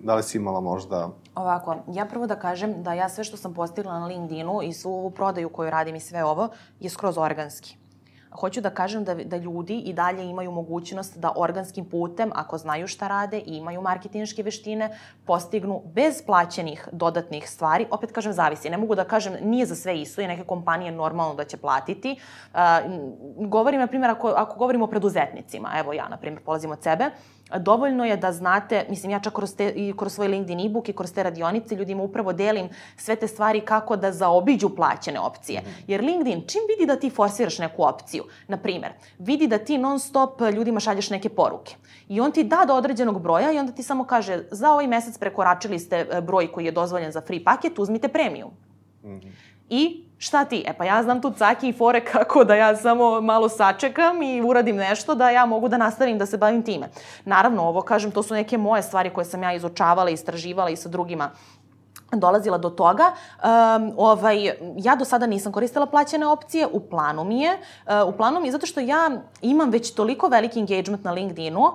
Da 0.00 0.14
li 0.14 0.22
si 0.22 0.38
imala 0.38 0.60
možda... 0.60 1.10
Ovako, 1.34 1.76
ja 1.88 2.04
prvo 2.04 2.26
da 2.26 2.36
kažem 2.36 2.82
da 2.82 2.92
ja 2.92 3.08
sve 3.08 3.24
što 3.24 3.36
sam 3.36 3.54
postigla 3.54 4.00
na 4.00 4.06
LinkedInu 4.06 4.62
i 4.62 4.72
svu 4.72 4.92
ovu 4.92 5.10
prodaju 5.10 5.48
koju 5.48 5.70
radim 5.70 5.94
i 5.94 6.00
sve 6.00 6.24
ovo 6.24 6.48
je 6.80 6.90
skroz 6.90 7.18
organski 7.18 7.81
hoću 8.40 8.60
da 8.60 8.70
kažem 8.70 9.04
da, 9.04 9.14
da 9.14 9.36
ljudi 9.36 9.78
i 9.78 9.92
dalje 9.92 10.24
imaju 10.24 10.50
mogućnost 10.50 11.18
da 11.18 11.32
organskim 11.36 11.84
putem, 11.84 12.30
ako 12.34 12.58
znaju 12.58 12.88
šta 12.88 13.08
rade 13.08 13.38
i 13.38 13.56
imaju 13.56 13.82
marketinške 13.82 14.42
veštine, 14.42 14.98
postignu 15.24 15.82
bez 15.84 16.22
plaćenih 16.26 16.88
dodatnih 16.92 17.50
stvari. 17.50 17.86
Opet 17.90 18.12
kažem, 18.12 18.32
zavisi. 18.32 18.70
Ne 18.70 18.76
mogu 18.76 18.94
da 18.94 19.04
kažem, 19.04 19.36
nije 19.42 19.66
za 19.66 19.74
sve 19.74 20.00
isto 20.00 20.20
i 20.20 20.26
neke 20.26 20.44
kompanije 20.44 20.92
normalno 20.92 21.34
da 21.34 21.44
će 21.44 21.56
platiti. 21.56 22.16
Uh, 22.52 22.58
govorim, 23.36 23.80
na 23.80 23.86
primjer, 23.86 24.10
ako, 24.10 24.28
ako 24.28 24.58
govorimo 24.58 24.84
o 24.84 24.88
preduzetnicima, 24.88 25.72
evo 25.78 25.92
ja, 25.92 26.08
na 26.08 26.16
primjer, 26.16 26.42
polazim 26.44 26.70
od 26.70 26.82
sebe, 26.82 27.10
dovoljno 27.58 28.04
je 28.04 28.16
da 28.16 28.32
znate, 28.32 28.86
mislim, 28.88 29.12
ja 29.12 29.20
čak 29.20 29.32
kroz, 29.32 29.56
te, 29.56 29.72
i 29.76 29.92
kroz 29.96 30.12
svoj 30.12 30.28
LinkedIn 30.28 30.60
e-book 30.66 30.88
i 30.88 30.92
kroz 30.92 31.12
te 31.12 31.22
radionice 31.22 31.76
ljudima 31.76 32.02
upravo 32.02 32.32
delim 32.32 32.68
sve 32.96 33.16
te 33.16 33.28
stvari 33.28 33.60
kako 33.60 33.96
da 33.96 34.12
zaobiđu 34.12 34.68
plaćene 34.68 35.20
opcije. 35.20 35.60
Mhm. 35.60 35.70
Jer 35.86 36.00
LinkedIn, 36.00 36.44
čim 36.46 36.60
vidi 36.68 36.86
da 36.86 36.96
ti 36.96 37.10
forsiraš 37.10 37.58
neku 37.58 37.82
opciju, 37.82 38.24
na 38.48 38.56
primer, 38.56 38.92
vidi 39.18 39.46
da 39.46 39.58
ti 39.58 39.78
non 39.78 40.00
stop 40.00 40.40
ljudima 40.54 40.80
šalješ 40.80 41.10
neke 41.10 41.28
poruke 41.28 41.74
i 42.08 42.20
on 42.20 42.32
ti 42.32 42.44
da 42.44 42.64
do 42.66 42.74
određenog 42.74 43.22
broja 43.22 43.52
i 43.52 43.58
onda 43.58 43.72
ti 43.72 43.82
samo 43.82 44.04
kaže 44.04 44.44
za 44.50 44.72
ovaj 44.72 44.86
mesec 44.86 45.18
prekoračili 45.18 45.78
ste 45.78 46.06
e, 46.10 46.20
broj 46.20 46.52
koji 46.52 46.64
je 46.64 46.72
dozvoljen 46.72 47.12
za 47.12 47.20
free 47.20 47.44
paket, 47.44 47.78
uzmite 47.78 48.08
premium. 48.08 48.50
Mm 49.04 49.08
-hmm. 49.08 49.32
I 49.68 50.04
šta 50.22 50.44
ti? 50.44 50.64
E 50.66 50.72
pa 50.72 50.84
ja 50.84 51.02
znam 51.02 51.20
tu 51.22 51.30
caki 51.30 51.68
i 51.68 51.72
fore 51.72 52.04
kako 52.12 52.44
da 52.44 52.54
ja 52.54 52.76
samo 52.76 53.20
malo 53.20 53.48
sačekam 53.48 54.22
i 54.22 54.42
uradim 54.42 54.76
nešto 54.76 55.14
da 55.14 55.30
ja 55.30 55.46
mogu 55.46 55.68
da 55.68 55.76
nastavim 55.76 56.18
da 56.18 56.26
se 56.26 56.38
bavim 56.38 56.62
time. 56.62 56.88
Naravno, 57.24 57.62
ovo 57.62 57.82
kažem, 57.82 58.10
to 58.10 58.22
su 58.22 58.34
neke 58.34 58.58
moje 58.58 58.82
stvari 58.82 59.10
koje 59.10 59.24
sam 59.24 59.42
ja 59.42 59.52
izučavala, 59.52 60.10
istraživala 60.10 60.70
i 60.70 60.76
sa 60.76 60.88
drugima 60.88 61.30
dolazila 62.12 62.58
do 62.58 62.70
toga. 62.70 63.04
Um, 63.12 63.92
ovaj, 63.96 64.52
ja 64.76 64.96
do 64.96 65.04
sada 65.04 65.26
nisam 65.26 65.52
koristila 65.52 65.86
plaćene 65.86 66.26
opcije, 66.26 66.66
u 66.66 66.80
planu 66.80 67.24
mi 67.24 67.40
je. 67.40 67.52
Uh, 67.52 68.14
u 68.14 68.16
planu 68.16 68.40
mi 68.40 68.48
je 68.48 68.52
zato 68.52 68.66
što 68.66 68.80
ja 68.80 69.10
imam 69.40 69.70
već 69.70 69.94
toliko 69.94 70.28
veliki 70.28 70.60
engagement 70.60 71.04
na 71.04 71.12
LinkedInu 71.12 71.72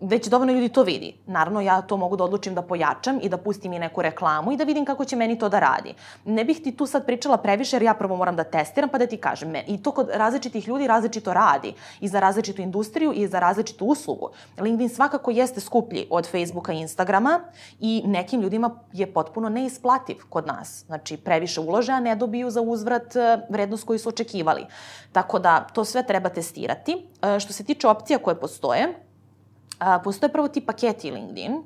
već 0.00 0.28
dovoljno 0.28 0.52
ljudi 0.52 0.68
to 0.68 0.82
vidi. 0.82 1.14
Naravno, 1.26 1.60
ja 1.60 1.82
to 1.82 1.96
mogu 1.96 2.16
da 2.16 2.24
odlučim 2.24 2.54
da 2.54 2.62
pojačam 2.62 3.18
i 3.22 3.28
da 3.28 3.36
pustim 3.36 3.72
i 3.72 3.78
neku 3.78 4.02
reklamu 4.02 4.52
i 4.52 4.56
da 4.56 4.64
vidim 4.64 4.84
kako 4.84 5.04
će 5.04 5.16
meni 5.16 5.38
to 5.38 5.48
da 5.48 5.58
radi. 5.58 5.94
Ne 6.24 6.44
bih 6.44 6.60
ti 6.64 6.76
tu 6.76 6.86
sad 6.86 7.06
pričala 7.06 7.36
previše 7.36 7.76
jer 7.76 7.82
ja 7.82 7.94
prvo 7.94 8.16
moram 8.16 8.36
da 8.36 8.44
testiram 8.44 8.88
pa 8.88 8.98
da 8.98 9.06
ti 9.06 9.16
kažem. 9.16 9.54
I 9.66 9.82
to 9.82 9.92
kod 9.92 10.08
različitih 10.14 10.68
ljudi 10.68 10.86
različito 10.86 11.34
radi. 11.34 11.74
I 12.00 12.08
za 12.08 12.20
različitu 12.20 12.62
industriju 12.62 13.12
i 13.12 13.26
za 13.26 13.38
različitu 13.38 13.86
uslugu. 13.86 14.30
LinkedIn 14.58 14.88
svakako 14.88 15.30
jeste 15.30 15.60
skuplji 15.60 16.06
od 16.10 16.30
Facebooka 16.30 16.72
i 16.72 16.80
Instagrama 16.80 17.40
i 17.80 18.02
nekim 18.06 18.40
ljudima 18.40 18.70
je 18.92 19.12
potpuno 19.12 19.48
neisplativ 19.48 20.16
kod 20.28 20.46
nas. 20.46 20.84
Znači, 20.86 21.16
previše 21.16 21.60
ulože, 21.60 21.92
a 21.92 22.00
ne 22.00 22.16
dobiju 22.16 22.50
za 22.50 22.60
uzvrat 22.60 23.16
e, 23.16 23.40
vrednost 23.48 23.84
koju 23.86 23.98
su 23.98 24.08
očekivali. 24.08 24.66
Tako 25.12 25.38
da, 25.38 25.66
to 25.74 25.84
sve 25.84 26.06
treba 26.06 26.28
testirati. 26.28 27.06
E, 27.22 27.40
što 27.40 27.52
se 27.52 27.64
tiče 27.64 27.88
opcija 27.88 28.18
koje 28.18 28.40
postoje, 28.40 29.09
postoje 30.04 30.32
prvo 30.32 30.48
ti 30.48 30.60
paketi 30.60 31.10
LinkedIn. 31.10 31.62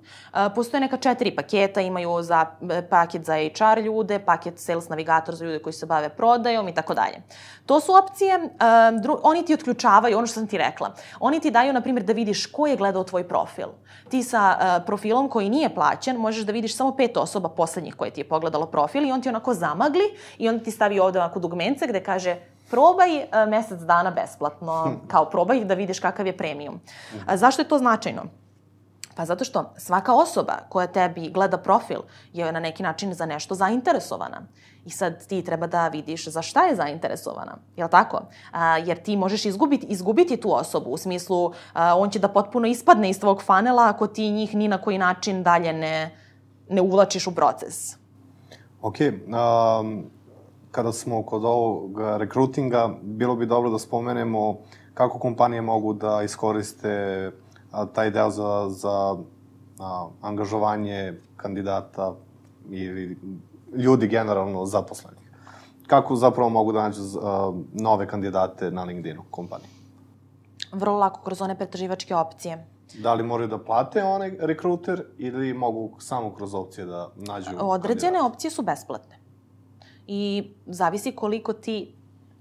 Postoje 0.55 0.81
neka 0.81 0.97
četiri 0.97 1.37
paketa, 1.37 1.81
imaju 1.81 2.23
za, 2.23 2.47
e, 2.71 2.89
paket 2.89 3.25
za 3.25 3.35
HR 3.35 3.81
ljude, 3.81 4.19
paket 4.19 4.59
Sales 4.59 4.89
Navigator 4.89 5.35
za 5.35 5.45
ljude 5.45 5.59
koji 5.59 5.73
se 5.73 5.87
bave 5.87 6.09
prodajom 6.09 6.69
i 6.69 6.75
tako 6.75 6.95
dalje. 6.95 7.23
To 7.67 7.81
su 7.81 7.93
opcije, 7.95 8.49
a, 8.59 8.91
dru, 8.91 9.19
oni 9.23 9.45
ti 9.45 9.55
otključavaju, 9.55 10.19
ono 10.19 10.27
što 10.27 10.35
sam 10.35 10.47
ti 10.47 10.59
rekla, 10.59 10.95
oni 11.21 11.41
ti 11.41 11.51
daju, 11.51 11.73
na 11.73 11.81
primjer, 11.81 12.05
da 12.05 12.13
vidiš 12.13 12.47
ko 12.47 12.67
je 12.67 12.77
gledao 12.77 13.05
tvoj 13.05 13.29
profil. 13.29 13.69
Ti 14.11 14.23
sa 14.23 14.41
a, 14.41 14.81
profilom 14.87 15.29
koji 15.29 15.51
nije 15.51 15.75
plaćen, 15.75 16.17
možeš 16.17 16.45
da 16.45 16.53
vidiš 16.53 16.77
samo 16.77 16.97
pet 16.97 17.17
osoba 17.17 17.49
poslednjih 17.49 17.95
koje 17.95 18.11
ti 18.11 18.21
je 18.21 18.29
pogledalo 18.29 18.67
profil 18.67 19.05
i 19.05 19.13
on 19.13 19.23
ti 19.23 19.29
onako 19.29 19.55
zamagli 19.55 20.05
i 20.39 20.49
on 20.49 20.61
ti 20.61 20.71
stavi 20.71 21.01
ovde 21.01 21.19
onako 21.19 21.41
dugmence 21.41 21.87
gde 21.87 22.03
kaže 22.03 22.37
probaj 22.71 23.17
uh, 23.17 23.25
mesec 23.49 23.81
dana 23.81 24.11
besplatno, 24.11 24.93
kao 25.09 25.25
probaj 25.25 25.65
da 25.65 25.75
vidiš 25.75 26.01
kakav 26.01 26.27
je 26.27 26.37
premium. 26.37 26.81
A, 27.27 27.37
zašto 27.37 27.63
je 27.63 27.69
to 27.69 27.79
značajno? 27.79 28.23
Pa 29.17 29.25
zato 29.25 29.45
što 29.45 29.73
svaka 29.77 30.15
osoba 30.15 30.59
koja 30.69 30.87
tebi 30.87 31.31
gleda 31.31 31.59
profil 31.59 32.01
je 32.33 32.53
na 32.53 32.61
neki 32.61 32.83
način 32.83 33.15
za 33.15 33.27
nešto 33.27 33.55
zainteresovana. 33.55 34.43
I 34.85 34.91
sad 34.91 35.27
ti 35.27 35.43
treba 35.45 35.67
da 35.67 35.89
vidiš 35.89 36.29
za 36.29 36.43
šta 36.43 36.65
je 36.67 36.77
zainteresovana, 36.77 37.57
jel 37.77 37.89
tako? 37.89 38.21
A, 38.53 38.79
jer 38.79 39.03
ti 39.03 39.17
možeš 39.17 39.45
izgubiti, 39.45 39.87
izgubiti 39.87 40.37
tu 40.37 40.55
osobu, 40.55 40.91
u 40.91 40.97
smislu 40.97 41.53
a, 41.73 41.97
on 41.97 42.11
će 42.11 42.19
da 42.19 42.29
potpuno 42.29 42.67
ispadne 42.67 43.11
iz 43.11 43.21
tvog 43.21 43.43
fanela 43.43 43.89
ako 43.89 44.07
ti 44.07 44.31
njih 44.31 44.55
ni 44.55 44.69
na 44.69 44.79
koji 44.79 44.99
način 44.99 45.43
dalje 45.43 45.73
ne, 45.73 46.19
ne 46.69 46.81
uvlačiš 46.81 47.27
u 47.27 47.35
proces. 47.35 47.97
Ok, 48.83 48.97
um, 49.01 50.11
kada 50.75 50.93
smo 50.93 51.23
kod 51.23 51.45
ovog 51.45 52.01
rekrutinga, 52.17 52.91
bilo 53.03 53.37
bi 53.37 53.47
dobro 53.47 53.71
da 53.71 53.79
spomenemo 53.79 54.57
kako 54.95 55.19
kompanije 55.19 55.63
mogu 55.63 55.93
da 55.93 56.23
iskoriste 56.23 57.31
taj 57.93 58.11
deo 58.11 58.31
za, 58.31 58.67
za 58.69 59.17
a, 59.79 60.09
angažovanje 60.23 61.21
kandidata 61.37 62.15
ili 62.71 63.17
ljudi 63.77 64.09
generalno 64.09 64.67
zaposlenih. 64.67 65.31
Kako 65.87 66.17
zapravo 66.17 66.51
mogu 66.51 66.73
da 66.73 66.83
nađu 66.83 67.03
a, 67.23 67.53
nove 67.73 68.07
kandidate 68.09 68.71
na 68.71 68.85
LinkedInu 68.85 69.23
kompanije? 69.31 69.69
Vrlo 70.73 70.99
lako 70.99 71.21
kroz 71.25 71.43
one 71.43 71.59
pretraživačke 71.59 72.15
opcije. 72.15 72.67
Da 72.99 73.15
li 73.15 73.23
moraju 73.23 73.49
da 73.49 73.59
plate 73.59 74.03
onaj 74.05 74.37
rekruter 74.41 75.05
ili 75.19 75.55
mogu 75.55 75.91
samo 75.99 76.35
kroz 76.35 76.55
opcije 76.55 76.87
da 76.87 77.09
nađu 77.17 77.51
Određene 77.59 78.01
kandidata? 78.01 78.27
opcije 78.27 78.51
su 78.51 78.63
besplatne. 78.63 79.24
I 80.07 80.51
zavisi 80.67 81.13
koliko 81.13 81.53
ti 81.53 81.95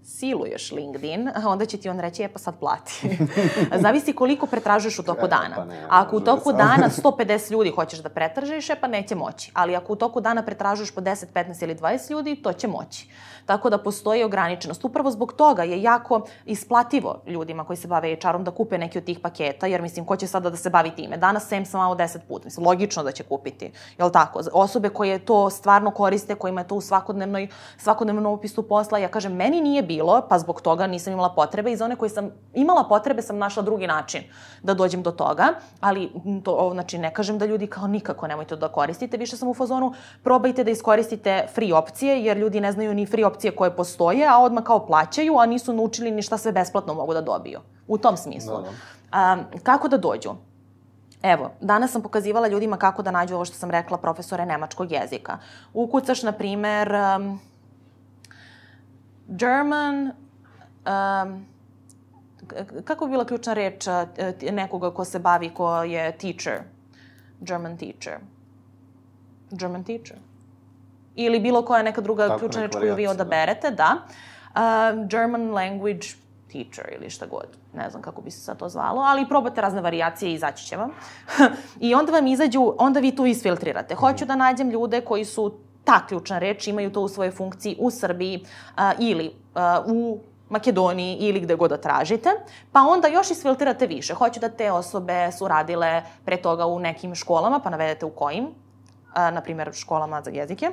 siluješ 0.06 0.72
LinkedIn, 0.72 1.30
onda 1.46 1.66
će 1.66 1.78
ti 1.78 1.90
on 1.90 2.00
reći, 2.00 2.24
e 2.24 2.28
pa 2.28 2.40
sad 2.40 2.60
plati. 2.60 3.18
Zavisi 3.84 4.14
koliko 4.14 4.46
pretražuješ 4.46 5.00
u 5.00 5.04
toku 5.04 5.28
dana. 5.28 5.56
Pa 5.56 5.66
ne, 5.66 5.86
ako 5.90 6.18
u 6.18 6.20
toku 6.20 6.54
dana 6.54 6.90
150 7.04 7.52
ljudi 7.52 7.70
hoćeš 7.70 8.00
da 8.00 8.10
pretražiš, 8.10 8.70
e 8.70 8.76
pa 8.82 8.88
neće 8.88 9.16
moći. 9.16 9.52
Ali 9.54 9.76
ako 9.76 9.94
u 9.94 9.96
toku 9.96 10.22
dana 10.22 10.44
pretražuješ 10.44 10.92
po 10.92 11.02
10, 11.02 11.26
15 11.34 11.64
ili 11.64 11.76
20 11.76 12.12
ljudi, 12.12 12.36
to 12.36 12.54
će 12.54 12.68
moći. 12.68 13.08
Tako 13.46 13.70
da 13.70 13.78
postoji 13.78 14.24
ograničenost. 14.24 14.86
Upravo 14.86 15.12
zbog 15.12 15.34
toga 15.34 15.64
je 15.64 15.82
jako 15.82 16.22
isplativo 16.46 17.22
ljudima 17.28 17.64
koji 17.64 17.78
se 17.78 17.88
bave 17.88 18.16
HR-om 18.16 18.44
da 18.44 18.52
kupe 18.52 18.78
neki 18.78 18.98
od 18.98 19.04
tih 19.04 19.20
paketa, 19.20 19.68
jer 19.68 19.82
mislim, 19.82 20.06
ko 20.06 20.16
će 20.16 20.28
sada 20.28 20.50
da 20.50 20.58
se 20.58 20.70
bavi 20.70 20.92
time? 20.96 21.18
Danas 21.18 21.48
sem 21.48 21.66
sam 21.66 21.80
malo 21.80 21.96
10 21.96 22.20
puta. 22.28 22.46
Mislim, 22.46 22.66
logično 22.66 23.04
da 23.04 23.12
će 23.12 23.24
kupiti. 23.24 23.72
Jel 23.98 24.12
tako? 24.12 24.42
Osobe 24.54 24.90
koje 24.90 25.20
to 25.20 25.50
stvarno 25.50 25.92
koriste, 25.92 26.36
kojima 26.36 26.62
je 26.62 26.68
to 26.68 26.76
u 26.76 26.82
svakodnevnoj, 26.82 27.48
svakodnevnom 27.78 28.34
opisu 28.34 28.64
posla, 28.68 28.98
ja 28.98 29.08
kažem, 29.08 29.36
meni 29.36 29.62
nije 29.62 29.84
bilo, 29.84 30.22
pa 30.30 30.40
zbog 30.40 30.62
toga 30.62 30.88
nisam 30.88 31.14
imala 31.14 31.30
potrebe 31.30 31.72
i 31.72 31.76
za 31.76 31.86
one 31.86 31.96
koje 31.96 32.10
sam 32.10 32.32
imala 32.54 32.84
potrebe 32.90 33.22
sam 33.22 33.38
našla 33.38 33.64
drugi 33.64 33.88
način 33.88 34.24
da 34.64 34.74
dođem 34.74 35.04
do 35.04 35.12
toga, 35.12 35.48
ali 35.80 36.12
to, 36.44 36.70
znači, 36.74 36.98
ne 36.98 37.14
kažem 37.14 37.38
da 37.38 37.46
ljudi 37.46 37.68
kao 37.68 37.88
nikako 37.88 38.28
nemojte 38.28 38.56
da 38.56 38.68
koristite, 38.68 39.18
više 39.18 39.38
sam 39.38 39.50
u 39.50 39.54
fazonu, 39.54 39.94
probajte 40.24 40.64
da 40.64 40.72
iskoristite 40.72 41.48
free 41.54 41.74
opcije, 41.74 42.24
jer 42.24 42.38
ljudi 42.38 42.62
ne 42.62 42.72
znaju 42.72 42.94
ni 42.94 43.06
free 43.06 43.26
opcije 43.26 43.33
koje 43.56 43.76
postoje, 43.76 44.28
a 44.28 44.38
odmah 44.40 44.64
kao 44.64 44.86
plaćaju, 44.86 45.38
a 45.40 45.46
nisu 45.46 45.74
naučili 45.74 46.12
ni 46.12 46.22
šta 46.22 46.38
sve 46.38 46.52
besplatno 46.52 46.94
mogu 46.94 47.14
da 47.14 47.22
dobiju. 47.22 47.60
U 47.88 47.98
tom 47.98 48.18
smislu. 48.18 48.58
Da, 48.58 48.62
da. 48.62 48.70
A, 49.12 49.38
kako 49.64 49.88
da 49.88 49.98
dođu? 49.98 50.30
Evo, 51.24 51.52
danas 51.62 51.92
sam 51.92 52.02
pokazivala 52.02 52.48
ljudima 52.48 52.78
kako 52.78 53.02
da 53.02 53.12
nađu 53.12 53.36
ovo 53.36 53.46
što 53.46 53.56
sam 53.56 53.72
rekla 53.72 53.98
profesore 53.98 54.46
nemačkog 54.46 54.92
jezika. 54.92 55.38
Ukucaš, 55.74 56.24
na 56.24 56.32
primer, 56.32 56.92
um, 56.94 57.40
German, 59.28 60.12
um, 60.86 61.46
kako 62.84 63.06
bi 63.06 63.12
bila 63.12 63.26
ključna 63.26 63.54
reč 63.54 63.86
t- 64.16 64.52
nekoga 64.52 64.92
ko 64.92 65.06
se 65.06 65.20
bavi, 65.20 65.50
ko 65.54 65.84
je 65.84 66.18
teacher? 66.18 66.64
German 67.40 67.78
teacher. 67.78 68.20
German 69.52 69.84
teacher. 69.84 70.18
Ili 71.16 71.40
bilo 71.40 71.62
koja 71.66 71.84
neka 71.84 72.02
druga 72.02 72.28
Tako, 72.28 72.40
ključna 72.40 72.62
reč 72.62 72.76
koju 72.76 72.96
vi 72.96 73.06
da. 73.06 73.12
odaberete, 73.12 73.72
da. 73.72 73.96
Uh, 74.56 75.08
German 75.08 75.52
language 75.52 76.08
teacher 76.52 76.94
ili 76.98 77.10
šta 77.10 77.26
god. 77.26 77.48
Ne 77.74 77.90
znam 77.90 78.02
kako 78.02 78.22
bi 78.22 78.32
se 78.32 78.40
sad 78.40 78.58
to 78.58 78.70
zvalo, 78.70 79.02
ali 79.02 79.28
probate 79.30 79.62
razne 79.62 79.82
varijacije 79.82 80.32
i 80.32 80.34
izaći 80.34 80.66
će 80.66 80.78
vam. 80.78 80.90
I 81.88 81.96
onda 81.96 82.12
vam 82.12 82.28
izađu, 82.28 82.74
onda 82.78 83.00
vi 83.00 83.16
tu 83.16 83.26
isfiltrirate. 83.26 83.96
Hoću 83.96 84.26
da 84.26 84.36
nađem 84.36 84.70
ljude 84.70 85.02
koji 85.02 85.26
su 85.26 85.54
ta 85.84 86.06
ključna 86.08 86.40
reč, 86.40 86.68
imaju 86.68 86.92
to 86.92 87.02
u 87.02 87.08
svojoj 87.08 87.32
funkciji 87.32 87.78
u 87.80 87.92
Srbiji 87.92 88.46
a, 88.76 88.92
ili 89.00 89.32
a, 89.56 89.84
u 89.86 90.20
Makedoniji 90.50 91.18
ili 91.20 91.40
gde 91.40 91.56
god 91.56 91.70
da 91.70 91.78
tražite, 91.78 92.30
pa 92.72 92.82
onda 92.82 93.08
još 93.08 93.32
isfiltrirate 93.32 93.88
više. 93.88 94.14
Hoću 94.14 94.40
da 94.40 94.50
te 94.50 94.72
osobe 94.72 95.32
su 95.32 95.48
radile 95.48 96.04
pre 96.26 96.38
toga 96.38 96.66
u 96.66 96.80
nekim 96.80 97.16
školama, 97.16 97.60
pa 97.60 97.70
navedete 97.70 98.06
u 98.06 98.10
kojim, 98.10 98.48
a, 99.14 99.32
na 99.32 99.42
primjer 99.42 99.74
školama 99.74 100.22
za 100.22 100.30
jezike. 100.30 100.72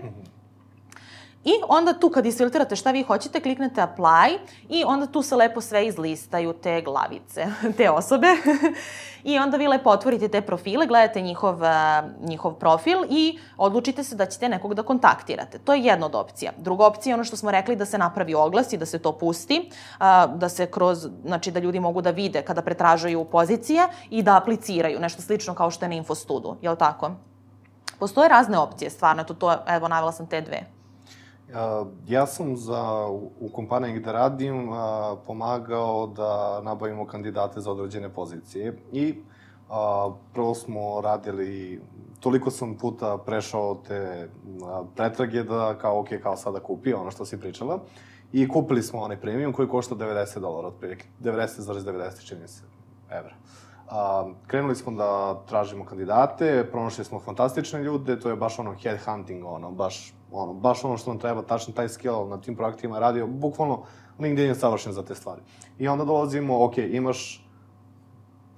I 1.45 1.53
onda 1.69 1.93
tu 1.93 2.11
kad 2.11 2.27
isfiltrate 2.27 2.77
šta 2.77 2.91
vi 2.91 3.03
hoćete, 3.03 3.41
kliknete 3.41 3.81
apply 3.81 4.39
i 4.69 4.85
onda 4.85 5.07
tu 5.07 5.23
se 5.23 5.37
lepo 5.37 5.61
sve 5.61 5.87
izlistaju 5.87 6.53
te 6.53 6.83
glavice, 6.83 7.47
te 7.77 7.91
osobe. 7.91 8.27
I 9.25 9.39
onda 9.39 9.57
vi 9.57 9.69
lepo 9.69 9.91
otvorite 9.91 10.29
te 10.29 10.41
profile, 10.41 10.87
gledate 10.87 11.21
njihov, 11.21 11.59
njihov 12.21 12.55
profil 12.55 12.99
i 13.11 13.39
odlučite 13.57 14.05
se 14.05 14.17
da 14.17 14.27
ćete 14.27 14.49
nekog 14.49 14.75
da 14.75 14.83
kontaktirate. 14.83 15.59
To 15.59 15.75
je 15.75 15.81
jedna 15.81 16.07
od 16.07 16.15
opcija. 16.15 16.53
Druga 16.59 16.87
opcija 16.87 17.11
je 17.11 17.15
ono 17.15 17.25
što 17.25 17.37
smo 17.37 17.51
rekli 17.51 17.77
da 17.77 17.85
se 17.85 17.99
napravi 17.99 18.35
oglas 18.35 18.73
i 18.73 18.77
da 18.77 18.87
se 18.87 18.99
to 18.99 19.13
pusti, 19.13 19.71
da 20.35 20.49
se 20.49 20.67
kroz, 20.67 21.09
znači 21.25 21.51
da 21.51 21.61
ljudi 21.61 21.81
mogu 21.81 22.03
da 22.03 22.11
vide 22.11 22.43
kada 22.43 22.63
pretražuju 22.63 23.25
pozicije 23.25 23.89
i 24.11 24.23
da 24.23 24.37
apliciraju, 24.37 25.01
nešto 25.01 25.23
slično 25.23 25.55
kao 25.55 25.71
što 25.71 25.85
je 25.85 25.89
na 25.89 25.95
Infostudu, 25.95 26.57
je 26.63 26.71
li 26.71 26.79
tako? 26.79 27.11
Postoje 28.01 28.29
razne 28.29 28.59
opcije, 28.59 28.91
stvarno, 28.91 29.25
to, 29.25 29.35
to, 29.35 29.57
evo, 29.67 29.89
navela 29.89 30.13
sam 30.13 30.27
te 30.27 30.41
dve. 30.41 30.61
Ja 32.09 32.27
sam 32.27 32.57
za, 32.57 33.07
u, 33.41 33.49
kompaniji 33.53 34.01
gde 34.01 34.13
radim 34.13 34.69
pomagao 35.27 36.07
da 36.07 36.61
nabavimo 36.65 37.07
kandidate 37.07 37.61
za 37.61 37.71
određene 37.71 38.09
pozicije 38.09 38.79
i 38.93 39.15
uh, 39.69 40.15
prvo 40.35 40.55
smo 40.55 41.01
radili, 41.01 41.81
toliko 42.21 42.51
sam 42.51 42.75
puta 42.75 43.19
prešao 43.27 43.75
te 43.89 44.31
pretrage 44.97 45.43
da 45.43 45.79
kao, 45.79 46.01
ok, 46.01 46.09
kao 46.23 46.37
sada 46.37 46.61
kupi 46.61 46.95
ono 46.95 47.11
što 47.11 47.25
si 47.25 47.41
pričala 47.41 47.79
i 48.33 48.49
kupili 48.49 48.83
smo 48.83 49.01
onaj 49.01 49.21
premium 49.21 49.53
koji 49.53 49.69
košta 49.69 49.95
90 49.95 50.41
dolara 50.41 50.69
otprilike, 50.69 51.07
90,90 51.21 52.27
čini 52.27 52.49
se 52.49 52.63
evra. 53.11 53.35
Krenuli 54.47 54.77
smo 54.77 54.93
da 54.93 55.41
tražimo 55.49 55.85
kandidate, 55.85 56.69
pronašli 56.73 57.05
smo 57.05 57.21
fantastične 57.21 57.83
ljude, 57.83 58.21
to 58.21 58.31
je 58.31 58.37
baš 58.37 58.59
ono 58.59 58.75
headhunting, 58.83 59.45
ono, 59.47 59.71
baš, 59.71 60.15
ono, 60.33 60.53
baš 60.53 60.85
ono 60.85 60.97
što 60.97 61.11
nam 61.11 61.19
treba, 61.19 61.43
tačno 61.43 61.75
taj 61.75 61.89
skill 61.89 62.29
na 62.29 62.41
tim 62.41 62.57
projektima 62.57 62.97
je 62.97 63.01
radio, 63.01 63.27
bukvalno 63.27 63.83
LinkedIn 64.19 64.49
je 64.49 64.55
savršen 64.55 64.93
za 64.93 65.03
te 65.03 65.15
stvari. 65.15 65.41
I 65.79 65.89
onda 65.89 66.05
dolazimo, 66.05 66.65
ok, 66.65 66.79
imaš 66.79 67.47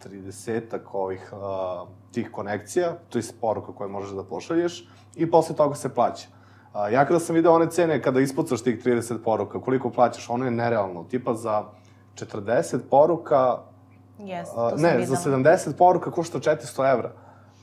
30 0.05 0.79
ovih 0.93 1.33
uh, 1.33 1.89
tih 2.13 2.31
konekcija, 2.33 2.97
to 3.09 3.19
je 3.19 3.25
poruka 3.41 3.73
koje 3.73 3.89
možeš 3.89 4.11
da 4.11 4.25
pošalješ 4.25 4.89
i 5.17 5.31
posle 5.31 5.57
toga 5.57 5.75
se 5.75 5.95
plaća. 5.95 6.29
Uh, 6.75 6.93
ja 6.93 7.05
kada 7.05 7.21
sam 7.21 7.35
video 7.35 7.55
one 7.55 7.71
cene, 7.71 8.03
kada 8.03 8.21
ispucaš 8.21 8.63
tih 8.63 8.85
30 8.85 9.19
poruka, 9.25 9.61
koliko 9.61 9.91
plaćaš, 9.91 10.31
ono 10.31 10.45
je 10.45 10.51
nerealno. 10.51 11.05
Tipa 11.05 11.35
za 11.35 11.65
40 12.15 12.79
poruka 12.91 13.72
A, 14.57 14.71
to 14.71 14.77
ne, 14.77 14.97
videla. 14.97 15.17
za 15.17 15.31
70 15.31 15.77
poruka 15.79 16.11
košta 16.11 16.39
400 16.39 16.93
evra. 16.93 17.11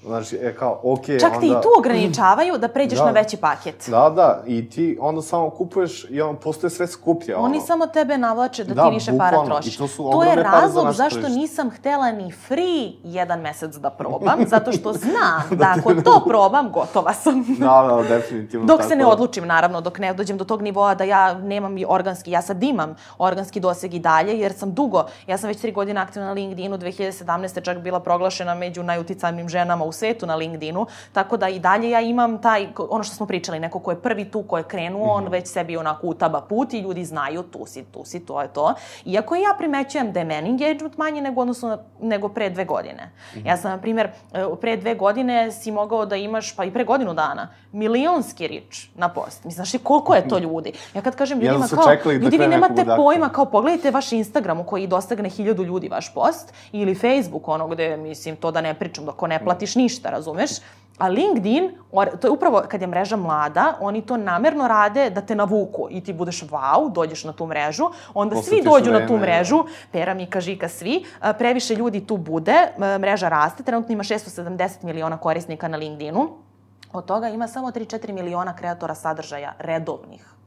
Znači, 0.01 0.35
e, 0.37 0.55
kao, 0.55 0.79
okej, 0.83 1.19
Čak 1.19 1.29
onda... 1.29 1.39
te 1.39 1.45
i 1.47 1.61
tu 1.61 1.67
ograničavaju 1.79 2.57
da 2.57 2.67
pređeš 2.67 2.99
Da. 2.99 3.05
na 3.05 3.11
veći 3.11 3.37
paket. 3.37 3.75
Da, 3.87 4.09
da, 4.09 4.43
i 4.47 4.69
ti 4.69 4.97
onda 5.01 5.21
samo 5.21 5.49
kupuješ 5.49 6.05
i 6.09 6.21
on 6.21 6.35
postoje 6.35 6.71
sve 6.71 6.87
skuplje. 6.87 7.35
Oni 7.35 7.57
ono. 7.57 7.65
samo 7.65 7.87
tebe 7.87 8.17
navlače 8.17 8.63
da, 8.63 8.73
Da, 8.73 8.83
ti 8.83 8.93
više 8.93 9.11
para 9.11 9.29
bukvalno. 9.31 9.55
trošiš. 9.55 9.75
I 9.75 9.77
to 9.77 9.87
su 9.87 10.09
to 10.11 10.23
je 10.23 10.35
za 10.35 10.41
razlog 10.43 10.85
naše 10.85 10.97
zašto 10.97 11.15
tržište. 11.15 11.35
nisam 11.35 11.69
htela 11.71 12.11
ni 12.11 12.31
free 12.31 12.63
jedan 13.03 13.41
mesec 13.41 13.75
da 13.75 13.89
probam, 13.89 14.39
zato 14.47 14.71
što 14.71 14.93
znam 14.93 15.41
da 15.51 15.75
ako 15.77 15.93
to 15.95 16.23
probam, 16.27 16.71
gotova 16.71 17.13
sam. 17.13 17.45
Da, 17.49 17.65
da, 18.01 18.15
definitivno. 18.15 18.65
Dok 18.65 18.77
tako 18.77 18.89
se 18.89 18.95
ne 18.95 19.03
da- 19.03 19.09
odlučim, 19.09 19.47
naravno, 19.47 19.81
dok 19.81 19.99
ne 19.99 20.13
dođem 20.13 20.37
do 20.37 20.43
tog 20.43 20.61
nivoa 20.61 20.95
da 20.95 21.03
ja 21.03 21.33
nemam 21.33 21.77
i 21.77 21.85
organski, 21.87 22.31
ja 22.31 22.41
sad 22.41 22.63
imam 22.63 22.95
organski 23.17 23.59
doseg 23.59 23.93
i 23.93 23.99
dalje, 23.99 24.39
jer 24.39 24.53
sam 24.53 24.73
dugo, 24.73 25.03
ja 25.27 25.37
sam 25.37 25.47
već 25.47 25.59
tri 25.59 25.71
godine 25.71 26.01
aktivna 26.01 26.27
na 26.27 26.33
LinkedInu, 26.33 26.77
2017. 26.77 27.63
čak 27.63 27.77
bila 27.77 27.99
proglašena 27.99 28.55
među 28.55 28.83
najuticajnijim 28.83 29.49
ženama 29.49 29.88
u 29.89 29.91
svetu 29.91 30.25
na 30.25 30.35
LinkedInu, 30.35 30.85
tako 31.13 31.37
da 31.37 31.49
i 31.49 31.59
dalje 31.59 31.89
ja 31.89 32.01
imam 32.01 32.41
taj, 32.41 32.67
ono 32.89 33.03
što 33.03 33.15
smo 33.15 33.25
pričali, 33.25 33.59
neko 33.59 33.79
ko 33.79 33.91
je 33.91 34.01
prvi 34.01 34.31
tu, 34.31 34.43
ko 34.43 34.57
je 34.57 34.63
krenuo, 34.63 35.05
mm 35.05 35.09
-hmm. 35.09 35.17
on 35.17 35.23
Mhm. 35.23 35.31
već 35.31 35.47
sebi 35.47 35.77
onako 35.77 36.07
utaba 36.07 36.41
put 36.41 36.73
i 36.73 36.79
ljudi 36.79 37.05
znaju 37.05 37.43
tu 37.43 37.65
si, 37.65 37.83
tu 37.83 38.05
si, 38.05 38.19
to 38.25 38.41
je 38.41 38.47
to. 38.47 38.73
Iako 39.05 39.35
ja 39.35 39.55
primećujem 39.57 40.11
da 40.11 40.19
je 40.19 40.25
meni 40.25 40.49
engagement 40.49 40.97
manji 40.97 41.21
nego, 41.21 41.41
odnosno, 41.41 41.77
nego 42.01 42.29
pre 42.29 42.49
dve 42.49 42.65
godine. 42.65 43.03
Mm 43.05 43.37
Mhm. 43.37 43.45
-hmm. 43.45 43.49
Ja 43.49 43.57
sam, 43.57 43.71
na 43.71 43.77
primjer, 43.77 44.09
e, 44.33 44.45
pre 44.61 44.77
dve 44.77 44.95
godine 44.95 45.51
si 45.51 45.71
mogao 45.71 46.05
da 46.05 46.15
imaš, 46.15 46.55
pa 46.55 46.65
i 46.65 46.71
pre 46.71 46.83
godinu 46.83 47.13
dana, 47.13 47.47
milionski 47.71 48.47
rič 48.47 48.89
na 48.95 49.09
post. 49.09 49.43
Mislim, 49.45 49.51
znaš 49.51 49.71
ti 49.71 49.77
koliko 49.77 50.15
je 50.15 50.27
to 50.27 50.37
ljudi? 50.37 50.73
Ja 50.93 51.01
kad 51.01 51.15
kažem 51.15 51.39
ljudima 51.39 51.67
su 51.67 51.75
kao, 51.75 51.85
da 52.05 52.11
ljudi 52.11 52.37
vi 52.37 52.47
nemate 52.47 52.85
pojma, 52.95 53.29
kao 53.29 53.45
pogledajte 53.45 53.91
vaš 53.91 54.11
Instagram 54.11 54.59
u 54.59 54.63
koji 54.63 54.87
dostagne 54.87 55.29
hiljadu 55.29 55.63
ljudi 55.63 55.89
vaš 55.89 56.13
post, 56.13 56.53
ili 56.71 56.95
Facebook, 56.95 57.47
ono 57.47 57.67
gde, 57.67 57.97
mislim, 57.97 58.35
to 58.35 58.51
da 58.51 58.61
ne 58.61 58.73
pričam, 58.73 59.05
dok 59.05 59.21
ne 59.21 59.39
platiš 59.43 59.75
ništa, 59.79 60.09
razumeš? 60.09 60.59
A 60.99 61.07
LinkedIn, 61.07 61.69
to 62.19 62.27
je 62.27 62.31
upravo 62.31 62.63
kad 62.67 62.81
je 62.81 62.87
mreža 62.87 63.15
mlada, 63.15 63.77
oni 63.79 64.01
to 64.01 64.17
namerno 64.17 64.67
rade 64.67 65.09
da 65.09 65.21
te 65.21 65.35
navuku 65.35 65.87
i 65.89 66.01
ti 66.03 66.13
budeš 66.13 66.43
wow, 66.51 66.91
dođeš 66.91 67.23
na 67.23 67.33
tu 67.33 67.47
mrežu, 67.47 67.87
onda 68.13 68.35
svi 68.35 68.41
Posvetiš 68.41 68.65
dođu 68.65 68.91
na 68.91 69.07
tu 69.07 69.15
vreme, 69.15 69.21
mrežu, 69.21 69.63
Pera, 69.91 70.13
Mika, 70.13 70.41
Žika, 70.41 70.67
svi, 70.67 71.05
previše 71.37 71.75
ljudi 71.75 72.03
tu 72.07 72.17
bude, 72.17 72.67
mreža 72.99 73.29
raste, 73.29 73.63
trenutno 73.63 73.93
ima 73.93 74.03
670 74.03 74.83
miliona 74.83 75.17
korisnika 75.17 75.67
na 75.67 75.77
LinkedInu, 75.77 76.29
od 76.93 77.05
toga 77.05 77.29
ima 77.29 77.47
samo 77.47 77.71
3-4 77.71 78.11
miliona 78.11 78.55
kreatora 78.55 78.95
sadržaja 78.95 79.53
redovnih. 79.59 80.38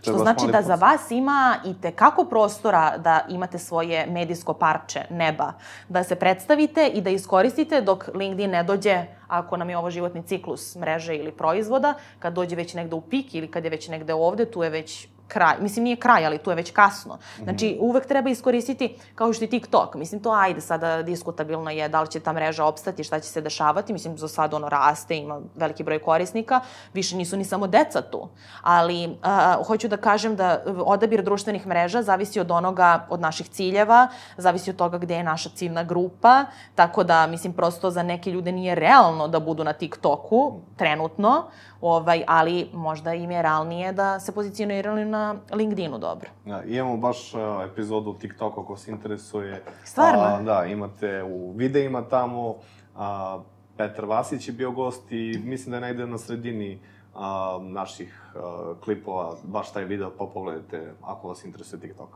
Što 0.00 0.18
znači 0.18 0.46
da 0.52 0.62
za 0.62 0.74
vas 0.74 1.10
ima 1.10 1.56
i 1.64 1.74
tekako 1.80 2.24
prostora 2.24 2.98
da 2.98 3.20
imate 3.28 3.58
svoje 3.58 4.06
medijsko 4.06 4.54
parče 4.54 5.00
neba, 5.10 5.52
da 5.88 6.04
se 6.04 6.16
predstavite 6.16 6.86
i 6.86 7.00
da 7.00 7.10
iskoristite 7.10 7.80
dok 7.80 8.08
LinkedIn 8.14 8.50
ne 8.50 8.62
dođe, 8.62 9.04
ako 9.28 9.56
nam 9.56 9.70
je 9.70 9.78
ovo 9.78 9.90
životni 9.90 10.22
ciklus 10.22 10.76
mreže 10.76 11.16
ili 11.16 11.32
proizvoda, 11.32 11.94
kad 12.18 12.32
dođe 12.32 12.56
već 12.56 12.74
negde 12.74 12.94
u 12.94 13.00
pik 13.00 13.34
ili 13.34 13.50
kad 13.50 13.64
je 13.64 13.70
već 13.70 13.88
negde 13.88 14.14
ovde, 14.14 14.50
tu 14.50 14.62
je 14.62 14.70
već 14.70 15.08
kraj. 15.28 15.56
Mislim, 15.60 15.84
nije 15.84 15.96
kraj, 15.96 16.26
ali 16.26 16.38
tu 16.38 16.50
je 16.50 16.56
već 16.56 16.70
kasno. 16.70 17.18
Znači, 17.42 17.78
uvek 17.80 18.06
treba 18.06 18.30
iskoristiti, 18.30 18.96
kao 19.14 19.32
što 19.32 19.44
i 19.44 19.50
TikTok. 19.50 19.94
Mislim, 19.94 20.22
to 20.22 20.30
ajde, 20.30 20.60
sada 20.60 21.02
diskutabilno 21.02 21.70
je 21.70 21.88
da 21.88 22.00
li 22.00 22.08
će 22.08 22.20
ta 22.20 22.32
mreža 22.32 22.64
opstati, 22.64 23.04
šta 23.04 23.20
će 23.20 23.28
se 23.28 23.40
dešavati. 23.40 23.92
Mislim, 23.92 24.18
za 24.18 24.28
sad 24.28 24.54
ono 24.54 24.68
raste, 24.68 25.16
ima 25.16 25.40
veliki 25.54 25.84
broj 25.84 25.98
korisnika, 25.98 26.60
više 26.94 27.16
nisu 27.16 27.36
ni 27.36 27.44
samo 27.44 27.66
deca 27.66 28.02
tu. 28.02 28.28
Ali, 28.62 29.16
a, 29.22 29.56
hoću 29.66 29.88
da 29.88 29.96
kažem 29.96 30.36
da 30.36 30.62
odabir 30.84 31.22
društvenih 31.22 31.66
mreža 31.66 32.02
zavisi 32.02 32.40
od 32.40 32.50
onoga, 32.50 33.06
od 33.08 33.20
naših 33.20 33.48
ciljeva, 33.48 34.08
zavisi 34.36 34.70
od 34.70 34.76
toga 34.76 34.98
gde 34.98 35.14
je 35.14 35.24
naša 35.24 35.50
ciljna 35.54 35.84
grupa, 35.84 36.44
tako 36.74 37.04
da, 37.04 37.26
mislim, 37.26 37.52
prosto 37.52 37.90
za 37.90 38.02
neke 38.02 38.30
ljude 38.30 38.52
nije 38.52 38.74
realno 38.74 39.28
da 39.28 39.40
budu 39.40 39.64
na 39.64 39.72
TikToku, 39.72 40.60
trenutno, 40.76 41.44
ovaj, 41.80 42.24
ali 42.26 42.70
možda 42.72 43.14
im 43.14 43.30
je 43.30 43.42
realnije 43.42 43.92
da 43.92 44.20
se 44.20 44.32
pozicioniraju 44.32 45.06
na 45.06 45.17
LinkedInu 45.54 45.98
dobro. 45.98 46.30
Da, 46.44 46.62
imamo 46.62 46.96
baš 46.96 47.34
uh, 47.34 47.40
epizodu 47.72 48.14
TikToka 48.14 48.62
ko 48.62 48.76
se 48.76 48.90
interesuje. 48.90 49.64
Stvarno? 49.84 50.22
A, 50.22 50.42
da, 50.42 50.64
imate 50.64 51.22
u 51.22 51.52
videima 51.52 52.02
tamo, 52.02 52.56
a, 52.96 53.40
Petar 53.76 54.04
Vasić 54.04 54.48
je 54.48 54.52
bio 54.52 54.70
gost 54.70 55.12
i 55.12 55.40
mislim 55.44 55.70
da 55.70 55.76
je 55.76 55.80
negde 55.80 56.06
na 56.06 56.18
sredini 56.18 56.80
a, 57.14 57.58
naših 57.62 58.22
a, 58.34 58.74
klipova 58.84 59.34
baš 59.42 59.72
taj 59.72 59.84
video, 59.84 60.10
pa 60.18 60.26
pogledajte 60.34 60.92
ako 61.02 61.28
vas 61.28 61.44
interesuje 61.44 61.80
TikTok. 61.80 62.08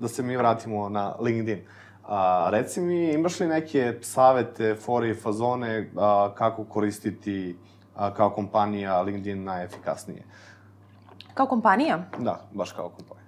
Da 0.00 0.08
se 0.08 0.22
mi 0.22 0.36
vratimo 0.36 0.88
na 0.88 1.14
LinkedIn. 1.20 1.64
A, 2.04 2.48
reci 2.50 2.80
mi, 2.80 3.12
imaš 3.12 3.40
li 3.40 3.46
neke 3.46 3.98
savete, 4.00 4.74
fore 4.74 5.10
i 5.10 5.14
fazone 5.14 5.90
a, 5.96 6.32
kako 6.34 6.64
koristiti 6.64 7.56
a, 7.94 8.14
kao 8.14 8.30
kompanija 8.30 9.02
LinkedIn 9.02 9.44
najefikasnije? 9.44 10.22
Kao 11.34 11.46
kompanija, 11.46 12.04
Da, 12.18 12.40
baš 12.52 12.72
kao 12.72 12.88
kompanija. 12.88 13.22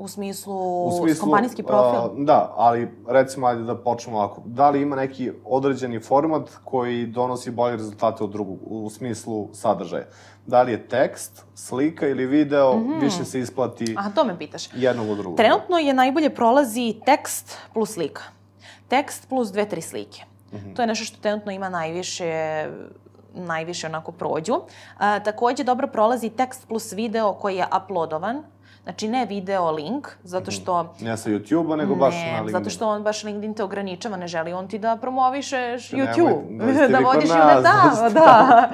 u 0.00 0.08
smislu, 0.08 0.86
u 0.86 0.92
smislu 1.02 1.20
kompanijski 1.20 1.62
profil. 1.62 2.00
a, 2.00 2.10
da, 2.16 2.52
ali 2.56 2.88
recimo, 3.08 3.46
ajde 3.46 3.62
da 3.62 3.76
počnemo 3.76 4.18
ovako. 4.18 4.42
Da 4.44 4.70
li 4.70 4.82
ima 4.82 4.96
neki 4.96 5.32
određeni 5.44 6.00
format 6.00 6.50
koji 6.64 7.06
donosi 7.06 7.50
bolje 7.50 7.76
rezultate 7.76 8.24
od 8.24 8.30
drugog, 8.30 8.58
u 8.62 8.90
smislu 8.90 9.48
sadržaja? 9.52 10.04
Da 10.46 10.62
li 10.62 10.72
je 10.72 10.88
tekst, 10.88 11.44
slika 11.54 12.08
ili 12.08 12.26
video, 12.26 12.76
mm 12.76 12.84
-hmm. 12.84 13.00
više 13.00 13.24
se 13.24 13.40
isplati 13.40 13.94
Aha, 13.98 14.10
to 14.10 14.24
me 14.24 14.38
pitaš. 14.38 14.68
jednog 14.74 15.10
od 15.10 15.18
drugog? 15.18 15.36
Trenutno 15.36 15.78
je 15.78 15.94
najbolje 15.94 16.34
prolazi 16.34 16.94
tekst 17.06 17.56
plus 17.74 17.92
slika. 17.94 18.22
Tekst 18.88 19.28
plus 19.28 19.52
dve, 19.52 19.68
tri 19.68 19.80
slike. 19.80 20.22
Mm 20.52 20.56
-hmm. 20.56 20.76
To 20.76 20.82
je 20.82 20.86
nešto 20.86 21.04
što 21.04 21.20
trenutno 21.20 21.52
ima 21.52 21.68
najviše 21.68 22.66
najviše 23.34 23.86
onako 23.86 24.12
prođu. 24.12 24.54
A, 24.98 25.20
takođe 25.20 25.64
dobro 25.64 25.86
prolazi 25.86 26.30
tekst 26.30 26.68
plus 26.68 26.92
video 26.92 27.32
koji 27.32 27.56
je 27.56 27.66
uploadovan. 27.84 28.42
Znači 28.82 29.08
ne 29.08 29.26
video 29.26 29.70
link, 29.70 30.08
zato 30.22 30.50
što... 30.50 30.94
Ne 31.00 31.16
sa 31.16 31.30
YouTube-a, 31.30 31.76
nego 31.76 31.94
baš 31.94 32.14
na 32.14 32.20
ne, 32.20 32.32
LinkedIn. 32.32 32.52
zato 32.52 32.70
što 32.70 32.88
on 32.88 33.02
baš 33.02 33.24
LinkedIn 33.24 33.54
te 33.54 33.64
ograničava, 33.64 34.16
ne 34.16 34.28
želi 34.28 34.52
on 34.52 34.68
ti 34.68 34.78
da 34.78 34.96
promovišeš 34.96 35.92
Nemoj, 35.92 36.06
YouTube. 36.06 36.58
dođite 36.58 36.88
da 36.92 36.98
vi 36.98 37.04
kod 37.04 37.14
vodiš 37.14 37.30
nas, 37.30 37.38
ljude 37.38 37.68
tamo, 37.68 38.02
dođite 38.02 38.20
da. 38.20 38.70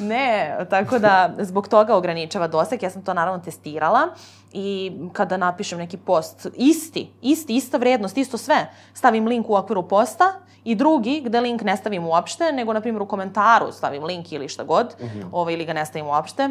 ne, 0.14 0.56
tako 0.70 0.98
da 0.98 1.34
zbog 1.38 1.68
toga 1.68 1.96
ograničava 1.96 2.48
doseg. 2.48 2.82
Ja 2.82 2.90
sam 2.90 3.02
to 3.02 3.14
naravno 3.14 3.40
testirala 3.44 4.08
i 4.52 4.92
kada 5.12 5.36
napišem 5.36 5.78
neki 5.78 5.96
post 5.96 6.46
isti, 6.54 7.10
isti, 7.22 7.56
ista 7.56 7.78
vrednost, 7.78 8.16
isto 8.16 8.38
sve, 8.38 8.70
stavim 8.94 9.26
link 9.26 9.50
u 9.50 9.54
okviru 9.54 9.88
posta 9.88 10.32
i 10.64 10.74
drugi 10.74 11.22
gde 11.24 11.40
link 11.40 11.62
ne 11.62 11.76
stavim 11.76 12.06
uopšte, 12.06 12.52
nego 12.52 12.72
na 12.72 12.80
primjer 12.80 13.02
u 13.02 13.06
komentaru 13.06 13.72
stavim 13.72 14.04
link 14.04 14.32
ili 14.32 14.48
šta 14.48 14.64
god, 14.64 14.94
mm 15.00 15.04
-hmm. 15.04 15.28
ovaj, 15.32 15.54
ili 15.54 15.64
ga 15.64 15.72
ne 15.72 15.86
stavim 15.86 16.06
uopšte, 16.06 16.48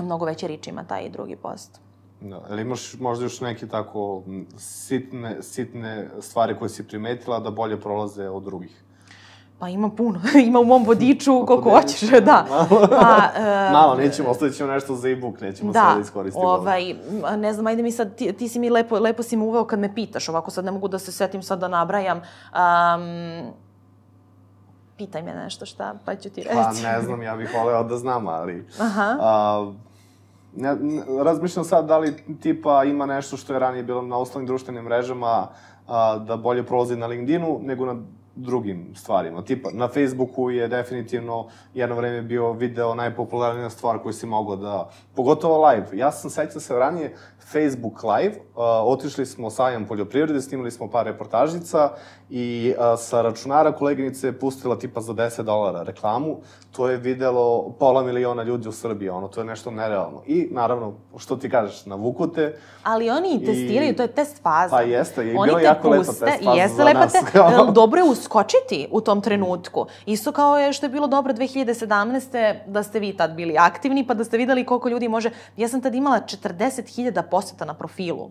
mnogo 0.00 0.24
veće 0.24 0.48
rič 0.48 0.66
ima 0.66 0.84
taj 0.84 1.10
drugi 1.10 1.36
post. 1.36 1.80
Da, 2.20 2.40
ali 2.50 2.62
imaš 2.62 2.94
možda 3.00 3.24
još 3.24 3.40
neke 3.40 3.68
tako 3.68 4.22
sitne, 4.56 5.42
sitne 5.42 6.10
stvari 6.20 6.58
koje 6.58 6.68
si 6.68 6.88
primetila 6.88 7.40
da 7.40 7.50
bolje 7.50 7.80
prolaze 7.80 8.28
od 8.28 8.42
drugih? 8.42 8.83
Pa 9.58 9.68
ima 9.68 9.90
puno, 9.90 10.20
ima 10.46 10.60
u 10.60 10.64
mom 10.64 10.84
vodiču 10.84 11.32
koliko 11.46 11.70
Podeliš 11.70 11.82
hoćeš, 11.82 12.10
malo. 12.10 12.20
da. 12.20 12.46
Pa, 13.00 13.40
e, 13.40 13.70
Malo, 13.72 13.94
nećemo, 13.94 14.28
ostavit 14.30 14.56
ćemo 14.56 14.72
nešto 14.72 14.94
za 14.94 15.08
e-book, 15.08 15.40
nećemo 15.40 15.72
da, 15.72 15.80
sada 15.80 16.00
iskoristiti. 16.00 16.46
ovaj, 16.46 16.94
ne 17.36 17.52
znam, 17.52 17.66
ajde 17.66 17.82
mi 17.82 17.92
sad, 17.92 18.14
ti, 18.16 18.32
ti 18.32 18.48
si 18.48 18.58
mi 18.58 18.70
lepo, 18.70 18.98
lepo 18.98 19.22
si 19.22 19.36
me 19.36 19.44
uveo 19.44 19.64
kad 19.64 19.78
me 19.78 19.94
pitaš, 19.94 20.28
ovako 20.28 20.50
sad 20.50 20.64
ne 20.64 20.70
mogu 20.70 20.88
da 20.88 20.98
se 20.98 21.12
setim 21.12 21.42
sad 21.42 21.58
da 21.58 21.68
nabrajam. 21.68 22.18
Um, 22.18 23.52
pitaj 24.96 25.22
me 25.22 25.34
nešto 25.34 25.66
šta, 25.66 25.94
pa 26.04 26.14
ću 26.14 26.30
ti 26.30 26.42
reći. 26.42 26.54
Pa 26.54 26.88
ne 26.88 27.00
znam, 27.02 27.22
ja 27.22 27.36
bih 27.36 27.50
voleo 27.58 27.84
da 27.84 27.96
znam, 27.96 28.28
ali... 28.28 28.66
Aha. 28.80 29.16
A, 29.20 29.72
ne, 30.56 30.74
ne, 30.80 31.02
razmišljam 31.24 31.64
sad 31.64 31.86
da 31.86 31.98
li 31.98 32.16
tipa 32.40 32.84
ima 32.84 33.06
nešto 33.06 33.36
što 33.36 33.52
je 33.52 33.58
ranije 33.58 33.82
bilo 33.82 34.02
na 34.02 34.18
osnovnim 34.18 34.46
društvenim 34.46 34.84
mrežama 34.84 35.48
a, 35.88 36.18
da 36.18 36.36
bolje 36.36 36.66
prolazi 36.66 36.96
na 36.96 37.06
LinkedInu 37.06 37.60
nego 37.62 37.86
na 37.86 37.96
drugim 38.36 38.94
stvarima. 38.94 39.44
Tipa, 39.44 39.70
na 39.72 39.88
Facebooku 39.88 40.50
je 40.50 40.68
definitivno 40.68 41.46
jedno 41.74 41.96
vreme 41.96 42.22
bio 42.22 42.52
video 42.52 42.94
najpopularnija 42.94 43.70
stvar 43.70 43.98
koju 43.98 44.12
si 44.12 44.26
mogao 44.26 44.56
da... 44.56 44.90
Pogotovo 45.14 45.68
live. 45.68 45.86
Ja 45.92 46.12
sam 46.12 46.30
sećam 46.30 46.60
se 46.60 46.74
ranije 46.78 47.16
Facebook 47.52 48.02
live, 48.02 48.34
uh, 48.34 48.62
otišli 48.84 49.26
smo 49.26 49.50
sajam 49.50 49.86
poljoprivrede, 49.86 50.42
snimali 50.42 50.70
smo 50.70 50.90
par 50.90 51.06
reportažica 51.06 51.90
i 52.30 52.74
uh, 52.78 52.98
sa 52.98 53.22
računara 53.22 53.72
koleginice 53.72 54.26
je 54.26 54.38
pustila 54.38 54.78
tipa 54.78 55.00
za 55.00 55.12
10 55.12 55.42
dolara 55.42 55.82
reklamu. 55.82 56.36
To 56.72 56.88
je 56.88 56.96
videlo 56.96 57.74
pola 57.78 58.02
miliona 58.02 58.42
ljudi 58.42 58.68
u 58.68 58.72
Srbiji, 58.72 59.08
ono, 59.08 59.28
to 59.28 59.40
je 59.40 59.44
nešto 59.44 59.70
nerealno. 59.70 60.22
I, 60.26 60.48
naravno, 60.50 60.94
što 61.16 61.36
ti 61.36 61.50
kažeš, 61.50 61.86
navuku 61.86 62.32
te, 62.32 62.56
Ali 62.82 63.10
oni 63.10 63.34
i 63.34 63.46
testiraju, 63.46 63.96
to 63.96 64.02
je 64.02 64.08
test 64.08 64.42
faza. 64.42 64.76
Pa 64.76 64.82
jeste, 64.82 65.26
i 65.26 65.36
oni 65.36 65.48
bilo 65.48 65.58
te 65.58 65.64
jako 65.64 65.88
lepa 65.88 66.04
test 66.04 66.20
faza 66.20 66.50
jeste 66.50 66.76
za 66.76 66.84
lepa 66.84 67.00
nas, 67.00 67.12
te, 67.12 67.20
dobro 67.72 68.00
je 68.00 68.10
uskočiti 68.10 68.88
u 68.90 69.00
tom 69.00 69.20
trenutku. 69.20 69.86
Isto 70.06 70.32
kao 70.32 70.58
je 70.58 70.72
što 70.72 70.86
je 70.86 70.90
bilo 70.90 71.06
dobro 71.06 71.32
2017. 71.32 72.54
da 72.66 72.82
ste 72.82 73.00
vi 73.00 73.16
tad 73.16 73.34
bili 73.34 73.58
aktivni, 73.58 74.06
pa 74.06 74.14
da 74.14 74.24
ste 74.24 74.36
videli 74.36 74.66
koliko 74.66 74.88
ljudi 74.88 75.08
može... 75.08 75.30
Ja 75.56 75.68
sam 75.68 75.82
tad 75.82 75.94
imala 75.94 76.20
40.000 76.20 77.22
poseta 77.34 77.64
na 77.64 77.74
profilu. 77.74 78.30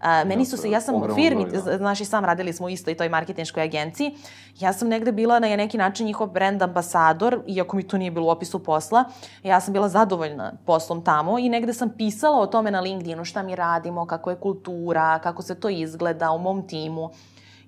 A, 0.00 0.24
meni 0.24 0.44
su 0.46 0.56
se, 0.56 0.70
ja 0.70 0.80
sam 0.80 0.94
u 0.94 1.14
firmi, 1.14 1.46
znaš 1.76 2.00
i 2.00 2.04
sam 2.04 2.24
radili 2.24 2.52
smo 2.52 2.66
u 2.66 2.70
istoj 2.70 2.94
toj 2.94 3.08
marketinškoj 3.08 3.62
agenciji, 3.62 4.14
ja 4.58 4.72
sam 4.72 4.88
negde 4.88 5.12
bila 5.12 5.38
na 5.38 5.56
neki 5.56 5.78
način 5.78 6.06
njihov 6.06 6.30
brand 6.34 6.62
ambasador, 6.62 7.40
iako 7.46 7.76
mi 7.76 7.82
to 7.82 7.98
nije 7.98 8.10
bilo 8.10 8.26
u 8.26 8.30
opisu 8.30 8.58
posla, 8.58 9.04
ja 9.42 9.60
sam 9.60 9.72
bila 9.72 9.88
zadovoljna 9.88 10.52
poslom 10.66 11.04
tamo 11.04 11.38
i 11.38 11.48
negde 11.48 11.74
sam 11.74 11.90
pisala 11.98 12.40
o 12.40 12.46
tome 12.46 12.70
na 12.70 12.80
LinkedInu, 12.80 13.24
šta 13.24 13.42
mi 13.42 13.56
radimo, 13.56 14.06
kako 14.06 14.30
je 14.30 14.40
kultura, 14.40 15.18
kako 15.18 15.42
se 15.42 15.60
to 15.60 15.68
izgleda 15.68 16.30
u 16.30 16.38
mom 16.38 16.66
timu. 16.68 17.10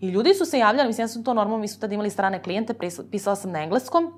I 0.00 0.08
ljudi 0.08 0.34
su 0.34 0.44
se 0.44 0.58
javljali, 0.58 0.88
mislim, 0.88 1.04
ja 1.04 1.08
sam 1.08 1.24
to 1.24 1.34
normalno, 1.34 1.60
mi 1.60 1.68
su 1.68 1.80
tad 1.80 1.92
imali 1.92 2.10
strane 2.10 2.42
klijente, 2.42 2.74
pisala 3.10 3.36
sam 3.36 3.50
na 3.50 3.62
engleskom, 3.62 4.12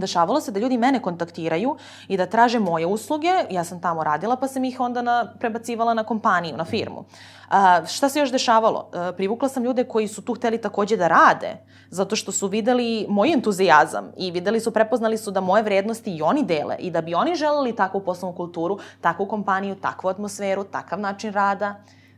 dešavalo 0.00 0.40
se 0.40 0.52
da 0.52 0.60
ljudi 0.60 0.78
mene 0.78 1.02
kontaktiraju 1.02 1.76
i 2.08 2.16
da 2.16 2.26
traže 2.26 2.58
moje 2.58 2.86
usluge, 2.86 3.32
ja 3.50 3.64
sam 3.64 3.80
tamo 3.80 4.04
radila 4.04 4.36
pa 4.36 4.48
sam 4.48 4.64
ih 4.64 4.80
onda 4.80 5.02
na, 5.02 5.32
prebacivala 5.38 5.94
na 5.94 6.04
kompaniju, 6.04 6.56
na 6.56 6.64
firmu. 6.64 7.04
A, 7.50 7.86
šta 7.86 8.08
se 8.08 8.20
još 8.20 8.32
dešavalo? 8.32 8.88
A, 8.92 9.12
privukla 9.16 9.48
sam 9.48 9.64
ljude 9.64 9.84
koji 9.84 10.08
su 10.08 10.22
tu 10.22 10.34
hteli 10.34 10.58
takođe 10.58 10.96
da 10.96 11.08
rade, 11.08 11.56
zato 11.90 12.16
što 12.16 12.32
su 12.32 12.48
videli 12.48 13.06
moj 13.08 13.32
entuzijazam 13.32 14.12
i 14.16 14.30
videli 14.30 14.60
su, 14.60 14.70
prepoznali 14.70 15.18
su 15.18 15.30
da 15.30 15.40
moje 15.40 15.62
vrednosti 15.62 16.16
i 16.16 16.22
oni 16.22 16.44
dele 16.44 16.76
i 16.78 16.90
da 16.90 17.00
bi 17.00 17.14
oni 17.14 17.34
želeli 17.34 17.76
takvu 17.76 18.00
poslovnu 18.00 18.36
kulturu, 18.36 18.78
takvu 19.00 19.26
kompaniju, 19.26 19.74
takvu 19.74 20.08
atmosferu, 20.08 20.64
takav 20.64 21.00
način 21.00 21.32
rada. 21.32 21.74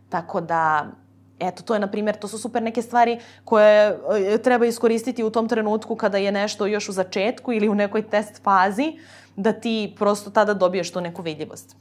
Tako 0.09 0.41
da, 0.41 0.87
Eto, 1.41 1.63
to 1.63 1.75
je, 1.75 1.81
na 1.81 1.87
primjer, 1.87 2.17
to 2.17 2.29
su 2.29 2.39
super 2.39 2.63
neke 2.63 2.83
stvari 2.83 3.19
koje 3.45 3.99
e, 4.35 4.39
treba 4.39 4.67
iskoristiti 4.67 5.25
u 5.25 5.31
tom 5.31 5.49
trenutku 5.49 5.97
kada 5.97 6.19
je 6.19 6.33
nešto 6.33 6.67
još 6.67 6.89
u 6.89 6.93
začetku 6.93 7.53
ili 7.53 7.69
u 7.69 7.75
nekoj 7.75 8.03
test 8.03 8.43
fazi, 8.43 8.93
da 9.37 9.53
ti 9.53 9.95
prosto 9.99 10.31
tada 10.31 10.55
dobiješ 10.55 10.93
tu 10.93 11.01
neku 11.01 11.23
vidljivost. 11.23 11.77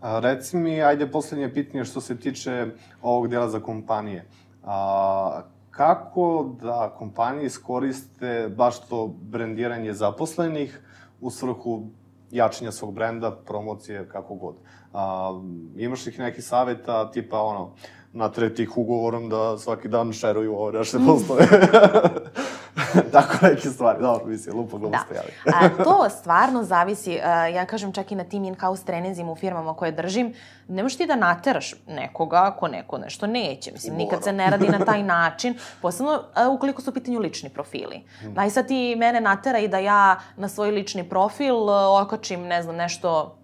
A, 0.00 0.18
reci 0.20 0.56
mi, 0.56 0.82
ajde, 0.82 1.10
poslednje 1.10 1.54
pitanje 1.54 1.84
što 1.84 2.00
se 2.00 2.16
tiče 2.16 2.66
ovog 3.02 3.28
dela 3.28 3.48
za 3.48 3.60
kompanije. 3.60 4.24
A, 4.64 5.42
kako 5.70 6.50
da 6.62 6.94
kompanije 6.98 7.46
iskoriste 7.46 8.48
baš 8.56 8.88
to 8.88 9.06
brendiranje 9.06 9.92
zaposlenih 9.92 10.80
u 11.20 11.30
svrhu 11.30 11.82
jačanja 12.30 12.72
svog 12.72 12.94
brenda, 12.94 13.30
promocije, 13.30 14.08
kako 14.08 14.34
god. 14.34 14.56
A, 14.92 15.32
imaš 15.76 16.06
ih 16.06 16.18
neki 16.18 16.42
saveta, 16.42 17.10
tipa 17.10 17.40
ono, 17.40 17.74
natreti 18.16 18.62
ih 18.62 18.78
ugovorom 18.78 19.28
da 19.28 19.58
svaki 19.58 19.88
dan 19.88 20.12
šeruju 20.12 20.54
ovo 20.54 20.72
naše 20.72 20.98
postove. 21.06 21.46
Tako 23.12 23.34
neke 23.42 23.68
stvari. 23.68 24.00
Dobro, 24.00 24.26
mislim, 24.26 24.56
lupo 24.56 24.78
glupo 24.78 24.98
da. 25.10 25.52
A, 25.54 25.68
to 25.84 26.10
stvarno 26.10 26.64
zavisi, 26.64 27.20
a, 27.24 27.46
ja 27.46 27.66
kažem 27.66 27.92
čak 27.92 28.12
i 28.12 28.14
na 28.14 28.24
tim 28.24 28.44
in-house 28.44 28.84
treninzima 28.84 29.32
u 29.32 29.36
firmama 29.36 29.74
koje 29.74 29.92
držim, 29.92 30.34
ne 30.68 30.82
možeš 30.82 30.98
ti 30.98 31.06
da 31.06 31.16
nateraš 31.16 31.74
nekoga 31.88 32.42
ako 32.44 32.68
neko 32.68 32.98
nešto 32.98 33.26
neće. 33.26 33.72
Mislim, 33.72 33.92
Moro. 33.92 34.04
nikad 34.04 34.24
se 34.24 34.32
ne 34.32 34.50
radi 34.50 34.68
na 34.68 34.84
taj 34.84 35.02
način, 35.16 35.58
posebno 35.82 36.22
a, 36.34 36.48
ukoliko 36.48 36.82
su 36.82 36.90
u 36.90 36.94
pitanju 36.94 37.20
lični 37.20 37.48
profili. 37.48 38.04
Hmm. 38.20 38.34
Daj 38.34 38.50
sad 38.50 38.66
ti 38.68 38.96
mene 38.98 39.20
natera 39.20 39.58
i 39.58 39.68
da 39.68 39.78
ja 39.78 40.20
na 40.36 40.48
svoj 40.48 40.70
lični 40.70 41.08
profil 41.08 41.56
okačim, 42.02 42.42
ne 42.42 42.62
znam, 42.62 42.76
nešto 42.76 43.36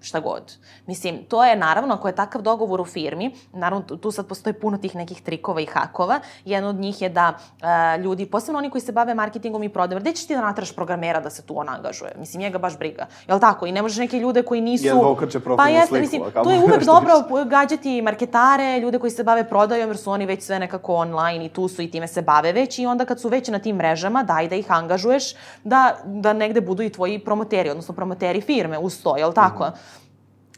šta 0.00 0.20
god. 0.20 0.56
Mislim, 0.86 1.24
to 1.24 1.44
je 1.44 1.56
naravno, 1.56 1.94
ako 1.94 2.08
je 2.08 2.14
takav 2.14 2.42
dogovor 2.42 2.80
u 2.80 2.84
firmi, 2.84 3.34
naravno 3.52 3.96
tu 3.96 4.10
sad 4.10 4.26
postoji 4.26 4.54
puno 4.54 4.78
tih 4.78 4.96
nekih 4.96 5.22
trikova 5.22 5.60
i 5.60 5.66
hakova. 5.66 6.20
Jedan 6.44 6.68
od 6.68 6.76
njih 6.76 7.02
je 7.02 7.08
da 7.08 7.34
uh, 7.36 8.04
ljudi, 8.04 8.26
posebno 8.26 8.58
oni 8.58 8.70
koji 8.70 8.82
se 8.82 8.92
bave 8.92 9.14
marketingom 9.14 9.62
i 9.62 9.68
prodajom, 9.68 10.02
gde 10.02 10.12
ćeš 10.12 10.26
ti 10.26 10.34
da 10.34 10.40
natraš 10.40 10.74
programera 10.74 11.20
da 11.20 11.30
se 11.30 11.42
tu 11.42 11.58
on 11.58 11.68
angažuje? 11.68 12.12
Mislim, 12.18 12.40
njega 12.40 12.58
baš 12.58 12.78
briga. 12.78 13.06
Jel 13.28 13.40
tako? 13.40 13.66
I 13.66 13.72
ne 13.72 13.82
možeš 13.82 13.98
neke 13.98 14.18
ljude 14.18 14.42
koji 14.42 14.60
nisu... 14.60 14.86
Jedva 14.86 15.10
okače 15.10 15.40
profilnu 15.40 15.56
pa 15.56 15.68
jeste, 15.68 15.88
sliku. 15.88 16.00
Mislim, 16.00 16.44
to 16.44 16.50
je 16.50 16.58
uvek 16.58 16.84
dobro 16.84 17.44
gađati 17.44 18.02
marketare, 18.02 18.78
ljude 18.78 18.98
koji 18.98 19.10
se 19.10 19.24
bave 19.24 19.48
prodajom, 19.48 19.88
jer 19.88 19.96
su 19.96 20.10
oni 20.10 20.26
već 20.26 20.42
sve 20.42 20.58
nekako 20.58 20.94
online 20.94 21.44
i 21.44 21.48
tu 21.48 21.68
su 21.68 21.82
i 21.82 21.90
time 21.90 22.08
se 22.08 22.22
bave 22.22 22.52
već 22.52 22.78
i 22.78 22.86
onda 22.86 23.04
kad 23.04 23.20
su 23.20 23.28
već 23.28 23.48
na 23.48 23.58
tim 23.58 23.76
mrežama, 23.76 24.22
daj 24.22 24.48
da 24.48 24.56
ih 24.56 24.72
angažuješ 24.72 25.34
da, 25.64 25.96
da 26.04 26.32
negde 26.32 26.60
budu 26.60 26.82
i 26.82 26.90
tvoji 26.90 27.18
promoteri, 27.18 27.70
odnosno 27.70 27.94
promoteri 27.94 28.40
firme 28.40 28.78
uz 28.78 29.02
to, 29.02 29.16
jel 29.16 29.32
tako? 29.32 29.66
Mm. 29.66 29.72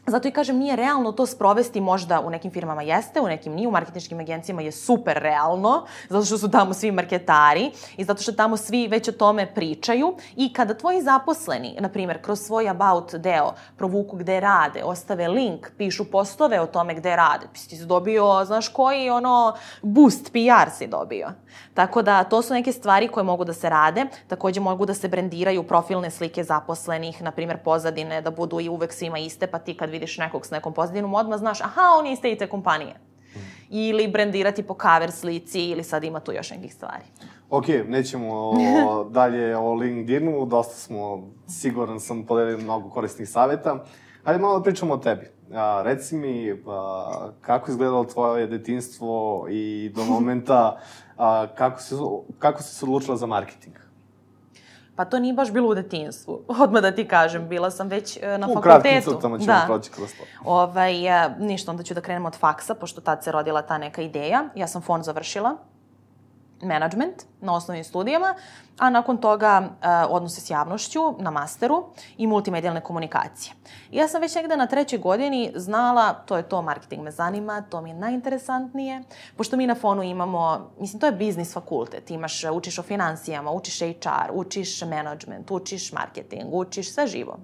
Zato 0.07 0.27
i 0.27 0.31
kažem, 0.31 0.57
nije 0.57 0.75
realno 0.75 1.11
to 1.11 1.25
sprovesti 1.25 1.81
možda 1.81 2.19
u 2.19 2.29
nekim 2.29 2.51
firmama 2.51 2.81
jeste, 2.81 3.21
u 3.21 3.27
nekim 3.27 3.53
nije, 3.53 3.67
u 3.67 3.71
marketinškim 3.71 4.19
agencijama 4.19 4.61
je 4.61 4.71
super 4.71 5.17
realno, 5.17 5.85
zato 6.09 6.25
što 6.25 6.37
su 6.37 6.51
tamo 6.51 6.73
svi 6.73 6.91
marketari 6.91 7.71
i 7.97 8.03
zato 8.03 8.23
što 8.23 8.31
tamo 8.31 8.57
svi 8.57 8.87
već 8.87 9.07
o 9.07 9.11
tome 9.11 9.53
pričaju 9.53 10.15
i 10.35 10.53
kada 10.53 10.73
tvoji 10.73 11.01
zaposleni, 11.01 11.75
na 11.79 11.89
primjer, 11.89 12.21
kroz 12.21 12.39
svoj 12.39 12.69
about 12.69 13.15
deo 13.15 13.53
provuku 13.77 14.17
gde 14.17 14.39
rade, 14.39 14.83
ostave 14.83 15.27
link, 15.27 15.71
pišu 15.77 16.05
postove 16.11 16.61
o 16.61 16.65
tome 16.65 16.95
gde 16.95 17.15
rade, 17.15 17.45
ti 17.53 17.77
si 17.77 17.85
dobio, 17.85 18.45
znaš 18.45 18.67
koji, 18.67 19.09
ono, 19.09 19.53
boost 19.81 20.31
PR 20.31 20.71
si 20.77 20.87
dobio. 20.87 21.27
Tako 21.73 22.01
da, 22.01 22.23
to 22.23 22.41
su 22.41 22.53
neke 22.53 22.71
stvari 22.71 23.07
koje 23.07 23.23
mogu 23.23 23.45
da 23.45 23.53
se 23.53 23.69
rade, 23.69 24.05
takođe 24.27 24.59
mogu 24.59 24.85
da 24.85 24.93
se 24.93 25.07
brendiraju 25.07 25.63
profilne 25.63 26.11
slike 26.11 26.43
zaposlenih, 26.43 27.21
na 27.21 27.31
primjer, 27.31 27.57
pozadine, 27.57 28.21
da 28.21 28.31
budu 28.31 28.59
i 28.59 28.69
uvek 28.69 28.93
svima 28.93 29.19
iste, 29.19 29.47
pa 29.47 29.59
ti 29.59 29.77
kad 29.77 29.92
vidiš 29.93 30.17
nekog 30.17 30.45
s 30.45 30.51
nekom 30.51 30.73
pozadinom, 30.73 31.13
odmah 31.13 31.39
znaš, 31.39 31.61
aha, 31.61 31.81
on 31.99 32.05
je 32.05 32.13
iste 32.13 32.31
i 32.31 32.37
te 32.37 32.47
kompanije. 32.47 32.93
Mm. 32.93 33.39
Ili 33.69 34.07
brendirati 34.07 34.63
po 34.63 34.75
cover 34.81 35.11
slici, 35.11 35.61
ili 35.61 35.83
sad 35.83 36.03
ima 36.03 36.19
tu 36.19 36.31
još 36.31 36.51
nekih 36.51 36.73
stvari. 36.73 37.05
Ok, 37.49 37.65
nećemo 37.87 38.33
o, 38.33 39.03
dalje 39.19 39.57
o 39.57 39.73
LinkedInu, 39.73 40.45
dosta 40.45 40.75
smo, 40.75 41.29
siguran 41.47 41.99
sam, 41.99 42.25
podelili 42.25 42.63
mnogo 42.63 42.89
korisnih 42.89 43.29
saveta. 43.29 43.83
Hajde 44.23 44.41
malo 44.41 44.57
da 44.57 44.63
pričamo 44.63 44.93
o 44.93 44.97
tebi. 44.97 45.27
A, 45.53 45.81
reci 45.85 46.15
mi, 46.15 46.61
a, 46.67 47.29
kako 47.41 47.71
izgledalo 47.71 48.03
tvoje 48.03 48.47
detinstvo 48.47 49.45
i 49.49 49.91
do 49.95 50.05
momenta 50.05 50.77
a, 51.17 51.47
kako, 51.55 51.81
si, 51.81 51.95
kako 52.39 52.61
si 52.61 52.75
se 52.75 52.85
odlučila 52.85 53.17
za 53.17 53.25
marketing? 53.25 53.75
Pa 54.95 55.05
to 55.05 55.19
nije 55.19 55.33
baš 55.33 55.51
bilo 55.51 55.69
u 55.69 55.75
detinstvu, 55.75 56.41
odmah 56.63 56.81
da 56.81 56.91
ti 56.91 57.07
kažem, 57.07 57.47
bila 57.49 57.71
sam 57.71 57.87
već 57.87 58.17
e, 58.21 58.37
na 58.37 58.47
u 58.47 58.53
fakultetu. 58.53 58.59
U 58.59 58.61
kratkim 58.61 59.01
crtama 59.01 59.39
ćemo 59.39 59.53
da. 59.53 59.63
proći 59.65 59.91
kroz 59.91 60.09
to. 60.13 60.23
Ovaj, 60.45 61.07
e, 61.07 61.35
ništa, 61.39 61.71
onda 61.71 61.83
ću 61.83 61.93
da 61.93 62.01
krenemo 62.01 62.27
od 62.27 62.35
faksa, 62.35 62.75
pošto 62.75 63.01
tad 63.01 63.23
se 63.23 63.31
rodila 63.31 63.61
ta 63.61 63.77
neka 63.77 64.01
ideja. 64.01 64.43
Ja 64.55 64.67
sam 64.67 64.81
fon 64.81 65.03
završila, 65.03 65.57
management 66.61 67.15
na 67.41 67.55
osnovnim 67.55 67.83
studijama, 67.83 68.35
a 68.77 68.89
nakon 68.89 69.17
toga 69.17 69.61
uh, 69.61 69.87
odnose 70.09 70.41
s 70.41 70.49
javnošću 70.49 70.99
na 71.19 71.31
masteru 71.31 71.83
i 72.17 72.27
multimedijalne 72.27 72.81
komunikacije. 72.81 73.53
I 73.91 73.97
ja 73.97 74.07
sam 74.07 74.21
već 74.21 74.35
negde 74.35 74.57
na 74.57 74.67
trećoj 74.67 74.99
godini 74.99 75.51
znala, 75.55 76.13
to 76.13 76.37
je 76.37 76.43
to, 76.43 76.61
marketing 76.61 77.03
me 77.03 77.11
zanima, 77.11 77.61
to 77.61 77.81
mi 77.81 77.89
je 77.89 77.95
najinteresantnije, 77.95 79.03
pošto 79.37 79.57
mi 79.57 79.67
na 79.67 79.75
fonu 79.75 80.03
imamo, 80.03 80.71
mislim, 80.79 80.99
to 80.99 81.05
je 81.05 81.11
biznis 81.11 81.53
fakultet, 81.53 82.11
imaš, 82.11 82.43
e, 82.43 82.51
učiš 82.51 82.79
o 82.79 82.83
financijama, 82.83 83.51
učiš 83.51 83.79
HR, 83.79 84.31
učiš 84.33 84.81
management, 84.81 85.51
učiš 85.51 85.91
marketing, 85.91 86.53
učiš 86.53 86.93
sve 86.93 87.07
živo. 87.07 87.37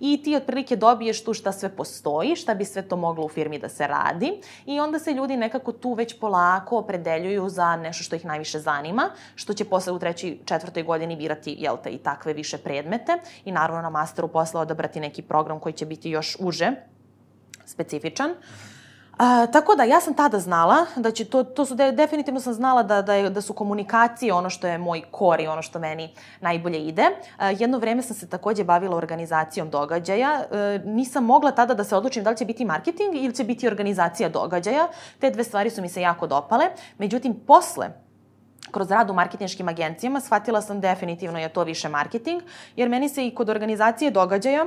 I 0.00 0.22
ti 0.22 0.36
otprilike 0.36 0.76
dobiješ 0.76 1.24
tu 1.24 1.34
šta 1.34 1.52
sve 1.52 1.68
postoji, 1.68 2.36
šta 2.36 2.54
bi 2.54 2.64
sve 2.64 2.82
to 2.82 2.96
moglo 2.96 3.24
u 3.24 3.28
firmi 3.28 3.58
da 3.58 3.68
se 3.68 3.86
radi 3.86 4.40
i 4.66 4.80
onda 4.80 4.98
se 4.98 5.12
ljudi 5.12 5.36
nekako 5.36 5.72
tu 5.72 5.92
već 5.92 6.20
polako 6.20 6.78
opredeljuju 6.78 7.48
za 7.48 7.76
nešto 7.76 8.04
što 8.04 8.16
ih 8.16 8.24
najviše 8.24 8.58
zanima, 8.58 9.10
što 9.34 9.54
će 9.54 9.64
posle 9.64 9.92
u 9.92 9.98
treći, 9.98 10.40
četvrt 10.44 10.73
2020. 10.82 10.94
godini 10.94 11.16
birati 11.16 11.56
jel 11.58 11.76
te, 11.82 11.90
i 11.90 11.98
takve 11.98 12.32
više 12.32 12.58
predmete 12.58 13.18
i 13.44 13.52
naravno 13.52 13.82
na 13.82 13.90
masteru 13.90 14.28
posle 14.28 14.60
odabrati 14.60 15.00
neki 15.00 15.22
program 15.22 15.60
koji 15.60 15.72
će 15.72 15.86
biti 15.86 16.10
još 16.10 16.36
uže 16.40 16.72
specifičan. 17.66 18.34
A, 19.18 19.46
tako 19.46 19.74
da 19.74 19.84
ja 19.84 20.00
sam 20.00 20.14
tada 20.14 20.38
znala 20.38 20.86
da 20.96 21.10
će 21.10 21.24
to 21.24 21.44
to 21.44 21.64
su 21.64 21.74
de, 21.74 21.92
definitivno 21.92 22.40
sam 22.40 22.54
znala 22.54 22.82
da 22.82 23.02
da 23.02 23.14
je, 23.14 23.30
da 23.30 23.40
su 23.40 23.52
komunikacije 23.52 24.32
ono 24.32 24.50
što 24.50 24.66
je 24.66 24.78
moj 24.78 25.02
kor 25.10 25.40
i 25.40 25.46
ono 25.46 25.62
što 25.62 25.78
meni 25.78 26.14
najbolje 26.40 26.78
ide. 26.78 27.02
E, 27.02 27.10
jedno 27.58 27.78
vreme 27.78 28.02
sam 28.02 28.16
se 28.16 28.28
takođe 28.28 28.64
bavila 28.64 28.96
organizacijom 28.96 29.70
događaja. 29.70 30.44
E, 30.50 30.80
nisam 30.84 31.24
mogla 31.24 31.50
tada 31.50 31.74
da 31.74 31.84
se 31.84 31.96
odlučim 31.96 32.24
da 32.24 32.30
li 32.30 32.36
će 32.36 32.44
biti 32.44 32.64
marketing 32.64 33.14
ili 33.14 33.34
će 33.34 33.44
biti 33.44 33.66
organizacija 33.66 34.28
događaja. 34.28 34.88
Te 35.18 35.30
dve 35.30 35.44
stvari 35.44 35.70
su 35.70 35.82
mi 35.82 35.88
se 35.88 36.00
jako 36.00 36.26
dopale. 36.26 36.64
Međutim 36.98 37.34
posle 37.46 38.03
kroz 38.70 38.90
rad 38.90 39.10
u 39.10 39.14
marketinškim 39.14 39.68
agencijama 39.68 40.20
shvatila 40.20 40.62
sam 40.62 40.80
definitivno 40.80 41.38
je 41.38 41.48
to 41.48 41.64
više 41.64 41.88
marketing, 41.88 42.42
jer 42.76 42.88
meni 42.88 43.08
se 43.08 43.26
i 43.26 43.34
kod 43.34 43.48
organizacije 43.48 44.10
događaja 44.10 44.66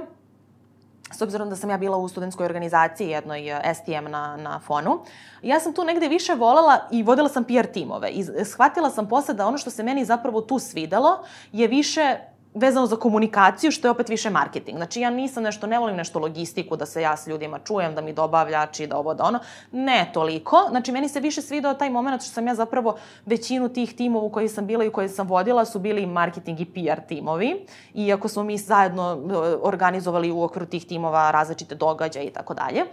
s 1.11 1.21
obzirom 1.21 1.49
da 1.49 1.55
sam 1.55 1.69
ja 1.69 1.77
bila 1.77 1.97
u 1.97 2.07
studentskoj 2.07 2.45
organizaciji, 2.45 3.09
jednoj 3.09 3.49
eh, 3.49 3.73
STM 3.73 4.11
na, 4.11 4.37
na 4.37 4.59
fonu, 4.59 4.99
ja 5.41 5.59
sam 5.59 5.73
tu 5.73 5.83
negde 5.83 6.07
više 6.07 6.35
volela 6.35 6.79
i 6.91 7.03
vodila 7.03 7.29
sam 7.29 7.43
PR 7.43 7.65
timove. 7.73 8.09
I 8.09 8.25
shvatila 8.45 8.89
sam 8.89 9.07
posle 9.07 9.33
da 9.33 9.47
ono 9.47 9.57
što 9.57 9.69
se 9.69 9.83
meni 9.83 10.05
zapravo 10.05 10.41
tu 10.41 10.59
svidelo 10.59 11.23
je 11.51 11.67
više 11.67 12.17
vezano 12.57 12.85
za 12.87 12.95
komunikaciju, 12.95 13.71
što 13.71 13.87
je 13.87 13.91
opet 13.91 14.09
više 14.09 14.29
marketing. 14.29 14.77
Znači, 14.77 15.01
ja 15.01 15.09
nisam 15.09 15.43
nešto, 15.43 15.67
ne 15.67 15.79
volim 15.79 15.95
nešto 15.95 16.19
logistiku, 16.19 16.75
da 16.75 16.85
se 16.85 17.01
ja 17.01 17.17
s 17.17 17.27
ljudima 17.27 17.59
čujem, 17.59 17.95
da 17.95 18.01
mi 18.01 18.13
dobavljači, 18.13 18.87
da 18.87 18.97
ovo, 18.97 19.13
da 19.13 19.23
ono. 19.23 19.39
Ne 19.71 20.09
toliko. 20.13 20.65
Znači, 20.69 20.91
meni 20.91 21.09
se 21.09 21.19
više 21.19 21.41
svidao 21.41 21.73
taj 21.73 21.89
moment 21.89 22.21
što 22.21 22.31
sam 22.31 22.47
ja 22.47 22.55
zapravo 22.55 22.97
većinu 23.25 23.69
tih 23.69 23.95
timova 23.95 24.25
u 24.25 24.29
koji 24.29 24.49
sam 24.49 24.67
bila 24.67 24.83
i 24.83 24.87
u 24.87 24.91
koji 24.91 25.09
sam 25.09 25.27
vodila 25.27 25.65
su 25.65 25.79
bili 25.79 26.05
marketing 26.05 26.59
i 26.59 26.65
PR 26.65 27.01
timovi. 27.07 27.65
Iako 27.93 28.27
smo 28.27 28.43
mi 28.43 28.57
zajedno 28.57 29.17
e, 29.31 29.35
organizovali 29.61 30.31
u 30.31 30.43
okviru 30.43 30.65
tih 30.65 30.85
timova 30.85 31.31
različite 31.31 31.75
događaje 31.75 32.25
i 32.25 32.33
tako 32.33 32.53
dalje. 32.53 32.85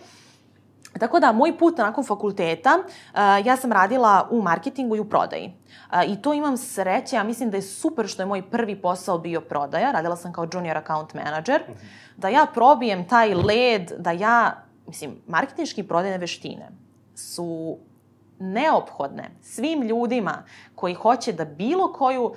Tako 0.98 1.20
da, 1.20 1.32
moj 1.32 1.58
put 1.58 1.78
nakon 1.78 2.04
fakulteta, 2.04 2.78
uh, 2.78 3.46
ja 3.46 3.56
sam 3.56 3.72
radila 3.72 4.28
u 4.30 4.42
marketingu 4.42 4.96
i 4.96 5.00
u 5.00 5.08
prodaji. 5.08 5.52
Uh, 5.92 6.12
I 6.12 6.22
to 6.22 6.34
imam 6.34 6.56
sreće, 6.56 7.16
ja 7.16 7.22
mislim 7.22 7.50
da 7.50 7.56
je 7.56 7.62
super 7.62 8.06
što 8.06 8.22
je 8.22 8.26
moj 8.26 8.50
prvi 8.50 8.76
posao 8.82 9.18
bio 9.18 9.40
prodaja, 9.40 9.92
radila 9.92 10.16
sam 10.16 10.32
kao 10.32 10.48
junior 10.52 10.76
account 10.76 11.14
manager, 11.14 11.62
-hmm. 11.68 11.74
da 12.16 12.28
ja 12.28 12.46
probijem 12.54 13.08
taj 13.08 13.34
led, 13.34 13.92
da 13.98 14.10
ja, 14.10 14.64
mislim, 14.86 15.16
marketinški 15.26 15.82
prodajne 15.82 16.18
veštine 16.18 16.68
su 17.14 17.78
neophodne 18.38 19.30
svim 19.42 19.82
ljudima 19.82 20.42
koji 20.74 20.94
hoće 20.94 21.32
da 21.32 21.44
bilo 21.44 21.92
koju 21.92 22.34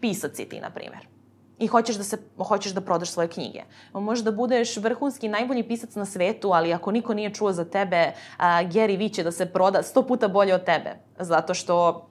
pisac 0.00 0.36
si 0.36 0.48
ti, 0.48 0.60
na 0.60 0.70
primjer 0.70 1.15
i 1.58 1.66
hoćeš 1.66 1.96
da, 1.96 2.04
se, 2.04 2.18
hoćeš 2.48 2.72
da 2.72 2.80
prodaš 2.80 3.10
svoje 3.10 3.28
knjige. 3.28 3.62
Možeš 3.92 4.24
da 4.24 4.32
budeš 4.32 4.76
vrhunski 4.76 5.28
najbolji 5.28 5.68
pisac 5.68 5.94
na 5.94 6.04
svetu, 6.04 6.52
ali 6.52 6.72
ako 6.72 6.90
niko 6.92 7.14
nije 7.14 7.34
čuo 7.34 7.52
za 7.52 7.64
tebe, 7.64 8.12
a, 8.36 8.62
Gary 8.64 8.98
Vee 8.98 9.08
će 9.08 9.22
da 9.22 9.32
se 9.32 9.46
proda 9.46 9.82
sto 9.82 10.02
puta 10.02 10.28
bolje 10.28 10.54
od 10.54 10.64
tebe. 10.64 10.96
Zato 11.18 11.54
što 11.54 12.06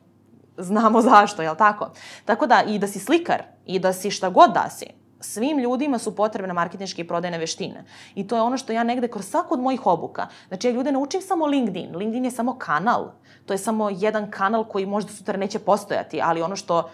znamo 0.57 1.01
zašto, 1.01 1.41
jel 1.41 1.55
tako? 1.55 1.91
Tako 2.25 2.47
da, 2.47 2.63
i 2.67 2.79
da 2.79 2.87
si 2.87 2.99
slikar, 2.99 3.43
i 3.65 3.79
da 3.79 3.93
si 3.93 4.11
šta 4.11 4.29
god 4.29 4.53
da 4.53 4.69
si, 4.69 4.85
svim 5.19 5.59
ljudima 5.59 5.99
su 5.99 6.15
potrebne 6.15 6.53
marketinške 6.53 7.01
i 7.01 7.07
prodajne 7.07 7.37
veštine. 7.37 7.83
I 8.15 8.27
to 8.27 8.35
je 8.35 8.41
ono 8.41 8.57
što 8.57 8.73
ja 8.73 8.83
negde 8.83 9.07
kroz 9.07 9.25
svaku 9.25 9.53
od 9.53 9.59
mojih 9.59 9.85
obuka, 9.85 10.27
znači 10.47 10.67
ja 10.67 10.73
ljude 10.73 10.91
naučim 10.91 11.21
samo 11.21 11.45
LinkedIn. 11.45 11.95
LinkedIn 11.95 12.25
je 12.25 12.31
samo 12.31 12.57
kanal. 12.57 13.11
To 13.45 13.53
je 13.53 13.57
samo 13.57 13.89
jedan 13.89 14.31
kanal 14.31 14.63
koji 14.63 14.85
možda 14.85 15.11
sutra 15.11 15.37
neće 15.37 15.59
postojati, 15.59 16.21
ali 16.23 16.41
ono 16.41 16.55
što 16.55 16.89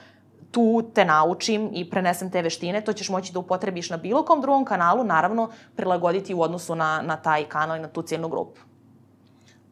tu 0.51 0.83
te 0.93 1.05
naučim 1.05 1.69
i 1.73 1.89
prenesem 1.89 2.31
te 2.31 2.41
veštine, 2.41 2.81
to 2.81 2.93
ćeš 2.93 3.09
moći 3.09 3.33
da 3.33 3.39
upotrebiš 3.39 3.89
na 3.89 3.97
bilo 3.97 4.25
kom 4.25 4.41
drugom 4.41 4.65
kanalu, 4.65 5.03
naravno 5.03 5.49
prilagoditi 5.75 6.33
u 6.33 6.41
odnosu 6.41 6.75
na, 6.75 7.01
na 7.01 7.17
taj 7.17 7.43
kanal 7.43 7.77
i 7.77 7.79
na 7.79 7.87
tu 7.87 8.01
ciljnu 8.01 8.29
grupu. 8.29 8.61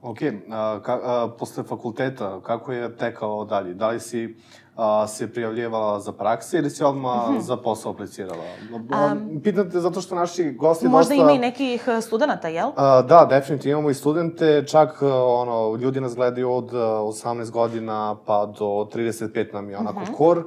Ok, 0.01 0.17
a, 0.51 0.79
ka, 0.83 0.99
a, 1.03 1.29
posle 1.39 1.63
fakulteta, 1.63 2.41
kako 2.41 2.71
je 2.71 2.97
tekao 2.97 3.45
dalje? 3.45 3.73
Da 3.73 3.89
li 3.89 3.99
si 3.99 4.35
a, 4.79 5.07
se 5.07 5.33
prijavljivala 5.33 5.99
za 5.99 6.11
prakse 6.11 6.57
ili 6.57 6.69
si 6.69 6.83
odmah 6.83 7.29
mm 7.29 7.33
-hmm. 7.33 7.39
za 7.39 7.57
posao 7.57 7.91
aplicirala? 7.91 8.43
Um, 8.71 9.41
Pitam 9.43 9.71
te 9.71 9.79
zato 9.79 10.01
što 10.01 10.15
naši 10.15 10.43
gosti 10.51 10.87
možda 10.87 10.97
dosta... 10.97 11.15
Možda 11.15 11.15
ima 11.15 11.31
i 11.31 11.39
nekih 11.39 11.87
e, 11.87 12.01
studenta, 12.01 12.47
jel? 12.47 12.69
A, 12.75 13.01
da, 13.01 13.27
definitivno 13.29 13.71
imamo 13.71 13.89
i 13.89 13.93
studente, 13.93 14.63
čak 14.67 15.01
ono, 15.25 15.75
ljudi 15.75 16.01
nas 16.01 16.15
gledaju 16.15 16.51
od 16.53 16.71
18 16.71 17.51
godina 17.51 18.15
pa 18.25 18.45
do 18.45 18.65
35 18.65 19.53
nam 19.53 19.69
je 19.69 19.77
onako 19.77 19.99
mm 19.99 20.03
-hmm. 20.03 20.17
kor, 20.17 20.43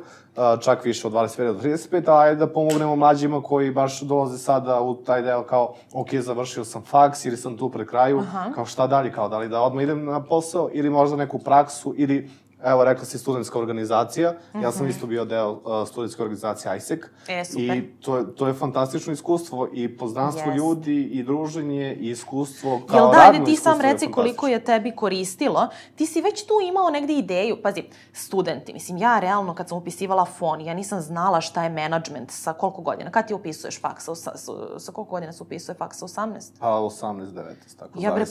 čak 0.60 0.84
više 0.84 1.06
od 1.06 1.12
25 1.12 1.52
do 1.52 1.68
35, 1.68 2.08
a 2.08 2.18
ajde 2.18 2.36
da 2.36 2.52
pomognemo 2.52 2.96
mlađima 2.96 3.42
koji 3.42 3.70
baš 3.70 4.00
dolaze 4.00 4.38
sada 4.38 4.80
u 4.80 4.94
taj 4.94 5.22
deo 5.22 5.42
kao, 5.42 5.74
ok, 5.92 6.14
završio 6.14 6.64
sam 6.64 6.82
faks 6.82 7.24
ili 7.24 7.36
sam 7.36 7.56
tu 7.56 7.70
pre 7.70 7.86
kraju, 7.86 8.18
Aha. 8.18 8.52
kao 8.54 8.64
šta 8.64 8.86
dalje, 8.86 9.12
kao 9.12 9.28
da 9.28 9.38
li 9.38 9.48
da 9.48 9.60
odmah 9.60 9.84
idem 9.84 10.04
na 10.04 10.24
posao 10.24 10.70
ili 10.72 10.90
možda 10.90 11.16
neku 11.16 11.38
praksu 11.38 11.94
ili 11.96 12.30
Evo, 12.64 12.84
rekla 12.84 13.04
si 13.04 13.18
studentska 13.18 13.58
organizacija. 13.58 14.30
Mm 14.30 14.58
-hmm. 14.58 14.62
Ja 14.62 14.72
sam 14.72 14.82
mhm. 14.82 14.90
isto 14.90 15.06
bio 15.06 15.24
deo 15.24 15.50
uh, 15.50 15.88
studentske 15.88 16.22
organizacije 16.22 16.76
ISEC. 16.76 17.00
E, 17.28 17.44
super. 17.44 17.76
I 17.76 17.94
to 18.00 18.16
je, 18.16 18.34
to 18.34 18.46
je 18.46 18.54
fantastično 18.54 19.12
iskustvo 19.12 19.68
i 19.72 19.96
poznanstvo 19.96 20.52
yes. 20.52 20.56
ljudi 20.56 21.02
i 21.02 21.22
druženje 21.22 21.94
i 22.00 22.10
iskustvo 22.10 22.80
kao 22.88 22.98
Jel 22.98 23.10
da, 23.10 23.18
radno 23.18 23.44
ti 23.44 23.56
sam 23.56 23.80
reci 23.80 24.10
koliko 24.10 24.48
je 24.48 24.64
tebi 24.64 24.96
koristilo. 24.96 25.68
Ti 25.96 26.06
si 26.06 26.20
već 26.20 26.46
tu 26.46 26.54
imao 26.68 26.90
negde 26.90 27.12
ideju. 27.12 27.62
Pazi, 27.62 27.82
studenti, 28.12 28.72
mislim, 28.72 28.98
ja 28.98 29.18
realno 29.18 29.54
kad 29.54 29.68
sam 29.68 29.78
upisivala 29.78 30.24
fon, 30.24 30.60
ja 30.60 30.74
nisam 30.74 31.00
znala 31.00 31.40
šta 31.40 31.64
je 31.64 31.70
management 31.70 32.30
sa 32.30 32.52
koliko 32.52 32.82
godina. 32.82 33.10
Kad 33.10 33.26
ti 33.26 33.34
upisuješ 33.34 33.80
faksa? 33.80 34.14
Sa, 34.14 34.32
sa, 34.78 34.92
koliko 34.92 35.10
godina 35.10 35.32
se 35.32 35.42
upisuje 35.42 35.74
faksa? 35.74 36.06
18? 36.06 36.52
Pa 36.60 36.66
18, 36.66 37.26
19, 37.26 37.78
tako 37.78 37.98
ja, 37.98 38.12
bre. 38.12 38.24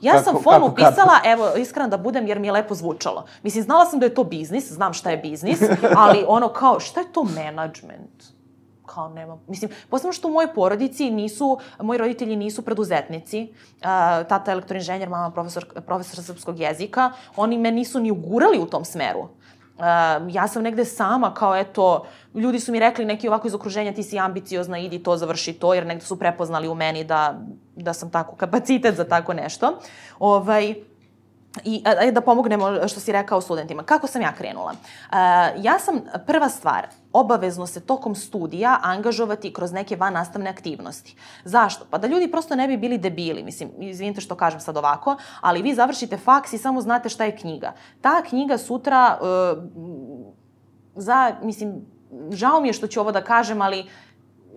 Ja 0.00 0.12
kako, 0.12 0.24
sam 0.24 0.34
fon 0.42 0.52
kako, 0.52 0.66
upisala, 0.66 1.14
kako? 1.16 1.28
evo, 1.28 1.56
iskreno 1.56 1.88
da 1.88 1.96
budem, 1.96 2.26
jer 2.26 2.38
mi 2.38 2.46
je 2.46 2.52
lepo 2.52 2.74
zvučalo. 2.74 3.24
Mislim, 3.42 3.67
znala 3.68 3.84
sam 3.86 4.00
da 4.00 4.06
je 4.06 4.14
to 4.14 4.24
biznis, 4.24 4.72
znam 4.72 4.92
šta 4.92 5.10
je 5.10 5.16
biznis, 5.16 5.60
ali 5.96 6.24
ono 6.28 6.48
kao, 6.48 6.80
šta 6.80 7.00
je 7.00 7.12
to 7.12 7.24
management? 7.24 8.38
kao 8.86 9.08
nema, 9.08 9.38
mislim, 9.48 9.70
posebno 9.90 10.12
što 10.12 10.28
u 10.28 10.30
mojoj 10.30 10.54
porodici 10.54 11.10
nisu, 11.10 11.58
moji 11.82 11.98
roditelji 11.98 12.36
nisu 12.36 12.62
preduzetnici, 12.62 13.42
uh, 13.52 13.82
tata 14.28 14.50
je 14.50 14.52
elektroinženjer, 14.52 15.08
mama 15.08 15.30
profesor, 15.30 15.66
profesor 15.86 16.24
srpskog 16.24 16.60
jezika, 16.60 17.10
oni 17.36 17.58
me 17.58 17.72
nisu 17.72 18.00
ni 18.00 18.10
ugurali 18.10 18.58
u 18.58 18.66
tom 18.66 18.84
smeru. 18.84 19.20
Uh, 19.20 19.84
ja 20.32 20.48
sam 20.48 20.62
negde 20.62 20.84
sama, 20.84 21.34
kao 21.34 21.56
eto, 21.56 22.06
ljudi 22.34 22.60
su 22.60 22.72
mi 22.72 22.80
rekli 22.80 23.04
neki 23.04 23.28
ovako 23.28 23.46
iz 23.46 23.54
okruženja, 23.54 23.92
ti 23.94 24.02
si 24.02 24.18
ambiciozna, 24.18 24.78
idi 24.78 25.02
to, 25.02 25.16
završi 25.16 25.52
to, 25.52 25.74
jer 25.74 25.86
negde 25.86 26.04
su 26.04 26.18
prepoznali 26.18 26.68
u 26.68 26.74
meni 26.74 27.04
da, 27.04 27.38
da 27.76 27.92
sam 27.92 28.10
tako 28.10 28.36
kapacitet 28.36 28.96
za 28.96 29.04
tako 29.04 29.34
nešto. 29.34 29.78
Ovaj, 30.18 30.74
I 31.64 31.82
ajde 31.84 32.12
da 32.12 32.20
pomognemo 32.20 32.88
što 32.88 33.00
si 33.00 33.12
rekao 33.12 33.40
studentima. 33.40 33.82
Kako 33.82 34.06
sam 34.06 34.22
ja 34.22 34.32
krenula? 34.34 34.70
Uh, 34.72 35.16
ja 35.64 35.78
sam 35.78 36.00
prva 36.26 36.48
stvar, 36.48 36.86
obavezno 37.12 37.66
se 37.66 37.80
tokom 37.80 38.14
studija 38.14 38.78
angažovati 38.82 39.52
kroz 39.52 39.72
neke 39.72 39.96
van 39.96 40.12
nastavne 40.12 40.50
aktivnosti. 40.50 41.16
Zašto? 41.44 41.84
Pa 41.90 41.98
da 41.98 42.06
ljudi 42.06 42.30
prosto 42.30 42.56
ne 42.56 42.68
bi 42.68 42.76
bili 42.76 42.98
debili, 42.98 43.42
mislim, 43.42 43.70
izvinite 43.78 44.20
što 44.20 44.34
kažem 44.34 44.60
sad 44.60 44.76
ovako, 44.76 45.16
ali 45.40 45.62
vi 45.62 45.74
završite 45.74 46.16
faks 46.16 46.52
i 46.52 46.58
samo 46.58 46.80
znate 46.80 47.08
šta 47.08 47.24
je 47.24 47.36
knjiga. 47.36 47.72
Ta 48.00 48.22
knjiga 48.22 48.58
sutra 48.58 49.18
uh, 49.20 49.62
za, 50.94 51.32
mislim, 51.42 51.86
žao 52.30 52.60
mi 52.60 52.68
je 52.68 52.72
što 52.72 52.86
ću 52.86 53.00
ovo 53.00 53.12
da 53.12 53.24
kažem, 53.24 53.62
ali 53.62 53.86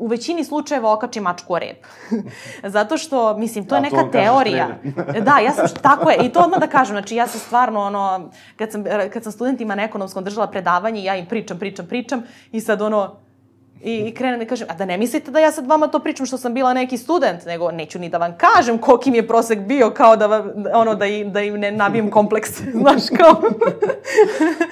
u 0.02 0.07
većini 0.07 0.44
slučajeva 0.44 0.94
okači 0.94 1.19
mačku 1.19 1.53
o 1.53 1.60
rep. 1.60 1.86
Zato 2.76 2.98
što, 2.98 3.38
mislim, 3.38 3.68
to 3.68 3.76
je 3.76 3.82
neka 3.82 4.03
to 4.03 4.10
teorija. 4.11 4.68
da, 5.22 5.40
ja 5.40 5.52
sam, 5.52 5.65
tako 5.82 6.10
je, 6.10 6.18
i 6.26 6.30
to 6.30 6.40
odmah 6.40 6.60
da 6.60 6.68
kažem, 6.68 6.94
znači 6.94 7.15
ja 7.15 7.28
sam 7.28 7.40
stvarno, 7.40 7.80
ono, 7.80 8.30
kad 8.56 8.72
sam, 8.72 8.84
kad 9.14 9.23
sam 9.23 9.32
studentima 9.32 9.76
na 9.76 9.84
ekonomskom 9.84 10.23
držala 10.23 10.48
predavanje, 10.48 11.03
ja 11.03 11.15
im 11.15 11.26
pričam, 11.26 11.60
pričam, 11.60 11.88
pričam 11.88 12.23
i 12.52 12.61
sad 12.61 12.82
ono, 12.82 13.15
I, 13.83 13.97
i 14.07 14.13
krenem 14.13 14.39
da 14.39 14.45
kažem, 14.45 14.67
a 14.69 14.73
da 14.73 14.85
ne 14.85 14.97
mislite 14.97 15.31
da 15.31 15.39
ja 15.39 15.51
sad 15.51 15.67
vama 15.67 15.87
to 15.87 15.99
pričam 15.99 16.25
što 16.25 16.37
sam 16.37 16.53
bila 16.53 16.73
neki 16.73 16.97
student, 16.97 17.45
nego 17.45 17.71
neću 17.71 17.99
ni 17.99 18.09
da 18.09 18.17
vam 18.17 18.37
kažem 18.37 18.77
koliki 18.77 19.11
mi 19.11 19.17
je 19.17 19.27
prosek 19.27 19.59
bio, 19.59 19.91
kao 19.91 20.15
da, 20.15 20.27
vam, 20.27 20.51
ono, 20.73 20.95
da, 20.95 21.05
im, 21.05 21.31
da 21.31 21.41
im 21.41 21.59
ne 21.59 21.71
nabijem 21.71 22.11
kompleks, 22.11 22.49
znaš, 22.81 23.03
kao. 23.17 23.41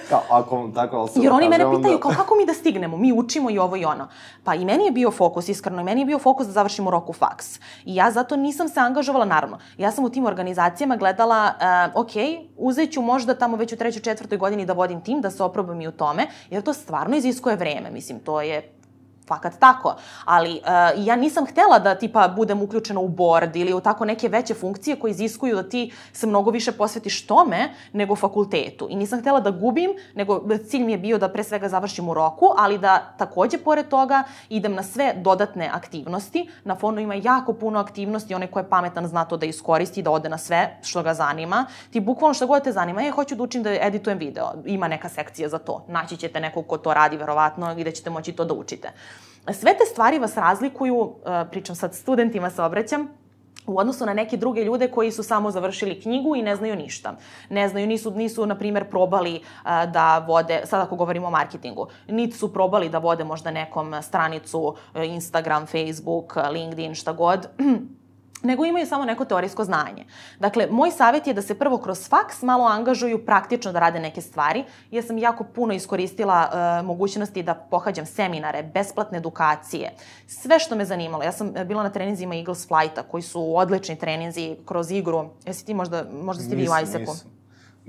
kao, 0.09 0.21
ako 0.29 0.69
tako 0.75 0.97
osoba 0.97 1.23
Jer 1.23 1.33
oni 1.33 1.49
mene 1.49 1.63
pitaju, 1.63 1.95
onda... 1.95 2.01
kao, 2.01 2.11
kako 2.11 2.35
mi 2.35 2.45
da 2.45 2.53
stignemo, 2.53 2.97
mi 2.97 3.13
učimo 3.13 3.49
i 3.49 3.59
ovo 3.59 3.75
i 3.75 3.85
ono. 3.85 4.07
Pa 4.43 4.55
i 4.55 4.65
meni 4.65 4.85
je 4.85 4.91
bio 4.91 5.11
fokus, 5.11 5.49
iskreno, 5.49 5.81
i 5.81 5.83
meni 5.83 6.01
je 6.01 6.05
bio 6.05 6.19
fokus 6.19 6.47
da 6.47 6.53
završim 6.53 6.87
u 6.87 6.91
roku 6.91 7.13
faks. 7.13 7.59
I 7.85 7.95
ja 7.95 8.11
zato 8.11 8.35
nisam 8.35 8.69
se 8.69 8.79
angažovala, 8.79 9.25
naravno. 9.25 9.59
Ja 9.77 9.91
sam 9.91 10.05
u 10.05 10.09
tim 10.09 10.25
organizacijama 10.25 10.95
gledala, 10.95 11.53
uh, 11.93 12.01
ok, 12.01 12.11
uzet 12.57 12.91
ću 12.91 13.01
možda 13.01 13.33
tamo 13.33 13.57
već 13.57 13.73
u 13.73 13.77
trećoj, 13.77 14.01
četvrtoj 14.01 14.37
godini 14.37 14.65
da 14.65 14.73
vodim 14.73 15.01
tim, 15.01 15.21
da 15.21 15.31
se 15.31 15.43
oprobam 15.43 15.81
i 15.81 15.87
u 15.87 15.91
tome, 15.91 16.27
jer 16.49 16.63
to 16.63 16.73
stvarno 16.73 17.15
iziskuje 17.15 17.55
vreme. 17.55 17.91
Mislim, 17.91 18.19
to 18.19 18.41
je 18.41 18.78
fakat 19.29 19.59
tako. 19.59 19.95
Ali 20.25 20.51
uh, 20.51 21.05
ja 21.05 21.15
nisam 21.15 21.45
htela 21.45 21.79
da 21.79 21.95
tipa 21.95 22.27
budem 22.27 22.61
uključena 22.61 22.99
u 22.99 23.07
board 23.07 23.55
ili 23.55 23.73
u 23.73 23.79
tako 23.79 24.05
neke 24.05 24.29
veće 24.29 24.53
funkcije 24.53 24.99
koje 24.99 25.11
iziskuju 25.11 25.55
da 25.55 25.69
ti 25.69 25.91
se 26.13 26.27
mnogo 26.27 26.51
više 26.51 26.71
posvetiš 26.71 27.27
tome 27.27 27.69
nego 27.93 28.15
fakultetu. 28.15 28.87
I 28.89 28.95
nisam 28.95 29.21
htela 29.21 29.39
da 29.39 29.51
gubim, 29.51 29.91
nego 30.15 30.41
cilj 30.69 30.83
mi 30.83 30.91
je 30.91 30.97
bio 30.97 31.17
da 31.17 31.29
pre 31.29 31.43
svega 31.43 31.69
završim 31.69 32.09
u 32.09 32.13
roku, 32.13 32.53
ali 32.57 32.77
da 32.77 33.13
takođe 33.17 33.57
pored 33.57 33.87
toga 33.89 34.23
idem 34.49 34.73
na 34.73 34.83
sve 34.83 35.13
dodatne 35.17 35.69
aktivnosti. 35.73 36.49
Na 36.63 36.75
fonu 36.75 37.01
ima 37.01 37.15
jako 37.15 37.53
puno 37.53 37.79
aktivnosti, 37.79 38.35
onaj 38.35 38.47
ko 38.47 38.59
je 38.59 38.69
pametan 38.69 39.07
zna 39.07 39.25
to 39.25 39.37
da 39.37 39.45
iskoristi, 39.45 40.01
da 40.01 40.11
ode 40.11 40.29
na 40.29 40.37
sve 40.37 40.77
što 40.81 41.03
ga 41.03 41.13
zanima. 41.13 41.65
Ti 41.91 41.99
bukvalno 41.99 42.33
što 42.33 42.47
god 42.47 42.63
te 42.63 42.71
zanima, 42.71 43.01
ja 43.01 43.11
hoću 43.11 43.35
da 43.35 43.43
učim 43.43 43.63
da 43.63 43.69
editujem 43.69 44.17
video. 44.17 44.51
Ima 44.65 44.87
neka 44.87 45.09
sekcija 45.09 45.49
za 45.49 45.57
to. 45.59 45.85
Naći 45.87 46.17
ćete 46.17 46.39
nekog 46.39 46.67
ko 46.67 46.77
to 46.77 46.93
radi 46.93 47.17
verovatno 47.17 47.75
i 47.77 47.83
da 47.83 47.91
ćete 47.91 48.09
moći 48.09 48.31
to 48.31 48.45
da 48.45 48.53
učite. 48.53 48.91
Sve 49.53 49.77
te 49.77 49.85
stvari 49.85 50.19
vas 50.19 50.37
razlikuju, 50.37 51.15
e, 51.25 51.45
pričam 51.51 51.75
sad 51.75 51.95
studentima 51.95 52.49
se 52.49 52.63
obraćam, 52.63 53.07
u 53.69 53.79
odnosu 53.79 54.05
na 54.05 54.13
neke 54.13 54.37
druge 54.37 54.63
ljude 54.63 54.87
koji 54.87 55.11
su 55.11 55.23
samo 55.23 55.51
završili 55.51 56.01
knjigu 56.01 56.35
i 56.35 56.41
ne 56.41 56.55
znaju 56.55 56.75
ništa. 56.75 57.15
Ne 57.49 57.69
znaju, 57.69 57.87
nisu, 57.87 58.11
nisu 58.11 58.45
na 58.45 58.55
primjer, 58.55 58.89
probali 58.89 59.35
uh, 59.35 59.91
da 59.91 60.17
vode, 60.27 60.61
sad 60.65 60.81
ako 60.81 60.95
govorimo 60.95 61.27
o 61.27 61.31
marketingu, 61.31 61.87
niti 62.07 62.37
su 62.37 62.53
probali 62.53 62.89
da 62.89 62.97
vode 62.97 63.23
možda 63.23 63.51
nekom 63.51 64.01
stranicu 64.01 64.59
uh, 64.59 64.75
Instagram, 65.05 65.65
Facebook, 65.65 66.35
LinkedIn, 66.51 66.95
šta 66.95 67.13
god. 67.13 67.47
nego 68.43 68.65
imaju 68.65 68.85
samo 68.85 69.05
neko 69.05 69.25
teorijsko 69.25 69.63
znanje. 69.63 70.05
Dakle, 70.39 70.67
moj 70.71 70.91
savjet 70.91 71.27
je 71.27 71.33
da 71.33 71.41
se 71.41 71.59
prvo 71.59 71.77
kroz 71.77 72.09
faks 72.09 72.41
malo 72.41 72.65
angažuju 72.65 73.25
praktično 73.25 73.71
da 73.71 73.79
rade 73.79 73.99
neke 73.99 74.21
stvari. 74.21 74.63
Ja 74.91 75.01
sam 75.01 75.17
jako 75.17 75.43
puno 75.43 75.73
iskoristila 75.73 76.49
uh, 76.51 76.85
mogućnosti 76.85 77.43
da 77.43 77.53
pohađam 77.53 78.05
seminare, 78.05 78.63
besplatne 78.63 79.17
edukacije, 79.17 79.91
sve 80.27 80.59
što 80.59 80.75
me 80.75 80.85
zanimalo. 80.85 81.23
Ja 81.23 81.31
sam 81.31 81.53
bila 81.65 81.83
na 81.83 81.89
treninzima 81.89 82.35
Eagles 82.35 82.67
Flighta, 82.67 83.03
koji 83.03 83.23
su 83.23 83.57
odlični 83.57 83.95
treninzi 83.95 84.55
kroz 84.65 84.91
igru. 84.91 85.29
Jesi 85.45 85.65
ti 85.65 85.73
možda, 85.73 86.05
možda 86.23 86.43
ste 86.43 86.55
vi 86.55 86.69
u 86.69 86.83
ISEC-u? 86.83 86.99
Nisam. 86.99 87.38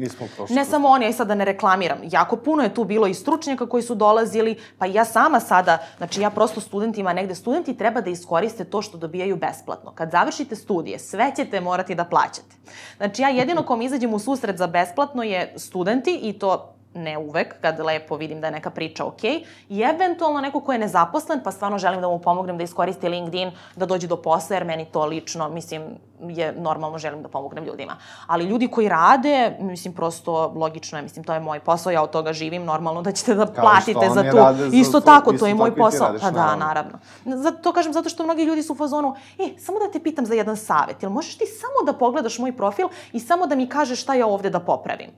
Nismo 0.01 0.27
prošli. 0.37 0.57
Ne 0.57 0.65
samo 0.65 0.89
oni, 0.89 1.07
aj 1.07 1.13
sad 1.13 1.29
da 1.29 1.35
ne 1.35 1.45
reklamiram. 1.45 1.99
Jako 2.03 2.37
puno 2.37 2.63
je 2.63 2.75
tu 2.75 2.85
bilo 2.85 3.07
i 3.07 3.15
stručnjaka 3.15 3.67
koji 3.67 3.83
su 3.83 3.95
dolazili, 3.95 4.57
pa 4.79 4.87
i 4.87 4.95
ja 4.95 5.05
sama 5.05 5.41
sada, 5.41 5.79
znači 5.97 6.21
ja 6.21 6.31
prosto 6.31 6.61
studentima 6.61 7.13
negde, 7.13 7.35
studenti 7.35 7.77
treba 7.77 8.01
da 8.01 8.11
iskoriste 8.11 8.65
to 8.65 8.83
što 8.83 8.99
dobijaju 8.99 9.37
besplatno. 9.37 9.93
Kad 9.95 10.11
završite 10.11 10.57
studije, 10.57 10.99
sve 10.99 11.33
ćete 11.37 11.61
morati 11.61 11.95
da 11.95 12.05
plaćate. 12.05 12.57
Znači 12.97 13.23
ja 13.23 13.29
jedino 13.29 13.63
kom 13.63 13.83
izađem 13.83 14.15
u 14.15 14.19
susret 14.19 14.57
za 14.57 14.67
besplatno 14.67 15.23
je 15.23 15.55
studenti 15.57 16.21
i 16.23 16.33
to 16.33 16.75
ne 16.95 17.19
uvek, 17.19 17.61
kad 17.61 17.81
lepo 17.81 18.17
vidim 18.17 18.41
da 18.41 18.47
je 18.47 18.51
neka 18.51 18.71
priča 18.71 19.05
ok, 19.05 19.25
i 19.69 19.83
eventualno 19.83 20.41
neko 20.41 20.61
ko 20.61 20.73
je 20.73 20.79
nezaposlen, 20.79 21.41
pa 21.45 21.51
stvarno 21.51 21.79
želim 21.79 22.01
da 22.01 22.09
mu 22.09 22.19
pomognem 22.19 22.59
da 22.59 22.65
iskoristi 22.65 23.09
LinkedIn, 23.09 23.51
da 23.77 23.87
dođe 23.87 24.07
do 24.07 24.17
posla, 24.17 24.57
jer 24.57 24.65
meni 24.65 24.85
to 24.85 25.05
lično, 25.07 25.49
mislim, 25.49 25.83
je 26.29 26.53
normalno 26.53 26.99
želim 26.99 27.23
da 27.23 27.29
pomognem 27.29 27.65
ljudima. 27.65 27.97
Ali 28.27 28.45
ljudi 28.45 28.69
koji 28.69 28.89
rade, 28.89 29.57
mislim, 29.61 29.95
prosto 29.95 30.53
logično 30.57 30.99
je, 30.99 31.03
mislim, 31.03 31.25
to 31.25 31.35
je 31.35 31.41
moj 31.41 31.61
posao, 31.61 31.93
ja 31.93 32.03
od 32.03 32.11
toga 32.11 32.33
živim, 32.33 32.65
normalno 32.65 33.03
da 33.03 33.13
ćete 33.13 33.35
da 33.35 33.47
Kao 33.47 33.65
platite 33.65 34.09
za 34.15 34.31
to. 34.31 34.55
Za 34.55 34.77
isto 34.77 35.01
tako, 35.01 35.33
to 35.33 35.47
je 35.47 35.55
moj 35.55 35.77
posao. 35.77 36.07
Radiš, 36.07 36.23
pa 36.23 36.31
da, 36.31 36.57
naravno. 36.57 36.99
Zato 37.25 37.63
to 37.63 37.73
kažem 37.73 37.93
zato 37.93 38.09
što 38.09 38.25
mnogi 38.25 38.45
ljudi 38.45 38.63
su 38.63 38.73
u 38.73 38.77
fazonu, 38.77 39.15
e, 39.39 39.59
samo 39.59 39.79
da 39.79 39.91
te 39.93 40.01
pitam 40.01 40.27
za 40.27 40.35
jedan 40.35 40.57
savet, 40.57 41.03
jel 41.03 41.13
možeš 41.13 41.39
ti 41.39 41.45
samo 41.47 41.93
da 41.93 41.99
pogledaš 41.99 42.39
moj 42.39 42.57
profil 42.57 42.89
i 43.13 43.21
samo 43.21 43.47
da 43.47 43.55
mi 43.55 43.69
kažeš 43.69 44.03
šta 44.03 44.15
ja 44.15 44.27
ovde 44.27 44.51
da 44.51 44.61
popravim? 44.61 45.11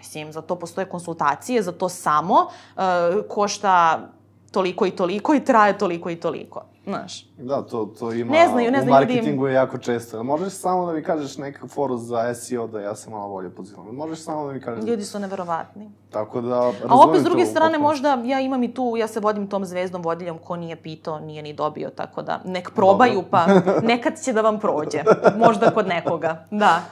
Mislim, 0.00 0.32
za 0.32 0.40
to 0.40 0.56
postoje 0.56 0.84
konsultacije, 0.84 1.62
za 1.62 1.72
to 1.72 1.88
samo 1.88 2.34
uh, 2.34 2.82
košta 3.28 4.00
toliko 4.50 4.86
i 4.86 4.90
toliko 4.90 5.34
i 5.34 5.44
traje 5.44 5.78
toliko 5.78 6.10
i 6.10 6.16
toliko. 6.16 6.62
Znaš. 6.84 7.26
Da, 7.38 7.62
to, 7.62 7.94
to 7.98 8.12
ima 8.12 8.32
ne 8.32 8.48
znaju, 8.48 8.70
ne 8.70 8.80
znaju, 8.80 8.90
u 8.90 8.94
marketingu 8.94 9.46
je 9.46 9.54
jako 9.54 9.78
često. 9.78 10.22
Možeš 10.22 10.52
samo 10.52 10.86
da 10.86 10.92
mi 10.92 11.02
kažeš 11.02 11.36
neka 11.38 11.66
foru 11.66 11.96
za 11.96 12.34
SEO 12.34 12.66
da 12.66 12.80
ja 12.80 12.96
se 12.96 13.10
malo 13.10 13.28
bolje 13.28 13.50
pozivam. 13.50 13.86
Možeš 13.94 14.18
samo 14.18 14.46
da 14.46 14.52
mi 14.52 14.60
kažeš... 14.60 14.84
Ljudi 14.84 15.04
su 15.04 15.18
neverovatni. 15.18 15.90
Tako 16.10 16.40
da, 16.40 16.60
A 16.88 17.08
opet, 17.08 17.20
s 17.20 17.24
druge 17.24 17.46
strane, 17.46 17.72
potpuno. 17.72 17.88
možda 17.88 18.22
ja 18.24 18.40
imam 18.40 18.62
i 18.62 18.74
tu, 18.74 18.94
ja 18.98 19.08
se 19.08 19.20
vodim 19.20 19.46
tom 19.46 19.64
zvezdom 19.64 20.02
vodiljem, 20.02 20.38
ko 20.38 20.56
nije 20.56 20.76
pitao, 20.76 21.20
nije 21.20 21.42
ni 21.42 21.52
dobio, 21.52 21.90
tako 21.90 22.22
da 22.22 22.40
nek 22.44 22.70
probaju, 22.74 23.24
pa 23.30 23.46
nekad 23.92 24.22
će 24.24 24.32
da 24.32 24.40
vam 24.40 24.60
prođe. 24.60 25.02
Možda 25.36 25.70
kod 25.70 25.86
nekoga, 25.86 26.44
da. 26.50 26.82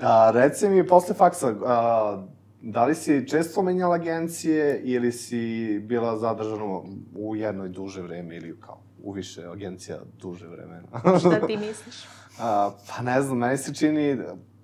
A, 0.00 0.30
reci 0.30 0.68
mi, 0.68 0.86
posle 0.86 1.14
faksa, 1.14 1.54
a, 1.66 2.22
Da 2.68 2.84
li 2.84 2.94
si 2.94 3.28
često 3.28 3.62
menjala 3.62 3.94
agencije 3.94 4.80
ili 4.84 5.12
si 5.12 5.78
bila 5.78 6.16
zadržana 6.16 6.80
u 7.16 7.36
jednoj 7.36 7.68
duže 7.68 8.02
vreme 8.02 8.36
ili 8.36 8.60
kao 8.60 8.78
u 9.02 9.12
više 9.12 9.46
agencija 9.46 9.98
duže 10.20 10.46
vremena? 10.46 10.88
Šta 11.20 11.46
ti 11.46 11.56
misliš? 11.56 12.04
A, 12.40 12.70
pa 12.88 13.02
ne 13.02 13.22
znam, 13.22 13.38
meni 13.38 13.58
se 13.58 13.74
čini 13.74 14.18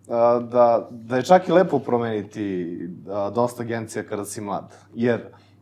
a, 0.08 0.38
da, 0.38 0.88
da 0.90 1.16
je 1.16 1.22
čak 1.22 1.48
i 1.48 1.52
lepo 1.52 1.78
promeniti 1.78 2.78
a, 3.08 3.30
dosta 3.30 3.62
agencija 3.62 4.02
kada 4.02 4.24
si 4.24 4.40
mlad. 4.40 4.74
Jer 4.94 5.20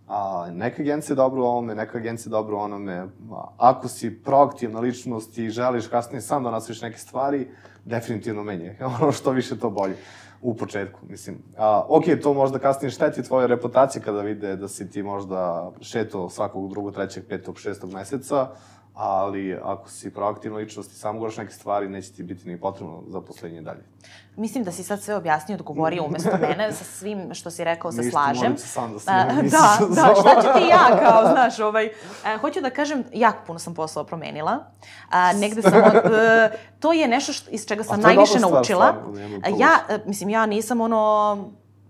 a, 0.09 0.49
neka 0.53 0.83
agencija 0.83 1.15
je 1.15 1.17
dobro 1.17 1.43
u 1.43 1.47
ovome, 1.47 1.75
neka 1.75 1.99
agencija 1.99 2.31
je 2.31 2.33
dobro 2.33 2.57
u 2.57 2.61
onome. 2.61 2.95
A, 2.95 3.09
ako 3.57 3.89
si 3.89 4.23
proaktivna 4.23 4.81
ličnost 4.81 5.39
i 5.39 5.51
želiš 5.51 5.87
kasnije 5.87 6.21
sam 6.21 6.45
da 6.45 6.51
nastaviš 6.51 6.83
neke 6.83 6.99
stvari, 6.99 7.49
definitivno 7.85 8.43
menje. 8.43 8.77
Ono 9.01 9.13
što 9.13 9.31
više 9.31 9.59
to 9.59 9.71
bolje 9.71 9.97
u 10.43 10.55
početku, 10.55 11.01
mislim. 11.09 11.39
A, 11.57 11.85
ok, 11.89 12.05
to 12.23 12.35
možda 12.35 12.59
kasnije 12.59 12.91
šteti 12.91 13.23
tvoje 13.23 13.47
reputacije 13.47 14.03
kada 14.03 14.21
vide 14.21 14.57
da 14.57 14.69
si 14.69 14.91
ti 14.91 15.03
možda 15.03 15.71
šeto 15.81 16.31
svakog 16.31 16.71
drugog, 16.71 16.95
trećeg, 16.95 17.25
petog, 17.29 17.59
šestog 17.59 17.93
meseca, 17.93 18.49
ali 18.95 19.59
ako 19.63 19.89
si 19.89 20.11
proaktivna 20.11 20.59
ličnost 20.59 20.93
i 20.93 20.95
samo 20.95 21.19
govoraš 21.19 21.37
neke 21.37 21.53
stvari, 21.53 21.89
neće 21.89 22.13
ti 22.13 22.23
biti 22.23 22.49
ni 22.49 22.61
potrebno 22.61 23.03
za 23.09 23.21
poslednje 23.21 23.63
dalje. 23.63 23.83
Mislim 24.37 24.65
da 24.65 24.73
si 24.73 24.83
sad 24.83 25.03
sve 25.03 25.15
objasnio, 25.15 25.55
odgovorio 25.57 26.05
umesto 26.05 26.31
mene, 26.49 26.73
sa 26.73 26.85
svim 26.85 27.35
što 27.35 27.51
si 27.51 27.65
rekao 27.65 27.93
se 27.93 28.11
slažem. 28.11 28.53
Ništa, 28.53 28.67
sam 28.67 28.93
da 28.93 28.99
se 28.99 29.11
ne 29.11 29.43
Da, 29.43 29.79
da, 29.95 30.15
šta 30.21 30.43
ću 30.43 30.49
ti 30.59 30.69
ja, 30.71 31.01
kao, 31.01 31.33
znaš, 31.33 31.59
ovaj, 31.59 31.87
e, 31.87 31.93
hoću 32.41 32.61
da 32.61 32.71
kažem, 32.71 33.05
jako 33.13 33.39
puno 33.47 33.59
sam 33.59 33.75
posao 33.75 34.05
promenila. 34.05 34.59
A, 35.11 35.33
negde 35.33 35.63
sam, 35.63 35.75
od, 35.75 36.13
e, 36.13 36.51
to 36.81 36.93
je 36.93 37.09
nešto 37.09 37.33
što, 37.33 37.51
iz 37.51 37.67
čega 37.67 37.85
sam 37.85 38.01
najviše 38.01 38.39
naučila. 38.39 38.95
Stvar, 39.13 39.61
ja, 39.61 39.79
e, 39.89 39.99
mislim, 40.07 40.29
ja 40.29 40.47
nisam 40.47 40.81
ono, 40.81 41.37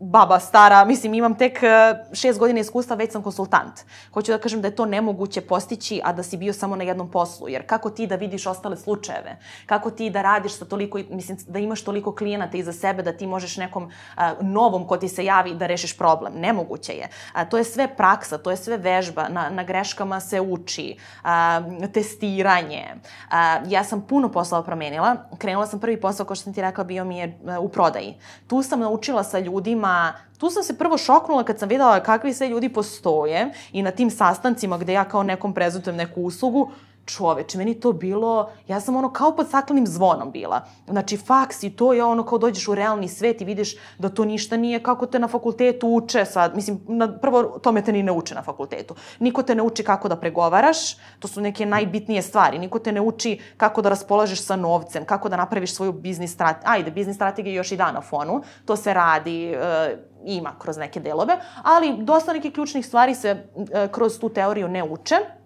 baba 0.00 0.40
stara, 0.40 0.84
mislim 0.84 1.14
imam 1.14 1.34
tek 1.34 1.62
e, 1.62 1.94
šest 2.12 2.38
godina 2.38 2.60
iskustva, 2.60 2.96
već 2.96 3.12
sam 3.12 3.22
konsultant. 3.22 3.72
Hoću 4.12 4.32
da 4.32 4.38
kažem 4.38 4.60
da 4.60 4.68
je 4.68 4.76
to 4.76 4.86
nemoguće 4.86 5.40
postići, 5.40 6.00
a 6.04 6.12
da 6.12 6.22
si 6.22 6.36
bio 6.36 6.52
samo 6.52 6.76
na 6.76 6.84
jednom 6.84 7.10
poslu, 7.10 7.48
jer 7.48 7.66
kako 7.66 7.90
ti 7.90 8.06
da 8.06 8.16
vidiš 8.16 8.46
ostale 8.46 8.76
slučajeve? 8.76 9.36
Kako 9.66 9.90
ti 9.90 10.10
da 10.10 10.22
radiš 10.22 10.58
sa 10.58 10.64
toliko, 10.64 10.98
mislim, 11.10 11.38
da 11.48 11.58
imaš 11.58 11.84
toliko 11.84 12.14
klijenata 12.14 12.56
iza 12.56 12.72
sebe 12.72 13.02
da 13.02 13.12
ti 13.12 13.26
možeš 13.26 13.56
nekom 13.56 13.90
a, 14.16 14.32
novom 14.40 14.86
ko 14.86 14.96
ti 14.96 15.08
se 15.08 15.24
javi 15.24 15.54
da 15.54 15.66
rešiš 15.66 15.96
problem? 15.96 16.32
Nemoguće 16.36 16.92
je. 16.92 17.08
A, 17.32 17.44
to 17.44 17.58
je 17.58 17.64
sve 17.64 17.88
praksa, 17.96 18.38
to 18.38 18.50
je 18.50 18.56
sve 18.56 18.76
vežba, 18.76 19.28
na, 19.28 19.50
na 19.50 19.64
greškama 19.64 20.20
se 20.20 20.40
uči, 20.40 20.96
a, 21.22 21.60
testiranje. 21.92 22.94
A, 23.30 23.60
ja 23.68 23.84
sam 23.84 24.00
puno 24.00 24.28
posla 24.28 24.62
promenila, 24.62 25.16
krenula 25.38 25.66
sam 25.66 25.80
prvi 25.80 26.00
posao, 26.00 26.26
kao 26.26 26.36
što 26.36 26.44
sam 26.44 26.54
ti 26.54 26.62
rekla, 26.62 26.84
bio 26.84 27.04
mi 27.04 27.18
je 27.18 27.38
a, 27.46 27.60
u 27.60 27.68
prodaji. 27.68 28.14
Tu 28.46 28.62
sam 28.62 28.80
naučila 28.80 29.24
sa 29.24 29.38
ljudima 29.38 29.89
ljudima, 29.90 30.12
tu 30.38 30.50
sam 30.50 30.62
se 30.62 30.78
prvo 30.78 30.98
šoknula 30.98 31.44
kad 31.44 31.58
sam 31.58 31.68
videla 31.68 32.00
kakvi 32.00 32.34
sve 32.34 32.48
ljudi 32.48 32.68
postoje 32.68 33.52
i 33.72 33.82
na 33.82 33.90
tim 33.90 34.10
sastancima 34.10 34.78
gde 34.78 34.92
ja 34.92 35.04
kao 35.04 35.22
nekom 35.22 35.54
prezentujem 35.54 35.96
neku 35.96 36.22
uslugu, 36.22 36.70
čoveče, 37.04 37.58
meni 37.58 37.80
to 37.80 37.92
bilo, 37.92 38.50
ja 38.68 38.80
sam 38.80 38.96
ono 38.96 39.12
kao 39.12 39.36
pod 39.36 39.48
staklenim 39.48 39.86
zvonom 39.86 40.30
bila. 40.30 40.60
Znači, 40.88 41.16
faks 41.16 41.62
i 41.62 41.70
to 41.70 41.92
je 41.92 42.04
ono 42.04 42.24
kao 42.24 42.38
dođeš 42.38 42.68
u 42.68 42.74
realni 42.74 43.08
svet 43.08 43.40
i 43.40 43.44
vidiš 43.44 43.74
da 43.98 44.08
to 44.08 44.24
ništa 44.24 44.56
nije 44.56 44.82
kako 44.82 45.06
te 45.06 45.18
na 45.18 45.28
fakultetu 45.28 45.88
uče 45.88 46.24
sad. 46.24 46.56
Mislim, 46.56 46.80
na, 46.88 47.18
prvo, 47.18 47.42
tome 47.42 47.82
te 47.84 47.92
ni 47.92 48.02
ne 48.02 48.12
uče 48.12 48.34
na 48.34 48.42
fakultetu. 48.42 48.94
Niko 49.18 49.42
te 49.42 49.54
ne 49.54 49.62
uči 49.62 49.84
kako 49.84 50.08
da 50.08 50.16
pregovaraš, 50.16 50.96
to 51.18 51.28
su 51.28 51.40
neke 51.40 51.66
najbitnije 51.66 52.22
stvari. 52.22 52.58
Niko 52.58 52.78
te 52.78 52.92
ne 52.92 53.00
uči 53.00 53.40
kako 53.56 53.82
da 53.82 53.88
raspolažeš 53.88 54.42
sa 54.42 54.56
novcem, 54.56 55.04
kako 55.04 55.28
da 55.28 55.36
napraviš 55.36 55.74
svoju 55.74 55.92
biznis 55.92 56.32
strategiju. 56.32 56.70
Ajde, 56.72 56.90
biznis 56.90 57.16
strategija 57.16 57.54
još 57.54 57.72
i 57.72 57.76
da 57.76 57.92
na 57.92 58.00
fonu, 58.00 58.42
to 58.64 58.76
se 58.76 58.94
radi, 58.94 59.52
e, 59.52 59.96
ima 60.24 60.54
kroz 60.58 60.76
neke 60.76 61.00
delove, 61.00 61.38
ali 61.62 61.96
dosta 61.98 62.32
nekih 62.32 62.52
ključnih 62.52 62.86
stvari 62.86 63.14
se 63.14 63.28
e, 63.28 63.88
kroz 63.92 64.18
tu 64.18 64.28
teoriju 64.28 64.68
ne 64.68 64.84
uče 64.84 65.39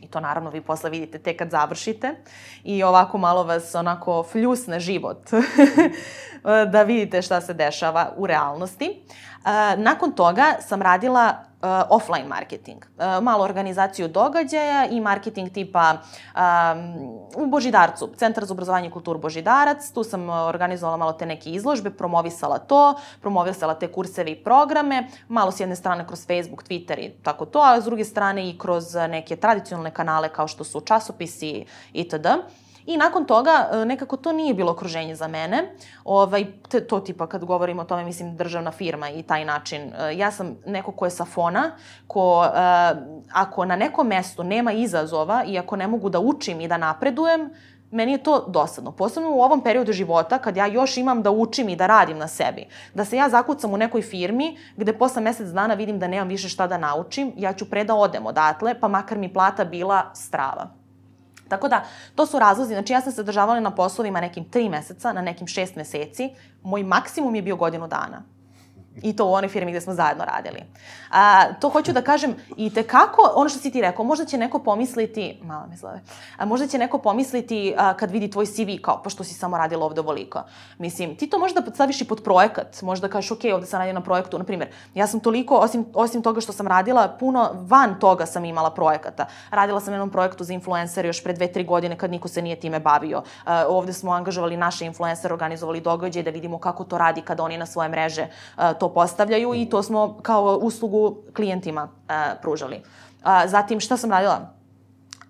I 0.00 0.08
to 0.08 0.20
naravno 0.20 0.50
vi 0.50 0.60
posle 0.60 0.90
vidite 0.90 1.18
tek 1.18 1.38
kad 1.38 1.50
završite 1.50 2.14
i 2.64 2.82
ovako 2.82 3.18
malo 3.18 3.44
vas 3.44 3.74
onako 3.74 4.22
fljusne 4.22 4.80
život 4.80 5.30
da 6.72 6.82
vidite 6.82 7.22
šta 7.22 7.40
se 7.40 7.54
dešava 7.54 8.12
u 8.16 8.26
realnosti. 8.26 9.02
Nakon 9.76 10.12
toga 10.12 10.54
sam 10.60 10.82
radila 10.82 11.49
uh, 11.62 11.68
offline 11.90 12.28
marketing. 12.28 12.84
Uh, 12.84 13.22
malo 13.22 13.44
organizaciju 13.44 14.08
događaja 14.08 14.86
i 14.86 15.00
marketing 15.00 15.52
tipa 15.52 15.92
um, 15.94 17.44
u 17.44 17.46
Božidarcu, 17.46 18.08
Centar 18.16 18.44
za 18.44 18.54
obrazovanje 18.54 18.88
i 18.88 18.90
kulturu 18.90 19.18
Božidarac. 19.18 19.90
Tu 19.90 20.04
sam 20.04 20.28
organizovala 20.28 20.96
malo 20.96 21.12
te 21.12 21.26
neke 21.26 21.50
izložbe, 21.50 21.90
promovisala 21.90 22.58
to, 22.58 22.94
promovisala 23.20 23.74
te 23.74 23.92
kurseve 23.92 24.30
i 24.30 24.44
programe, 24.44 25.08
malo 25.28 25.52
s 25.52 25.60
jedne 25.60 25.76
strane 25.76 26.06
kroz 26.06 26.26
Facebook, 26.26 26.64
Twitter 26.64 26.98
i 26.98 27.10
tako 27.22 27.46
to, 27.46 27.58
a 27.58 27.80
s 27.80 27.84
druge 27.84 28.04
strane 28.04 28.48
i 28.48 28.58
kroz 28.58 28.94
neke 28.94 29.36
tradicionalne 29.36 29.90
kanale 29.90 30.28
kao 30.28 30.48
što 30.48 30.64
su 30.64 30.80
časopisi 30.80 31.64
itd. 31.92 32.26
I 32.86 32.96
nakon 32.96 33.24
toga, 33.24 33.68
e, 33.72 33.84
nekako 33.84 34.16
to 34.16 34.32
nije 34.32 34.54
bilo 34.54 34.72
okruženje 34.72 35.14
za 35.14 35.28
mene. 35.28 35.74
Ovaj, 36.04 36.46
te, 36.68 36.86
to 36.86 37.00
tipa 37.00 37.26
kad 37.26 37.44
govorim 37.44 37.78
o 37.78 37.84
tome, 37.84 38.04
mislim, 38.04 38.36
državna 38.36 38.70
firma 38.70 39.10
i 39.10 39.22
taj 39.22 39.44
način. 39.44 39.82
E, 39.82 40.16
ja 40.16 40.30
sam 40.30 40.56
neko 40.66 40.92
ko 40.92 41.04
je 41.04 41.10
sa 41.10 41.24
fona, 41.24 41.70
ko, 42.06 42.44
e, 42.44 42.50
ako 43.32 43.64
na 43.64 43.76
nekom 43.76 44.06
mestu 44.06 44.44
nema 44.44 44.72
izazova 44.72 45.44
i 45.46 45.58
ako 45.58 45.76
ne 45.76 45.86
mogu 45.86 46.08
da 46.08 46.20
učim 46.20 46.60
i 46.60 46.68
da 46.68 46.76
napredujem, 46.76 47.50
meni 47.90 48.12
je 48.12 48.22
to 48.22 48.44
dosadno. 48.48 48.92
Posebno 48.92 49.30
u 49.30 49.40
ovom 49.40 49.62
periodu 49.62 49.92
života, 49.92 50.38
kad 50.38 50.56
ja 50.56 50.66
još 50.66 50.96
imam 50.96 51.22
da 51.22 51.30
učim 51.30 51.68
i 51.68 51.76
da 51.76 51.86
radim 51.86 52.18
na 52.18 52.28
sebi. 52.28 52.66
Da 52.94 53.04
se 53.04 53.16
ja 53.16 53.28
zakucam 53.28 53.74
u 53.74 53.76
nekoj 53.76 54.02
firmi, 54.02 54.58
gde 54.76 54.92
posle 54.92 55.22
mesec 55.22 55.48
dana 55.48 55.74
vidim 55.74 55.98
da 55.98 56.08
nemam 56.08 56.28
više 56.28 56.48
šta 56.48 56.66
da 56.66 56.78
naučim, 56.78 57.32
ja 57.36 57.52
ću 57.52 57.70
pre 57.70 57.84
da 57.84 57.94
odem 57.94 58.26
odatle, 58.26 58.80
pa 58.80 58.88
makar 58.88 59.18
mi 59.18 59.32
plata 59.32 59.64
bila 59.64 60.10
strava. 60.14 60.79
Tako 61.50 61.68
da, 61.68 61.84
to 62.14 62.26
su 62.26 62.38
razlozi. 62.38 62.74
Znači, 62.74 62.92
ja 62.92 63.00
sam 63.00 63.12
se 63.12 63.22
državala 63.22 63.60
na 63.60 63.74
poslovima 63.74 64.20
nekim 64.20 64.44
tri 64.44 64.68
meseca, 64.68 65.12
na 65.12 65.22
nekim 65.22 65.46
šest 65.46 65.76
meseci. 65.76 66.30
Moj 66.62 66.82
maksimum 66.82 67.34
je 67.34 67.42
bio 67.42 67.56
godinu 67.56 67.86
dana. 67.86 68.22
I 69.02 69.16
to 69.16 69.26
u 69.26 69.32
onoj 69.32 69.48
firmi 69.48 69.72
gde 69.72 69.80
smo 69.80 69.94
zajedno 69.94 70.24
radili. 70.24 70.62
A, 71.10 71.52
to 71.60 71.68
hoću 71.68 71.92
da 71.92 72.02
kažem 72.02 72.34
i 72.56 72.74
te 72.74 72.82
kako, 72.82 73.32
ono 73.34 73.48
što 73.48 73.58
si 73.58 73.70
ti 73.70 73.80
rekao, 73.80 74.04
možda 74.04 74.24
će 74.24 74.38
neko 74.38 74.58
pomisliti, 74.58 75.40
mala 75.42 75.66
mi 75.66 75.76
zlove, 75.76 76.00
a, 76.36 76.44
možda 76.44 76.66
će 76.66 76.78
neko 76.78 76.98
pomisliti 76.98 77.74
a, 77.76 77.94
kad 77.94 78.10
vidi 78.10 78.30
tvoj 78.30 78.46
CV 78.46 78.82
kao, 78.82 79.00
pa 79.04 79.10
što 79.10 79.24
si 79.24 79.34
samo 79.34 79.58
radila 79.58 79.86
ovde 79.86 80.00
ovoliko. 80.00 80.42
Mislim, 80.78 81.16
ti 81.16 81.26
to 81.26 81.38
možda 81.38 81.62
staviš 81.74 82.00
i 82.00 82.04
pod 82.04 82.22
projekat, 82.24 82.82
možda 82.82 83.08
kažeš, 83.08 83.30
ok, 83.30 83.40
ovde 83.54 83.66
sam 83.66 83.78
radila 83.78 83.98
na 83.98 84.04
projektu, 84.04 84.38
na 84.38 84.44
primjer, 84.44 84.68
ja 84.94 85.06
sam 85.06 85.20
toliko, 85.20 85.56
osim, 85.56 85.86
osim 85.94 86.22
toga 86.22 86.40
što 86.40 86.52
sam 86.52 86.66
radila, 86.66 87.08
puno 87.20 87.50
van 87.54 87.98
toga 88.00 88.26
sam 88.26 88.44
imala 88.44 88.70
projekata. 88.70 89.26
Radila 89.50 89.80
sam 89.80 89.94
jednom 89.94 90.10
projektu 90.10 90.44
za 90.44 90.52
influencer 90.52 91.06
još 91.06 91.22
pre 91.24 91.32
dve, 91.32 91.52
tri 91.52 91.64
godine 91.64 91.98
kad 91.98 92.10
niko 92.10 92.28
se 92.28 92.42
nije 92.42 92.60
time 92.60 92.80
bavio. 92.80 93.22
A, 93.44 93.64
ovde 93.68 93.92
smo 93.92 94.12
angažovali 94.12 94.56
naše 94.56 94.86
influencere, 94.86 95.34
organizovali 95.34 95.80
događaje 95.80 96.22
da 96.22 96.30
vidimo 96.30 96.58
kako 96.58 96.84
to 96.84 96.98
radi 96.98 97.22
kada 97.22 97.42
oni 97.42 97.58
na 97.58 97.66
svoje 97.66 97.88
mreže 97.88 98.26
a, 98.56 98.72
to 98.72 98.89
postavljaju 98.94 99.54
i 99.54 99.66
to 99.66 99.82
smo 99.82 100.18
kao 100.22 100.58
uslugu 100.62 101.16
klijentima 101.36 101.82
uh, 101.82 102.14
pružali. 102.42 102.76
Uh, 102.76 103.28
zatim, 103.46 103.80
šta 103.80 103.96
sam 103.96 104.10
radila? 104.10 104.54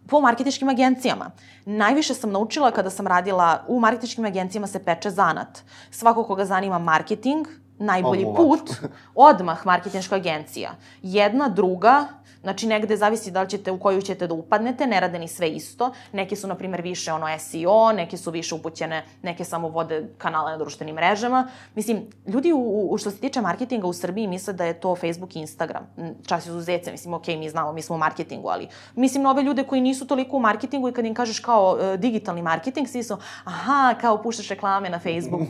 Po 0.06 0.20
marketičkim 0.20 0.68
agencijama. 0.68 1.30
Najviše 1.64 2.14
sam 2.14 2.30
naučila 2.30 2.70
kada 2.70 2.90
sam 2.90 3.06
radila 3.06 3.64
u 3.68 3.80
marketičkim 3.80 4.24
agencijama 4.24 4.66
se 4.66 4.84
peče 4.84 5.10
zanat. 5.10 5.62
Svako 5.90 6.24
koga 6.24 6.44
zanima 6.44 6.78
marketing, 6.78 7.46
najbolji 7.78 8.26
put, 8.36 8.70
odmah 9.14 9.66
marketinška 9.66 10.16
agencija. 10.16 10.70
Jedna, 11.02 11.48
druga, 11.48 12.06
Znači, 12.42 12.66
negde 12.66 12.96
zavisi 12.96 13.30
da 13.30 13.42
li 13.42 13.50
ćete, 13.50 13.70
u 13.70 13.78
koju 13.78 14.02
ćete 14.02 14.26
da 14.26 14.34
upadnete, 14.34 14.86
ne 14.86 15.00
rade 15.00 15.18
ni 15.18 15.28
sve 15.28 15.48
isto. 15.50 15.92
Neke 16.12 16.36
su, 16.36 16.48
na 16.48 16.54
primjer, 16.54 16.80
više 16.80 17.12
ono 17.12 17.38
SEO, 17.38 17.92
neke 17.92 18.16
su 18.16 18.30
više 18.30 18.54
upućene, 18.54 19.04
neke 19.22 19.44
samo 19.44 19.68
vode 19.68 20.08
kanale 20.18 20.50
na 20.50 20.58
društvenim 20.58 20.94
mrežama. 20.94 21.48
Mislim, 21.74 22.06
ljudi 22.26 22.52
u, 22.52 22.88
u, 22.90 22.98
što 22.98 23.10
se 23.10 23.16
tiče 23.16 23.40
marketinga 23.40 23.86
u 23.86 23.92
Srbiji 23.92 24.26
misle 24.26 24.52
da 24.52 24.64
je 24.64 24.80
to 24.80 24.96
Facebook 24.96 25.36
i 25.36 25.38
Instagram. 25.38 25.86
Čas 26.26 26.46
izuzece, 26.46 26.90
mislim, 26.90 27.14
ok, 27.14 27.26
mi 27.26 27.50
znamo, 27.50 27.72
mi 27.72 27.82
smo 27.82 27.96
u 27.96 27.98
marketingu, 27.98 28.48
ali 28.48 28.68
mislim 28.94 29.22
na 29.22 29.30
ove 29.30 29.42
ljude 29.42 29.64
koji 29.64 29.80
nisu 29.80 30.06
toliko 30.06 30.36
u 30.36 30.40
marketingu 30.40 30.88
i 30.88 30.92
kad 30.92 31.04
im 31.04 31.14
kažeš 31.14 31.40
kao 31.40 31.72
uh, 31.72 32.00
digitalni 32.00 32.42
marketing, 32.42 32.88
svi 32.88 33.02
su, 33.02 33.16
aha, 33.44 33.94
kao 34.00 34.22
puštaš 34.22 34.48
reklame 34.48 34.90
na 34.90 34.98
Facebooku. 34.98 35.46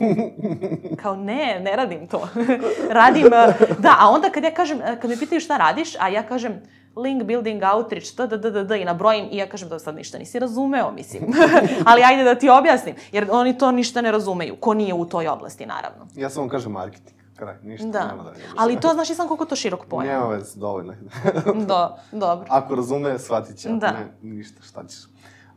kao, 1.01 1.15
ne, 1.15 1.59
ne 1.59 1.75
radim 1.75 2.07
to. 2.07 2.27
radim, 2.99 3.25
uh, 3.25 3.79
da, 3.79 3.95
a 3.99 4.09
onda 4.09 4.29
kad 4.29 4.43
ja 4.43 4.53
kažem, 4.53 4.79
kad 5.01 5.09
me 5.09 5.19
pitaju 5.19 5.41
šta 5.41 5.57
radiš, 5.57 5.95
a 5.99 6.07
ja 6.07 6.23
kažem, 6.23 6.61
link 6.95 7.23
building 7.23 7.63
outreach, 7.75 8.15
t, 8.15 8.27
d, 8.27 8.37
d, 8.37 8.51
d, 8.51 8.63
d, 8.63 8.81
i 8.81 8.85
nabrojim 8.85 9.27
i 9.31 9.37
ja 9.37 9.49
kažem 9.49 9.69
da 9.69 9.79
sad 9.79 9.95
ništa 9.95 10.17
nisi 10.17 10.39
razumeo, 10.39 10.91
mislim. 10.91 11.23
Ali 11.89 12.03
ajde 12.03 12.23
da 12.23 12.35
ti 12.35 12.49
objasnim, 12.49 12.95
jer 13.11 13.27
oni 13.31 13.57
to 13.57 13.71
ništa 13.71 14.01
ne 14.01 14.11
razumeju, 14.11 14.55
ko 14.55 14.73
nije 14.73 14.93
u 14.93 15.05
toj 15.05 15.27
oblasti, 15.27 15.65
naravno. 15.65 16.07
Ja 16.15 16.29
samo 16.29 16.49
kažem 16.49 16.71
marketing, 16.71 17.17
kraj, 17.35 17.55
ništa 17.63 17.87
Da. 17.87 18.07
nema 18.07 18.23
da. 18.23 18.31
Ali 18.57 18.79
to, 18.79 18.87
znaš 18.93 19.09
i 19.09 19.15
sam 19.15 19.27
koliko 19.27 19.45
to 19.45 19.55
širok 19.55 19.85
pojam. 19.85 20.13
Nema 20.13 20.27
veze, 20.27 20.59
dovoljno. 20.59 20.93
Do, 21.67 21.89
dobro. 22.11 22.45
Ako 22.49 22.75
razume, 22.75 23.19
shvatit 23.19 23.57
će. 23.57 23.69
Da. 23.69 23.91
ne, 23.91 24.07
ništa, 24.21 24.61
šta 24.63 24.83
ćeš. 24.87 24.99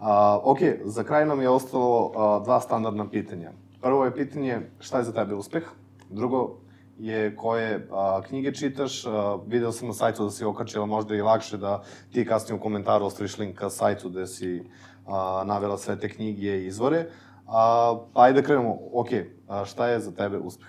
Uh, 0.01 0.07
ok, 0.43 0.59
za 0.85 1.05
kraj 1.05 1.27
nam 1.27 1.41
je 1.41 1.49
ostalo 1.49 2.05
uh, 2.07 2.45
dva 2.45 2.61
standardna 2.61 3.09
pitanja. 3.11 3.51
Prvo 3.81 4.05
je 4.05 4.15
pitanje 4.15 4.61
šta 4.81 4.99
je 4.99 5.05
za 5.05 5.13
tebe 5.13 5.35
uspeh? 5.35 5.63
Drugo 6.11 6.57
je 6.99 7.37
koje 7.37 7.89
a, 7.93 8.23
knjige 8.29 8.55
čitaš. 8.55 9.07
A, 9.07 9.39
video 9.47 9.73
sam 9.73 9.89
na 9.89 9.95
sajtu 9.95 10.25
da 10.25 10.31
si 10.31 10.45
okačila 10.45 10.87
možda 10.87 11.15
i 11.15 11.23
lakše 11.23 11.57
da 11.57 11.83
ti 12.13 12.27
kasnije 12.27 12.59
u 12.59 12.63
komentaru 12.63 13.05
ostaviš 13.05 13.39
link 13.39 13.59
ka 13.59 13.71
sajtu 13.71 14.09
gde 14.09 14.27
si 14.27 14.71
a, 15.07 15.43
navela 15.47 15.79
sve 15.79 16.01
te 16.01 16.09
knjige 16.09 16.59
i 16.59 16.67
izvore. 16.67 17.07
A, 17.47 17.97
pa 18.15 18.23
ajde 18.23 18.41
da 18.41 18.47
krenemo. 18.47 18.79
Ok, 18.93 19.09
a, 19.49 19.65
šta 19.65 19.89
je 19.89 20.01
za 20.01 20.13
tebe 20.13 20.39
uspeh? 20.39 20.69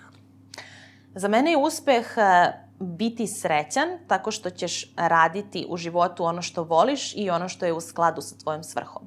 Za 1.16 1.28
mene 1.28 1.52
je 1.52 1.58
uspeh 1.58 2.06
e, 2.18 2.54
biti 2.80 3.28
srećan 3.28 3.88
tako 4.08 4.32
što 4.32 4.50
ćeš 4.50 4.94
raditi 4.96 5.66
u 5.70 5.78
životu 5.78 6.24
ono 6.24 6.42
što 6.42 6.64
voliš 6.64 7.14
i 7.16 7.30
ono 7.30 7.50
što 7.50 7.66
je 7.66 7.74
u 7.74 7.82
skladu 7.82 8.22
sa 8.22 8.36
tvojom 8.38 8.64
svrhom. 8.64 9.04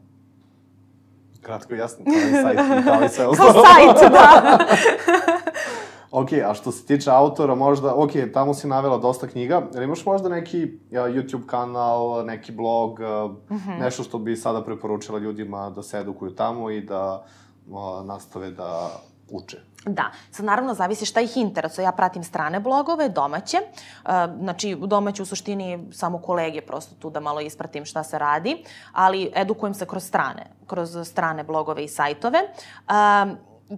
Kratko 1.40 1.74
i 1.74 1.78
jasno, 1.78 2.05
kao 2.05 2.15
i 2.15 2.43
sajt, 2.43 2.59
kao 2.85 3.05
i 3.05 3.09
sve 3.09 3.24
Kao 3.36 3.53
sajt, 3.53 4.12
da. 4.12 4.59
Ok, 6.10 6.28
a 6.32 6.55
što 6.55 6.72
se 6.72 6.86
tiče 6.86 7.10
autora, 7.10 7.55
možda, 7.55 7.94
ok, 7.94 8.10
tamo 8.32 8.55
si 8.55 8.66
navela 8.66 8.98
dosta 8.98 9.26
knjiga, 9.26 9.62
jer 9.74 9.82
imaš 9.82 10.06
možda 10.06 10.28
neki 10.28 10.64
uh, 10.64 10.70
YouTube 10.90 11.47
kanal, 11.47 12.26
neki 12.26 12.52
blog, 12.52 12.93
uh, 12.93 13.30
mm 13.30 13.56
-hmm. 13.56 13.80
nešto 13.80 14.02
što 14.02 14.18
bi 14.18 14.36
sada 14.36 14.64
preporučila 14.64 15.18
ljudima 15.18 15.70
da 15.70 15.82
se 15.82 15.98
edukuju 15.98 16.35
tamo 16.35 16.70
i 16.70 16.80
da 16.80 17.24
uh, 17.70 18.06
nastave 18.06 18.51
da 18.51 18.90
uče? 19.30 19.59
Da, 19.86 20.10
sad 20.30 20.47
naravno 20.47 20.74
zavisi 20.74 21.06
šta 21.06 21.20
ih 21.20 21.36
interesuje. 21.36 21.85
Ja 21.85 21.93
pratim 21.93 22.24
strane 22.24 22.60
blogove, 22.60 23.09
domaće. 23.09 23.56
Uh, 23.56 24.10
znači, 24.40 24.76
domaće 24.80 25.22
u 25.22 25.26
suštini 25.26 25.89
samo 25.93 26.18
kolege, 26.18 26.60
prosto 26.60 26.94
tu 26.98 27.10
da 27.10 27.20
malo 27.20 27.40
ispratim 27.40 27.85
šta 27.85 28.02
se 28.02 28.18
radi, 28.18 28.64
ali 28.93 29.32
edukujem 29.35 29.74
se 29.74 29.86
kroz 29.86 30.05
strane, 30.05 30.47
kroz 30.66 30.97
strane 31.05 31.44
blogove 31.44 31.85
i 31.85 31.89
sajtove. 31.89 32.39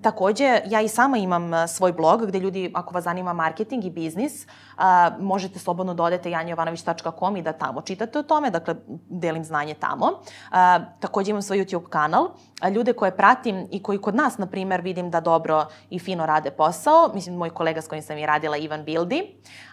Takođe, 0.03 0.61
ja 0.67 0.81
i 0.81 0.89
sama 0.89 1.17
imam 1.19 1.55
a, 1.55 1.67
svoj 1.67 1.93
blog 1.93 2.27
gde 2.27 2.39
ljudi, 2.39 2.71
ako 2.75 2.95
vas 2.95 3.05
zanima 3.05 3.33
marketing 3.33 3.85
i 3.85 3.91
biznis, 3.91 4.47
a, 4.77 5.11
možete 5.21 5.59
slobodno 5.59 5.95
da 5.95 6.03
odete 6.03 6.31
janjovanović.com 6.31 7.37
i 7.37 7.43
da 7.43 7.53
tamo 7.53 7.81
čitate 7.81 8.19
o 8.19 8.23
tome, 8.23 8.51
dakle, 8.51 8.75
delim 9.09 9.45
znanje 9.45 9.75
tamo. 9.75 10.07
A, 10.51 10.81
takođe 11.01 11.31
imam 11.31 11.43
svoj 11.43 11.59
YouTube 11.59 11.89
kanal. 11.89 12.29
A, 12.61 12.69
ljude 12.69 12.93
koje 12.93 13.17
pratim 13.17 13.67
i 13.71 13.83
koji 13.83 13.99
kod 13.99 14.15
nas, 14.15 14.39
na 14.39 14.47
primer, 14.47 14.81
vidim 14.81 15.11
da 15.11 15.21
dobro 15.21 15.67
i 15.91 15.99
fino 15.99 16.27
rade 16.27 16.51
posao, 16.51 17.11
mislim, 17.15 17.37
moj 17.37 17.51
kolega 17.51 17.83
s 17.83 17.89
kojim 17.89 18.03
sam 18.03 18.19
i 18.19 18.27
radila, 18.27 18.57
Ivan 18.57 18.85
Bildi, 18.85 19.23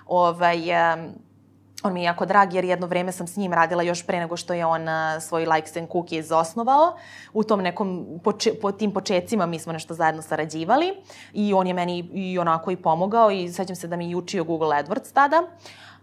ovaj, 0.06 0.74
a, 0.74 0.98
On 1.88 1.94
mi 1.94 2.02
je 2.02 2.06
jako 2.06 2.26
drag 2.26 2.54
jer 2.54 2.66
jedno 2.66 2.88
vreme 2.88 3.12
sam 3.12 3.28
s 3.28 3.36
njim 3.36 3.54
radila 3.54 3.84
još 3.84 4.06
pre 4.06 4.20
nego 4.20 4.38
što 4.38 4.54
je 4.54 4.66
on 4.66 4.82
uh, 4.82 5.22
svoj 5.22 5.46
Likes 5.46 5.78
and 5.78 5.88
Cookies 5.92 6.32
osnovao. 6.32 6.96
U 7.34 7.44
tom 7.44 7.62
nekom, 7.62 8.20
poče, 8.24 8.54
po 8.62 8.72
tim 8.72 8.92
početcima 8.92 9.46
mi 9.46 9.60
smo 9.60 9.74
nešto 9.74 9.94
zajedno 9.94 10.22
sarađivali 10.22 10.94
i 11.34 11.54
on 11.54 11.68
je 11.68 11.74
meni 11.74 12.10
i 12.14 12.40
onako 12.40 12.72
i 12.72 12.76
pomogao 12.76 13.32
i 13.32 13.54
sećam 13.54 13.76
se 13.76 13.88
da 13.88 13.96
mi 13.96 14.10
je 14.10 14.16
učio 14.16 14.44
Google 14.44 14.76
AdWords 14.76 15.14
tada. 15.14 15.44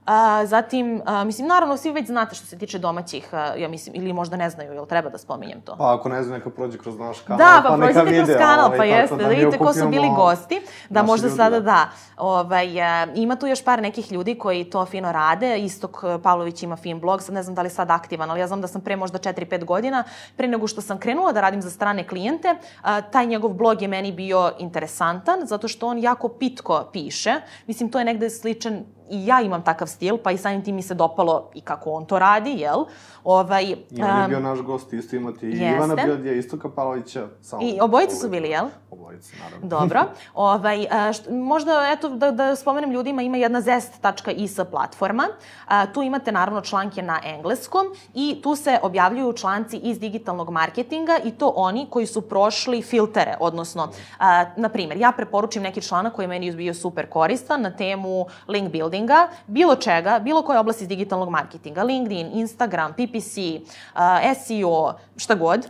A, 0.06 0.47
zatim, 0.47 1.02
a, 1.05 1.24
mislim, 1.24 1.48
naravno, 1.48 1.76
svi 1.76 1.93
već 1.93 2.06
znate 2.06 2.35
što 2.35 2.47
se 2.47 2.59
tiče 2.59 2.78
domaćih, 2.78 3.35
a, 3.35 3.55
ja 3.56 3.68
mislim, 3.68 3.97
ili 3.97 4.12
možda 4.12 4.36
ne 4.36 4.51
znaju, 4.51 4.72
jel 4.72 4.86
treba 4.86 5.10
da 5.10 5.18
spominjem 5.18 5.60
to? 5.60 5.76
Pa 5.78 5.94
ako 5.94 6.09
ne 6.09 6.22
znam, 6.22 6.39
neka 6.39 6.51
prođe 6.51 6.78
kroz 6.78 6.98
naš 6.98 7.20
kanal, 7.20 7.39
Da, 7.39 7.60
pa, 7.62 7.68
pa 7.68 7.76
neka 7.76 8.02
vide. 8.02 8.24
kroz 8.24 8.36
kanal, 8.39 8.66
ovaj, 8.66 8.78
pa 8.78 8.85
tako 8.85 9.01
jeste, 9.01 9.16
da, 9.16 9.28
vidite 9.28 9.59
ko 9.59 9.72
su 9.72 9.89
bili 9.89 10.10
gosti, 10.16 10.60
da 10.90 11.02
možda 11.02 11.26
ljudi, 11.26 11.36
sada 11.36 11.60
da. 11.60 11.89
Ovaj, 12.16 13.02
e, 13.02 13.06
ima 13.14 13.36
tu 13.36 13.47
još 13.47 13.64
par 13.64 13.82
nekih 13.82 14.12
ljudi 14.12 14.35
koji 14.39 14.64
to 14.64 14.85
fino 14.86 15.12
rade, 15.12 15.59
Istok 15.59 16.01
e, 16.05 16.22
Pavlović 16.22 16.62
ima 16.62 16.76
fin 16.76 17.01
blog, 17.01 17.22
sad 17.22 17.35
ne 17.35 17.43
znam 17.43 17.55
da 17.55 17.62
li 17.62 17.66
je 17.66 17.70
sad 17.70 17.90
aktivan, 17.90 18.31
ali 18.31 18.40
ja 18.40 18.47
znam 18.47 18.60
da 18.60 18.66
sam 18.66 18.81
pre 18.81 18.97
možda 18.97 19.18
4-5 19.18 19.64
godina, 19.64 20.05
pre 20.36 20.48
nego 20.48 20.66
što 20.66 20.81
sam 20.81 20.98
krenula 20.98 21.32
da 21.32 21.40
radim 21.40 21.62
za 21.62 21.70
strane 21.70 22.09
klijente, 22.09 22.56
a, 22.82 23.01
taj 23.01 23.26
njegov 23.26 23.52
blog 23.52 23.82
je 23.82 23.89
meni 23.89 24.12
bio 24.12 24.52
interesantan, 24.59 25.47
zato 25.47 25.68
što 25.68 25.86
on 25.86 25.98
jako 25.98 26.28
pitko 26.28 26.85
piše, 26.93 27.35
mislim 27.66 27.90
to 27.90 27.98
je 27.98 28.05
negde 28.05 28.31
sličan 28.31 28.85
i 29.10 29.26
ja 29.26 29.40
imam 29.40 29.62
takav 29.62 29.89
stil, 29.89 30.18
pa 30.22 30.31
i 30.31 30.39
samim 30.39 30.64
tim 30.64 30.74
mi 30.74 30.82
se 30.82 30.94
dopalo 30.94 31.51
i 31.55 31.60
kako 31.60 31.90
on 31.90 32.06
to 32.06 32.18
radi, 32.18 32.51
jel? 32.51 32.85
Ovaj, 33.24 33.64
I 33.64 34.02
on 34.02 34.22
je 34.22 34.28
bio 34.28 34.40
naš 34.40 34.60
gost, 34.60 34.93
isto 34.93 35.16
imati 35.16 35.47
i 35.47 35.51
jeste. 35.51 35.76
Ivana 35.76 35.94
Biodija, 35.94 36.35
isto 36.35 36.59
Kapalovića. 36.59 37.26
Samo 37.43 37.62
I 37.62 37.78
obojice 37.81 38.16
su 38.16 38.28
bili, 38.28 38.48
jel? 38.48 38.66
Obojice, 38.90 39.36
naravno. 39.44 39.68
Dobro. 39.68 40.05
Ovaj, 40.35 40.86
a, 40.90 41.12
št, 41.12 41.28
možda, 41.31 41.93
eto, 41.93 42.09
da, 42.09 42.31
da 42.31 42.56
spomenem 42.56 42.90
ljudima, 42.90 43.22
ima 43.22 43.36
jedna 43.36 43.60
zest.is 43.60 44.60
platforma. 44.70 45.28
A, 45.66 45.86
tu 45.86 46.02
imate, 46.02 46.32
naravno, 46.32 46.60
članke 46.60 47.02
na 47.02 47.20
engleskom 47.24 47.86
i 48.14 48.40
tu 48.43 48.56
se 48.56 48.78
objavljuju 48.82 49.32
članci 49.32 49.76
iz 49.76 50.01
digitalnog 50.01 50.51
marketinga 50.51 51.18
i 51.24 51.31
to 51.31 51.52
oni 51.56 51.86
koji 51.90 52.06
su 52.06 52.20
prošli 52.20 52.82
filtere, 52.82 53.36
odnosno, 53.40 53.89
a, 54.18 54.44
na 54.56 54.68
primjer, 54.68 54.98
ja 54.98 55.12
preporučim 55.16 55.62
neki 55.62 55.82
članak 55.82 56.14
koji 56.14 56.24
je 56.24 56.28
meni 56.28 56.52
bio 56.52 56.74
super 56.74 57.09
koristan 57.09 57.62
na 57.62 57.70
temu 57.70 58.26
link 58.48 58.70
buildinga, 59.05 59.28
bilo 59.47 59.76
čega, 59.76 60.18
bilo 60.18 60.43
koje 60.43 60.59
oblasti 60.59 60.85
iz 60.85 60.89
digitalnog 60.89 61.31
marketinga, 61.31 61.82
LinkedIn, 61.82 62.31
Instagram, 62.32 62.93
PPC, 62.93 63.62
a, 63.94 64.35
SEO, 64.35 64.94
šta 65.16 65.35
god. 65.35 65.68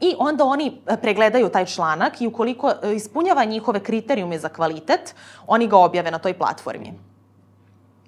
I 0.00 0.14
onda 0.18 0.44
oni 0.44 0.78
e, 0.86 0.96
pregledaju 0.96 1.48
taj 1.48 1.66
članak 1.66 2.20
i 2.20 2.26
ukoliko 2.26 2.70
e, 2.70 2.94
ispunjava 2.94 3.44
njihove 3.44 3.80
kriterijume 3.80 4.38
za 4.38 4.48
kvalitet, 4.48 5.14
oni 5.46 5.66
ga 5.66 5.76
objave 5.76 6.10
na 6.10 6.18
toj 6.18 6.34
platformi. 6.34 6.92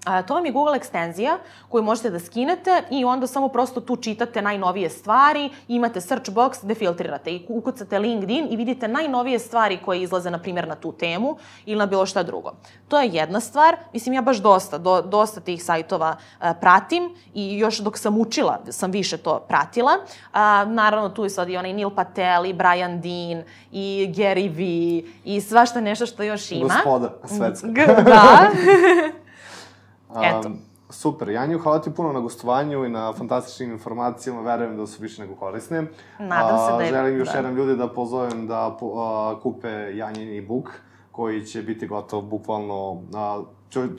A, 0.04 0.22
to 0.22 0.34
vam 0.34 0.46
je 0.46 0.52
Google 0.52 0.76
ekstenzija 0.76 1.38
koju 1.68 1.82
možete 1.82 2.10
da 2.10 2.20
skinete 2.20 2.82
i 2.90 3.04
onda 3.04 3.26
samo 3.26 3.48
prosto 3.48 3.80
tu 3.80 3.96
čitate 3.96 4.42
najnovije 4.42 4.90
stvari, 4.90 5.50
imate 5.68 6.00
search 6.00 6.30
box 6.30 6.64
gde 6.64 6.74
filtrirate 6.74 7.30
i 7.30 7.46
ukucate 7.48 7.98
LinkedIn 7.98 8.46
i 8.50 8.56
vidite 8.56 8.88
najnovije 8.88 9.38
stvari 9.38 9.78
koje 9.84 10.02
izlaze, 10.02 10.30
na 10.30 10.38
primjer, 10.38 10.68
na 10.68 10.74
tu 10.74 10.92
temu 10.92 11.36
ili 11.66 11.78
na 11.78 11.86
bilo 11.86 12.06
šta 12.06 12.22
drugo. 12.22 12.52
To 12.88 13.00
je 13.00 13.08
jedna 13.12 13.40
stvar. 13.40 13.76
Mislim, 13.92 14.14
ja 14.14 14.22
baš 14.22 14.36
dosta, 14.36 14.78
do, 14.78 15.02
dosta 15.02 15.40
tih 15.40 15.64
sajtova 15.64 16.16
a, 16.40 16.54
pratim 16.54 17.10
i 17.34 17.58
još 17.58 17.78
dok 17.78 17.98
sam 17.98 18.20
učila 18.20 18.60
sam 18.70 18.90
više 18.90 19.16
to 19.16 19.44
pratila. 19.48 19.92
A, 20.32 20.64
naravno, 20.64 21.08
tu 21.08 21.24
je 21.24 21.30
sad 21.30 21.48
i 21.48 21.56
onaj 21.56 21.72
Neil 21.72 21.90
Patel 21.90 22.46
i 22.46 22.52
Brian 22.52 23.00
Dean 23.00 23.44
i 23.72 24.12
Gary 24.16 24.56
Vee 24.56 25.12
i 25.24 25.40
svašta 25.40 25.80
nešto 25.80 26.06
što 26.06 26.22
još 26.22 26.52
ima. 26.52 26.74
Gospoda 26.74 27.12
svetska. 27.24 27.66
G 27.68 27.86
da. 27.86 28.50
Eto. 30.16 30.48
Um, 30.48 30.56
super, 30.90 31.28
Janju, 31.28 31.58
hvala 31.58 31.80
ti 31.80 31.90
puno 31.90 32.12
na 32.12 32.20
gostovanju 32.20 32.84
i 32.84 32.88
na 32.88 33.12
fantastičnim 33.12 33.70
informacijama, 33.70 34.40
verujem 34.42 34.76
da 34.76 34.86
su 34.86 35.02
više 35.02 35.22
nego 35.22 35.34
korisne. 35.34 35.86
Nadam 36.18 36.58
se 36.58 36.72
da 36.72 36.82
je- 36.82 36.90
Želim 36.90 37.18
još 37.18 37.28
da. 37.28 37.34
jednom 37.34 37.56
ljude 37.56 37.76
da 37.76 37.88
pozovem 37.88 38.46
da 38.46 38.76
po, 38.80 38.92
a, 38.96 39.40
kupe 39.42 39.68
Janjin 39.94 40.38
e-book, 40.38 40.70
koji 41.12 41.44
će 41.44 41.62
biti 41.62 41.86
gotov 41.86 42.22
bukvalno, 42.22 43.02
a, 43.14 43.42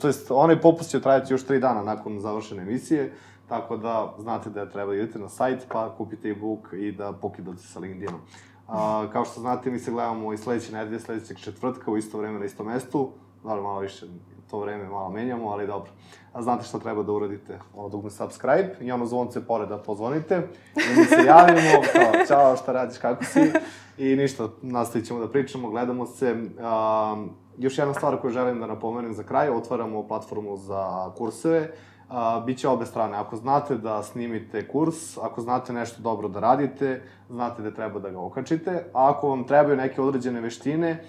to 0.00 0.06
jest, 0.06 0.30
onaj 0.30 0.60
popust 0.60 0.90
će 0.90 1.00
trajati 1.00 1.32
još 1.32 1.44
tri 1.44 1.60
dana 1.60 1.82
nakon 1.82 2.20
završene 2.20 2.62
emisije, 2.62 3.12
tako 3.48 3.76
da 3.76 4.14
znate 4.18 4.50
da 4.50 4.70
treba 4.70 4.88
da 4.88 4.98
idete 4.98 5.18
na 5.18 5.28
sajt, 5.28 5.66
pa 5.68 5.94
kupite 5.96 6.28
e-book 6.28 6.68
i 6.72 6.92
da 6.92 7.12
pokidate 7.12 7.58
sa 7.58 7.80
LinkedInom. 7.80 8.20
A, 8.68 9.06
kao 9.12 9.24
što 9.24 9.40
znate, 9.40 9.70
mi 9.70 9.78
se 9.78 9.90
gledamo 9.90 10.32
i 10.32 10.38
sledeće 10.38 10.72
nedelje, 10.72 11.00
sledećeg 11.00 11.36
četvrtka 11.38 11.90
u 11.90 11.96
isto 11.96 12.18
vreme 12.18 12.38
na 12.38 12.44
istom 12.44 12.66
mestu, 12.66 13.10
naravno 13.44 13.68
malo 13.68 13.80
više 13.80 14.06
to 14.50 14.58
vreme 14.58 14.84
malo 14.88 15.10
menjamo, 15.10 15.48
ali 15.48 15.66
dobro. 15.66 15.90
A 16.32 16.42
znate 16.42 16.64
šta 16.64 16.78
treba 16.78 17.02
da 17.02 17.12
uradite? 17.12 17.58
Ono 17.74 17.88
dugme 17.88 18.10
subscribe 18.10 18.74
i 18.80 18.92
ono 18.92 19.06
zvonce 19.06 19.46
pored 19.46 19.68
da 19.68 19.78
pozvonite. 19.78 20.48
I 20.76 20.98
mi 20.98 21.04
se 21.04 21.24
javimo, 21.26 21.82
kao, 21.92 22.26
čao, 22.28 22.56
šta 22.56 22.72
radiš, 22.72 22.98
kako 22.98 23.24
si? 23.24 23.52
I 23.98 24.16
ništa, 24.16 24.48
nastavit 24.62 25.06
ćemo 25.06 25.20
da 25.20 25.28
pričamo, 25.28 25.70
gledamo 25.70 26.06
se. 26.06 26.32
Um, 26.32 27.30
još 27.58 27.78
jedna 27.78 27.94
stvar 27.94 28.20
koju 28.20 28.30
želim 28.30 28.60
da 28.60 28.66
napomenem 28.66 29.14
za 29.14 29.22
kraj, 29.22 29.48
otvaramo 29.48 30.06
platformu 30.06 30.56
za 30.56 31.10
kurseve, 31.18 31.72
a, 32.08 32.40
biće 32.46 32.68
obe 32.68 32.86
strane. 32.86 33.16
Ako 33.16 33.36
znate 33.36 33.76
da 33.76 34.02
snimite 34.02 34.68
kurs, 34.68 35.18
ako 35.18 35.40
znate 35.40 35.72
nešto 35.72 36.02
dobro 36.02 36.28
da 36.28 36.40
radite, 36.40 37.02
znate 37.28 37.62
da 37.62 37.70
treba 37.70 38.00
da 38.00 38.10
ga 38.10 38.20
okačite, 38.20 38.90
a 38.92 39.10
ako 39.10 39.28
vam 39.28 39.44
trebaju 39.44 39.76
neke 39.76 40.02
određene 40.02 40.40
veštine, 40.40 41.04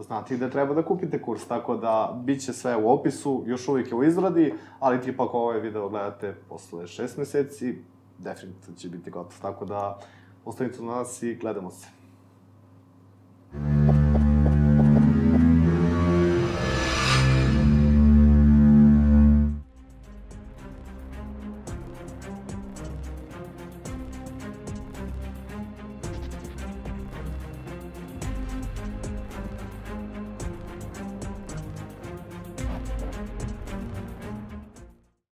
Da 0.00 0.04
znate 0.04 0.36
da 0.36 0.50
treba 0.50 0.74
da 0.74 0.82
kupite 0.82 1.22
kurs, 1.22 1.44
tako 1.44 1.76
da 1.76 2.20
bit 2.24 2.40
će 2.44 2.52
sve 2.52 2.76
u 2.76 2.90
opisu, 2.90 3.42
još 3.46 3.68
uvijek 3.68 3.90
je 3.90 3.94
u 3.94 4.04
izradi, 4.04 4.54
ali 4.78 5.00
tipak 5.00 5.34
ovaj 5.34 5.60
video 5.60 5.88
gledate 5.88 6.34
posle 6.48 6.86
šest 6.86 7.18
meseci, 7.18 7.78
definitivno 8.18 8.76
će 8.76 8.88
biti 8.88 9.10
gotov, 9.10 9.40
tako 9.42 9.64
da 9.64 9.98
ostanite 10.44 10.82
na 10.82 10.94
nas 10.94 11.22
i 11.22 11.34
gledamo 11.34 11.70
se. 11.70 11.86
Thank 13.52 13.94
you. 13.94 13.99